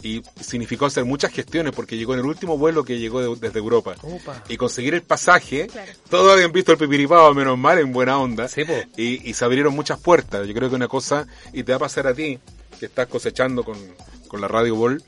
Y 0.03 0.20
significó 0.41 0.87
hacer 0.87 1.05
muchas 1.05 1.31
gestiones 1.33 1.72
porque 1.72 1.97
llegó 1.97 2.12
en 2.14 2.20
el 2.20 2.27
último 2.27 2.59
vuelo 2.59 2.85
que 2.85 2.99
llegó 2.99 3.22
de- 3.22 3.41
desde 3.41 3.61
Europa. 3.61 3.95
Opa. 4.03 4.43
Y 4.49 4.57
conseguir 4.57 4.93
el 4.95 5.03
pasaje, 5.03 5.68
todos 6.11 6.33
habían 6.33 6.51
visto 6.51 6.72
el 6.72 6.79
pipiripao, 6.79 7.33
menos 7.33 7.57
mal, 7.57 7.79
en 7.79 7.93
buena 7.93 8.18
onda. 8.18 8.49
y, 8.97 9.31
y 9.31 9.35
se 9.35 9.45
abrieron 9.45 9.72
muchas 9.72 10.01
puertas. 10.01 10.47
Yo 10.49 10.53
creo 10.53 10.68
que 10.68 10.75
una 10.75 10.89
cosa, 10.89 11.27
y 11.53 11.62
te 11.62 11.70
va 11.72 11.77
a 11.77 11.79
pasar 11.79 12.09
a 12.09 12.12
ti, 12.12 12.39
que 12.79 12.87
estás 12.87 13.07
cosechando 13.07 13.62
con, 13.64 13.79
con 14.35 14.41
la 14.41 14.49
Radio 14.49 14.74
Ball, 14.74 15.01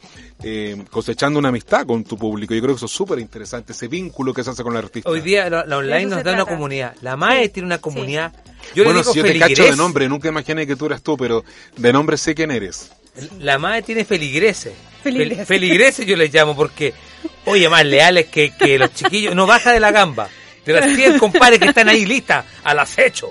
eh, 0.44 0.76
cosechando 0.88 1.40
una 1.40 1.48
amistad 1.48 1.84
con 1.84 2.04
tu 2.04 2.16
público. 2.16 2.54
Yo 2.54 2.60
creo 2.62 2.74
que 2.74 2.76
eso 2.76 2.86
es 2.86 2.92
súper 2.92 3.18
interesante, 3.18 3.72
ese 3.72 3.88
vínculo 3.88 4.32
que 4.32 4.44
se 4.44 4.50
hace 4.50 4.62
con 4.62 4.72
el 4.72 4.78
artista. 4.78 5.10
Hoy 5.10 5.20
día 5.20 5.50
la, 5.50 5.66
la 5.66 5.78
online 5.78 6.06
nos 6.06 6.22
da 6.22 6.32
una 6.34 6.44
comunidad. 6.44 6.94
La 7.02 7.16
MAE 7.16 7.48
tiene 7.48 7.66
una 7.66 7.78
comunidad. 7.78 8.32
Yo 8.74 8.84
bueno, 8.84 9.00
le 9.00 9.02
digo 9.02 9.12
si 9.12 9.18
yo 9.18 9.24
te 9.24 9.36
cacho 9.38 9.64
de 9.64 9.74
nombre, 9.76 10.08
nunca 10.08 10.28
imaginé 10.28 10.64
que 10.64 10.76
tú 10.76 10.86
eras 10.86 11.02
tú, 11.02 11.16
pero 11.16 11.44
de 11.76 11.92
nombre 11.92 12.16
sé 12.16 12.36
quién 12.36 12.52
eres. 12.52 12.92
La 13.40 13.58
MAE 13.58 13.82
tiene 13.82 14.04
feligreses. 14.04 14.74
Feligreses. 15.02 15.38
Fel- 15.38 15.46
feligreses 15.46 16.06
yo 16.06 16.16
les 16.16 16.32
llamo 16.32 16.54
porque, 16.54 16.94
oye, 17.46 17.68
más 17.68 17.84
leales 17.84 18.26
que, 18.26 18.50
que 18.56 18.78
los 18.78 18.94
chiquillos. 18.94 19.34
No 19.34 19.44
baja 19.46 19.72
de 19.72 19.80
la 19.80 19.90
gamba. 19.90 20.28
De 20.64 20.72
las 20.72 20.94
100 20.96 21.18
compadres 21.18 21.58
que 21.60 21.66
están 21.68 21.88
ahí 21.88 22.04
listas, 22.06 22.44
al 22.64 22.78
acecho. 22.78 23.30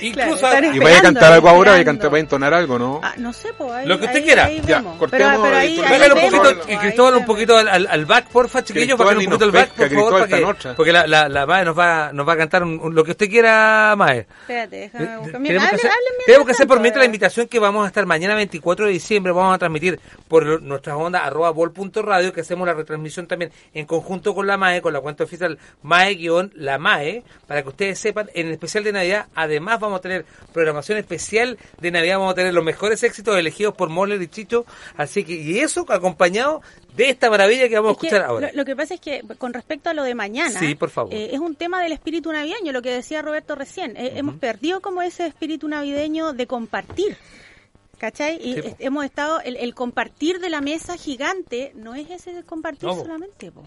Incluso 0.00 0.46
Y 0.72 0.78
vaya 0.78 0.98
a 0.98 1.02
cantar 1.02 1.32
algo 1.32 1.48
ahora, 1.48 1.72
vaya 1.72 1.82
a, 1.82 1.84
cantar, 1.84 2.10
vaya 2.10 2.20
a 2.20 2.24
entonar 2.24 2.54
algo, 2.54 2.78
¿no? 2.78 3.00
Ah, 3.02 3.14
no 3.16 3.32
sé, 3.32 3.52
pues 3.56 3.70
ahí, 3.72 3.86
Lo 3.86 3.98
que 3.98 4.06
usted 4.06 4.18
ahí- 4.18 4.24
quiera. 4.24 4.44
ahí 4.46 4.62
Ya, 4.66 4.82
cortemos 4.98 5.08
pero, 5.08 6.14
un 6.14 6.30
poquito, 6.30 6.68
y 6.68 6.72
ahí 6.72 6.78
Cristóbal 6.78 7.14
un 7.16 7.24
poquito 7.26 7.56
al, 7.56 7.68
al, 7.68 7.86
al 7.90 8.04
back, 8.06 8.26
porfa, 8.28 8.62
chiquillos, 8.64 8.98
bájale 8.98 9.18
un 9.18 9.24
poquito 9.26 9.44
el 9.46 9.52
nos 9.52 9.60
back, 9.60 9.68
por 9.70 9.76
favor, 9.76 9.88
Cristóbal 9.88 10.12
para 10.12 10.24
está 10.24 10.68
que- 10.70 10.74
porque 10.74 10.92
la, 10.92 11.06
la, 11.06 11.28
la 11.28 11.46
MAE 11.46 11.64
nos 11.64 11.78
va, 11.78 12.12
nos 12.12 12.28
va 12.28 12.32
a 12.32 12.36
cantar 12.36 12.62
un- 12.62 12.78
un- 12.80 12.94
lo 12.94 13.04
que 13.04 13.12
usted 13.12 13.28
quiera, 13.28 13.94
MAE. 13.96 14.18
Espérate, 14.40 14.76
déjame 14.76 15.16
buscar. 15.18 15.40
mi- 15.40 15.48
Tenemos 15.48 15.68
que 15.70 15.76
hacer, 15.76 15.90
háblenme 15.90 16.24
tenemos 16.26 16.26
que 16.26 16.30
mientras 16.30 16.56
hacer 16.56 16.66
por 16.68 16.80
mientras 16.80 17.00
la 17.00 17.04
eh. 17.04 17.06
invitación 17.06 17.48
que 17.48 17.58
vamos 17.58 17.84
a 17.84 17.88
estar 17.88 18.06
mañana 18.06 18.34
24 18.34 18.86
de 18.86 18.92
diciembre, 18.92 19.32
vamos 19.32 19.54
a 19.54 19.58
transmitir 19.58 20.00
por 20.28 20.62
nuestras 20.62 20.96
ondas 20.96 21.22
arroba 21.24 21.50
bol.radio, 21.50 22.32
que 22.32 22.40
hacemos 22.42 22.66
la 22.66 22.74
retransmisión 22.74 23.26
también 23.26 23.50
en 23.72 23.86
conjunto 23.86 24.34
con 24.34 24.46
la 24.46 24.56
MAE, 24.56 24.82
con 24.82 24.92
la 24.92 25.00
cuenta 25.00 25.24
oficial 25.24 25.58
MAE-la 25.82 26.78
MAE, 26.78 27.22
para 27.46 27.62
que 27.62 27.68
ustedes 27.68 27.98
sepan, 27.98 28.30
en 28.34 28.46
el 28.48 28.52
especial 28.52 28.84
de 28.84 28.92
Navidad, 28.92 29.26
además 29.34 29.63
vamos 29.64 29.98
a 29.98 30.00
tener 30.02 30.24
programación 30.52 30.98
especial 30.98 31.58
de 31.80 31.90
Navidad, 31.90 32.18
vamos 32.18 32.32
a 32.32 32.34
tener 32.36 32.52
los 32.54 32.64
mejores 32.64 33.02
éxitos 33.02 33.36
elegidos 33.36 33.74
por 33.74 33.88
Moller 33.88 34.20
y 34.22 34.28
Chicho, 34.28 34.64
así 34.96 35.24
que, 35.24 35.32
y 35.34 35.58
eso 35.58 35.84
acompañado 35.88 36.62
de 36.96 37.08
esta 37.10 37.28
maravilla 37.30 37.68
que 37.68 37.74
vamos 37.76 37.90
a 37.90 37.92
Es 37.92 37.96
escuchar 38.04 38.22
ahora. 38.26 38.48
Lo, 38.52 38.58
lo 38.58 38.64
que 38.64 38.76
pasa 38.76 38.94
es 38.94 39.00
que 39.00 39.22
con 39.38 39.52
respecto 39.52 39.90
a 39.90 39.94
lo 39.94 40.02
de 40.04 40.14
mañana, 40.14 40.58
Sí, 40.60 40.74
por 40.74 40.90
favor. 40.90 41.12
eh, 41.12 41.30
es 41.32 41.40
un 41.40 41.56
tema 41.56 41.82
del 41.82 41.92
espíritu 41.92 42.30
navideño, 42.32 42.72
lo 42.72 42.82
que 42.82 42.90
decía 42.92 43.22
Roberto 43.22 43.54
recién. 43.54 43.96
Eh, 43.96 44.12
Hemos 44.16 44.36
perdido 44.36 44.80
como 44.80 45.02
ese 45.02 45.26
espíritu 45.26 45.66
navideño 45.68 46.32
de 46.32 46.46
compartir. 46.46 47.16
¿Cachai? 47.98 48.36
Y 48.42 48.54
Sí, 48.54 48.74
hemos 48.80 49.04
estado, 49.04 49.40
el, 49.40 49.56
el 49.56 49.74
compartir 49.74 50.40
de 50.40 50.50
la 50.50 50.60
mesa 50.60 50.96
gigante 50.96 51.72
no 51.76 51.94
es 51.94 52.10
ese 52.10 52.32
de 52.32 52.42
compartir 52.42 52.88
No, 52.88 52.96
solamente. 52.96 53.50
po. 53.52 53.62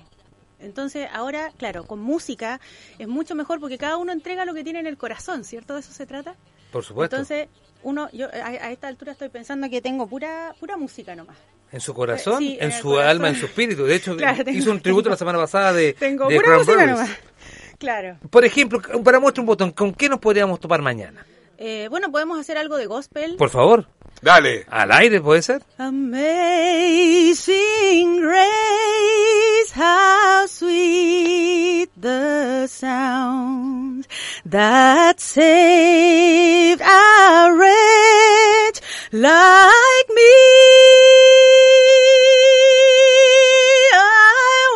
Entonces, 0.59 1.07
ahora, 1.13 1.51
claro, 1.57 1.83
con 1.85 1.99
música 1.99 2.59
es 2.97 3.07
mucho 3.07 3.35
mejor 3.35 3.59
porque 3.59 3.77
cada 3.77 3.97
uno 3.97 4.11
entrega 4.11 4.45
lo 4.45 4.53
que 4.53 4.63
tiene 4.63 4.79
en 4.79 4.87
el 4.87 4.97
corazón, 4.97 5.43
¿cierto? 5.43 5.73
De 5.75 5.81
eso 5.81 5.91
se 5.91 6.05
trata. 6.05 6.35
por 6.71 6.83
supuesto. 6.83 7.15
Entonces, 7.15 7.47
uno, 7.83 8.09
yo 8.11 8.27
a, 8.27 8.47
a 8.47 8.71
esta 8.71 8.87
altura 8.87 9.11
estoy 9.11 9.29
pensando 9.29 9.69
que 9.69 9.81
tengo 9.81 10.07
pura, 10.07 10.55
pura 10.59 10.77
música 10.77 11.15
nomás. 11.15 11.37
En 11.71 11.79
su 11.81 11.93
corazón, 11.93 12.39
Sí, 12.39 12.57
en 12.61 12.71
su 12.71 12.89
corazón. 12.89 13.09
alma, 13.09 13.29
en 13.29 13.35
su 13.35 13.45
espíritu. 13.45 13.83
De 13.85 13.95
hecho, 13.95 14.15
Claro, 14.17 14.43
tengo- 14.43 14.57
hizo 14.57 14.71
un 14.71 14.79
tributo 14.81 15.09
la 15.09 15.17
semana 15.17 15.37
pasada 15.37 15.73
de, 15.73 15.93
Tengo 15.99 16.27
de 16.27 16.37
pura 16.37 16.57
música 16.57 16.85
nomás. 16.85 17.09
Claro. 17.77 18.17
Por 18.31 18.43
ejemplo, 18.45 18.81
para 19.03 19.19
muestra 19.19 19.41
un 19.41 19.47
botón, 19.47 19.71
¿con 19.71 19.93
qué 19.93 20.09
nos 20.09 20.19
podríamos 20.19 20.59
topar 20.59 20.81
mañana? 20.81 21.25
Eh, 21.59 21.87
bueno, 21.89 22.11
podemos 22.11 22.39
hacer 22.39 22.57
algo 22.57 22.77
de 22.77 22.85
gospel. 22.87 23.35
Por 23.35 23.49
favor. 23.49 23.87
Dale. 24.21 24.65
Al 24.69 24.91
aire, 24.91 25.21
¿puede 25.21 25.41
ser? 25.43 25.61
Amazing 25.77 26.09
grace, 28.19 29.71
how 29.73 30.47
sweet 30.47 31.89
the 31.95 32.67
sound 32.67 34.07
that 34.45 35.19
saved 35.19 36.81
a 36.81 37.53
wretch 37.55 38.81
like 39.11 40.09
me. 40.15 40.33
I 43.93 44.69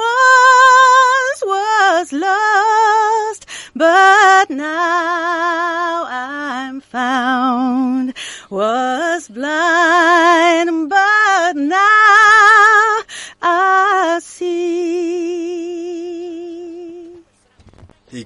once 1.33 1.43
was 1.45 2.13
lost, 2.13 3.47
but 3.75 4.49
now 4.51 6.05
I'm 6.07 6.79
found. 6.81 8.13
Was 8.49 9.00
blind, 9.33 10.89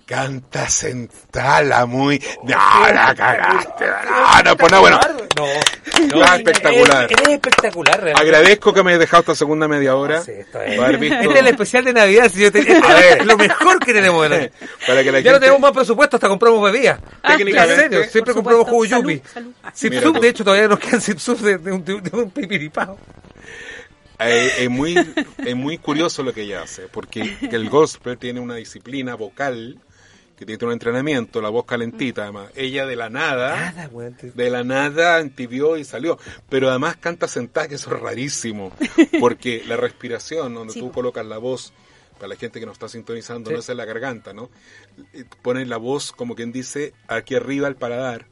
Y 0.06 0.08
canta 0.08 0.70
Centala 0.70 1.86
muy... 1.88 2.22
No, 2.44 2.56
la 2.94 3.14
cagaste. 3.16 3.86
No, 3.88 4.44
no, 4.44 4.58
pues 4.58 4.72
no, 4.72 4.82
bueno. 4.82 5.00
No, 5.36 5.46
Ah, 6.24 6.36
espectacular. 6.38 7.04
Eres, 7.06 7.18
eres 7.22 7.30
espectacular, 7.34 7.96
realmente. 8.02 8.22
Agradezco 8.22 8.74
que 8.74 8.84
me 8.84 8.92
hayas 8.92 9.00
dejado 9.00 9.22
esta 9.22 9.36
segunda 9.36 9.68
media 9.68 9.96
hora. 9.96 10.18
Esto 10.20 10.32
es. 10.62 10.76
para 10.76 10.88
haber 10.88 10.98
visto- 11.00 11.16
Este 11.20 11.34
es 11.34 11.40
el 11.40 11.48
especial 11.48 11.86
de 11.86 11.94
Navidad. 11.94 12.32
Si 12.32 12.42
yo 12.42 12.52
te- 12.52 12.60
este 12.60 12.76
A 12.84 12.94
ver. 12.94 13.18
es 13.22 13.26
lo 13.26 13.38
mejor 13.38 13.80
que 13.80 13.94
tenemos. 13.94 14.30
¿no? 14.30 14.36
Para 14.88 15.04
que 15.04 15.12
la 15.12 15.20
ya 15.22 15.32
no 15.34 15.40
tenemos 15.40 15.60
más 15.60 15.72
presupuesto, 15.72 16.18
hasta 16.18 16.28
compramos 16.30 16.62
bebidas. 16.72 17.00
Técnicamente- 17.26 17.84
En 17.86 17.92
serio, 17.92 18.04
siempre 18.12 18.34
compramos 18.34 18.68
jugo 18.68 18.86
yupi. 18.86 19.22
Salud, 19.34 19.52
salud. 19.62 19.74
Sip 19.74 19.90
Mira 19.92 20.04
Sup, 20.04 20.16
tú. 20.16 20.22
de 20.22 20.30
hecho, 20.30 20.44
todavía 20.44 20.68
nos 20.68 20.80
quedan 20.80 21.02
Sip 21.02 21.18
Sup 21.18 21.40
de, 21.40 21.58
de 21.58 21.72
un, 21.72 21.84
de 21.84 21.94
un- 22.14 22.32
pipiripao. 22.32 22.98
Eh, 24.20 24.54
es, 24.60 24.70
muy, 24.70 24.96
es 25.46 25.56
muy 25.56 25.78
curioso 25.78 26.24
lo 26.24 26.34
que 26.34 26.44
ella 26.44 26.62
hace, 26.64 26.84
porque 26.84 27.36
el 27.42 27.70
gospel 27.70 28.18
tiene 28.18 28.40
una 28.40 28.56
disciplina 28.56 29.16
vocal 29.16 29.78
que 30.38 30.46
tiene 30.46 30.66
un 30.66 30.72
entrenamiento, 30.74 31.42
la 31.42 31.50
voz 31.50 31.66
calentita 31.66 32.24
además. 32.24 32.52
Ella 32.56 32.86
de 32.86 32.96
la 32.96 33.10
nada, 33.10 33.72
Nada, 33.72 33.90
de 34.34 34.50
la 34.50 34.64
nada 34.64 35.18
antibió 35.18 35.78
y 35.78 35.84
salió. 35.86 36.20
Pero 36.50 36.70
además 36.70 36.98
canta 36.98 37.28
sentada, 37.28 37.68
que 37.70 37.76
eso 37.76 37.94
es 37.96 38.02
rarísimo, 38.02 38.72
porque 39.20 39.64
la 39.68 39.78
respiración, 39.78 40.54
donde 40.54 40.74
Sí, 40.74 40.80
tú 40.82 40.92
colocas 40.92 41.26
la 41.26 41.38
voz, 41.38 41.72
para 42.16 42.28
la 42.30 42.36
gente 42.36 42.60
que 42.60 42.66
nos 42.66 42.74
está 42.74 42.88
sintonizando, 42.90 43.50
Sí. 43.50 43.54
no 43.54 43.60
es 43.60 43.70
en 43.70 43.78
la 43.78 43.86
garganta, 43.86 44.34
¿no? 44.34 44.50
Pones 45.42 45.68
la 45.68 45.78
voz, 45.78 46.12
como 46.12 46.36
quien 46.36 46.52
dice, 46.52 46.94
aquí 47.08 47.36
arriba 47.36 47.68
al 47.68 47.76
paladar, 47.76 48.26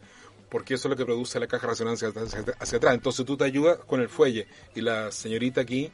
porque 0.49 0.75
eso 0.75 0.87
es 0.87 0.91
lo 0.91 0.95
que 0.97 1.05
produce 1.05 1.39
la 1.39 1.47
caja 1.47 1.67
de 1.67 1.71
resonancia 1.71 2.07
hacia- 2.09 2.53
hacia 2.59 2.77
atrás. 2.77 2.93
Entonces 2.93 3.25
tú 3.25 3.35
te 3.37 3.43
ayudas 3.45 3.79
con 3.79 4.01
el 4.01 4.09
fuelle 4.09 4.47
y 4.75 4.81
la 4.81 5.11
señorita 5.11 5.61
aquí, 5.61 5.91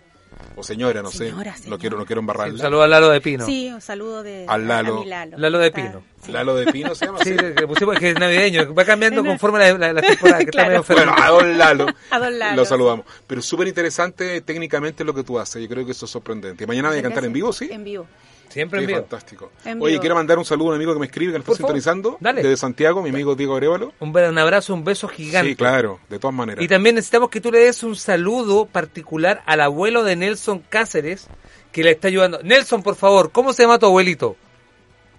o 0.55 0.63
señora, 0.63 1.01
no 1.01 1.09
Señora, 1.09 1.53
sé, 1.53 1.63
señora. 1.63 1.69
no 1.69 1.77
quiero, 1.79 1.97
no 1.97 2.05
quiero 2.05 2.19
Sí, 2.19 2.23
embarrarla. 2.23 2.53
un 2.53 2.59
saludo 2.59 2.81
a 2.83 2.87
Lalo 2.87 3.09
de 3.09 3.21
Pino. 3.21 3.45
Sí, 3.45 3.71
un 3.73 3.79
saludo 3.81 4.23
de 4.23 4.45
Al 4.47 4.67
Lalo. 4.67 5.01
a 5.01 5.05
Lalo. 5.05 5.37
Lalo 5.37 5.59
de 5.59 5.67
Está- 5.67 5.81
Pino. 5.81 6.03
Lalo 6.33 6.55
de 6.55 6.71
Pino 6.71 6.95
se 6.95 7.05
llama 7.05 7.19
Sí, 7.23 7.31
así. 7.37 7.41
le 7.55 7.67
pusimos 7.67 7.97
que 7.97 8.09
es 8.11 8.19
navideño, 8.19 8.73
va 8.73 8.83
cambiando 8.85 9.23
conforme 9.23 9.59
la, 9.59 9.73
la, 9.77 9.93
la 9.93 10.01
temporada, 10.01 10.39
que 10.39 10.43
está 10.45 10.51
Claro. 10.65 10.83
medio 10.87 10.95
Bueno, 10.95 11.15
a 11.17 11.29
Don 11.29 11.57
Lalo, 11.57 11.87
A 12.11 12.19
don 12.19 12.37
Lalo. 12.39 12.55
lo 12.57 12.65
saludamos. 12.65 13.05
Pero 13.25 13.41
súper 13.41 13.67
interesante 13.69 14.41
técnicamente 14.41 15.03
lo 15.05 15.13
que 15.13 15.23
tú 15.23 15.39
haces. 15.39 15.61
Yo 15.61 15.69
creo 15.69 15.85
que 15.85 15.93
eso 15.93 16.05
es 16.05 16.11
sorprendente. 16.11 16.67
Mañana 16.67 16.89
voy 16.89 16.99
a 16.99 17.01
cantar 17.03 17.23
en 17.25 17.31
vivo, 17.33 17.53
¿sí? 17.53 17.69
En 17.71 17.83
vivo. 17.83 18.05
Siempre 18.49 18.81
en 18.81 18.87
vivo. 18.87 18.99
fantástico. 18.99 19.51
En 19.65 19.81
Oye, 19.81 19.91
vivo. 19.91 20.01
quiero 20.01 20.15
mandar 20.15 20.37
un 20.37 20.45
saludo 20.45 20.67
a 20.67 20.69
un 20.71 20.75
amigo 20.75 20.93
que 20.93 20.99
me 20.99 21.05
escribe, 21.05 21.31
que 21.31 21.37
nos 21.39 21.47
está 21.47 21.55
favor, 21.55 21.57
sintonizando. 21.79 22.17
dale. 22.19 22.41
Desde 22.43 22.57
Santiago, 22.57 23.01
mi 23.01 23.09
amigo 23.09 23.35
Diego 23.35 23.55
Arevalo. 23.55 23.93
Un, 23.99 24.09
un 24.09 24.37
abrazo, 24.37 24.73
un 24.73 24.83
beso 24.83 25.07
gigante. 25.07 25.49
Sí, 25.51 25.55
claro, 25.55 25.99
de 26.09 26.19
todas 26.19 26.35
maneras. 26.35 26.63
Y 26.63 26.67
también 26.67 26.95
necesitamos 26.95 27.29
que 27.29 27.39
tú 27.41 27.51
le 27.51 27.59
des 27.59 27.83
un 27.83 27.95
saludo 27.95 28.65
particular 28.65 29.41
al 29.45 29.61
abuelo 29.61 30.03
de 30.03 30.15
Nelson 30.15 30.63
Cáceres, 30.67 31.27
que 31.71 31.83
le 31.83 31.91
está 31.91 32.07
ayudando. 32.07 32.39
Nelson, 32.43 32.81
por 32.83 32.95
favor, 32.95 33.31
¿cómo 33.31 33.53
se 33.53 33.63
llama 33.63 33.79
tu 33.79 33.85
abuelito? 33.85 34.35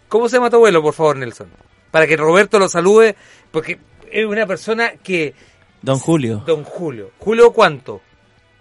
¿Cómo 0.09 0.29
se 0.29 0.37
llama 0.37 0.51
tu 0.51 0.57
abuelo, 0.57 0.83
por 0.83 0.95
favor, 0.95 1.17
Nelson? 1.17 1.49
Para 1.93 2.07
que 2.07 2.17
Roberto 2.17 2.59
lo 2.59 2.69
salude, 2.69 3.15
porque 3.51 3.79
es 4.11 4.27
una 4.27 4.47
persona 4.47 4.93
que... 5.03 5.35
Don 5.83 5.99
Julio 5.99 6.43
Don 6.47 6.63
Julio. 6.65 7.11
¿Julio 7.19 7.53
cuánto? 7.53 8.01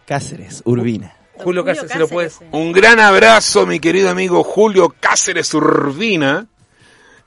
Cáceres, 0.06 0.62
Urbina. 0.66 1.16
Julio 1.44 1.64
Cáceres, 1.66 1.92
si 1.92 1.98
lo 2.00 2.08
puedes... 2.08 2.40
Un 2.52 2.72
gran 2.72 3.00
abrazo, 3.00 3.66
mi 3.66 3.80
querido 3.80 4.10
amigo 4.10 4.44
Julio 4.44 4.94
Cáceres 5.00 5.54
Urbina. 5.54 6.48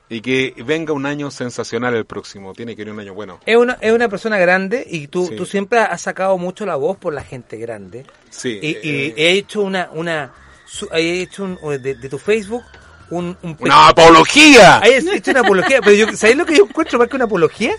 Y 0.09 0.21
que 0.21 0.53
venga 0.63 0.93
un 0.93 1.05
año 1.07 1.31
sensacional 1.31 1.95
el 1.95 2.05
próximo. 2.05 2.53
Tiene 2.53 2.75
que 2.75 2.83
ir 2.83 2.91
un 2.91 2.99
año 2.99 3.13
bueno. 3.15 3.39
Es 3.47 3.57
una, 3.57 3.77
es 3.81 3.91
una 3.91 4.09
persona 4.09 4.37
grande 4.37 4.85
y 4.87 5.07
tú, 5.07 5.27
Sí. 5.27 5.35
tú 5.35 5.45
siempre 5.45 5.79
has 5.79 6.01
sacado 6.01 6.37
mucho 6.37 6.65
la 6.67 6.75
voz 6.75 6.97
por 6.97 7.13
la 7.13 7.23
gente 7.23 7.57
grande. 7.57 8.05
Sí. 8.29 8.59
Y, 8.61 8.67
y 8.87 9.05
eh, 9.07 9.13
he 9.17 9.31
hecho 9.31 9.61
una... 9.61 9.89
una 9.93 10.31
su- 10.65 10.87
he 10.93 11.21
hecho 11.21 11.43
un- 11.45 11.57
de, 11.81 11.95
de 11.95 12.09
tu 12.09 12.19
Facebook 12.19 12.63
un... 13.09 13.35
¡Una 13.59 13.89
apología! 13.89 14.79
Ahí 14.81 14.93
es 14.93 15.27
una 15.27 15.39
apología, 15.41 15.79
pero 15.81 15.93
yo, 15.95 16.15
¿sabéis 16.17 16.37
lo 16.37 16.45
que 16.45 16.57
yo 16.57 16.65
encuentro 16.65 16.97
más 16.99 17.07
que 17.07 17.15
una 17.15 17.25
apología? 17.25 17.73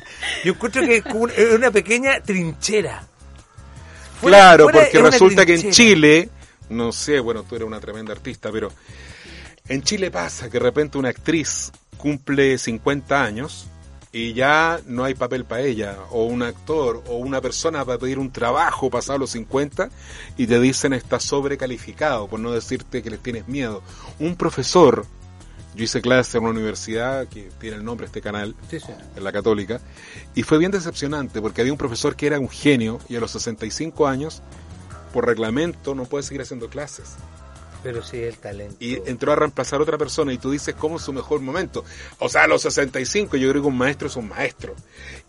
Yo 0.44 0.52
encuentro 0.52 0.82
que 0.82 0.96
es 0.98 1.02
como 1.02 1.20
un- 1.24 1.30
es 1.30 1.52
una 1.54 1.70
pequeña 1.70 2.20
trinchera. 2.20 3.04
Fuera- 4.24 4.38
Claro, 4.38 4.64
fuera 4.64 4.78
porque 4.80 4.98
resulta 5.10 5.46
que 5.46 5.54
en. 5.54 5.72
Chile, 5.72 6.28
no 6.70 6.92
sé, 6.92 7.20
bueno, 7.20 7.42
tú 7.42 7.54
eres 7.56 7.66
una 7.66 7.80
tremenda 7.80 8.12
artista, 8.12 8.50
pero 8.52 8.70
en 9.68 9.82
Chile 9.82 10.10
pasa 10.10 10.46
que 10.46 10.58
de 10.58 10.64
repente 10.64 10.98
una 10.98 11.08
actriz 11.10 11.72
cumple 11.96 12.58
50 12.58 13.22
años 13.22 13.66
y 14.12 14.32
ya 14.32 14.78
no 14.86 15.02
hay 15.04 15.14
papel 15.14 15.44
para 15.44 15.62
ella, 15.62 15.96
o 16.10 16.24
un 16.24 16.42
actor, 16.42 17.02
o 17.08 17.16
una 17.16 17.40
persona 17.40 17.84
para 17.84 17.98
pedir 17.98 18.18
un 18.18 18.30
trabajo 18.30 18.88
pasado 18.90 19.18
los 19.18 19.30
50 19.30 19.88
y 20.36 20.46
te 20.46 20.60
dicen 20.60 20.92
está 20.92 21.18
sobrecalificado, 21.18 22.28
por 22.28 22.38
no 22.38 22.52
decirte 22.52 23.02
que 23.02 23.10
les 23.10 23.20
tienes 23.20 23.48
miedo. 23.48 23.82
Un 24.20 24.36
profesor, 24.36 25.04
yo 25.74 25.84
hice 25.84 26.00
clase 26.00 26.38
en 26.38 26.44
una 26.44 26.52
universidad 26.52 27.26
que 27.28 27.50
tiene 27.60 27.76
el 27.76 27.84
nombre 27.84 28.04
de 28.04 28.08
este 28.08 28.20
canal, 28.20 28.54
Sí, 28.70 28.80
sí. 28.80 28.92
en 29.16 29.24
la 29.24 29.32
católica, 29.32 29.80
y 30.34 30.42
fue 30.42 30.58
bien 30.58 30.70
decepcionante 30.70 31.40
porque 31.40 31.60
había 31.60 31.72
un 31.72 31.78
profesor 31.78 32.16
que 32.16 32.26
era 32.26 32.38
un 32.38 32.48
genio 32.48 32.98
y 33.08 33.16
a 33.16 33.20
los 33.20 33.30
65 33.32 34.06
años, 34.06 34.42
por 35.12 35.26
reglamento, 35.26 35.94
no 35.94 36.04
puede 36.04 36.22
seguir 36.24 36.42
haciendo 36.42 36.68
clases. 36.68 37.14
Pero 37.82 38.02
sí, 38.02 38.16
el 38.16 38.38
talento. 38.38 38.76
Y 38.80 38.94
entró 39.04 39.32
a 39.32 39.36
reemplazar 39.36 39.78
a 39.78 39.82
otra 39.82 39.98
persona 39.98 40.32
y 40.32 40.38
tú 40.38 40.50
dices, 40.50 40.74
¿cómo 40.74 40.96
es 40.96 41.02
su 41.02 41.12
mejor 41.12 41.40
momento? 41.42 41.84
O 42.18 42.30
sea, 42.30 42.44
a 42.44 42.46
los 42.46 42.62
65 42.62 43.36
yo 43.36 43.50
creo 43.50 43.60
que 43.60 43.68
un 43.68 43.76
maestro 43.76 44.08
es 44.08 44.16
un 44.16 44.26
maestro. 44.30 44.74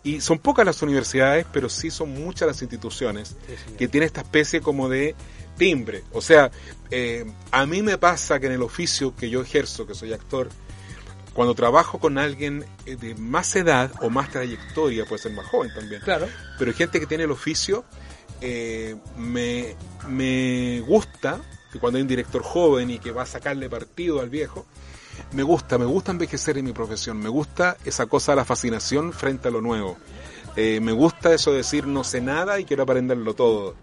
Y 0.02 0.22
son 0.22 0.38
pocas 0.38 0.64
las 0.64 0.80
universidades, 0.80 1.44
pero 1.52 1.68
sí 1.68 1.90
son 1.90 2.10
muchas 2.14 2.48
las 2.48 2.62
instituciones 2.62 3.36
que 3.76 3.88
tienen 3.88 4.06
esta 4.06 4.22
especie 4.22 4.62
como 4.62 4.88
de 4.88 5.14
timbre. 5.58 6.02
O 6.12 6.22
sea, 6.22 6.50
eh, 6.90 7.24
a 7.50 7.66
mí 7.66 7.82
me 7.82 7.98
pasa 7.98 8.38
que 8.40 8.46
en 8.46 8.52
el 8.52 8.62
oficio 8.62 9.14
que 9.14 9.28
yo 9.30 9.42
ejerzo, 9.42 9.86
que 9.86 9.94
soy 9.94 10.12
actor, 10.12 10.48
cuando 11.34 11.54
trabajo 11.54 11.98
con 11.98 12.16
alguien 12.18 12.64
eh, 12.86 12.96
de 12.96 13.14
más 13.14 13.54
edad 13.56 13.90
o 14.00 14.08
más 14.10 14.30
trayectoria, 14.30 15.04
puede 15.04 15.22
ser 15.22 15.32
más 15.32 15.46
joven 15.46 15.70
también, 15.74 16.00
Claro. 16.02 16.26
pero 16.58 16.72
gente 16.72 16.98
que 17.00 17.06
tiene 17.06 17.24
el 17.24 17.30
oficio, 17.30 17.84
eh, 18.40 18.96
me, 19.16 19.74
me 20.08 20.80
gusta 20.80 21.40
que 21.72 21.78
cuando 21.78 21.96
hay 21.98 22.02
un 22.02 22.08
director 22.08 22.42
joven 22.42 22.90
y 22.90 22.98
que 22.98 23.10
va 23.10 23.22
a 23.22 23.26
sacarle 23.26 23.68
partido 23.68 24.20
al 24.20 24.30
viejo, 24.30 24.66
me 25.32 25.42
gusta, 25.42 25.78
me 25.78 25.84
gusta 25.86 26.12
envejecer 26.12 26.58
en 26.58 26.64
mi 26.66 26.72
profesión, 26.72 27.18
me 27.18 27.28
gusta 27.28 27.76
esa 27.84 28.06
cosa 28.06 28.32
de 28.32 28.36
la 28.36 28.44
fascinación 28.44 29.12
frente 29.12 29.48
a 29.48 29.50
lo 29.50 29.60
nuevo. 29.60 29.96
Eh, 30.56 30.80
me 30.80 30.92
gusta 30.92 31.34
eso 31.34 31.50
de 31.50 31.58
decir 31.58 31.86
no 31.86 32.02
sé 32.04 32.20
nada 32.22 32.58
y 32.60 32.64
quiero 32.64 32.82
aprenderlo 32.84 33.34
todo. 33.34 33.74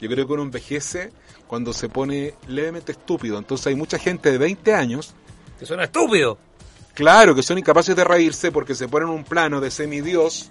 Yo 0.00 0.08
creo 0.10 0.26
que 0.26 0.32
uno 0.34 0.42
envejece 0.42 1.10
cuando 1.48 1.72
se 1.72 1.88
pone 1.88 2.34
levemente 2.46 2.92
estúpido. 2.92 3.38
Entonces 3.38 3.66
hay 3.66 3.74
mucha 3.74 3.98
gente 3.98 4.30
de 4.30 4.38
20 4.38 4.74
años 4.74 5.14
Que 5.58 5.66
suena 5.66 5.84
estúpido. 5.84 6.38
Claro, 6.94 7.34
que 7.34 7.42
son 7.42 7.58
incapaces 7.58 7.96
de 7.96 8.04
reírse 8.04 8.52
porque 8.52 8.74
se 8.74 8.86
ponen 8.86 9.08
en 9.08 9.14
un 9.14 9.24
plano 9.24 9.60
de 9.60 9.70
semidios, 9.70 10.50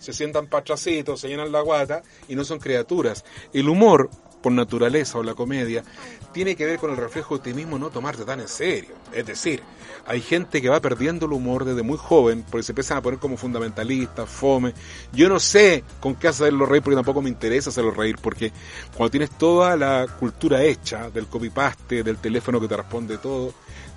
se 0.00 0.12
sientan 0.12 0.46
patracitos, 0.46 1.20
se 1.20 1.28
llenan 1.28 1.52
la 1.52 1.60
guata 1.60 2.02
y 2.28 2.34
no 2.34 2.44
son 2.44 2.58
criaturas. 2.58 3.24
El 3.52 3.68
humor, 3.68 4.10
por 4.42 4.52
naturaleza 4.52 5.18
o 5.18 5.22
la 5.22 5.34
comedia, 5.34 5.84
tiene 6.32 6.56
que 6.56 6.64
ver 6.64 6.78
con 6.78 6.90
el 6.90 6.96
reflejo 6.96 7.36
de 7.36 7.44
ti 7.44 7.54
mismo, 7.54 7.78
no 7.78 7.90
tomarte 7.90 8.24
tan 8.24 8.40
en 8.40 8.48
serio. 8.48 8.94
Es 9.12 9.26
decir, 9.26 9.62
hay 10.06 10.20
gente 10.20 10.62
que 10.62 10.68
va 10.68 10.80
perdiendo 10.80 11.26
el 11.26 11.32
humor 11.32 11.64
desde 11.64 11.82
muy 11.82 11.98
joven 11.98 12.44
porque 12.50 12.62
se 12.62 12.72
empiezan 12.72 12.98
a 12.98 13.02
poner 13.02 13.18
como 13.18 13.36
fundamentalistas, 13.36 14.28
fome. 14.28 14.72
Yo 15.12 15.28
no 15.28 15.40
sé 15.40 15.82
con 16.00 16.14
qué 16.14 16.28
hacerlo 16.28 16.66
reír 16.66 16.82
porque 16.82 16.96
tampoco 16.96 17.22
me 17.22 17.28
interesa 17.28 17.70
hacerlo 17.70 17.90
reír 17.90 18.16
porque 18.20 18.52
cuando 18.96 19.10
tienes 19.10 19.30
toda 19.30 19.76
la 19.76 20.06
cultura 20.18 20.62
hecha 20.62 21.10
del 21.10 21.26
copy-paste, 21.26 22.02
del 22.02 22.18
teléfono 22.18 22.60
que 22.60 22.68
te 22.68 22.76
responde 22.76 23.18
todo, 23.18 23.52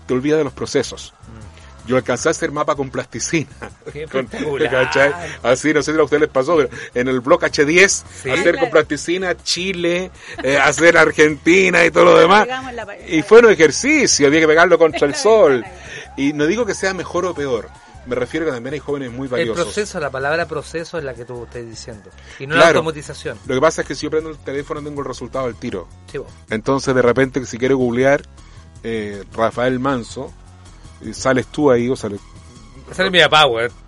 te 0.08 0.14
olvidas 0.14 0.40
de 0.40 0.44
los 0.46 0.54
procesos. 0.54 1.14
Yo 1.88 1.96
alcancé 1.98 2.28
a 2.28 2.32
hacer 2.32 2.52
mapa 2.52 2.76
con 2.76 2.92
plasticina. 2.92 3.50
Qué 3.92 4.06
Con-. 4.12 4.28
Así, 5.42 5.74
no 5.74 5.82
sé 5.82 5.92
si 5.94 5.98
a 6.00 6.04
ustedes 6.04 6.22
les 6.22 6.30
pasó, 6.30 6.56
pero 6.58 6.70
en 6.94 7.08
el 7.08 7.20
blog 7.20 7.42
H10, 7.42 8.04
Sí. 8.24 8.30
hacer 8.30 8.60
con 8.60 8.70
plasticina 8.70 9.36
Chile, 9.38 10.12
eh, 10.44 10.58
hacer 10.58 10.98
Argentina 10.98 11.84
y 11.84 11.90
todo 11.90 12.06
lo 12.06 12.20
demás. 12.20 12.48
Y 13.08 13.24
fue 13.24 13.40
un 13.40 13.50
ejercicio, 13.50 14.28
había 14.28 14.40
que 14.42 14.48
pegarlo 14.48 14.78
contra 14.78 15.08
el 15.08 15.16
sol. 15.16 15.66
Y 16.20 16.34
no 16.34 16.46
digo 16.46 16.66
que 16.66 16.74
sea 16.74 16.94
mejor 16.94 17.26
o 17.26 17.34
peor, 17.34 17.70
me 18.06 18.16
refiero 18.16 18.46
que 18.46 18.52
también 18.52 18.74
hay 18.74 18.80
jóvenes 18.80 19.12
muy 19.12 19.26
El 19.26 19.32
valiosos. 19.32 19.64
proceso, 19.66 20.00
la 20.00 20.10
palabra 20.10 20.48
proceso 20.48 20.98
es 20.98 21.04
la 21.04 21.14
que 21.14 21.26
tú 21.26 21.44
estás 21.46 21.66
diciendo. 21.68 22.10
Y 22.40 22.48
no 22.48 22.56
la 22.56 22.68
automatización. 22.70 23.38
Lo 23.46 23.56
que 23.56 23.62
pasa 23.62 23.82
es 23.82 23.88
que 23.88 23.96
si 23.96 24.04
yo 24.06 24.10
prendo 24.12 24.30
el 24.30 24.38
teléfono 24.38 24.82
tengo 24.82 25.02
el 25.02 25.08
resultado 25.08 25.46
al 25.46 25.56
tiro. 25.56 25.88
Sí. 26.12 26.20
Entonces 26.50 26.94
de 26.96 27.02
repente 27.02 27.46
si 27.46 27.58
quiero 27.58 27.78
googlear 27.78 28.22
eh, 28.84 29.24
Rafael 29.34 29.80
Manso, 29.80 30.34
y 31.02 31.14
sales 31.14 31.48
tú 31.48 31.70
ahí, 31.72 31.88
o 31.90 31.96
sale 31.96 32.18
Ese 32.92 33.06
es 33.06 33.12
mi 33.12 33.20
papá, 33.22 33.46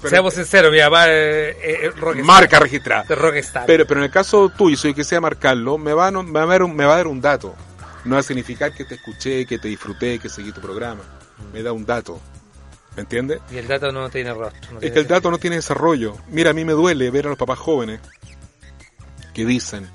Seamos 0.07 0.33
sinceros, 0.33 0.71
mi 0.71 0.79
papá 0.79 1.09
es, 1.09 1.55
es- 1.61 1.83
es 1.83 1.99
rockstar. 1.99 2.25
Marca 2.25 2.59
registrada. 2.59 3.03
Rockstar. 3.09 3.65
Pero, 3.65 3.85
pero 3.87 3.99
en 4.01 4.05
el 4.05 4.11
caso 4.11 4.49
tuyo, 4.49 4.77
si 4.77 4.89
yo 4.89 4.93
quisiera 4.95 5.19
marcarlo, 5.21 5.77
me 5.77 5.93
va, 5.93 6.07
a, 6.07 6.11
no- 6.11 6.23
me, 6.23 6.31
va 6.39 6.43
a 6.43 6.47
dar 6.47 6.63
un, 6.63 6.75
me 6.75 6.85
va 6.85 6.93
a 6.93 6.97
dar 6.97 7.07
un 7.07 7.19
dato. 7.19 7.55
No 8.05 8.15
va 8.15 8.19
a 8.21 8.23
significar 8.23 8.73
que 8.73 8.85
te 8.85 8.95
escuché, 8.95 9.45
que 9.45 9.57
te 9.59 9.67
disfruté, 9.67 10.19
que 10.19 10.29
seguí 10.29 10.51
tu 10.51 10.61
programa. 10.61 11.01
Me 11.53 11.63
da 11.63 11.71
un 11.73 11.85
dato. 11.85 12.19
¿Me 12.95 13.03
entiendes? 13.03 13.39
Y 13.51 13.57
el 13.57 13.67
dato 13.67 13.91
no 13.91 14.09
tiene 14.09 14.33
rostro. 14.33 14.71
no 14.73 14.77
Es 14.77 14.81
tiene 14.81 14.93
que 14.93 14.99
el 14.99 15.07
dato 15.07 15.31
no 15.31 15.37
tiene 15.37 15.55
desarrollo. 15.57 16.17
Mira, 16.29 16.49
a 16.49 16.53
mí 16.53 16.65
me 16.65 16.73
duele 16.73 17.09
ver 17.09 17.25
a 17.27 17.29
los 17.29 17.37
papás 17.37 17.57
jóvenes 17.59 17.99
que 19.33 19.45
dicen 19.45 19.87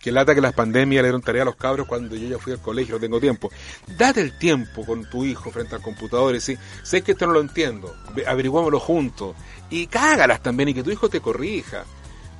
que 0.00 0.12
lata 0.12 0.34
que 0.34 0.40
las 0.40 0.54
pandemias 0.54 1.02
le 1.02 1.08
dieron 1.08 1.20
tarea 1.22 1.42
a 1.42 1.44
los 1.44 1.56
cabros 1.56 1.86
cuando 1.86 2.14
yo 2.16 2.28
ya 2.28 2.38
fui 2.38 2.52
al 2.52 2.60
colegio, 2.60 2.94
no 2.94 3.00
tengo 3.00 3.20
tiempo. 3.20 3.50
Date 3.98 4.20
el 4.22 4.38
tiempo 4.38 4.86
con 4.86 5.08
tu 5.10 5.24
hijo 5.24 5.50
frente 5.50 5.74
al 5.74 5.82
computador 5.82 6.30
y 6.30 6.34
decir, 6.34 6.58
sé 6.84 7.02
que 7.02 7.12
esto 7.12 7.26
no 7.26 7.32
lo 7.34 7.40
entiendo, 7.40 7.94
ve- 8.14 8.26
averiguámoslo 8.26 8.78
juntos. 8.80 9.34
Y 9.70 9.86
cágalas 9.88 10.40
también 10.42 10.68
y 10.70 10.74
que 10.74 10.82
tu 10.84 10.90
hijo 10.90 11.08
te 11.10 11.20
corrija. 11.20 11.84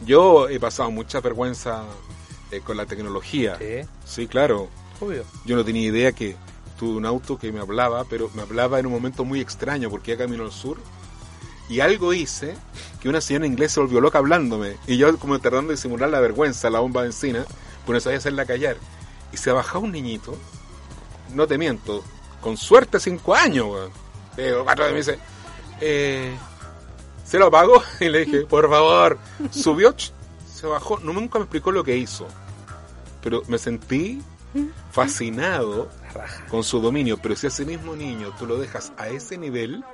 Yo 0.07 0.49
he 0.49 0.61
pasado 0.61 0.91
mucha 0.93 1.21
vergüenza 1.21 1.83
eh, 2.53 2.61
con 2.61 2.77
la 2.77 2.87
tecnología. 2.87 3.57
Sí. 3.59 3.87
Sí, 4.07 4.27
claro. 4.29 4.69
Obvio. 5.01 5.25
Yo 5.45 5.57
no 5.57 5.65
tenía 5.65 5.83
idea 5.89 6.13
que 6.13 6.37
tuve 6.79 6.97
un 6.97 7.05
auto 7.05 7.39
que 7.39 7.53
me 7.53 7.61
hablaba, 7.61 8.05
pero 8.05 8.31
me 8.35 8.43
hablaba 8.43 8.79
en 8.79 8.87
un 8.87 8.93
momento 8.93 9.25
muy 9.25 9.41
extraño 9.41 9.91
porque 9.91 10.13
ya 10.13 10.19
camino 10.19 10.45
al 10.45 10.53
sur. 10.53 10.79
Y 11.69 11.81
algo 11.81 12.15
hice 12.15 12.57
que 13.01 13.09
una 13.09 13.21
señora 13.21 13.47
inglesa 13.47 13.75
se 13.75 13.81
volvió 13.81 14.01
loca 14.01 14.19
hablándome. 14.19 14.77
Y 14.87 14.97
yo 14.97 15.19
como 15.19 15.39
tratando 15.39 15.73
de 15.73 15.77
simular 15.77 16.09
la 16.09 16.21
vergüenza, 16.21 16.71
la 16.71 16.81
bomba 16.81 17.03
de 17.03 17.09
encina, 17.09 17.45
pues 17.85 17.95
no 17.95 18.01
sabía 18.01 18.19
hacerla 18.19 18.47
callar. 18.47 18.77
Y 19.33 19.37
se 19.37 19.53
bajaba 19.53 19.81
un 19.81 19.93
niñito, 19.93 20.35
no 21.35 21.47
te 21.47 21.59
miento, 21.59 22.03
con 22.41 22.57
suerte 22.57 22.99
cinco 23.01 23.35
años, 23.35 23.67
weón. 23.67 24.65
Cuatro 24.65 24.87
de 24.87 24.93
mí 24.93 24.99
dice, 24.99 25.19
eh, 25.81 26.35
¿se 27.25 27.39
lo 27.39 27.51
pago? 27.51 27.83
Y 28.01 28.09
le 28.09 28.25
dije, 28.25 28.41
por 28.47 28.71
favor, 28.71 29.19
subió, 29.51 29.95
se 30.51 30.67
bajó, 30.67 31.01
no 31.01 31.13
nunca 31.13 31.39
me 31.39 31.45
explicó 31.45 31.73
lo 31.73 31.85
que 31.85 31.97
hizo. 31.97 32.27
Pero 33.21 33.43
me 33.49 33.59
sentí 33.59 34.23
fascinado 34.93 35.91
con 36.51 36.65
su 36.65 36.81
dominio. 36.81 37.19
Pero 37.23 37.37
si 37.37 37.47
a 37.47 37.49
ese 37.49 37.65
mismo 37.65 37.95
niño 37.97 38.33
tú 38.39 38.47
lo 38.47 38.59
dejas 38.59 38.93
a 38.97 39.09
ese 39.09 39.39
nivel, 39.39 39.85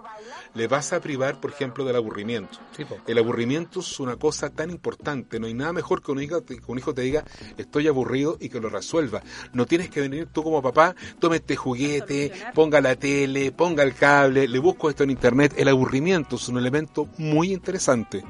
le 0.54 0.68
vas 0.68 0.92
a 0.92 1.00
privar, 1.00 1.40
por 1.40 1.50
ejemplo, 1.50 1.84
del 1.84 1.96
aburrimiento. 1.96 2.58
Sí. 2.76 2.84
El 3.06 3.18
aburrimiento 3.18 3.80
es 3.80 3.98
una 4.00 4.16
cosa 4.16 4.50
tan 4.50 4.70
importante. 4.70 5.40
No 5.40 5.46
hay 5.46 5.54
nada 5.54 5.72
mejor 5.72 6.00
que 6.02 6.12
un 6.12 6.22
hijo, 6.22 6.42
te- 6.42 6.56
que 6.56 6.62
un 6.72 6.78
hijo 6.78 6.94
te 6.94 7.02
diga 7.02 7.24
estoy 7.56 7.88
aburrido 7.88 8.36
y 8.40 8.48
que 8.48 8.60
lo 8.60 8.68
resuelva. 8.68 9.22
No 9.52 9.66
tienes 9.66 9.90
que 9.90 10.00
venir 10.00 10.28
tú 10.32 10.42
como 10.44 10.62
papá, 10.62 10.94
tome 11.18 11.36
este 11.36 11.56
juguete, 11.56 12.32
ponga 12.54 12.80
la 12.80 12.94
tele, 12.96 13.50
ponga 13.52 13.82
el 13.82 13.94
cable, 13.94 14.46
le 14.46 14.58
busco 14.60 14.88
esto 14.90 15.02
en 15.02 15.10
internet. 15.10 15.54
El 15.56 15.68
aburrimiento 15.68 16.36
es 16.36 16.48
un 16.48 16.58
elemento 16.58 17.08
muy 17.18 17.52
interesante. 17.52 18.24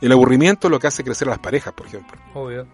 El 0.00 0.12
aburrimiento 0.12 0.66
es 0.66 0.70
lo 0.72 0.78
que 0.80 0.88
hace 0.88 1.04
crecer 1.04 1.28
a 1.28 1.32
las 1.32 1.40
parejas, 1.40 1.72
por 1.72 1.86
ejemplo. 1.86 2.20
Obvio. 2.34 2.66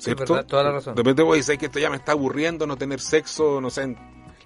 Sí, 0.00 0.06
¿Cierto? 0.14 0.32
verdad, 0.34 0.46
toda 0.48 0.64
la 0.64 0.72
razón. 0.72 0.94
De 0.94 1.02
repente 1.02 1.22
vos 1.22 1.36
dices 1.36 1.56
que 1.58 1.66
esto 1.66 1.78
ya 1.78 1.90
me 1.90 1.96
está 1.96 2.12
aburriendo, 2.12 2.66
no 2.66 2.76
tener 2.76 3.00
sexo, 3.00 3.60
no 3.60 3.70
sé, 3.70 3.96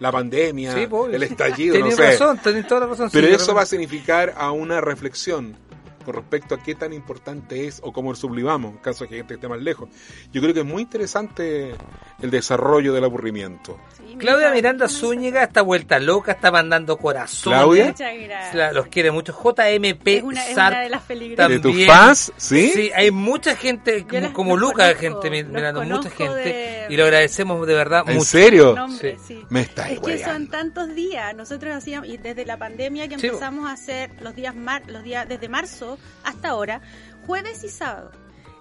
la 0.00 0.10
pandemia, 0.10 0.74
Sí, 0.74 0.86
po, 0.88 1.06
el 1.06 1.22
estallido, 1.22 1.74
no 1.78 1.80
Tenés 1.82 1.96
sé. 1.96 2.02
razón, 2.10 2.38
tenés 2.38 2.66
toda 2.66 2.80
la 2.80 2.86
razón. 2.88 3.08
Pero 3.12 3.28
sí, 3.28 3.34
eso 3.34 3.54
va 3.54 3.62
a 3.62 3.66
significar 3.66 4.34
a 4.36 4.50
una 4.50 4.80
reflexión 4.80 5.56
con 6.04 6.14
respecto 6.14 6.54
a 6.54 6.62
qué 6.62 6.74
tan 6.74 6.92
importante 6.92 7.66
es 7.66 7.80
o 7.82 7.92
cómo 7.92 8.10
lo 8.10 8.16
sublimamos, 8.16 8.72
en 8.72 8.78
caso 8.78 9.04
de 9.04 9.10
que 9.10 9.16
gente 9.16 9.34
esté 9.34 9.48
más 9.48 9.60
lejos. 9.60 9.88
Yo 10.32 10.40
creo 10.42 10.54
que 10.54 10.60
es 10.60 10.66
muy 10.66 10.82
interesante 10.82 11.74
el 12.22 12.30
desarrollo 12.30 12.92
del 12.92 13.04
aburrimiento. 13.04 13.78
Claudia 14.18 14.50
Miranda 14.52 14.88
Zúñiga 14.88 15.42
está 15.42 15.62
vuelta 15.62 15.98
loca, 15.98 16.32
está 16.32 16.50
mandando 16.50 16.96
corazones. 16.96 17.58
¿Claudia? 17.58 17.94
La- 18.54 18.72
los 18.72 18.86
quiere 18.86 19.10
mucho. 19.10 19.32
JMP 19.32 20.06
Es 20.18 20.22
una, 20.22 20.46
es 20.48 20.54
Sar 20.54 20.72
una 20.72 20.80
de 20.82 20.88
las 20.90 21.02
peligrosas. 21.02 21.48
¿De 21.48 21.58
tus 21.58 21.86
fans? 21.86 22.32
¿Sí? 22.36 22.70
Sí, 22.70 22.90
hay 22.94 23.10
mucha 23.10 23.56
gente, 23.56 24.04
como, 24.06 24.32
como 24.32 24.56
Lucas, 24.56 24.94
conozco, 24.94 25.22
gente 25.22 25.44
mirando, 25.50 25.82
mucha 25.84 26.10
gente. 26.10 26.34
de- 26.34 26.86
Y 26.90 26.96
lo 26.96 27.04
agradecemos 27.04 27.66
de 27.66 27.74
verdad 27.74 28.04
¿En 28.06 28.14
mucho. 28.16 28.26
serio? 28.26 28.74
Nombre, 28.74 29.16
Sí. 29.18 29.34
sí. 29.34 29.42
Me 29.48 29.62
está 29.62 29.90
Es 29.90 30.00
que 30.00 30.18
son 30.22 30.48
tantos 30.48 30.94
días. 30.94 31.34
Nosotros 31.34 31.74
hacíamos, 31.74 32.08
y 32.08 32.16
desde 32.18 32.44
la 32.44 32.58
pandemia 32.58 33.08
que 33.08 33.18
Sí, 33.18 33.26
empezamos 33.28 33.68
a 33.68 33.72
hacer 33.72 34.10
los 34.20 34.34
días, 34.34 34.54
mar, 34.54 34.82
los 34.86 35.02
días 35.02 35.28
desde 35.28 35.48
marzo 35.48 35.93
hasta 36.24 36.48
ahora, 36.50 36.80
jueves 37.26 37.64
y 37.64 37.68
sábado. 37.68 38.10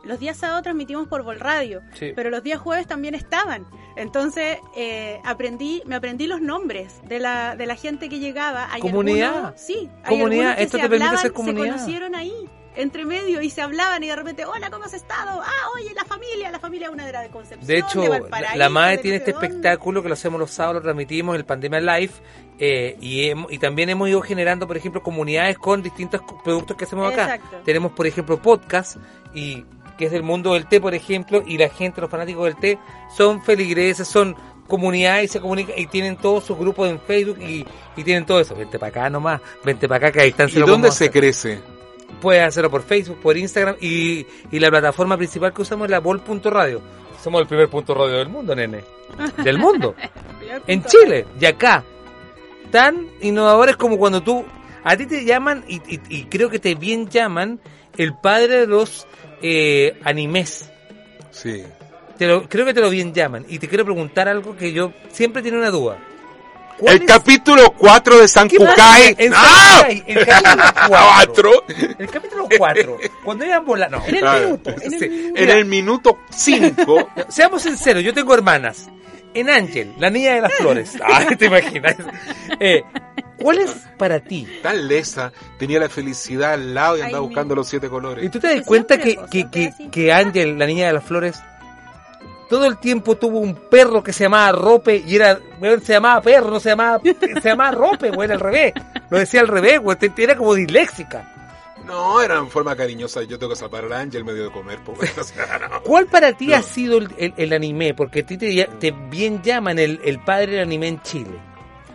Los 0.03 0.19
días 0.19 0.35
sábados 0.35 0.63
transmitimos 0.63 1.07
por 1.07 1.23
Vol 1.23 1.39
Radio, 1.39 1.81
Sí. 1.93 2.11
pero 2.13 2.29
los 2.29 2.43
días 2.43 2.59
jueves 2.59 2.87
también 2.87 3.15
estaban. 3.15 3.65
Entonces 3.95 4.57
eh, 4.75 5.21
aprendí, 5.23 5.81
me 5.85 5.95
aprendí 5.95 6.27
los 6.27 6.41
nombres 6.41 6.95
de 7.07 7.19
la, 7.19 7.55
de 7.55 7.65
la 7.65 7.75
gente 7.75 8.09
que 8.09 8.19
llegaba. 8.19 8.67
Hay 8.73 8.81
Comunidad. 8.81 9.33
algunos- 9.35 9.61
sí, 9.61 9.89
hay 10.03 10.17
Comunidad, 10.17 10.59
esto 10.59 10.77
se 10.77 10.83
te 10.83 10.89
permite 10.89 10.95
hablaban, 11.05 11.15
hacer 11.19 11.31
comunidad. 11.33 11.63
Se 11.63 11.69
conocieron 11.71 12.15
ahí, 12.15 12.33
entre 12.75 13.05
medio, 13.05 13.41
y 13.41 13.49
se 13.49 13.61
hablaban 13.61 14.03
y 14.03 14.07
de 14.07 14.15
repente, 14.15 14.45
hola, 14.45 14.69
¿cómo 14.69 14.85
has 14.85 14.93
estado? 14.93 15.41
Ah, 15.43 15.51
oye, 15.75 15.93
la 15.93 16.05
familia, 16.05 16.51
la 16.51 16.59
familia 16.59 16.89
una 16.91 17.05
de 17.05 17.11
la 17.11 17.21
de 17.21 17.29
Concepción. 17.29 17.67
De 17.67 17.77
hecho, 17.77 18.07
Valparaíso, 18.09 18.57
la, 18.57 18.65
la 18.65 18.69
MAE 18.69 18.97
de 18.97 19.01
tiene 19.03 19.17
este 19.17 19.31
dónde. 19.31 19.47
espectáculo 19.47 20.01
que 20.01 20.07
lo 20.09 20.13
hacemos 20.13 20.39
los 20.39 20.51
sábados, 20.51 20.75
lo 20.77 20.81
transmitimos, 20.81 21.35
el 21.35 21.45
Pandemia 21.45 21.79
Live, 21.79 22.13
eh, 22.59 22.97
y, 23.01 23.27
hemos- 23.29 23.51
y 23.51 23.57
también 23.59 23.89
hemos 23.89 24.09
ido 24.09 24.21
generando, 24.21 24.67
por 24.67 24.77
ejemplo, 24.77 25.01
comunidades 25.03 25.57
con 25.57 25.81
distintos 25.83 26.21
productos 26.43 26.75
que 26.77 26.85
hacemos 26.85 27.11
acá. 27.11 27.35
Exacto. 27.35 27.61
Tenemos, 27.65 27.91
por 27.91 28.07
ejemplo, 28.07 28.41
podcast, 28.41 28.97
y 29.33 29.65
que 29.97 30.05
es 30.05 30.11
del 30.11 30.23
mundo 30.23 30.53
del 30.53 30.67
té, 30.67 30.81
por 30.81 30.95
ejemplo, 30.95 31.43
y 31.45 31.57
la 31.57 31.69
gente, 31.69 32.01
los 32.01 32.09
fanáticos 32.09 32.45
del 32.45 32.55
té, 32.57 32.79
son 33.15 33.41
feligreses, 33.43 34.07
son 34.07 34.35
comunidades 34.67 35.25
y 35.25 35.27
se 35.27 35.41
comunican 35.41 35.77
y 35.77 35.85
tienen 35.87 36.15
todos 36.17 36.45
sus 36.45 36.57
grupos 36.57 36.89
en 36.89 36.99
Facebook 36.99 37.37
y, 37.41 37.65
y 37.95 38.03
tienen 38.03 38.25
todo 38.25 38.39
eso. 38.39 38.55
Vente 38.55 38.79
para 38.79 38.89
acá 38.89 39.09
nomás, 39.09 39.41
vente 39.63 39.87
para 39.87 40.07
acá 40.07 40.11
que 40.13 40.21
a 40.21 40.23
distancia 40.23 40.59
¿Y 40.59 40.63
dónde 40.63 40.89
se 40.91 41.11
crece? 41.11 41.61
Puedes 42.21 42.43
hacerlo 42.43 42.69
por 42.71 42.83
Facebook, 42.83 43.19
por 43.21 43.37
Instagram 43.37 43.75
y, 43.81 44.25
y 44.51 44.59
la 44.59 44.69
plataforma 44.69 45.17
principal 45.17 45.53
que 45.53 45.61
usamos 45.61 45.85
es 45.85 45.91
la 45.91 45.99
Bol.radio. 45.99 46.81
Somos 47.21 47.41
el 47.41 47.47
primer 47.47 47.69
punto 47.69 47.93
radio 47.93 48.17
del 48.17 48.29
mundo, 48.29 48.55
nene. 48.55 48.83
Del 49.43 49.57
mundo. 49.57 49.95
en 50.67 50.83
Chile 50.85 51.25
y 51.39 51.45
acá. 51.45 51.83
Tan 52.71 53.07
innovadores 53.21 53.77
como 53.77 53.97
cuando 53.97 54.21
tú... 54.21 54.43
A 54.85 54.97
ti 54.97 55.05
te 55.05 55.23
llaman, 55.23 55.63
y, 55.67 55.75
y- 55.87 56.01
y 56.09 56.23
creo 56.25 56.49
que 56.49 56.59
te 56.59 56.75
bien 56.75 57.07
llaman, 57.07 57.61
el 57.97 58.15
padre 58.15 58.61
de 58.61 58.67
los 58.67 59.07
eh, 59.41 59.97
animes. 60.03 60.69
Sí. 61.31 61.63
Te 62.17 62.27
lo, 62.27 62.49
creo 62.49 62.65
que 62.65 62.73
te 62.73 62.81
lo 62.81 62.89
bien 62.89 63.13
llaman. 63.13 63.45
Y 63.47 63.59
te 63.59 63.69
quiero 63.69 63.85
preguntar 63.85 64.27
algo 64.27 64.57
que 64.57 64.73
yo 64.73 64.91
siempre 65.09 65.41
tiene 65.41 65.57
una 65.57 65.69
duda. 65.69 65.97
El 66.85 67.05
capítulo 67.05 67.73
4 67.77 68.19
de 68.19 68.27
San 68.27 68.47
¿Qué 68.47 68.57
pasa 68.57 68.71
Kukai. 68.71 69.15
en 69.17 69.31
¡No! 69.31 69.37
El 70.07 70.25
capítulo 70.25 70.63
4. 70.87 70.89
Cuatro. 70.89 71.63
El 71.99 72.09
capítulo 72.09 72.47
4. 72.57 72.97
Cuando 73.23 73.45
iban 73.45 73.65
volando. 73.65 73.99
No. 73.99 74.05
En 74.05 74.15
el 74.15 74.27
Ah, 74.27 74.39
minuto, 74.39 74.69
en 74.69 74.81
el 74.93 74.99
Sí. 74.99 75.09
minuto. 75.09 75.39
En 75.41 75.49
el 75.49 75.65
minuto 75.65 76.17
5. 76.31 77.09
Seamos 77.29 77.61
sinceros, 77.63 78.03
yo 78.03 78.13
tengo 78.13 78.33
hermanas. 78.33 78.89
En 79.35 79.49
Ángel, 79.49 79.93
la 79.97 80.09
niña 80.11 80.35
de 80.35 80.41
las 80.41 80.53
flores. 80.53 80.91
Ay, 81.03 81.35
te 81.37 81.45
imaginas. 81.47 81.95
Eh, 82.59 82.83
¿Cuál 83.37 83.57
es 83.59 83.71
para 83.97 84.19
ti? 84.19 84.47
Tan 84.61 84.87
lesa, 84.87 85.31
tenía 85.57 85.79
la 85.79 85.89
felicidad 85.89 86.53
al 86.53 86.73
lado 86.75 86.97
y 86.97 87.01
Ay, 87.01 87.05
andaba 87.07 87.21
mi- 87.23 87.27
buscando 87.29 87.55
los 87.55 87.67
siete 87.67 87.89
colores. 87.89 88.23
¿Y 88.23 88.29
tú 88.29 88.39
te 88.39 88.55
das 88.55 88.65
cuenta 88.65 88.99
que, 88.99 89.17
siempre, 89.31 89.73
que, 89.77 89.89
que 89.89 90.13
Ángel, 90.13 90.57
la 90.59 90.67
niña 90.67 90.85
de 90.87 90.93
las 90.93 91.03
flores, 91.03 91.41
todo 92.53 92.65
el 92.67 92.77
tiempo 92.77 93.15
tuvo 93.15 93.39
un 93.39 93.55
perro 93.55 94.03
que 94.03 94.13
se 94.13 94.25
llamaba 94.25 94.51
Rope 94.51 94.97
y 95.07 95.15
era, 95.15 95.39
weón, 95.59 95.81
se 95.81 95.93
llamaba 95.93 96.21
perro, 96.21 96.51
no 96.51 96.59
se 96.59 96.69
llamaba, 96.69 96.99
se 97.41 97.49
llamaba 97.49 97.71
Rope, 97.71 98.11
güey, 98.11 98.31
al 98.31 98.39
revés. 98.39 98.73
Lo 99.09 99.17
decía 99.17 99.41
al 99.41 99.47
revés, 99.47 99.79
güey, 99.79 99.97
te- 99.97 100.11
era 100.23 100.35
como 100.37 100.53
disléxica. 100.53 101.31
No, 101.87 102.21
era 102.21 102.37
en 102.37 102.47
forma 102.51 102.75
cariñosa. 102.75 103.23
Yo 103.23 103.39
tengo 103.39 103.53
que 103.53 103.59
salvar 103.59 103.85
al 103.85 103.93
ángel 103.93 104.23
medio 104.23 104.43
de 104.43 104.51
comer. 104.51 104.77
O 105.19 105.23
sea, 105.23 105.67
no. 105.67 105.81
¿Cuál 105.81 106.05
para 106.05 106.31
ti 106.33 106.47
No. 106.49 106.57
ha 106.57 106.61
sido 106.61 106.99
el, 106.99 107.09
el- 107.17 107.33
el 107.37 107.53
anime? 107.53 107.95
Porque 107.95 108.19
a 108.19 108.25
ti 108.25 108.37
te, 108.37 108.69
te 108.79 108.91
bien 108.91 109.41
llaman 109.41 109.79
el, 109.79 109.99
el 110.05 110.19
padre 110.19 110.51
del 110.51 110.61
anime 110.61 110.89
en 110.89 111.01
Chile. 111.01 111.39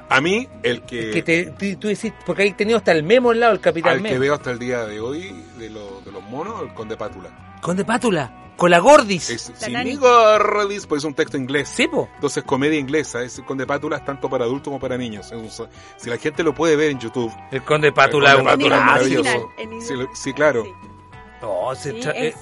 A 0.09 0.21
mí, 0.21 0.49
el 0.65 0.83
que, 0.83 1.11
Que 1.13 1.23
te, 1.23 1.45
tú, 1.53 1.79
tú 1.79 1.87
decís, 1.89 2.13
porque 2.27 2.43
hay 2.43 2.53
tenido 2.55 2.79
hasta 2.79 2.91
el 2.93 3.05
memo 3.05 3.31
al 3.31 3.39
lado, 3.39 3.53
el 3.53 3.61
capitán 3.61 3.99
al 3.99 4.03
que 4.03 4.19
veo 4.19 4.35
hasta 4.35 4.51
el 4.51 4.59
día 4.59 4.85
de 4.87 4.99
hoy 5.01 5.45
de, 5.57 5.71
lo- 5.71 6.01
de 6.01 6.11
los 6.11 6.23
monos, 6.25 6.63
el 6.63 6.75
conde 6.75 6.97
Pátula. 6.97 7.29
Conde 7.61 7.85
Pátula, 7.85 8.33
con 8.59 8.71
la 8.71 8.81
Gordis. 8.81 9.31
Es, 9.31 9.53
La 9.71 9.83
mi 9.85 9.95
Gordis, 9.97 10.85
pues 10.87 10.99
es 11.01 11.05
un 11.07 11.15
texto 11.15 11.39
inglés. 11.39 11.71
Sí, 11.73 11.87
po. 11.89 12.09
Entonces, 12.17 12.43
comedia 12.45 12.79
inglesa. 12.79 13.23
Es 13.23 13.41
Conde 13.47 13.67
Pátula 13.67 13.97
es 13.97 14.05
tanto 14.05 14.29
para 14.29 14.45
adultos 14.45 14.65
como 14.65 14.81
para 14.81 14.99
niños. 14.99 15.33
Es 15.33 15.59
un- 15.61 15.69
si 15.97 16.11
la 16.11 16.19
gente 16.19 16.43
lo 16.43 16.55
puede 16.55 16.77
ver 16.77 16.91
en 16.91 16.99
YouTube. 16.99 17.33
El 17.51 17.63
Conde 17.63 17.93
Pátula, 17.93 18.33
el 18.33 18.41
un 18.41 18.45
Conde 18.47 18.65
Pátula 18.69 18.77
es 18.77 18.85
maravilloso. 18.85 19.51
en 19.57 19.81
Sí, 19.81 19.95
sí, 20.13 20.33
claro. 20.35 20.65
Sí. 20.65 20.75
No, 21.41 21.75
se 21.77 21.93
Sí, 21.93 21.99
es- 22.01 22.07
eh, 22.07 22.35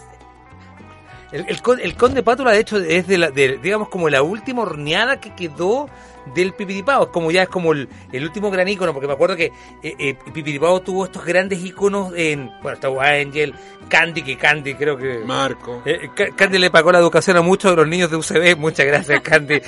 El, 1.32 1.44
el, 1.48 1.60
con- 1.62 1.80
el 1.80 1.94
Conde 1.96 2.22
Pátula, 2.22 2.52
de 2.52 2.60
hecho, 2.60 2.78
es 2.78 3.06
de 3.06 3.18
la, 3.18 3.30
de, 3.30 3.58
digamos, 3.58 3.88
como 3.88 4.08
la 4.08 4.22
última 4.22 4.62
horneada 4.62 5.20
que 5.20 5.34
quedó 5.34 5.88
del 6.34 6.52
Pipiripao. 6.54 7.04
Es 7.04 7.08
como 7.10 7.30
ya 7.30 7.42
es 7.44 7.48
como 7.48 7.72
el, 7.72 7.88
el 8.12 8.24
último 8.24 8.50
gran 8.50 8.66
ícono, 8.68 8.92
porque 8.92 9.06
me 9.06 9.12
acuerdo 9.12 9.36
que 9.36 9.46
eh, 9.82 9.94
eh, 9.98 10.16
Pipiripao 10.32 10.80
tuvo 10.82 11.04
estos 11.04 11.24
grandes 11.24 11.64
íconos 11.64 12.12
en, 12.16 12.50
bueno, 12.62 12.74
estaba 12.74 13.08
Angel, 13.10 13.54
Candy, 13.88 14.22
que 14.22 14.36
Candy 14.36 14.74
creo 14.74 14.96
que... 14.96 15.18
Marco. 15.24 15.82
Eh, 15.84 16.08
Ca- 16.16 16.30
Candy 16.34 16.58
le 16.58 16.70
pagó 16.70 16.90
la 16.90 16.98
educación 16.98 17.36
a 17.36 17.42
muchos 17.42 17.70
de 17.70 17.76
los 17.76 17.86
niños 17.88 18.10
de 18.10 18.16
UCB. 18.16 18.56
Muchas 18.58 18.86
gracias, 18.86 19.20
Candy. 19.20 19.60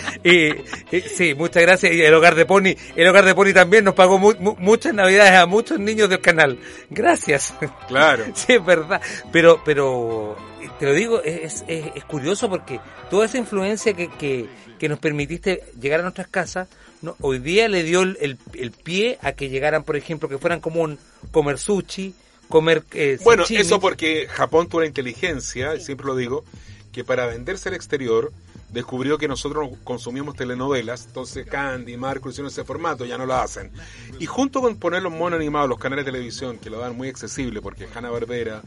Sí, 1.14 1.35
muchas 1.36 1.62
gracias. 1.62 1.93
Y 1.93 2.02
el 2.02 2.12
Hogar 2.14 2.35
de 2.35 2.47
Pony, 2.47 2.74
el 2.97 3.06
Hogar 3.09 3.24
de 3.24 3.35
Pony 3.35 3.52
también 3.52 3.85
nos 3.85 3.94
pagó 3.94 4.18
mu- 4.18 4.35
mu- 4.40 4.56
muchas 4.59 4.93
navidades 4.94 5.32
a 5.35 5.47
muchos 5.47 5.78
niños 5.78 6.09
del 6.09 6.20
canal. 6.20 6.59
Gracias. 6.90 7.55
Claro. 7.89 8.24
Sí, 8.35 8.55
es 8.55 8.64
verdad. 8.64 9.01
Pero, 9.32 9.60
pero, 9.64 10.36
te 10.78 10.86
lo 10.86 10.93
digo, 10.93 11.22
es, 11.22 11.64
es, 11.68 11.85
es 11.94 12.05
curioso 12.05 12.48
porque 12.48 12.80
toda 13.10 13.26
esa 13.26 13.39
influencia 13.39 13.93
que, 13.94 14.09
que, 14.09 14.48
que 14.78 14.89
nos 14.89 14.98
permitiste 14.98 15.62
llegar 15.80 16.01
a 16.01 16.02
nuestras 16.02 16.28
casas, 16.28 16.68
no, 17.02 17.16
hoy 17.20 17.39
día 17.39 17.68
le 17.68 17.82
dio 17.82 18.02
el, 18.02 18.39
el, 18.55 18.70
pie 18.70 19.18
a 19.22 19.32
que 19.32 19.48
llegaran, 19.48 19.85
por 19.85 19.97
ejemplo, 19.97 20.28
que 20.28 20.39
fueran 20.39 20.60
común 20.60 20.98
comer 21.30 21.59
sushi, 21.59 22.14
comer 22.48 22.82
eh, 22.93 23.18
Bueno, 23.22 23.44
eso 23.48 23.80
porque 23.80 24.26
Japón 24.28 24.68
tuvo 24.68 24.80
la 24.80 24.86
inteligencia, 24.86 25.78
siempre 25.78 26.06
lo 26.06 26.16
digo, 26.16 26.44
que 26.93 27.05
para 27.05 27.26
venderse 27.26 27.68
al 27.68 27.74
exterior 27.74 28.32
descubrió 28.70 29.19
que 29.19 29.28
nosotros 29.28 29.70
consumíamos 29.85 30.36
telenovelas, 30.36 31.07
entonces 31.07 31.47
Candy, 31.47 31.97
Marco 31.97 32.28
hicieron 32.28 32.51
ese 32.51 32.65
formato, 32.65 33.05
ya 33.05 33.16
no 33.16 33.27
lo 33.27 33.35
hacen. 33.35 33.70
Y 34.19 34.27
junto 34.27 34.61
con 34.61 34.77
poner 34.77 35.03
los 35.03 35.12
monos 35.12 35.39
animados, 35.39 35.69
los 35.69 35.78
canales 35.78 36.05
de 36.05 36.12
televisión, 36.12 36.59
que 36.59 36.70
lo 36.70 36.78
dan 36.78 36.97
muy 36.97 37.09
accesible, 37.09 37.62
porque 37.62 37.89
Hanna-Barbera, 37.93 38.62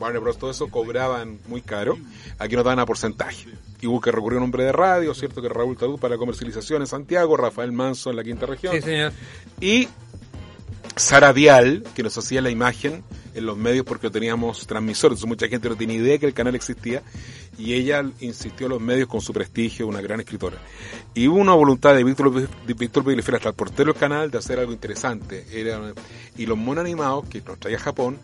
Warner 0.00 0.20
Bros., 0.20 0.38
todo 0.38 0.50
eso 0.50 0.68
cobraban 0.68 1.38
muy 1.46 1.62
caro, 1.62 1.96
aquí 2.38 2.56
nos 2.56 2.64
daban 2.64 2.80
a 2.80 2.86
porcentaje. 2.86 3.48
Y 3.80 3.86
hubo 3.86 4.00
que 4.00 4.10
recurrir 4.10 4.36
a 4.36 4.38
un 4.38 4.44
hombre 4.44 4.64
de 4.64 4.72
radio, 4.72 5.14
¿cierto? 5.14 5.42
Que 5.42 5.48
Raúl 5.48 5.76
Tadú 5.76 5.98
para 5.98 6.14
la 6.14 6.18
comercialización 6.18 6.82
en 6.82 6.86
Santiago, 6.86 7.36
Rafael 7.36 7.70
Manso 7.70 8.10
en 8.10 8.16
la 8.16 8.24
quinta 8.24 8.46
región. 8.46 8.74
Sí, 8.74 8.80
señor. 8.80 9.12
Y 9.60 9.88
Sara 10.96 11.32
Vial, 11.32 11.84
que 11.94 12.02
nos 12.02 12.16
hacía 12.16 12.40
la 12.40 12.50
imagen 12.50 13.02
en 13.34 13.46
los 13.46 13.56
medios 13.56 13.84
porque 13.84 14.10
teníamos 14.10 14.66
transmisores, 14.66 15.24
mucha 15.26 15.48
gente 15.48 15.68
no 15.68 15.76
tenía 15.76 15.96
idea 15.96 16.18
que 16.18 16.26
el 16.26 16.34
canal 16.34 16.54
existía 16.54 17.02
y 17.58 17.74
ella 17.74 18.04
insistió 18.20 18.66
en 18.66 18.72
los 18.72 18.80
medios 18.80 19.08
con 19.08 19.20
su 19.20 19.32
prestigio, 19.32 19.88
una 19.88 20.00
gran 20.00 20.20
escritora. 20.20 20.58
Y 21.12 21.26
hubo 21.26 21.38
una 21.38 21.54
voluntad 21.54 21.94
de 21.94 22.04
Víctor, 22.04 22.32
Víctor 22.66 23.34
hasta 23.34 23.48
el 23.48 23.54
portero 23.54 23.92
del 23.92 24.00
canal, 24.00 24.30
de 24.30 24.38
hacer 24.38 24.58
algo 24.58 24.72
interesante. 24.72 25.44
Y 26.36 26.46
los 26.46 26.58
monos 26.58 26.84
animados 26.84 27.28
que 27.28 27.40
nos 27.40 27.58
traía 27.58 27.78
Japón 27.78 28.18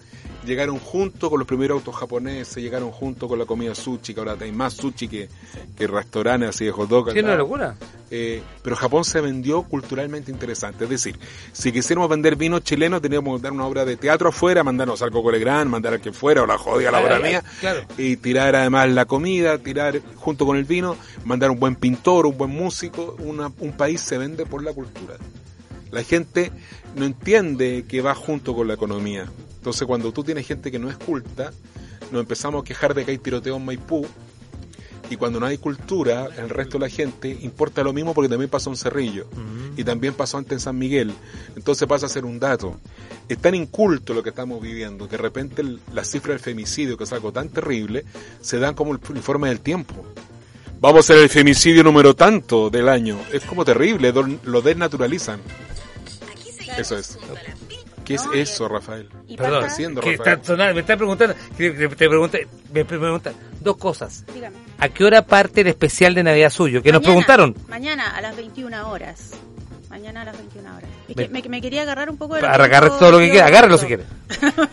llegaron 0.47 0.79
junto 0.79 1.29
con 1.31 1.39
los 1.39 1.47
primeros 1.47 1.77
autos 1.79 1.95
japoneses, 1.97 2.57
llegaron 2.63 2.91
junto 2.91 3.29
con 3.29 3.39
la 3.39 3.45
comida 3.45 3.75
sushi, 3.75 4.15
que 4.15 4.21
ahora 4.21 4.37
hay 4.41 4.53
más 4.53 4.75
sushi 4.75 5.09
que, 5.09 5.29
que 5.77 5.87
restaurantes 5.87 6.51
así 6.51 6.65
de 6.65 6.73
hot 6.73 6.89
dog. 6.89 7.13
Sí, 7.13 7.19
una 7.21 7.35
locura. 7.37 7.77
Eh, 8.13 8.43
pero 8.63 8.75
Japón 8.75 9.05
se 9.05 9.21
vendió 9.21 9.63
culturalmente 9.63 10.31
interesante. 10.33 10.85
Es 10.85 10.91
decir, 10.91 11.19
si 11.53 11.71
quisiéramos 11.73 12.09
vender 12.11 12.35
vino 12.37 12.59
chileno, 12.59 13.01
teníamos 13.01 13.37
que 13.39 13.43
dar 13.45 13.53
una 13.53 13.67
obra 13.67 13.85
de 13.85 13.97
teatro 13.97 14.31
afuera, 14.31 14.65
mandarnos 14.65 15.01
al 15.03 15.11
Coco 15.11 15.31
Legrand, 15.31 15.71
mandar 15.71 15.93
al 15.95 16.01
que 16.01 16.13
fuera, 16.13 16.43
o 16.43 16.47
la 16.47 16.59
jodida 16.59 16.91
la 16.91 16.99
obra 17.01 17.19
Claro, 17.19 17.23
mía, 17.25 17.45
claro. 17.61 17.81
y 17.99 18.17
tirar 18.17 18.57
además 18.57 18.89
la 18.91 19.05
comida, 19.05 19.59
tirar 19.59 20.01
junto 20.17 20.45
con 20.47 20.57
el 20.57 20.65
vino, 20.65 20.97
mandar 21.25 21.51
un 21.51 21.61
buen 21.61 21.77
pintor, 21.77 22.27
un 22.27 22.37
buen 22.37 22.51
músico. 22.51 23.15
Una- 23.21 23.53
un 23.61 23.73
país 23.73 24.01
se 24.01 24.19
vende 24.19 24.45
por 24.47 24.63
la 24.65 24.73
cultura. 24.73 25.15
La 25.93 26.03
gente 26.03 26.51
no 26.97 27.05
entiende 27.05 27.85
que 27.89 28.01
va 28.01 28.15
junto 28.15 28.55
con 28.55 28.67
la 28.69 28.75
economía. 28.75 29.27
Entonces, 29.61 29.87
cuando 29.87 30.11
tú 30.11 30.25
tienes 30.25 30.47
gente 30.47 30.71
que 30.71 30.79
no 30.79 30.89
es 30.89 30.97
culta, 30.97 31.53
nos 32.11 32.23
empezamos 32.23 32.63
a 32.63 32.65
quejar 32.65 32.95
de 32.95 33.05
que 33.05 33.11
hay 33.11 33.19
tiroteo 33.19 33.57
en 33.57 33.65
Maipú, 33.67 34.07
y 35.11 35.17
cuando 35.17 35.39
no 35.39 35.45
hay 35.47 35.59
cultura, 35.59 36.29
el 36.39 36.49
resto 36.49 36.79
de 36.79 36.85
la 36.85 36.89
gente 36.89 37.37
importa 37.43 37.83
lo 37.83 37.93
mismo 37.93 38.15
porque 38.15 38.29
también 38.29 38.49
pasó 38.49 38.71
en 38.71 38.77
Cerrillo. 38.77 39.27
Y 39.77 39.83
también 39.85 40.15
pasó 40.15 40.39
antes 40.39 40.53
en 40.53 40.61
San 40.61 40.79
Miguel. 40.79 41.13
Entonces 41.57 41.87
pasa 41.89 42.07
a 42.07 42.09
ser 42.09 42.25
un 42.25 42.39
dato. 42.39 42.79
Es 43.29 43.39
tan 43.39 43.55
inculto 43.57 44.15
lo 44.15 44.23
que 44.23 44.29
estamos 44.31 44.63
viviendo 44.63 45.07
que 45.09 45.17
de 45.17 45.23
repente 45.23 45.63
el- 45.63 45.81
la 45.93 46.05
cifra 46.05 46.33
del 46.33 46.41
femicidio, 46.41 46.97
que 46.97 47.05
es 47.05 47.13
algo 47.13 47.33
tan 47.33 47.49
terrible, 47.49 48.05
se 48.41 48.59
dan 48.61 48.75
como 48.75 48.93
el 48.95 49.01
informe 49.17 49.49
del 49.49 49.59
tiempo. 49.61 49.95
Vamos 50.81 50.97
a 51.11 51.13
hacer 51.13 51.19
el 51.25 51.29
femicidio 51.29 51.83
número 51.83 52.15
tanto 52.15 52.71
del 52.71 52.89
año. 52.89 53.19
Es 53.33 53.43
como 53.45 53.65
terrible, 53.65 54.13
lo 54.45 54.63
desnaturalizan. 54.63 55.41
Eso 56.79 56.97
es. 56.97 57.19
¿Qué 58.11 58.41
es 58.41 58.51
eso, 58.51 58.69
Rafael? 58.69 59.09
¿Qué 59.29 59.37
Perdón, 59.37 59.61
está 59.63 59.67
haciendo, 59.73 60.01
que 60.01 60.17
Rafael? 60.17 60.39
está 60.39 60.47
sonando, 60.47 60.75
me 60.75 60.81
está 60.81 60.97
preguntando, 60.97 61.35
que- 61.57 61.71
te 61.71 61.89
pregunté, 62.09 62.49
me 62.73 62.85
preguntan 62.85 63.35
dos 63.61 63.77
cosas. 63.77 64.25
Dígame. 64.35 64.57
¿A 64.79 64.89
qué 64.89 65.05
hora 65.05 65.23
parte 65.25 65.61
el 65.61 65.67
especial 65.69 66.15
de 66.15 66.23
Navidad 66.25 66.51
suyo? 66.51 66.83
Que 66.83 66.93
nos 66.93 67.03
preguntaron. 67.03 67.55
Mañana 67.69 68.11
a 68.17 68.21
las 68.21 68.35
21 68.37 68.91
horas. 68.91 69.31
Mañana 69.91 70.23
a 70.23 70.25
las 70.25 70.39
21 70.39 70.77
horas. 70.77 70.89
Es 71.09 71.17
que 71.17 71.29
me, 71.29 71.43
me 71.49 71.61
quería 71.61 71.83
agarrar 71.83 72.11
un 72.11 72.17
poco 72.17 72.35
de... 72.37 72.41
agarrar 72.47 72.97
todo 72.99 73.11
lo 73.13 73.19
que 73.19 73.31
quiera, 73.31 73.47
agárralo 73.47 73.77
si 73.79 73.87
quiere. 73.87 74.05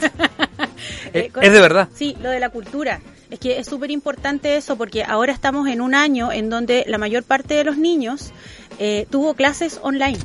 Eh, 1.14 1.32
Es 1.42 1.52
de 1.52 1.60
verdad. 1.62 1.88
Sí, 1.96 2.16
lo 2.22 2.30
de 2.30 2.40
la 2.40 2.50
cultura. 2.50 3.00
Es 3.30 3.40
que 3.40 3.60
es 3.60 3.68
súper 3.68 3.92
importante 3.92 4.56
eso 4.58 4.78
porque 4.78 5.04
ahora 5.04 5.34
estamos 5.34 5.68
en 5.70 5.82
un 5.82 5.96
año 5.96 6.32
en 6.32 6.50
donde 6.50 6.84
la 6.88 6.98
mayor 6.98 7.24
parte 7.24 7.54
de 7.56 7.64
los 7.64 7.78
niños 7.78 8.32
eh, 8.80 9.08
tuvo 9.10 9.34
clases 9.34 9.80
online. 9.82 10.18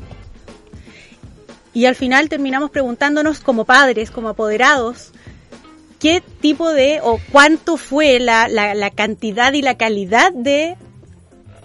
Y 1.75 1.87
al 1.87 1.95
final 1.95 2.29
terminamos 2.29 2.71
preguntándonos 2.71 3.41
como 3.41 3.65
padres, 3.65 4.11
como 4.11 4.29
apoderados, 4.29 5.13
qué 5.99 6.23
tipo 6.41 6.71
de 6.71 7.01
o 7.03 7.19
cuánto 7.31 7.77
fue 7.77 8.19
la, 8.19 8.49
la, 8.49 8.75
la 8.75 8.91
cantidad 8.91 9.53
y 9.53 9.63
la 9.63 9.77
calidad 9.77 10.33
de 10.33 10.77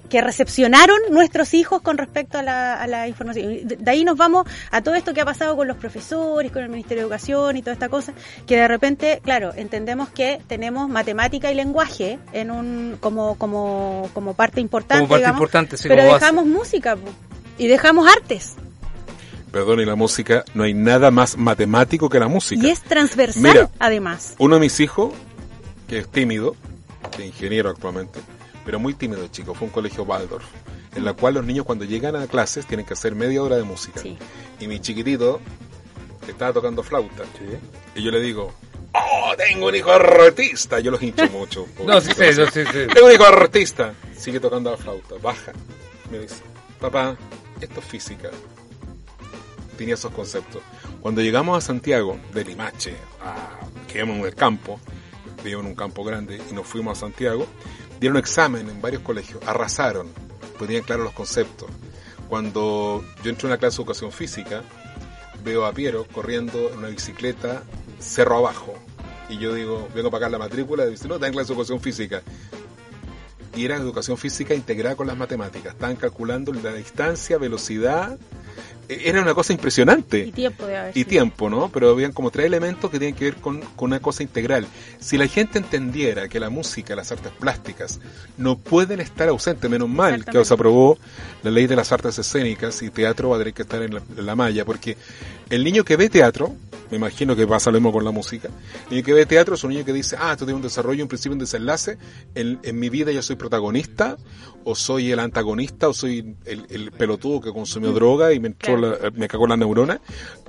que 0.08 0.22
recepcionaron 0.22 0.98
nuestros 1.10 1.54
hijos 1.54 1.82
con 1.82 1.98
respecto 1.98 2.38
a 2.38 2.44
la, 2.44 2.76
a 2.76 2.88
la 2.88 3.08
información. 3.08 3.68
De, 3.68 3.76
de 3.78 3.92
ahí 3.92 4.04
nos 4.06 4.18
vamos 4.18 4.46
a 4.72 4.82
todo 4.82 4.96
esto 4.96 5.14
que 5.14 5.22
ha 5.22 5.26
pasado 5.26 5.56
con 5.56 5.68
los 5.68 5.78
profesores, 5.78 6.52
con 6.52 6.64
el 6.64 6.70
Ministerio 6.70 6.98
de 6.98 7.08
Educación 7.08 7.58
y 7.58 7.62
toda 7.62 7.74
esta 7.74 7.90
cosa, 7.90 8.14
que 8.46 8.56
de 8.58 8.68
repente, 8.68 9.22
claro, 9.24 9.54
entendemos 9.56 10.10
que 10.10 10.40
tenemos 10.48 10.90
matemática 10.90 11.52
y 11.52 11.56
lenguaje 11.56 12.20
en 12.32 12.52
un 12.52 12.98
como 13.00 13.38
como 13.38 14.10
como 14.14 14.34
parte 14.34 14.62
importante, 14.62 15.02
Como 15.02 15.10
parte 15.10 15.22
digamos, 15.22 15.40
importante, 15.40 15.78
sí, 15.78 15.88
pero 15.88 16.04
como 16.04 16.14
dejamos 16.14 16.46
música 16.46 16.98
y 17.58 17.68
dejamos 17.68 18.08
artes 18.08 18.56
Perdón, 19.52 19.80
y 19.80 19.86
la 19.86 19.96
música, 19.96 20.44
no 20.54 20.64
hay 20.64 20.74
nada 20.74 21.10
más 21.12 21.38
matemático 21.38 22.10
que 22.10 22.20
la 22.20 22.28
música. 22.28 22.66
y 22.66 22.70
es 22.70 22.82
transversal 22.82 23.42
Mira. 23.42 23.70
además. 23.80 24.36
Uno 24.40 24.56
de 24.56 24.62
mis 24.62 24.80
hijos, 24.80 25.14
que 25.88 26.00
es 26.00 26.08
tímido, 26.10 26.56
que 27.16 27.24
es 27.24 27.28
ingeniero 27.30 27.70
actualmente, 27.70 28.20
pero 28.66 28.80
muy 28.80 28.94
tímido 28.94 29.26
chico, 29.28 29.54
fue 29.54 29.68
un 29.68 29.74
colegio 29.74 30.04
Waldorf, 30.04 30.46
en 30.96 31.06
la 31.06 31.14
cual 31.14 31.36
los 31.36 31.46
niños 31.46 31.66
cuando 31.66 31.86
llegan 31.86 32.16
a 32.16 32.28
clases 32.28 32.66
tienen 32.66 32.86
que 32.86 32.94
hacer 32.94 33.16
media 33.16 33.42
hora 33.42 33.56
de 33.56 33.64
música. 33.64 34.02
Y 34.60 34.68
mi 34.68 34.80
chiquitito 34.80 35.40
estaba 36.28 36.52
tocando 36.54 36.84
flauta. 36.84 37.24
Y 37.96 38.04
yo 38.04 38.12
le 38.12 38.20
digo, 38.20 38.54
oh, 38.94 39.34
tengo 39.38 39.68
un 39.68 39.76
hijo 39.76 39.92
artista. 39.92 40.80
Yo 40.80 40.92
los 40.92 41.02
hincho 41.02 41.28
mucho. 41.30 41.66
No, 41.86 42.02
sí, 42.02 42.12
sí, 42.14 42.24
no, 42.38 42.46
sí, 42.52 42.64
sí. 42.66 42.88
Tengo 42.94 43.08
un 43.08 43.14
hijo 43.14 43.26
artista. 43.26 43.94
Sigue 44.18 44.40
tocando 44.40 44.72
la 44.72 44.78
flauta, 44.78 45.16
baja. 45.22 45.54
Me 46.12 46.20
dice, 46.20 46.42
papá, 46.80 47.16
esto 47.62 47.80
es 47.80 47.86
física. 47.86 48.30
Tenía 49.78 49.94
esos 49.94 50.12
conceptos. 50.12 50.62
Cuando 51.02 51.22
llegamos 51.22 51.58
a 51.58 51.62
Santiago, 51.62 52.18
de 52.34 52.44
Limache, 52.44 52.96
a, 53.22 53.60
quedamos 53.88 54.18
en 54.18 54.26
el 54.26 54.36
campo, 54.36 54.80
vivo 55.44 55.62
en 55.62 55.68
un 55.68 55.76
campo 55.76 56.04
grande, 56.04 56.42
y 56.50 56.54
nos 56.54 56.66
fuimos 56.66 56.98
a 56.98 57.02
Santiago, 57.02 57.48
dieron 58.00 58.18
examen 58.18 58.70
en 58.70 58.82
varios 58.82 59.04
colegios, 59.04 59.42
arrasaron, 59.46 60.08
tenían 60.58 60.84
claros 60.84 61.06
los 61.06 61.14
conceptos. 61.14 61.70
Cuando 62.28 63.06
yo 63.24 63.30
entro 63.30 63.48
en 63.48 63.54
una 63.54 63.58
clase 63.58 63.78
de 63.78 63.84
educación 63.84 64.12
física, 64.12 64.64
veo 65.44 65.66
a 65.66 65.72
Piero 65.72 66.06
corriendo 66.12 66.72
en 66.72 66.80
una 66.80 66.90
bicicleta 66.90 67.64
cerro 68.00 68.38
abajo. 68.38 68.74
Y 69.30 69.38
yo 69.38 69.54
digo, 69.54 69.88
vengo 69.94 70.10
a 70.10 70.12
pagar 70.12 70.32
la 70.32 70.38
matrícula, 70.38 70.86
y 70.86 70.92
dice, 70.92 71.08
no, 71.08 71.16
está 71.16 71.28
en 71.28 71.34
clase 71.34 71.48
de 71.48 71.54
educación 71.54 71.80
física. 71.80 72.22
Y 73.56 73.66
era 73.66 73.76
educación 73.76 74.18
física 74.18 74.54
integrada 74.54 74.96
con 74.96 75.08
las 75.08 75.18
matemáticas. 75.18 75.74
Estaban 75.74 75.96
calculando 75.96 76.54
la 76.54 76.74
distancia, 76.74 77.38
velocidad. 77.38 78.18
Era 78.90 79.22
una 79.22 79.34
cosa 79.34 79.52
impresionante 79.54 80.20
Y 80.20 80.32
tiempo 80.32 80.66
de 80.66 80.78
haber 80.78 80.92
y 80.92 81.02
sido. 81.02 81.10
tiempo, 81.10 81.50
¿no? 81.50 81.70
Pero 81.70 81.90
habían 81.90 82.14
como 82.14 82.32
tres 82.32 82.46
elementos 82.46 82.90
que 82.90 83.00
tienen 83.00 83.16
que 83.16 83.26
ver 83.26 83.36
con, 83.36 83.60
con 83.76 83.90
una 83.90 84.00
cosa 84.00 84.24
integral. 84.24 84.66
Si 85.00 85.18
la 85.18 85.28
gente 85.28 85.58
entendiera 85.58 86.28
que 86.30 86.40
la 86.40 86.50
música, 86.50 86.96
las 86.96 87.12
artes 87.12 87.32
plásticas, 87.38 88.00
no 88.38 88.58
pueden 88.58 89.00
estar 89.00 89.28
ausentes, 89.28 89.70
menos 89.70 89.90
mal 89.90 90.24
que 90.24 90.44
se 90.46 90.54
aprobó 90.54 90.98
la 91.44 91.52
ley 91.52 91.68
de 91.68 91.76
las 91.76 91.92
artes 91.92 92.18
escénicas 92.18 92.82
y 92.82 92.90
teatro 92.90 93.30
va 93.30 93.36
a 93.36 93.40
tener 93.40 93.54
que 93.54 93.64
estar 93.64 93.82
en 93.82 93.96
la, 93.96 94.02
en 94.18 94.26
la 94.26 94.36
malla, 94.36 94.64
porque 94.64 94.98
el 95.50 95.64
niño 95.64 95.84
que 95.84 95.98
ve 95.98 96.10
teatro 96.10 96.56
Me 96.90 96.98
imagino 96.98 97.36
que 97.36 97.46
pasa 97.46 97.70
lo 97.70 97.80
mismo 97.80 97.92
con 97.92 98.06
la 98.06 98.12
música. 98.12 98.50
El 98.86 98.92
niño 98.96 99.04
que 99.04 99.14
ve 99.14 99.26
teatro 99.26 99.56
es 99.56 99.64
un 99.64 99.72
niño 99.72 99.84
que 99.84 99.92
dice, 99.94 100.16
ah, 100.20 100.32
esto 100.32 100.46
tiene 100.46 100.56
un 100.56 100.62
desarrollo, 100.62 101.04
un 101.04 101.10
principio, 101.10 101.34
un 101.34 101.40
desenlace. 101.40 101.98
En, 102.34 102.60
en 102.64 102.80
mi 102.80 102.90
vida 102.90 103.12
yo 103.12 103.22
soy 103.22 103.36
protagonista, 103.36 104.18
o 104.64 104.74
soy 104.76 105.12
el 105.12 105.20
antagonista, 105.20 105.90
o 105.90 105.94
soy 105.94 106.36
el, 106.46 106.66
el 106.70 106.92
pelotudo 106.92 107.42
que 107.42 107.52
consumió 107.52 107.92
droga 107.92 108.32
y 108.34 108.40
me, 108.40 108.48
entró 108.48 108.78
la- 108.78 109.12
me 109.14 109.28
cagó 109.28 109.48
la 109.48 109.58
neurona. 109.58 110.00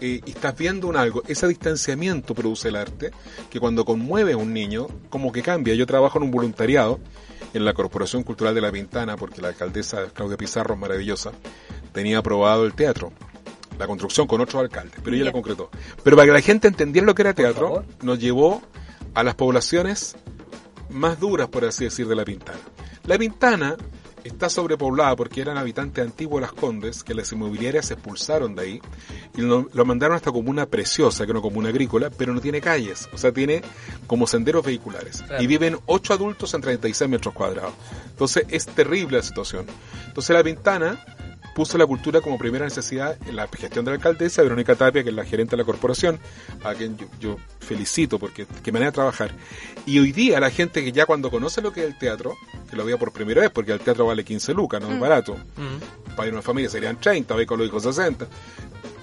Eh, 0.00 0.20
y 0.24 0.30
estás 0.30 0.56
viendo 0.56 0.86
un 0.86 0.96
algo. 0.96 1.22
Ese 1.26 1.48
distanciamiento 1.48 2.34
produce 2.34 2.68
el 2.68 2.76
arte, 2.76 3.10
que 3.50 3.58
cuando 3.58 3.84
conmueve 3.84 4.34
a 4.34 4.36
un 4.36 4.52
niño, 4.52 4.86
como 5.10 5.32
que 5.32 5.42
cambia. 5.42 5.74
Yo 5.74 5.86
trabajo 5.86 6.18
en 6.18 6.24
un 6.24 6.30
voluntariado 6.30 7.00
en 7.54 7.64
la 7.64 7.72
Corporación 7.74 8.22
Cultural 8.22 8.54
de 8.54 8.60
La 8.60 8.70
Pintana, 8.70 9.16
porque 9.16 9.40
la 9.42 9.48
alcaldesa 9.48 10.06
Claudia 10.14 10.36
Pizarro 10.36 10.74
es 10.74 10.80
maravillosa, 10.80 11.32
tenía 11.92 12.18
aprobado 12.18 12.64
el 12.66 12.74
teatro, 12.74 13.12
la 13.78 13.86
construcción 13.86 14.26
con 14.26 14.40
otros 14.40 14.60
alcaldes, 14.62 15.00
pero 15.02 15.14
ella 15.16 15.26
la 15.26 15.32
concretó. 15.32 15.70
Pero 16.02 16.16
para 16.16 16.26
que 16.26 16.32
la 16.32 16.40
gente 16.40 16.68
entendiera 16.68 17.06
lo 17.06 17.14
que 17.14 17.22
era 17.22 17.34
teatro, 17.34 17.84
nos 18.02 18.18
llevó 18.18 18.62
a 19.14 19.22
las 19.22 19.34
poblaciones 19.34 20.16
más 20.90 21.20
duras, 21.20 21.48
por 21.48 21.64
así 21.64 21.84
decir, 21.84 22.06
de 22.08 22.16
La 22.16 22.24
Pintana. 22.24 22.58
La 23.04 23.18
Pintana 23.18 23.76
está 24.24 24.48
sobrepoblada 24.48 25.16
porque 25.16 25.40
eran 25.40 25.56
habitantes 25.58 26.04
antiguos 26.04 26.40
de 26.40 26.46
Las 26.46 26.52
Condes, 26.52 27.02
que 27.02 27.14
las 27.14 27.30
inmobiliarias 27.32 27.86
se 27.86 27.94
expulsaron 27.94 28.54
de 28.54 28.62
ahí 28.62 28.80
y 29.36 29.42
lo, 29.42 29.68
lo 29.72 29.84
mandaron 29.84 30.14
a 30.14 30.18
esta 30.18 30.32
comuna 30.32 30.66
preciosa, 30.66 31.24
que 31.24 31.30
es 31.30 31.34
una 31.34 31.40
comuna 31.40 31.68
agrícola, 31.68 32.10
pero 32.10 32.34
no 32.34 32.40
tiene 32.40 32.60
calles, 32.60 33.08
o 33.12 33.18
sea, 33.18 33.32
tiene 33.32 33.62
como 34.06 34.26
senderos 34.26 34.64
vehiculares. 34.64 35.22
Claro. 35.22 35.42
Y 35.42 35.46
viven 35.46 35.78
ocho 35.86 36.12
adultos 36.12 36.52
en 36.54 36.60
36 36.60 37.10
metros 37.10 37.34
cuadrados. 37.34 37.72
Entonces 38.10 38.44
es 38.48 38.66
terrible 38.66 39.18
la 39.18 39.22
situación. 39.22 39.66
Entonces 40.06 40.34
La 40.34 40.42
Pintana 40.42 40.98
puso 41.54 41.76
la 41.78 41.86
cultura 41.86 42.20
como 42.20 42.38
primera 42.38 42.64
necesidad 42.64 43.16
en 43.26 43.36
la 43.36 43.48
gestión 43.48 43.84
de 43.84 43.90
la 43.90 43.96
alcaldesa, 43.96 44.42
Verónica 44.42 44.74
Tapia, 44.76 45.02
que 45.02 45.10
es 45.10 45.14
la 45.14 45.24
gerente 45.24 45.52
de 45.52 45.56
la 45.58 45.64
corporación, 45.64 46.20
a 46.62 46.74
quien 46.74 46.96
yo, 46.96 47.06
yo 47.20 47.36
felicito 47.58 48.18
porque 48.18 48.46
qué 48.62 48.70
manera 48.72 48.90
de 48.90 48.94
trabajar. 48.94 49.32
Y 49.86 49.98
hoy 49.98 50.12
día 50.12 50.38
la 50.40 50.50
gente 50.50 50.84
que 50.84 50.92
ya 50.92 51.06
cuando 51.06 51.30
conoce 51.30 51.60
lo 51.60 51.72
que 51.72 51.80
es 51.80 51.86
el 51.86 51.98
teatro, 51.98 52.34
que 52.70 52.76
lo 52.76 52.84
vea 52.84 52.96
por 52.96 53.12
primera 53.12 53.40
vez, 53.40 53.50
porque 53.50 53.72
el 53.72 53.80
teatro 53.80 54.06
vale 54.06 54.24
15 54.24 54.54
lucas, 54.54 54.80
no 54.80 54.88
es 54.90 54.96
Mm. 54.96 55.00
barato, 55.00 55.36
para 56.16 56.30
una 56.30 56.42
familia 56.42 56.70
serían 56.70 57.00
30, 57.00 57.34
ve 57.34 57.46
con 57.46 57.58
los 57.58 57.68
hijos 57.68 57.82
60. 57.82 58.26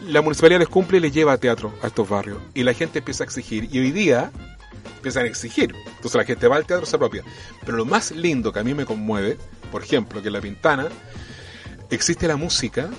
La 0.08 0.22
municipalidad 0.22 0.60
les 0.60 0.68
cumple 0.70 0.98
y 0.98 1.02
les 1.02 1.14
lleva 1.14 1.34
a 1.34 1.38
teatro 1.38 1.74
a 1.82 1.88
estos 1.88 2.08
barrios. 2.08 2.38
Y 2.54 2.64
la 2.64 2.74
gente 2.74 3.00
empieza 3.00 3.24
a 3.24 3.26
exigir. 3.26 3.68
Y 3.72 3.80
hoy 3.80 3.92
día 3.92 4.32
empiezan 4.98 5.24
a 5.24 5.28
exigir. 5.28 5.74
Entonces 5.88 6.16
la 6.16 6.26
gente 6.26 6.48
va 6.48 6.58
al 6.58 6.66
teatro, 6.66 6.86
se 6.86 6.96
apropia. 6.96 7.24
Pero 7.66 7.78
lo 7.78 7.86
más 7.86 8.12
lindo 8.12 8.52
que 8.54 8.60
a 8.60 8.64
mí 8.64 8.74
me 8.74 8.86
conmueve, 8.86 9.38
por 9.72 9.84
ejemplo, 9.84 10.22
que 10.22 10.28
en 10.28 10.34
La 10.34 10.42
Pintana 10.42 10.88
existe 11.90 12.28
la 12.28 12.36
música. 12.38 12.90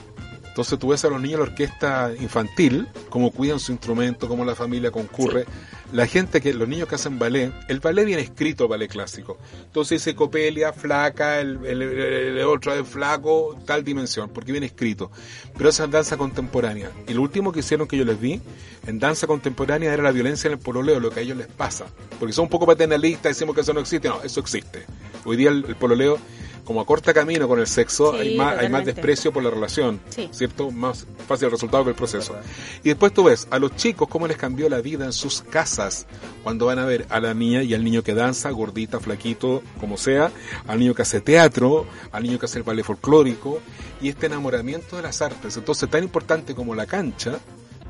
Entonces 0.48 0.78
tú 0.78 0.88
ves 0.88 1.04
a 1.04 1.08
los 1.10 1.20
niños 1.20 1.38
de 1.40 1.44
la 1.46 1.50
orquesta 1.52 2.10
infantil, 2.18 2.88
cómo 3.10 3.30
cuidan 3.30 3.60
su 3.60 3.72
instrumento, 3.72 4.26
cómo 4.26 4.42
la 4.42 4.54
familia 4.54 4.90
concurre. 4.90 5.44
La 5.92 6.06
gente 6.06 6.40
que, 6.40 6.54
los 6.54 6.66
niños 6.66 6.88
que 6.88 6.94
hacen 6.94 7.18
ballet, 7.18 7.52
el 7.68 7.78
ballet 7.80 8.06
viene 8.06 8.22
escrito, 8.22 8.64
el 8.64 8.70
ballet 8.70 8.88
clásico. 8.90 9.36
Entonces 9.66 10.00
dice 10.02 10.16
Copelia, 10.16 10.72
flaca, 10.72 11.40
el, 11.40 11.60
el- 11.66 11.82
el- 11.82 12.38
el 12.38 12.44
otro 12.46 12.72
es 12.72 12.88
flaco, 12.88 13.54
tal 13.66 13.84
dimensión, 13.84 14.30
porque 14.30 14.50
viene 14.50 14.66
escrito. 14.66 15.10
Pero 15.58 15.68
esa 15.68 15.84
es 15.84 15.90
danza 15.90 16.16
contemporánea. 16.16 16.90
Y 17.06 17.12
lo 17.12 17.20
último 17.20 17.52
que 17.52 17.60
hicieron 17.60 17.86
que 17.86 17.98
yo 17.98 18.06
les 18.06 18.18
vi 18.18 18.40
en 18.86 18.98
danza 18.98 19.26
contemporánea 19.26 19.92
era 19.92 20.02
la 20.02 20.10
violencia 20.10 20.48
en 20.48 20.54
el 20.54 20.58
pololeo, 20.58 21.00
lo 21.00 21.10
que 21.10 21.20
a 21.20 21.22
ellos 21.22 21.36
les 21.36 21.48
pasa. 21.48 21.84
Porque 22.18 22.32
son 22.32 22.44
un 22.44 22.48
poco 22.50 22.64
paternalistas, 22.64 23.36
decimos 23.36 23.54
que 23.54 23.60
eso 23.60 23.74
no 23.74 23.80
existe. 23.80 24.08
No, 24.08 24.22
eso 24.22 24.40
existe. 24.40 24.86
Hoy 25.26 25.36
día 25.36 25.50
el, 25.50 25.66
el 25.68 25.76
pololeo, 25.76 26.18
como 26.66 26.80
acorta 26.80 27.14
camino 27.14 27.48
con 27.48 27.60
el 27.60 27.66
sexo, 27.66 28.12
Sí, 28.12 28.18
hay, 28.18 28.36
más, 28.36 28.58
hay 28.58 28.68
más 28.68 28.84
desprecio 28.84 29.32
por 29.32 29.42
la 29.42 29.50
relación. 29.50 30.00
Sí. 30.10 30.28
¿Cierto? 30.32 30.70
Más 30.70 31.06
fácil 31.26 31.46
el 31.46 31.52
resultado 31.52 31.84
que 31.84 31.90
el 31.90 31.96
proceso. 31.96 32.36
Y 32.82 32.88
después 32.90 33.14
tú 33.14 33.24
ves 33.24 33.46
a 33.50 33.58
los 33.58 33.74
chicos 33.76 34.08
cómo 34.08 34.26
les 34.26 34.36
cambió 34.36 34.68
la 34.68 34.80
vida 34.80 35.06
en 35.06 35.12
sus 35.12 35.40
casas 35.42 36.06
cuando 36.42 36.66
van 36.66 36.78
a 36.78 36.84
ver 36.84 37.06
a 37.08 37.20
la 37.20 37.32
niña 37.32 37.62
y 37.62 37.72
al 37.72 37.84
niño 37.84 38.02
que 38.02 38.14
danza, 38.14 38.50
gordita, 38.50 39.00
flaquito, 39.00 39.62
como 39.80 39.96
sea, 39.96 40.30
al 40.66 40.78
niño 40.78 40.94
que 40.94 41.02
hace 41.02 41.20
teatro, 41.20 41.86
al 42.12 42.24
niño 42.24 42.38
que 42.38 42.46
hace 42.46 42.58
el 42.58 42.64
ballet 42.64 42.84
folclórico 42.84 43.60
y 44.02 44.08
este 44.08 44.26
enamoramiento 44.26 44.96
de 44.96 45.02
las 45.02 45.22
artes. 45.22 45.56
Entonces, 45.56 45.88
tan 45.88 46.02
importante 46.02 46.54
como 46.54 46.74
la 46.74 46.86
cancha, 46.86 47.38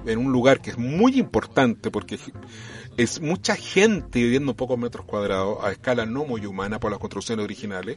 en 0.07 0.19
un 0.19 0.32
lugar 0.32 0.61
que 0.61 0.70
es 0.70 0.78
muy 0.78 1.19
importante 1.19 1.90
porque 1.90 2.19
es 2.97 3.20
mucha 3.20 3.56
gente 3.56 4.20
viviendo 4.20 4.52
en 4.52 4.56
pocos 4.56 4.78
metros 4.78 5.05
cuadrados 5.05 5.59
a 5.62 5.73
escala 5.73 6.06
no 6.06 6.24
muy 6.24 6.47
humana 6.47 6.81
por 6.81 6.90
las 6.90 7.01
construcciones 7.01 7.44
originales. 7.44 7.97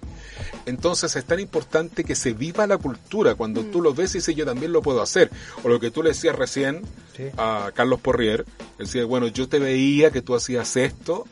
Entonces 0.66 1.16
es 1.16 1.26
tan 1.26 1.40
importante 1.40 2.04
que 2.04 2.16
se 2.16 2.34
viva 2.34 2.68
la 2.68 2.78
cultura 2.78 3.36
cuando 3.36 3.64
tú 3.64 3.82
lo 3.82 3.94
ves 3.94 4.16
y 4.16 4.18
dices 4.20 4.36
yo 4.36 4.46
también 4.46 4.74
lo 4.74 4.82
puedo 4.82 5.02
hacer. 5.02 5.30
O 5.64 5.70
lo 5.70 5.80
que 5.80 5.92
tú 5.92 6.04
le 6.04 6.10
decías 6.10 6.36
recién 6.36 6.82
a 7.38 7.72
Carlos 7.74 8.00
Porrier, 8.00 8.46
él 8.78 8.86
decía, 8.86 9.06
bueno, 9.06 9.28
yo 9.28 9.48
te 9.48 9.60
veía 9.60 10.12
que 10.12 10.22
tú 10.22 10.36
hacías 10.36 10.76
esto, 10.78 11.26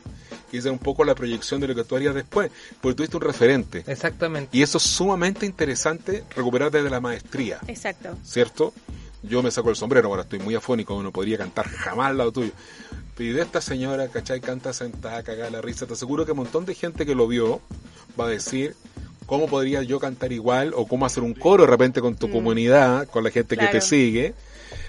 que 0.50 0.58
hice 0.58 0.70
un 0.70 0.78
poco 0.78 1.04
la 1.04 1.14
proyección 1.14 1.60
de 1.60 1.68
lo 1.68 1.74
que 1.74 1.84
tú 1.84 1.96
harías 1.96 2.14
después, 2.14 2.50
porque 2.80 2.96
tuviste 2.96 3.16
un 3.16 3.22
referente. 3.22 3.84
Exactamente. 3.86 4.56
Y 4.56 4.62
eso 4.62 4.78
es 4.78 4.84
sumamente 4.84 5.46
interesante 5.46 6.24
recuperar 6.34 6.70
desde 6.70 6.90
la 6.90 7.00
maestría. 7.00 7.60
Exacto. 7.66 8.16
¿cierto? 8.22 8.72
Yo 9.22 9.42
me 9.42 9.50
saco 9.50 9.70
el 9.70 9.76
sombrero, 9.76 10.08
ahora 10.08 10.22
estoy 10.22 10.38
muy 10.38 10.54
afónico, 10.54 11.02
no 11.02 11.10
podría 11.12 11.38
cantar 11.38 11.66
jamás 11.68 12.10
al 12.10 12.18
lado 12.18 12.32
tuyo. 12.32 12.52
Y 13.18 13.30
de 13.30 13.42
esta 13.42 13.60
señora, 13.60 14.06
¿cachai? 14.08 14.40
Canta 14.40 14.72
sentada, 14.72 15.22
cagada 15.24 15.50
la 15.50 15.60
risa. 15.60 15.86
Te 15.86 15.94
aseguro 15.94 16.24
que 16.24 16.30
un 16.32 16.38
montón 16.38 16.64
de 16.66 16.74
gente 16.76 17.04
que 17.04 17.16
lo 17.16 17.26
vio 17.26 17.60
va 18.18 18.26
a 18.26 18.28
decir 18.28 18.76
cómo 19.26 19.48
podría 19.48 19.82
yo 19.82 19.98
cantar 19.98 20.32
igual 20.32 20.72
o 20.76 20.86
cómo 20.86 21.04
hacer 21.04 21.24
un 21.24 21.34
coro 21.34 21.64
de 21.64 21.70
repente 21.70 22.00
con 22.00 22.14
tu 22.14 22.30
comunidad, 22.30 23.08
con 23.08 23.24
la 23.24 23.30
gente 23.30 23.56
que 23.56 23.66
te 23.66 23.80
sigue. 23.80 24.34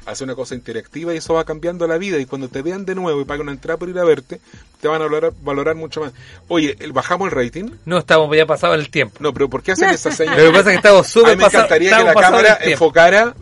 Hacer 0.05 0.25
una 0.25 0.35
cosa 0.35 0.55
interactiva 0.55 1.13
y 1.13 1.17
eso 1.17 1.33
va 1.33 1.43
cambiando 1.43 1.87
la 1.87 1.97
vida. 1.97 2.17
Y 2.19 2.25
cuando 2.25 2.49
te 2.49 2.61
vean 2.61 2.85
de 2.85 2.95
nuevo 2.95 3.19
y 3.21 3.25
paguen 3.25 3.43
una 3.43 3.51
entrada 3.51 3.77
por 3.77 3.89
ir 3.89 3.97
a 3.99 4.03
verte, 4.03 4.39
te 4.79 4.87
van 4.87 5.01
a 5.01 5.05
valorar, 5.05 5.33
valorar 5.41 5.75
mucho 5.75 6.01
más. 6.01 6.13
Oye, 6.47 6.75
¿el- 6.79 6.93
¿bajamos 6.93 7.31
el 7.31 7.35
rating? 7.35 7.69
No, 7.85 7.97
estamos 7.97 8.35
ya 8.35 8.45
pasados 8.45 8.77
el 8.79 8.89
tiempo. 8.89 9.17
No, 9.19 9.33
pero 9.33 9.49
¿por 9.49 9.61
qué 9.63 9.71
hacen 9.73 9.89
esa 9.89 10.11
señal? 10.15 10.37
Lo 10.37 10.43
que 10.51 10.57
pasa 10.57 10.59
es 10.61 10.65
que 10.73 10.75
estamos 10.75 11.05
A 11.05 11.09
súper 11.09 11.31
mí 11.31 11.37
me 11.37 11.43
pasados- 11.45 11.65
encantaría 11.65 11.97
que 11.97 12.03
la 12.03 12.13
pasados 12.13 12.41
cámara 12.43 12.59
enfocara. 12.63 13.35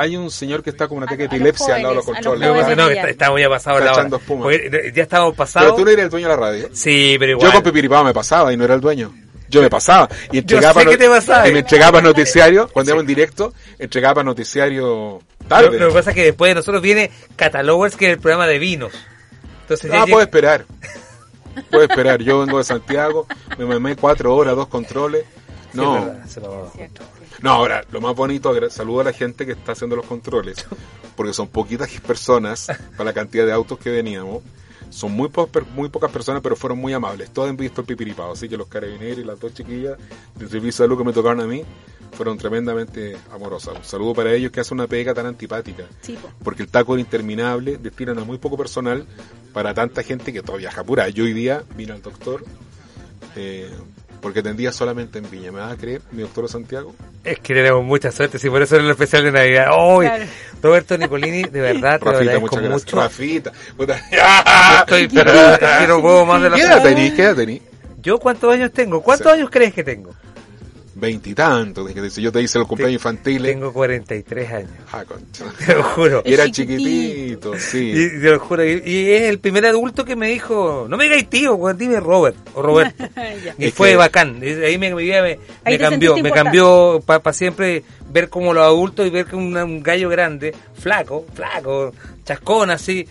Hay 0.00 0.16
un 0.16 0.30
señor 0.30 0.62
que 0.62 0.70
está 0.70 0.88
con 0.88 0.98
un 0.98 1.04
ataque 1.04 1.22
de 1.28 1.36
epilepsia 1.36 1.76
al 1.76 1.82
lado 1.82 1.90
de 1.90 1.96
los 1.96 2.04
jóvenes, 2.06 2.26
a 2.26 2.30
los 2.30 2.38
controles. 2.40 2.76
No, 2.76 2.88
está- 2.90 3.08
estamos 3.10 3.40
ya 3.40 3.48
pasados 3.48 3.80
la 3.80 3.86
Está 3.90 4.00
hora. 4.00 4.18
Porque 4.42 4.92
ya 4.94 5.02
estamos 5.02 5.34
pasados. 5.34 5.66
Pero 5.68 5.76
tú 5.76 5.84
no 5.84 5.90
eres 5.90 6.04
el 6.04 6.10
dueño 6.10 6.28
de 6.28 6.34
la 6.34 6.40
radio. 6.40 6.68
Sí, 6.72 7.16
pero 7.18 7.32
igual. 7.32 7.48
Yo 7.48 7.52
con 7.54 7.62
Pipiripao 7.62 8.04
me 8.04 8.12
pasaba 8.14 8.52
y 8.52 8.56
no 8.56 8.64
era 8.64 8.74
el 8.74 8.80
dueño. 8.80 9.12
Yo 9.48 9.60
me 9.62 9.68
pasaba. 9.68 10.08
Y 10.30 10.34
Yo 10.36 10.38
entregaba, 10.40 10.80
sé 10.82 10.88
que 10.88 10.96
te 10.96 11.08
pasaba. 11.08 11.48
y 11.48 11.52
me 11.52 11.58
entregaba 11.58 12.00
noticiario, 12.00 12.68
cuando 12.68 12.90
íbamos 12.90 13.02
en 13.02 13.06
directo, 13.08 13.52
entregaba 13.80 14.22
noticiario 14.22 15.20
Lo, 15.40 15.48
tarde. 15.48 15.76
lo 15.78 15.88
que 15.88 15.94
pasa 15.94 16.10
es 16.10 16.16
que 16.16 16.24
después 16.24 16.50
de 16.50 16.54
nosotros 16.54 16.80
viene 16.82 17.10
Catalogers, 17.36 17.96
que 17.96 18.06
es 18.06 18.12
el 18.12 18.20
programa 18.20 18.46
de 18.46 18.58
vinos. 18.60 18.92
Entonces 19.62 19.90
Ah, 19.90 19.94
llega- 19.94 20.06
puedo 20.06 20.22
esperar. 20.22 20.64
Puedo 21.70 21.82
esperar. 21.84 22.22
Yo 22.22 22.38
vengo 22.46 22.58
de 22.58 22.64
Santiago, 22.64 23.26
me 23.58 23.64
mamé 23.66 23.96
cuatro 23.96 24.34
horas, 24.36 24.54
dos 24.54 24.68
controles. 24.68 25.24
Sí, 25.72 25.78
No, 25.78 25.98
es 25.98 26.04
verdad, 26.06 26.26
se 26.26 26.40
lo 26.40 26.72
no, 27.42 27.50
ahora, 27.50 27.84
lo 27.92 28.00
más 28.00 28.14
bonito, 28.14 28.52
saludo 28.70 29.00
a 29.00 29.04
la 29.04 29.12
gente 29.12 29.46
que 29.46 29.52
está 29.52 29.72
haciendo 29.72 29.96
los 29.96 30.06
controles, 30.06 30.66
porque 31.16 31.32
son 31.32 31.48
poquitas 31.48 31.88
personas 32.06 32.66
para 32.92 33.04
la 33.04 33.12
cantidad 33.12 33.46
de 33.46 33.52
autos 33.52 33.78
que 33.78 33.90
veníamos. 33.90 34.42
Son 34.90 35.12
muy, 35.12 35.28
po- 35.28 35.48
muy 35.76 35.88
pocas 35.88 36.10
personas, 36.10 36.42
pero 36.42 36.56
fueron 36.56 36.78
muy 36.78 36.92
amables. 36.92 37.30
Todos 37.30 37.48
han 37.48 37.56
visto 37.56 37.80
el 37.82 37.86
pipiripao, 37.86 38.32
así 38.32 38.48
que 38.48 38.56
los 38.56 38.66
carabineros 38.66 39.18
y 39.18 39.24
las 39.24 39.38
dos 39.38 39.54
chiquillas 39.54 39.96
del 40.34 40.48
servicio 40.50 40.66
de 40.66 40.72
salud 40.88 40.98
que 40.98 41.04
me 41.04 41.12
tocaron 41.12 41.40
a 41.40 41.46
mí 41.46 41.62
fueron 42.12 42.36
tremendamente 42.36 43.16
amorosas. 43.30 43.76
Un 43.76 43.84
saludo 43.84 44.14
para 44.14 44.32
ellos 44.34 44.50
que 44.50 44.58
hacen 44.58 44.78
una 44.80 44.88
pega 44.88 45.14
tan 45.14 45.26
antipática. 45.26 45.84
Sí, 46.02 46.18
po. 46.20 46.28
Porque 46.42 46.64
el 46.64 46.68
taco 46.68 46.94
era 46.94 47.00
interminable, 47.02 47.76
destinan 47.78 48.18
a 48.18 48.24
muy 48.24 48.38
poco 48.38 48.56
personal 48.56 49.06
para 49.52 49.72
tanta 49.74 50.02
gente 50.02 50.32
que 50.32 50.42
todavía 50.42 50.70
viaja 50.70 50.82
pura. 50.82 51.08
Yo 51.08 51.22
hoy 51.22 51.34
día 51.34 51.62
vine 51.76 51.92
al 51.92 52.02
doctor 52.02 52.42
eh, 53.36 53.70
porque 54.20 54.40
atendía 54.40 54.72
solamente 54.72 55.18
en 55.18 55.30
Viña. 55.30 55.50
¿Me 55.52 55.60
vas 55.60 55.72
a 55.72 55.76
creer, 55.76 56.02
mi 56.12 56.22
doctor 56.22 56.48
Santiago? 56.48 56.94
Es 57.24 57.38
que 57.40 57.54
tenemos 57.54 57.84
mucha 57.84 58.10
suerte, 58.12 58.38
sí, 58.38 58.48
por 58.50 58.62
eso 58.62 58.76
es 58.76 58.82
el 58.82 58.90
especial 58.90 59.24
de 59.24 59.32
Navidad. 59.32 59.66
¡Ay! 59.72 60.06
Claro. 60.06 60.24
Roberto 60.62 60.98
Nicolini, 60.98 61.42
de 61.44 61.60
verdad, 61.60 61.98
te 61.98 62.04
lo 62.04 62.12
Rafita, 62.12 62.32
agradezco 62.32 62.40
muchas 62.40 62.62
gracias. 62.62 62.84
mucho. 62.84 62.96
Rafita. 62.96 63.52
puta. 63.76 64.00
Estoy, 64.80 65.08
pero 65.08 65.32
que 65.58 65.86
no 65.88 66.24
más 66.26 66.42
de 66.42 66.50
la 66.50 66.56
¿Qué 66.56 66.62
edad 66.62 66.82
tenís? 66.82 67.12
¿Qué 67.14 67.22
edad 67.22 67.36
tenís? 67.36 67.62
¿Yo 68.02 68.18
cuántos 68.18 68.52
años 68.52 68.72
tengo? 68.72 69.02
¿Cuántos 69.02 69.30
Sí. 69.32 69.38
años 69.38 69.50
crees 69.50 69.74
que 69.74 69.84
tengo? 69.84 70.10
Veintitantos. 71.00 71.90
Si 72.12 72.22
yo 72.22 72.30
te 72.30 72.42
hice 72.42 72.58
los 72.58 72.68
cumpleaños 72.68 72.94
infantiles. 73.00 73.52
Tengo 73.52 73.72
43 73.72 74.52
años. 74.52 74.70
Ah, 74.92 75.04
concha. 75.04 75.44
Te 75.66 75.74
lo 75.74 75.82
juro. 75.82 76.22
Y 76.24 76.34
era 76.34 76.44
chiquitito. 76.50 77.52
chiquitito, 77.52 77.58
sí. 77.58 77.90
Y, 77.94 78.20
te 78.20 78.30
lo 78.30 78.38
juro. 78.40 78.64
Y, 78.64 78.82
y 78.84 79.10
es 79.12 79.22
el 79.22 79.38
primer 79.38 79.66
adulto 79.66 80.04
que 80.04 80.16
me 80.16 80.28
dijo, 80.28 80.86
no 80.88 80.96
me 80.96 81.04
digáis 81.04 81.28
tío, 81.28 81.58
dime 81.76 81.98
Robert 82.00 82.36
o 82.54 82.62
Roberto. 82.62 83.04
Ya. 83.44 83.54
Y 83.58 83.66
Es 83.66 83.74
fue 83.74 83.90
que- 83.90 83.96
bacán. 83.96 84.40
Y 84.42 84.48
Ahí 84.64 84.76
me, 84.78 84.94
me, 84.94 85.04
me- 85.22 85.38
me 85.64 85.78
cambió, 85.78 86.16
me 86.18 86.30
cambió 86.30 87.00
para 87.06 87.32
siempre. 87.32 87.82
Ver 88.12 88.28
como 88.28 88.52
los 88.52 88.64
adultos 88.64 89.06
y 89.06 89.10
ver 89.10 89.26
que 89.26 89.36
un, 89.36 89.56
un 89.56 89.82
gallo 89.82 90.08
grande, 90.08 90.54
flaco, 90.74 91.26
flaco, 91.34 91.92
chascón 92.24 92.70
así. 92.70 93.06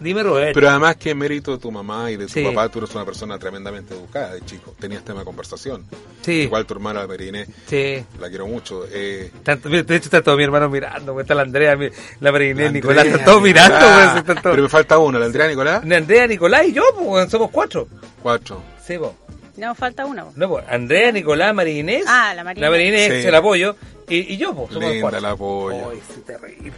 Dime 0.00 0.22
Roberto. 0.22 0.54
Pero 0.54 0.70
además 0.70 0.96
que 0.96 1.14
mérito 1.14 1.52
de 1.52 1.58
tu 1.58 1.70
mamá 1.70 2.10
y 2.10 2.16
de 2.16 2.26
tu 2.26 2.32
Sí. 2.32 2.44
papá, 2.44 2.68
tú 2.68 2.78
eres 2.80 2.94
una 2.94 3.04
persona 3.04 3.38
tremendamente 3.38 3.94
educada 3.94 4.34
de 4.34 4.40
chico. 4.44 4.74
Tenías 4.78 5.04
tema 5.04 5.20
de 5.20 5.24
conversación. 5.24 5.84
Sí. 6.22 6.42
Igual 6.42 6.66
tu 6.66 6.74
hermana 6.74 7.06
Marinés, 7.06 7.48
Sí. 7.66 8.04
la 8.20 8.28
quiero 8.28 8.46
mucho. 8.46 8.84
Eh, 8.90 9.30
Tanto, 9.42 9.68
de 9.68 9.78
hecho 9.80 9.94
está 9.94 10.22
todo 10.22 10.36
mi 10.36 10.44
hermano 10.44 10.68
mirando, 10.68 11.12
pues, 11.12 11.24
está 11.24 11.34
la 11.34 11.42
Andrea, 11.42 11.76
mi- 11.76 11.88
la 12.20 12.32
Marinés, 12.32 12.66
la 12.66 12.72
Nicolás, 12.72 13.06
están 13.06 13.24
todos 13.24 13.42
mirando. 13.42 13.78
Pues, 14.24 14.38
Pero 14.42 14.62
me 14.62 14.68
falta 14.68 14.98
uno, 14.98 15.18
la 15.18 15.26
Andrea 15.26 15.48
Nicolás. 15.48 15.82
Andrea, 15.82 16.26
Nicolás 16.26 16.66
y 16.66 16.72
yo, 16.72 16.82
pues, 16.98 17.30
somos 17.30 17.50
cuatro. 17.50 17.88
Cuatro. 18.22 18.62
Sí, 18.86 18.98
pues. 18.98 19.10
No, 19.56 19.74
falta 19.74 20.06
una. 20.06 20.24
po. 20.24 20.32
No, 20.34 20.48
pues, 20.48 20.64
Andrea, 20.68 21.12
Nicolás, 21.12 21.54
María 21.54 21.78
Inés. 21.78 22.04
Ah, 22.08 22.32
la 22.34 22.42
María 22.42 22.62
La 22.64 22.70
María 22.70 22.88
Inés, 22.88 23.08
Sí. 23.12 23.18
es 23.18 23.24
el 23.26 23.34
apoyo. 23.34 23.76
Y, 24.14 24.34
y 24.34 24.36
yo, 24.36 24.54
pues, 24.54 24.72
somos 24.72 24.90
Linda 24.90 25.00
cuatro. 25.00 25.20
la 25.20 25.36
polla. 25.36 25.84
Ay, 25.92 26.00
sí, 26.14 26.20
terrible. 26.26 26.72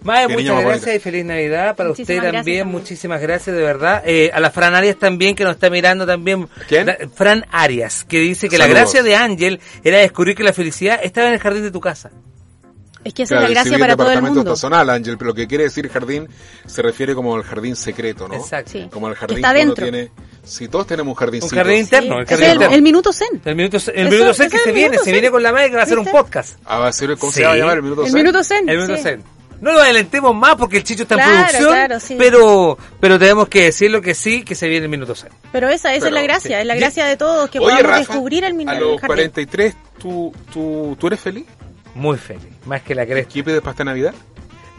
Mae, 0.00 0.28
Qué 0.28 0.32
muchas 0.34 0.54
más 0.54 0.64
gracias 0.64 0.94
y 0.94 0.98
feliz 1.00 1.24
Navidad 1.24 1.74
para 1.74 1.88
Muchísimas 1.88 2.08
usted 2.08 2.14
gracias 2.14 2.32
también. 2.44 2.58
también. 2.60 2.80
Muchísimas 2.80 3.20
gracias, 3.20 3.56
de 3.56 3.62
verdad. 3.62 4.02
Eh, 4.06 4.30
a 4.32 4.38
la 4.38 4.50
Fran 4.52 4.74
Arias 4.76 4.96
también, 4.96 5.34
que 5.34 5.42
nos 5.42 5.54
está 5.54 5.70
mirando 5.70 6.06
también. 6.06 6.48
¿Quién? 6.68 6.86
La- 6.86 6.96
Fran 7.12 7.44
Arias, 7.50 8.04
que 8.04 8.20
dice 8.20 8.48
que 8.48 8.58
la 8.58 8.64
Saludos. 8.66 8.80
gracia 8.82 9.02
de 9.02 9.16
Ángel 9.16 9.60
era 9.82 9.98
descubrir 9.98 10.36
que 10.36 10.44
la 10.44 10.52
felicidad 10.52 11.00
estaba 11.02 11.26
en 11.26 11.34
el 11.34 11.40
jardín 11.40 11.64
de 11.64 11.72
tu 11.72 11.80
casa. 11.80 12.12
Es 13.04 13.14
que 13.14 13.22
esa 13.22 13.36
Claro, 13.36 13.46
es 13.48 13.54
la 13.54 13.60
el 13.60 13.68
gracia 13.68 13.78
para 13.78 13.96
todo 13.96 14.06
el 14.06 14.10
departamento 14.14 14.34
mundo. 14.40 14.52
estacional, 14.54 14.90
Ángel, 14.90 15.16
pero 15.18 15.28
lo 15.28 15.34
que 15.34 15.46
quiere 15.46 15.64
decir 15.64 15.88
jardín 15.88 16.28
se 16.66 16.82
refiere 16.82 17.14
como 17.14 17.34
al 17.36 17.42
jardín 17.44 17.76
secreto, 17.76 18.26
¿no? 18.28 18.34
Exacto. 18.34 18.72
Sí. 18.72 18.88
Como 18.92 19.08
el 19.08 19.14
jardín 19.14 19.42
que 19.42 19.62
uno 19.64 19.74
tiene. 19.74 20.10
Si 20.44 20.68
todos 20.68 20.86
tenemos 20.86 21.12
un 21.12 21.14
jardincito. 21.16 21.54
Un 21.54 21.58
jardín 21.58 21.78
interno, 21.80 22.16
el 22.18 22.22
Ese 22.24 22.28
jardín 22.30 22.44
es 22.44 22.48
el, 22.50 22.54
interno. 22.56 22.74
el 22.76 22.82
minuto 22.82 23.12
zen. 23.12 23.40
El 23.44 23.54
minuto, 23.56 23.76
el 23.76 23.82
Eso- 23.82 24.10
minuto 24.10 24.34
zen 24.34 24.50
que 24.50 24.58
se 24.58 24.68
el 24.70 24.74
viene, 24.74 24.88
minuto 24.90 25.04
se 25.04 25.10
zen. 25.10 25.12
viene 25.12 25.30
con 25.30 25.42
la 25.42 25.52
madre 25.52 25.68
que 25.70 25.74
va 25.76 25.80
a 25.82 25.84
hacer 25.84 25.98
un 25.98 26.06
podcast. 26.06 26.58
Ah, 26.64 26.78
va 26.78 26.88
a 26.88 26.92
ser, 26.92 27.16
¿cómo 27.18 27.30
Sí. 27.32 27.38
se 27.40 27.44
va 27.46 27.52
a 27.52 27.56
llamar 27.56 27.76
el 27.76 27.82
minuto 27.82 28.02
El 28.02 28.08
zen? 28.08 28.14
minuto 28.16 28.42
zen. 28.44 28.68
El 28.68 28.76
minuto 28.76 28.96
sí. 28.96 29.02
zen. 29.02 29.24
No 29.60 29.72
lo 29.72 29.80
adelantemos 29.80 30.36
más 30.36 30.54
porque 30.54 30.76
el 30.76 30.84
chicho 30.84 31.02
está 31.02 31.16
en 31.16 31.20
Claro, 31.20 31.36
producción, 31.38 31.72
claro, 31.72 32.00
sí. 32.00 32.14
pero 32.16 32.78
pero 33.00 33.18
tenemos 33.18 33.48
que 33.48 33.64
decirlo 33.64 34.00
que 34.00 34.14
sí, 34.14 34.44
que 34.44 34.54
se 34.54 34.68
viene 34.68 34.84
el 34.84 34.90
minuto 34.90 35.16
zen. 35.16 35.30
Pero 35.50 35.68
esa, 35.68 35.92
esa 35.94 36.04
Pero, 36.04 36.06
es 36.06 36.12
la 36.12 36.22
gracia, 36.22 36.56
sí. 36.58 36.60
es 36.60 36.66
la 36.66 36.74
gracia 36.76 37.04
de 37.06 37.16
todos, 37.16 37.50
que 37.50 37.58
Oye, 37.58 37.66
podamos 37.66 37.82
Rafa, 37.82 37.98
descubrir 37.98 38.44
el, 38.44 38.54
min- 38.54 38.68
a 38.68 38.74
el 38.74 38.80
los 38.80 39.00
jardín. 39.00 39.06
43, 39.16 39.76
¿tú, 39.98 40.32
tú, 40.52 40.96
¿tú 40.98 41.06
eres 41.08 41.18
feliz? 41.18 41.44
Muy 41.98 42.16
feliz, 42.16 42.44
más 42.64 42.82
que 42.82 42.94
la 42.94 43.04
cresta. 43.06 43.32
¿Qué 43.32 43.42
pides 43.44 43.60
para 43.60 43.72
esta 43.72 43.84
Navidad? 43.84 44.14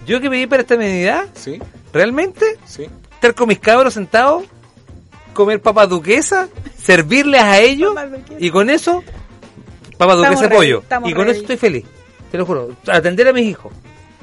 Yo 0.06 0.20
que 0.22 0.30
pedí 0.30 0.48
para 0.48 0.62
esta 0.62 0.78
medida, 0.78 1.28
¿Sí? 1.36 1.60
realmente, 1.94 2.58
¿Sí? 2.66 2.88
estar 3.14 3.36
con 3.36 3.48
mis 3.50 3.60
cabros 3.60 3.94
sentados, 3.94 4.46
comer 5.34 5.62
papas 5.62 5.90
duquesas, 5.90 6.50
servirles 6.82 7.42
a 7.42 7.60
ellos 7.60 7.94
y 8.40 8.50
con 8.50 8.70
eso, 8.70 9.04
papas 9.98 10.20
ready, 10.20 10.48
pollo. 10.56 10.84
Y 11.06 11.14
con 11.14 11.30
eso 11.30 11.42
estoy 11.42 11.58
feliz, 11.58 11.86
te 12.32 12.38
lo 12.38 12.46
juro. 12.46 12.70
Atender 12.88 13.28
a 13.28 13.34
mis 13.34 13.46
hijos. 13.46 13.74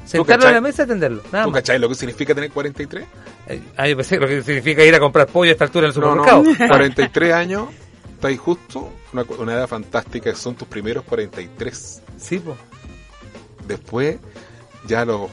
Sentarlo 0.06 0.46
en 0.48 0.54
la 0.54 0.60
mesa 0.60 0.82
y 0.82 0.84
atenderlo. 0.84 1.22
Nada 1.32 1.44
¿Tú 1.44 1.50
más. 1.50 1.60
cachai 1.60 1.78
lo 1.80 1.88
que 1.88 1.96
significa 1.96 2.32
tener 2.34 2.50
43? 2.52 3.04
Eh, 3.48 3.60
Ah, 3.76 3.88
yo 3.88 3.96
pensé 3.96 4.18
lo 4.18 4.26
que 4.28 4.40
significa 4.42 4.84
ir 4.84 4.94
a 4.94 5.00
comprar 5.00 5.26
pollo 5.26 5.50
a 5.50 5.52
esta 5.52 5.64
altura 5.64 5.88
en 5.88 5.92
el 5.92 6.00
No, 6.00 6.06
supermercado. 6.08 6.42
no. 6.60 6.68
43 6.68 7.32
años, 7.34 7.68
está 8.14 8.28
ahí 8.28 8.36
justo, 8.36 8.88
una, 9.12 9.24
una 9.38 9.52
edad 9.54 9.66
fantástica, 9.68 10.30
que 10.30 10.36
son 10.36 10.54
tus 10.54 10.68
primeros 10.68 11.04
43. 11.04 12.02
Sí, 12.18 12.38
pues. 12.38 12.56
Después, 13.66 14.16
ya 14.86 15.04
los 15.04 15.30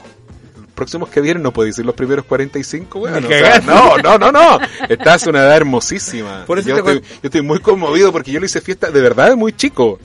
próximos 0.74 1.08
que 1.08 1.20
vienen, 1.20 1.42
no 1.42 1.52
puedo 1.52 1.66
decir 1.66 1.84
los 1.86 1.94
primeros 1.94 2.24
45, 2.24 2.98
bueno, 2.98 3.18
o 3.18 3.30
sea, 3.30 3.60
no, 3.60 3.96
no, 3.98 4.18
no, 4.18 4.32
no, 4.32 4.58
estás 4.88 5.26
una 5.26 5.40
edad 5.40 5.56
hermosísima. 5.56 6.44
Por 6.46 6.58
eso 6.58 6.70
yo, 6.70 6.78
estoy, 6.78 7.00
yo 7.00 7.20
estoy 7.22 7.42
muy 7.42 7.60
conmovido 7.60 8.10
porque 8.12 8.32
yo 8.32 8.40
le 8.40 8.46
hice 8.46 8.60
fiesta 8.60 8.90
de 8.90 9.00
verdad 9.00 9.36
muy 9.36 9.52
chico. 9.52 9.98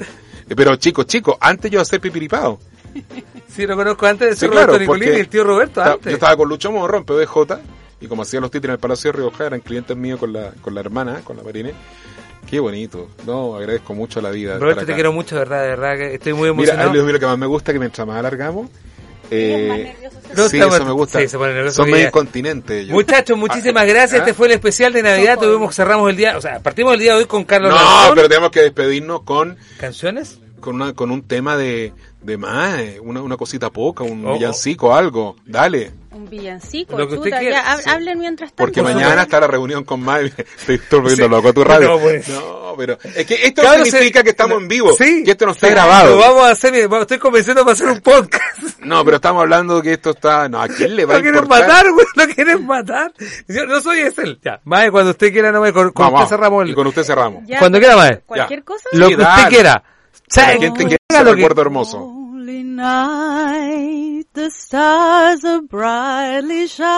Eh, 0.47 0.55
Pero 0.55 0.75
chico, 0.75 1.03
chico, 1.03 1.37
antes 1.41 1.71
yo 1.71 1.81
hacer 1.81 1.99
pipiripao. 1.99 2.59
Sí, 3.47 3.65
lo 3.67 3.75
conozco 3.75 4.05
antes 4.05 4.29
de 4.29 4.33
Sí, 4.35 4.39
ser 4.41 4.49
claro, 4.51 4.67
Roberto 4.67 4.93
Nicolini 4.93 5.17
y 5.17 5.19
el 5.19 5.27
tío 5.29 5.43
Roberto 5.43 5.81
antes. 5.81 6.05
Yo 6.05 6.11
estaba 6.11 6.35
con 6.37 6.49
Lucho 6.49 6.71
Morro 6.71 6.97
en 6.97 7.03
PBJ 7.03 7.59
y 8.01 8.07
como 8.07 8.21
hacía 8.21 8.39
los 8.39 8.49
títeres 8.49 8.69
en 8.69 8.73
el 8.75 8.79
Palacio 8.79 9.11
de 9.11 9.17
Rioja, 9.17 9.45
eran 9.47 9.59
clientes 9.59 9.95
míos 9.97 10.19
con 10.19 10.31
la, 10.33 10.51
con 10.61 10.73
la 10.73 10.79
hermana, 10.81 11.21
con 11.23 11.35
la 11.37 11.43
Marine. 11.43 11.73
Qué 12.49 12.59
bonito. 12.59 13.09
No, 13.25 13.55
agradezco 13.57 13.93
mucho 13.93 14.21
la 14.21 14.31
vida. 14.31 14.57
Roberto, 14.57 14.85
te 14.85 14.93
quiero 14.95 15.11
mucho, 15.13 15.35
de 15.35 15.39
verdad, 15.39 15.61
de 15.61 15.67
verdad, 15.69 15.97
que 15.97 16.13
estoy 16.15 16.33
muy 16.33 16.49
Mira, 16.51 16.73
emocionado. 16.73 16.93
lo, 16.93 17.11
lo 17.11 17.19
que 17.19 17.25
más 17.25 17.37
me 17.37 17.45
gusta 17.45 17.71
es 17.71 17.73
que 17.75 17.79
mientras 17.79 18.07
más 18.07 18.17
alargamos, 18.17 18.69
eh, 19.31 19.93
No, 20.35 20.47
sí, 20.49 20.57
estamos- 20.57 20.75
eso 20.75 20.85
me 20.85 20.91
gusta. 20.91 21.19
sí, 21.19 21.27
se 21.27 21.37
pone 21.37 21.53
nervioso 21.53 21.75
Son 21.83 21.91
medio 21.91 22.07
incontinentes 22.07 22.81
ellos. 22.81 22.93
Muchachos, 22.93 23.37
muchísimas 23.37 23.83
Ah, 23.83 23.85
gracias. 23.85 24.13
¿ah? 24.13 24.23
Este 24.23 24.33
fue 24.33 24.47
el 24.47 24.53
especial 24.53 24.91
de 24.93 25.03
Navidad. 25.03 25.37
Tuvimos, 25.37 25.75
cerramos 25.75 26.09
el 26.09 26.17
día, 26.17 26.37
o 26.37 26.41
sea, 26.41 26.59
partimos 26.59 26.93
el 26.93 26.99
día 26.99 27.13
de 27.13 27.19
hoy 27.19 27.25
con 27.25 27.43
Carlos 27.43 27.71
No, 27.71 28.15
pero 28.15 28.27
tenemos 28.27 28.49
que 28.49 28.61
despedirnos 28.61 29.21
con 29.21 29.55
¿Canciones? 29.79 30.39
Con, 30.59 30.75
una, 30.75 30.93
con 30.93 31.11
un 31.11 31.23
tema 31.23 31.55
de, 31.57 31.93
de 32.21 32.37
más, 32.37 32.79
eh, 32.79 32.99
una, 33.01 33.21
una 33.21 33.37
cosita 33.37 33.69
poca, 33.69 34.03
un 34.03 34.25
Oh, 34.25 34.33
villancico, 34.33 34.93
algo. 34.95 35.35
Dale. 35.45 35.91
Un 36.11 36.27
villancico, 36.29 36.97
Lo 36.97 37.07
que 37.07 37.15
usted 37.15 37.25
chuta, 37.29 37.39
quiera, 37.39 37.63
ya, 37.63 37.73
hab- 37.77 37.81
sí. 37.81 37.89
hablen 37.89 38.19
mientras 38.19 38.49
tanto. 38.51 38.63
Porque 38.63 38.81
Por 38.81 38.93
mañana 38.93 39.21
está 39.23 39.39
la 39.39 39.47
reunión 39.47 39.83
con. 39.83 40.03
Te 40.05 40.25
estoy 40.75 40.99
volviendo 40.99 41.25
Sí. 41.25 41.29
loco 41.29 41.49
a 41.49 41.53
tu 41.53 41.63
radio. 41.63 41.87
No, 41.89 41.99
pues. 41.99 42.27
No, 42.29 42.73
pero 42.77 42.97
es 43.15 43.25
que 43.25 43.35
esto 43.45 43.61
Claro, 43.61 43.85
significa 43.85 44.19
se- 44.19 44.23
que 44.23 44.29
estamos 44.31 44.57
en 44.61 44.67
vivo. 44.67 44.91
Sí. 44.97 45.23
Que 45.23 45.31
esto 45.31 45.45
no 45.45 45.51
está 45.53 45.67
Sí, 45.67 45.73
grabado. 45.73 46.15
Lo 46.15 46.17
vamos 46.19 46.43
a 46.43 46.51
hacer, 46.51 46.73
estoy 46.75 47.17
convenciendo 47.19 47.61
para 47.63 47.73
hacer 47.73 47.87
un 47.87 48.01
podcast. 48.01 48.79
No, 48.83 49.03
pero 49.05 49.17
estamos 49.17 49.41
hablando 49.41 49.77
de 49.77 49.81
que 49.83 49.93
esto 49.93 50.09
está. 50.11 50.49
No, 50.49 50.61
¿a 50.61 50.67
quién 50.67 50.95
le 50.95 51.05
va 51.05 51.13
a 51.13 51.17
Lo 51.17 51.23
quieren 51.23 51.41
importar? 51.43 51.67
matar, 51.67 51.91
güey, 51.91 52.05
lo 52.15 52.27
quieren 52.33 52.65
matar. 52.65 53.13
Yo 53.47 53.65
no 53.65 53.79
soy 53.81 53.99
ese. 53.99 54.37
Ya, 54.43 54.59
Mae, 54.65 54.91
cuando 54.91 55.11
usted 55.11 55.31
quiera, 55.31 55.51
no 55.51 55.61
me 55.61 55.71
con, 55.71 55.91
con 55.91 56.05
Vamos, 56.07 56.23
usted 56.23 56.35
cerramos 56.35 56.63
el. 56.63 56.69
Y 56.71 56.73
con 56.73 56.87
usted 56.87 57.03
cerramos. 57.03 57.43
Ya, 57.45 57.59
Cuando 57.59 57.77
quiera, 57.79 57.95
Mae. 57.95 58.21
Cualquier 58.25 58.63
cosa. 58.63 58.89
Lo 58.93 59.07
Sí, 59.07 59.15
que 59.15 59.21
usted 59.21 59.47
quiera. 59.49 59.83
Para 60.33 60.57
quien 60.57 60.73
te 60.73 60.83
Haga 60.83 60.97
quiera 61.07 61.31
ese 61.31 61.35
que- 61.35 61.61
hermoso. 61.61 61.97
Holy 61.99 62.63
night, 62.63 64.27
the 64.33 64.49
stars 64.49 65.43
are 65.43 65.61
brightly 65.61 66.67
shining. 66.67 66.89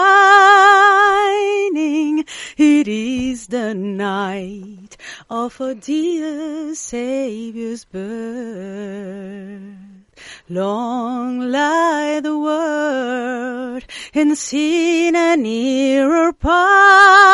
It 2.56 2.88
is 2.88 3.48
the 3.48 3.74
night 3.74 4.96
of 5.28 5.60
a 5.60 5.74
dear 5.74 6.74
Savior's 6.74 7.84
birth. 7.84 8.02
Long 10.48 11.40
lie 11.50 12.20
the 12.22 12.38
word 12.38 13.84
in 14.14 14.36
sin 14.36 15.16
and 15.16 15.44
error 15.46 16.32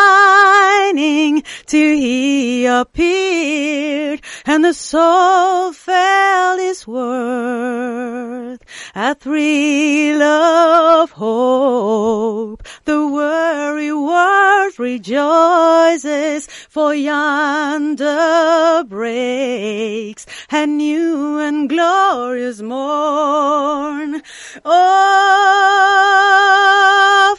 pining 0.09 1.43
till 1.67 1.97
he 1.97 2.65
appeared 2.67 4.21
and 4.49 4.65
the 4.65 4.73
soul 4.73 5.73
felt 5.75 6.59
his 6.59 6.87
worth. 6.87 8.63
A 8.95 9.15
thrill 9.15 10.23
of 10.23 11.11
hope, 11.11 12.63
the 12.87 13.07
weary 13.07 13.93
world 13.93 14.79
rejoices 14.79 16.47
for 16.71 16.95
yonder 16.95 18.85
breaks 18.89 20.25
a 20.51 20.67
new 20.67 21.39
and 21.41 21.69
glorious 21.69 22.63
morn. 22.63 24.15
Of 24.15 24.73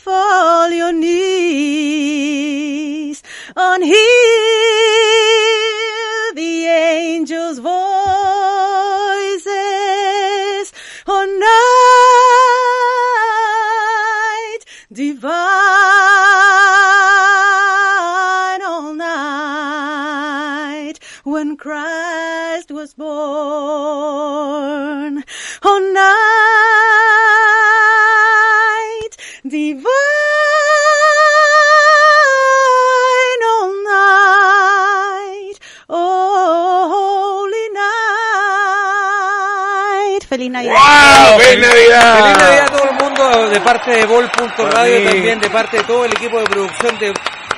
all 0.07 0.69
your 0.69 0.93
knees, 0.93 1.23
on 3.55 3.81
unhear 3.81 5.58
the 6.39 6.65
angels' 6.67 7.59
voices, 7.59 7.75
on 11.05 11.39
night. 11.39 11.49
Divine, 14.89 15.31
all 18.71 18.93
night. 18.93 20.99
When 21.25 21.57
Christ 21.57 22.71
was 22.71 22.93
born, 22.93 23.13
on 25.63 25.93
night 25.93 26.18
Navidad. 40.67 41.29
¡Wow! 41.29 41.39
¡Feliz 41.39 41.67
Navidad! 41.67 42.19
Feliz 42.23 42.37
Navidad 42.37 42.59
a 42.63 42.65
todo 42.67 42.83
el 42.83 42.95
mundo 42.95 43.49
de 43.49 43.59
parte 43.61 43.91
de 43.91 44.05
Vol.radio 44.05 45.03
también 45.09 45.39
de 45.39 45.49
parte 45.49 45.77
de 45.77 45.83
todo 45.83 46.05
el 46.05 46.11
equipo 46.13 46.39
de 46.39 46.45
producción 46.45 46.99
de 46.99 47.13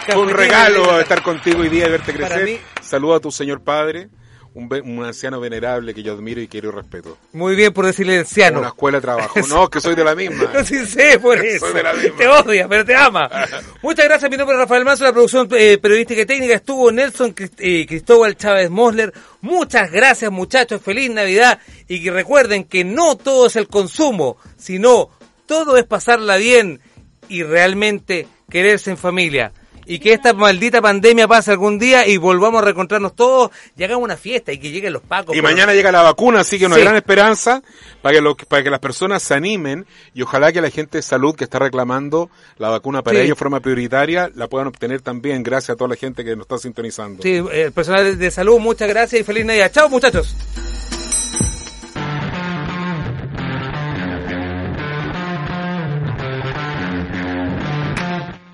Fue 0.08 0.22
un 0.22 0.30
regalo 0.30 1.00
estar 1.00 1.22
contigo 1.22 1.62
hoy 1.62 1.70
día 1.70 1.88
y 1.88 1.92
verte 1.92 2.14
Para 2.14 2.28
crecer. 2.36 2.46
mí- 2.46 2.60
Saluda 2.82 3.18
a 3.18 3.20
tu 3.20 3.32
señor 3.32 3.64
padre. 3.64 4.10
Un, 4.54 5.04
anciano 5.04 5.40
venerable 5.40 5.94
que 5.94 6.04
yo 6.04 6.14
admiro 6.14 6.42
y 6.42 6.48
quiero 6.48 6.70
y 6.70 6.72
respeto. 6.72 7.18
Muy 7.34 7.56
bien 7.56 7.74
por 7.74 7.86
decirle 7.86 8.20
anciano. 8.20 8.60
Una 8.60 8.70
escuela 8.70 8.98
de 8.98 9.02
trabajo. 9.02 9.40
No, 9.52 9.70
que 9.70 9.82
soy 9.82 9.96
de 9.96 10.04
la 10.04 10.16
misma. 10.16 10.50
No, 10.54 10.64
sí 10.66 10.86
sé 10.86 11.20
por 11.20 11.38
eso. 11.44 11.66
Soy 11.66 11.76
de 11.76 11.84
la 11.84 11.94
misma. 11.94 12.18
Te 12.18 12.28
odia, 12.28 12.68
pero 12.68 12.86
te 12.86 12.96
ama. 12.96 13.30
Muchas 13.82 14.06
gracias. 14.06 14.30
Mi 14.30 14.38
nombre 14.38 14.56
es 14.56 14.62
Rafael 14.62 14.86
Manso. 14.86 15.04
La 15.04 15.12
producción 15.12 15.48
eh, 15.52 15.78
periodística 15.78 16.22
y 16.22 16.26
técnica 16.26 16.56
estuvo 16.56 16.92
Nelson 16.92 17.34
eh, 17.58 17.86
Cristóbal 17.86 18.38
Chávez 18.38 18.70
Mosler. 18.70 19.14
Muchas 19.42 19.92
gracias, 19.92 20.32
muchachos. 20.32 20.82
Feliz 20.82 21.10
Navidad. 21.10 21.60
Y 21.88 22.04
que 22.04 22.12
recuerden 22.12 22.64
que 22.64 22.84
no 22.84 23.18
todo 23.18 23.48
es 23.48 23.56
el 23.56 23.68
consumo, 23.68 24.38
sino 24.58 25.10
todo 25.46 25.78
es 25.78 25.86
pasarla 25.86 26.38
bien 26.38 26.80
y 27.28 27.44
realmente 27.44 28.28
quererse 28.50 28.92
en 28.92 28.98
familia. 28.98 29.52
Y 29.94 30.00
que 30.00 30.14
esta 30.14 30.34
maldita 30.34 30.82
pandemia 30.82 31.28
pase 31.28 31.52
algún 31.52 31.78
día 31.78 32.08
y 32.08 32.16
volvamos 32.16 32.62
a 32.62 32.66
reencontrarnos 32.66 33.14
todos 33.16 33.52
y 33.78 33.84
hagamos 33.84 34.04
una 34.06 34.16
fiesta 34.16 34.54
y 34.54 34.58
que 34.58 34.72
lleguen 34.72 34.94
los 34.94 35.02
pacos. 35.02 35.36
Y 35.36 35.42
mañana 35.42 35.74
llega 35.74 35.92
la 35.92 36.02
vacuna, 36.02 36.40
así 36.40 36.58
que 36.58 36.66
una 36.66 36.76
Sí. 36.76 36.82
gran 36.82 36.96
esperanza 36.96 37.62
para 38.02 38.16
que, 38.16 38.22
lo- 38.22 38.38
para 38.38 38.64
que 38.64 38.70
las 38.70 38.80
personas 38.80 39.22
se 39.22 39.34
animen 39.34 39.86
y 40.14 40.22
ojalá 40.22 40.54
que 40.54 40.62
la 40.62 40.70
gente 40.70 41.00
de 41.00 41.02
salud 41.02 41.36
que 41.36 41.44
está 41.44 41.60
reclamando 41.60 42.30
la 42.58 42.70
vacuna 42.70 43.02
para 43.02 43.18
Sí. 43.18 43.24
ellos 43.24 43.36
de 43.36 43.40
forma 43.40 43.60
prioritaria 43.60 44.32
la 44.34 44.48
puedan 44.48 44.68
obtener 44.68 45.02
también 45.02 45.44
gracias 45.44 45.72
a 45.72 45.76
toda 45.76 45.90
la 45.90 45.96
gente 45.98 46.24
que 46.24 46.36
nos 46.38 46.44
está 46.46 46.58
sintonizando. 46.58 47.22
Sí, 47.22 47.44
eh, 47.52 47.64
el 47.64 47.72
personal 47.74 48.18
de 48.18 48.32
salud, 48.32 48.60
muchas 48.60 48.88
gracias 48.88 49.20
y 49.22 49.24
feliz 49.26 49.44
Navidad. 49.46 49.72
Chao, 49.74 49.90
muchachos. 49.90 50.36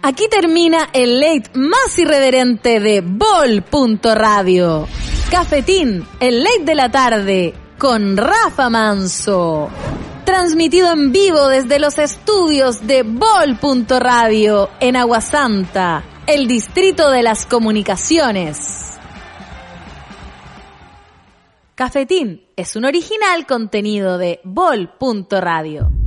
Aquí 0.08 0.30
termina 0.30 0.88
el 0.94 1.20
late 1.20 1.50
más 1.56 2.00
irreverente 2.00 2.80
de 2.80 3.02
Bol.radio. 3.02 4.88
Cafetín, 5.30 6.08
el 6.22 6.46
late 6.46 6.64
de 6.64 6.76
la 6.76 6.90
tarde, 6.90 7.54
con 7.78 8.16
Rafa 8.16 8.70
Manso. 8.70 9.68
Transmitido 10.24 10.94
en 10.94 11.12
vivo 11.12 11.50
desde 11.50 11.78
los 11.80 11.98
estudios 11.98 12.88
de 12.88 13.04
Bol.radio 13.04 14.70
en 14.80 14.96
Aguasanta, 14.96 16.06
el 16.26 16.48
distrito 16.48 17.12
de 17.12 17.24
las 17.24 17.46
comunicaciones. 17.46 18.98
Cafetín 21.76 22.46
es 22.56 22.78
un 22.78 22.86
original 22.86 23.46
contenido 23.46 24.18
de 24.18 24.40
Bol.radio. 24.46 26.07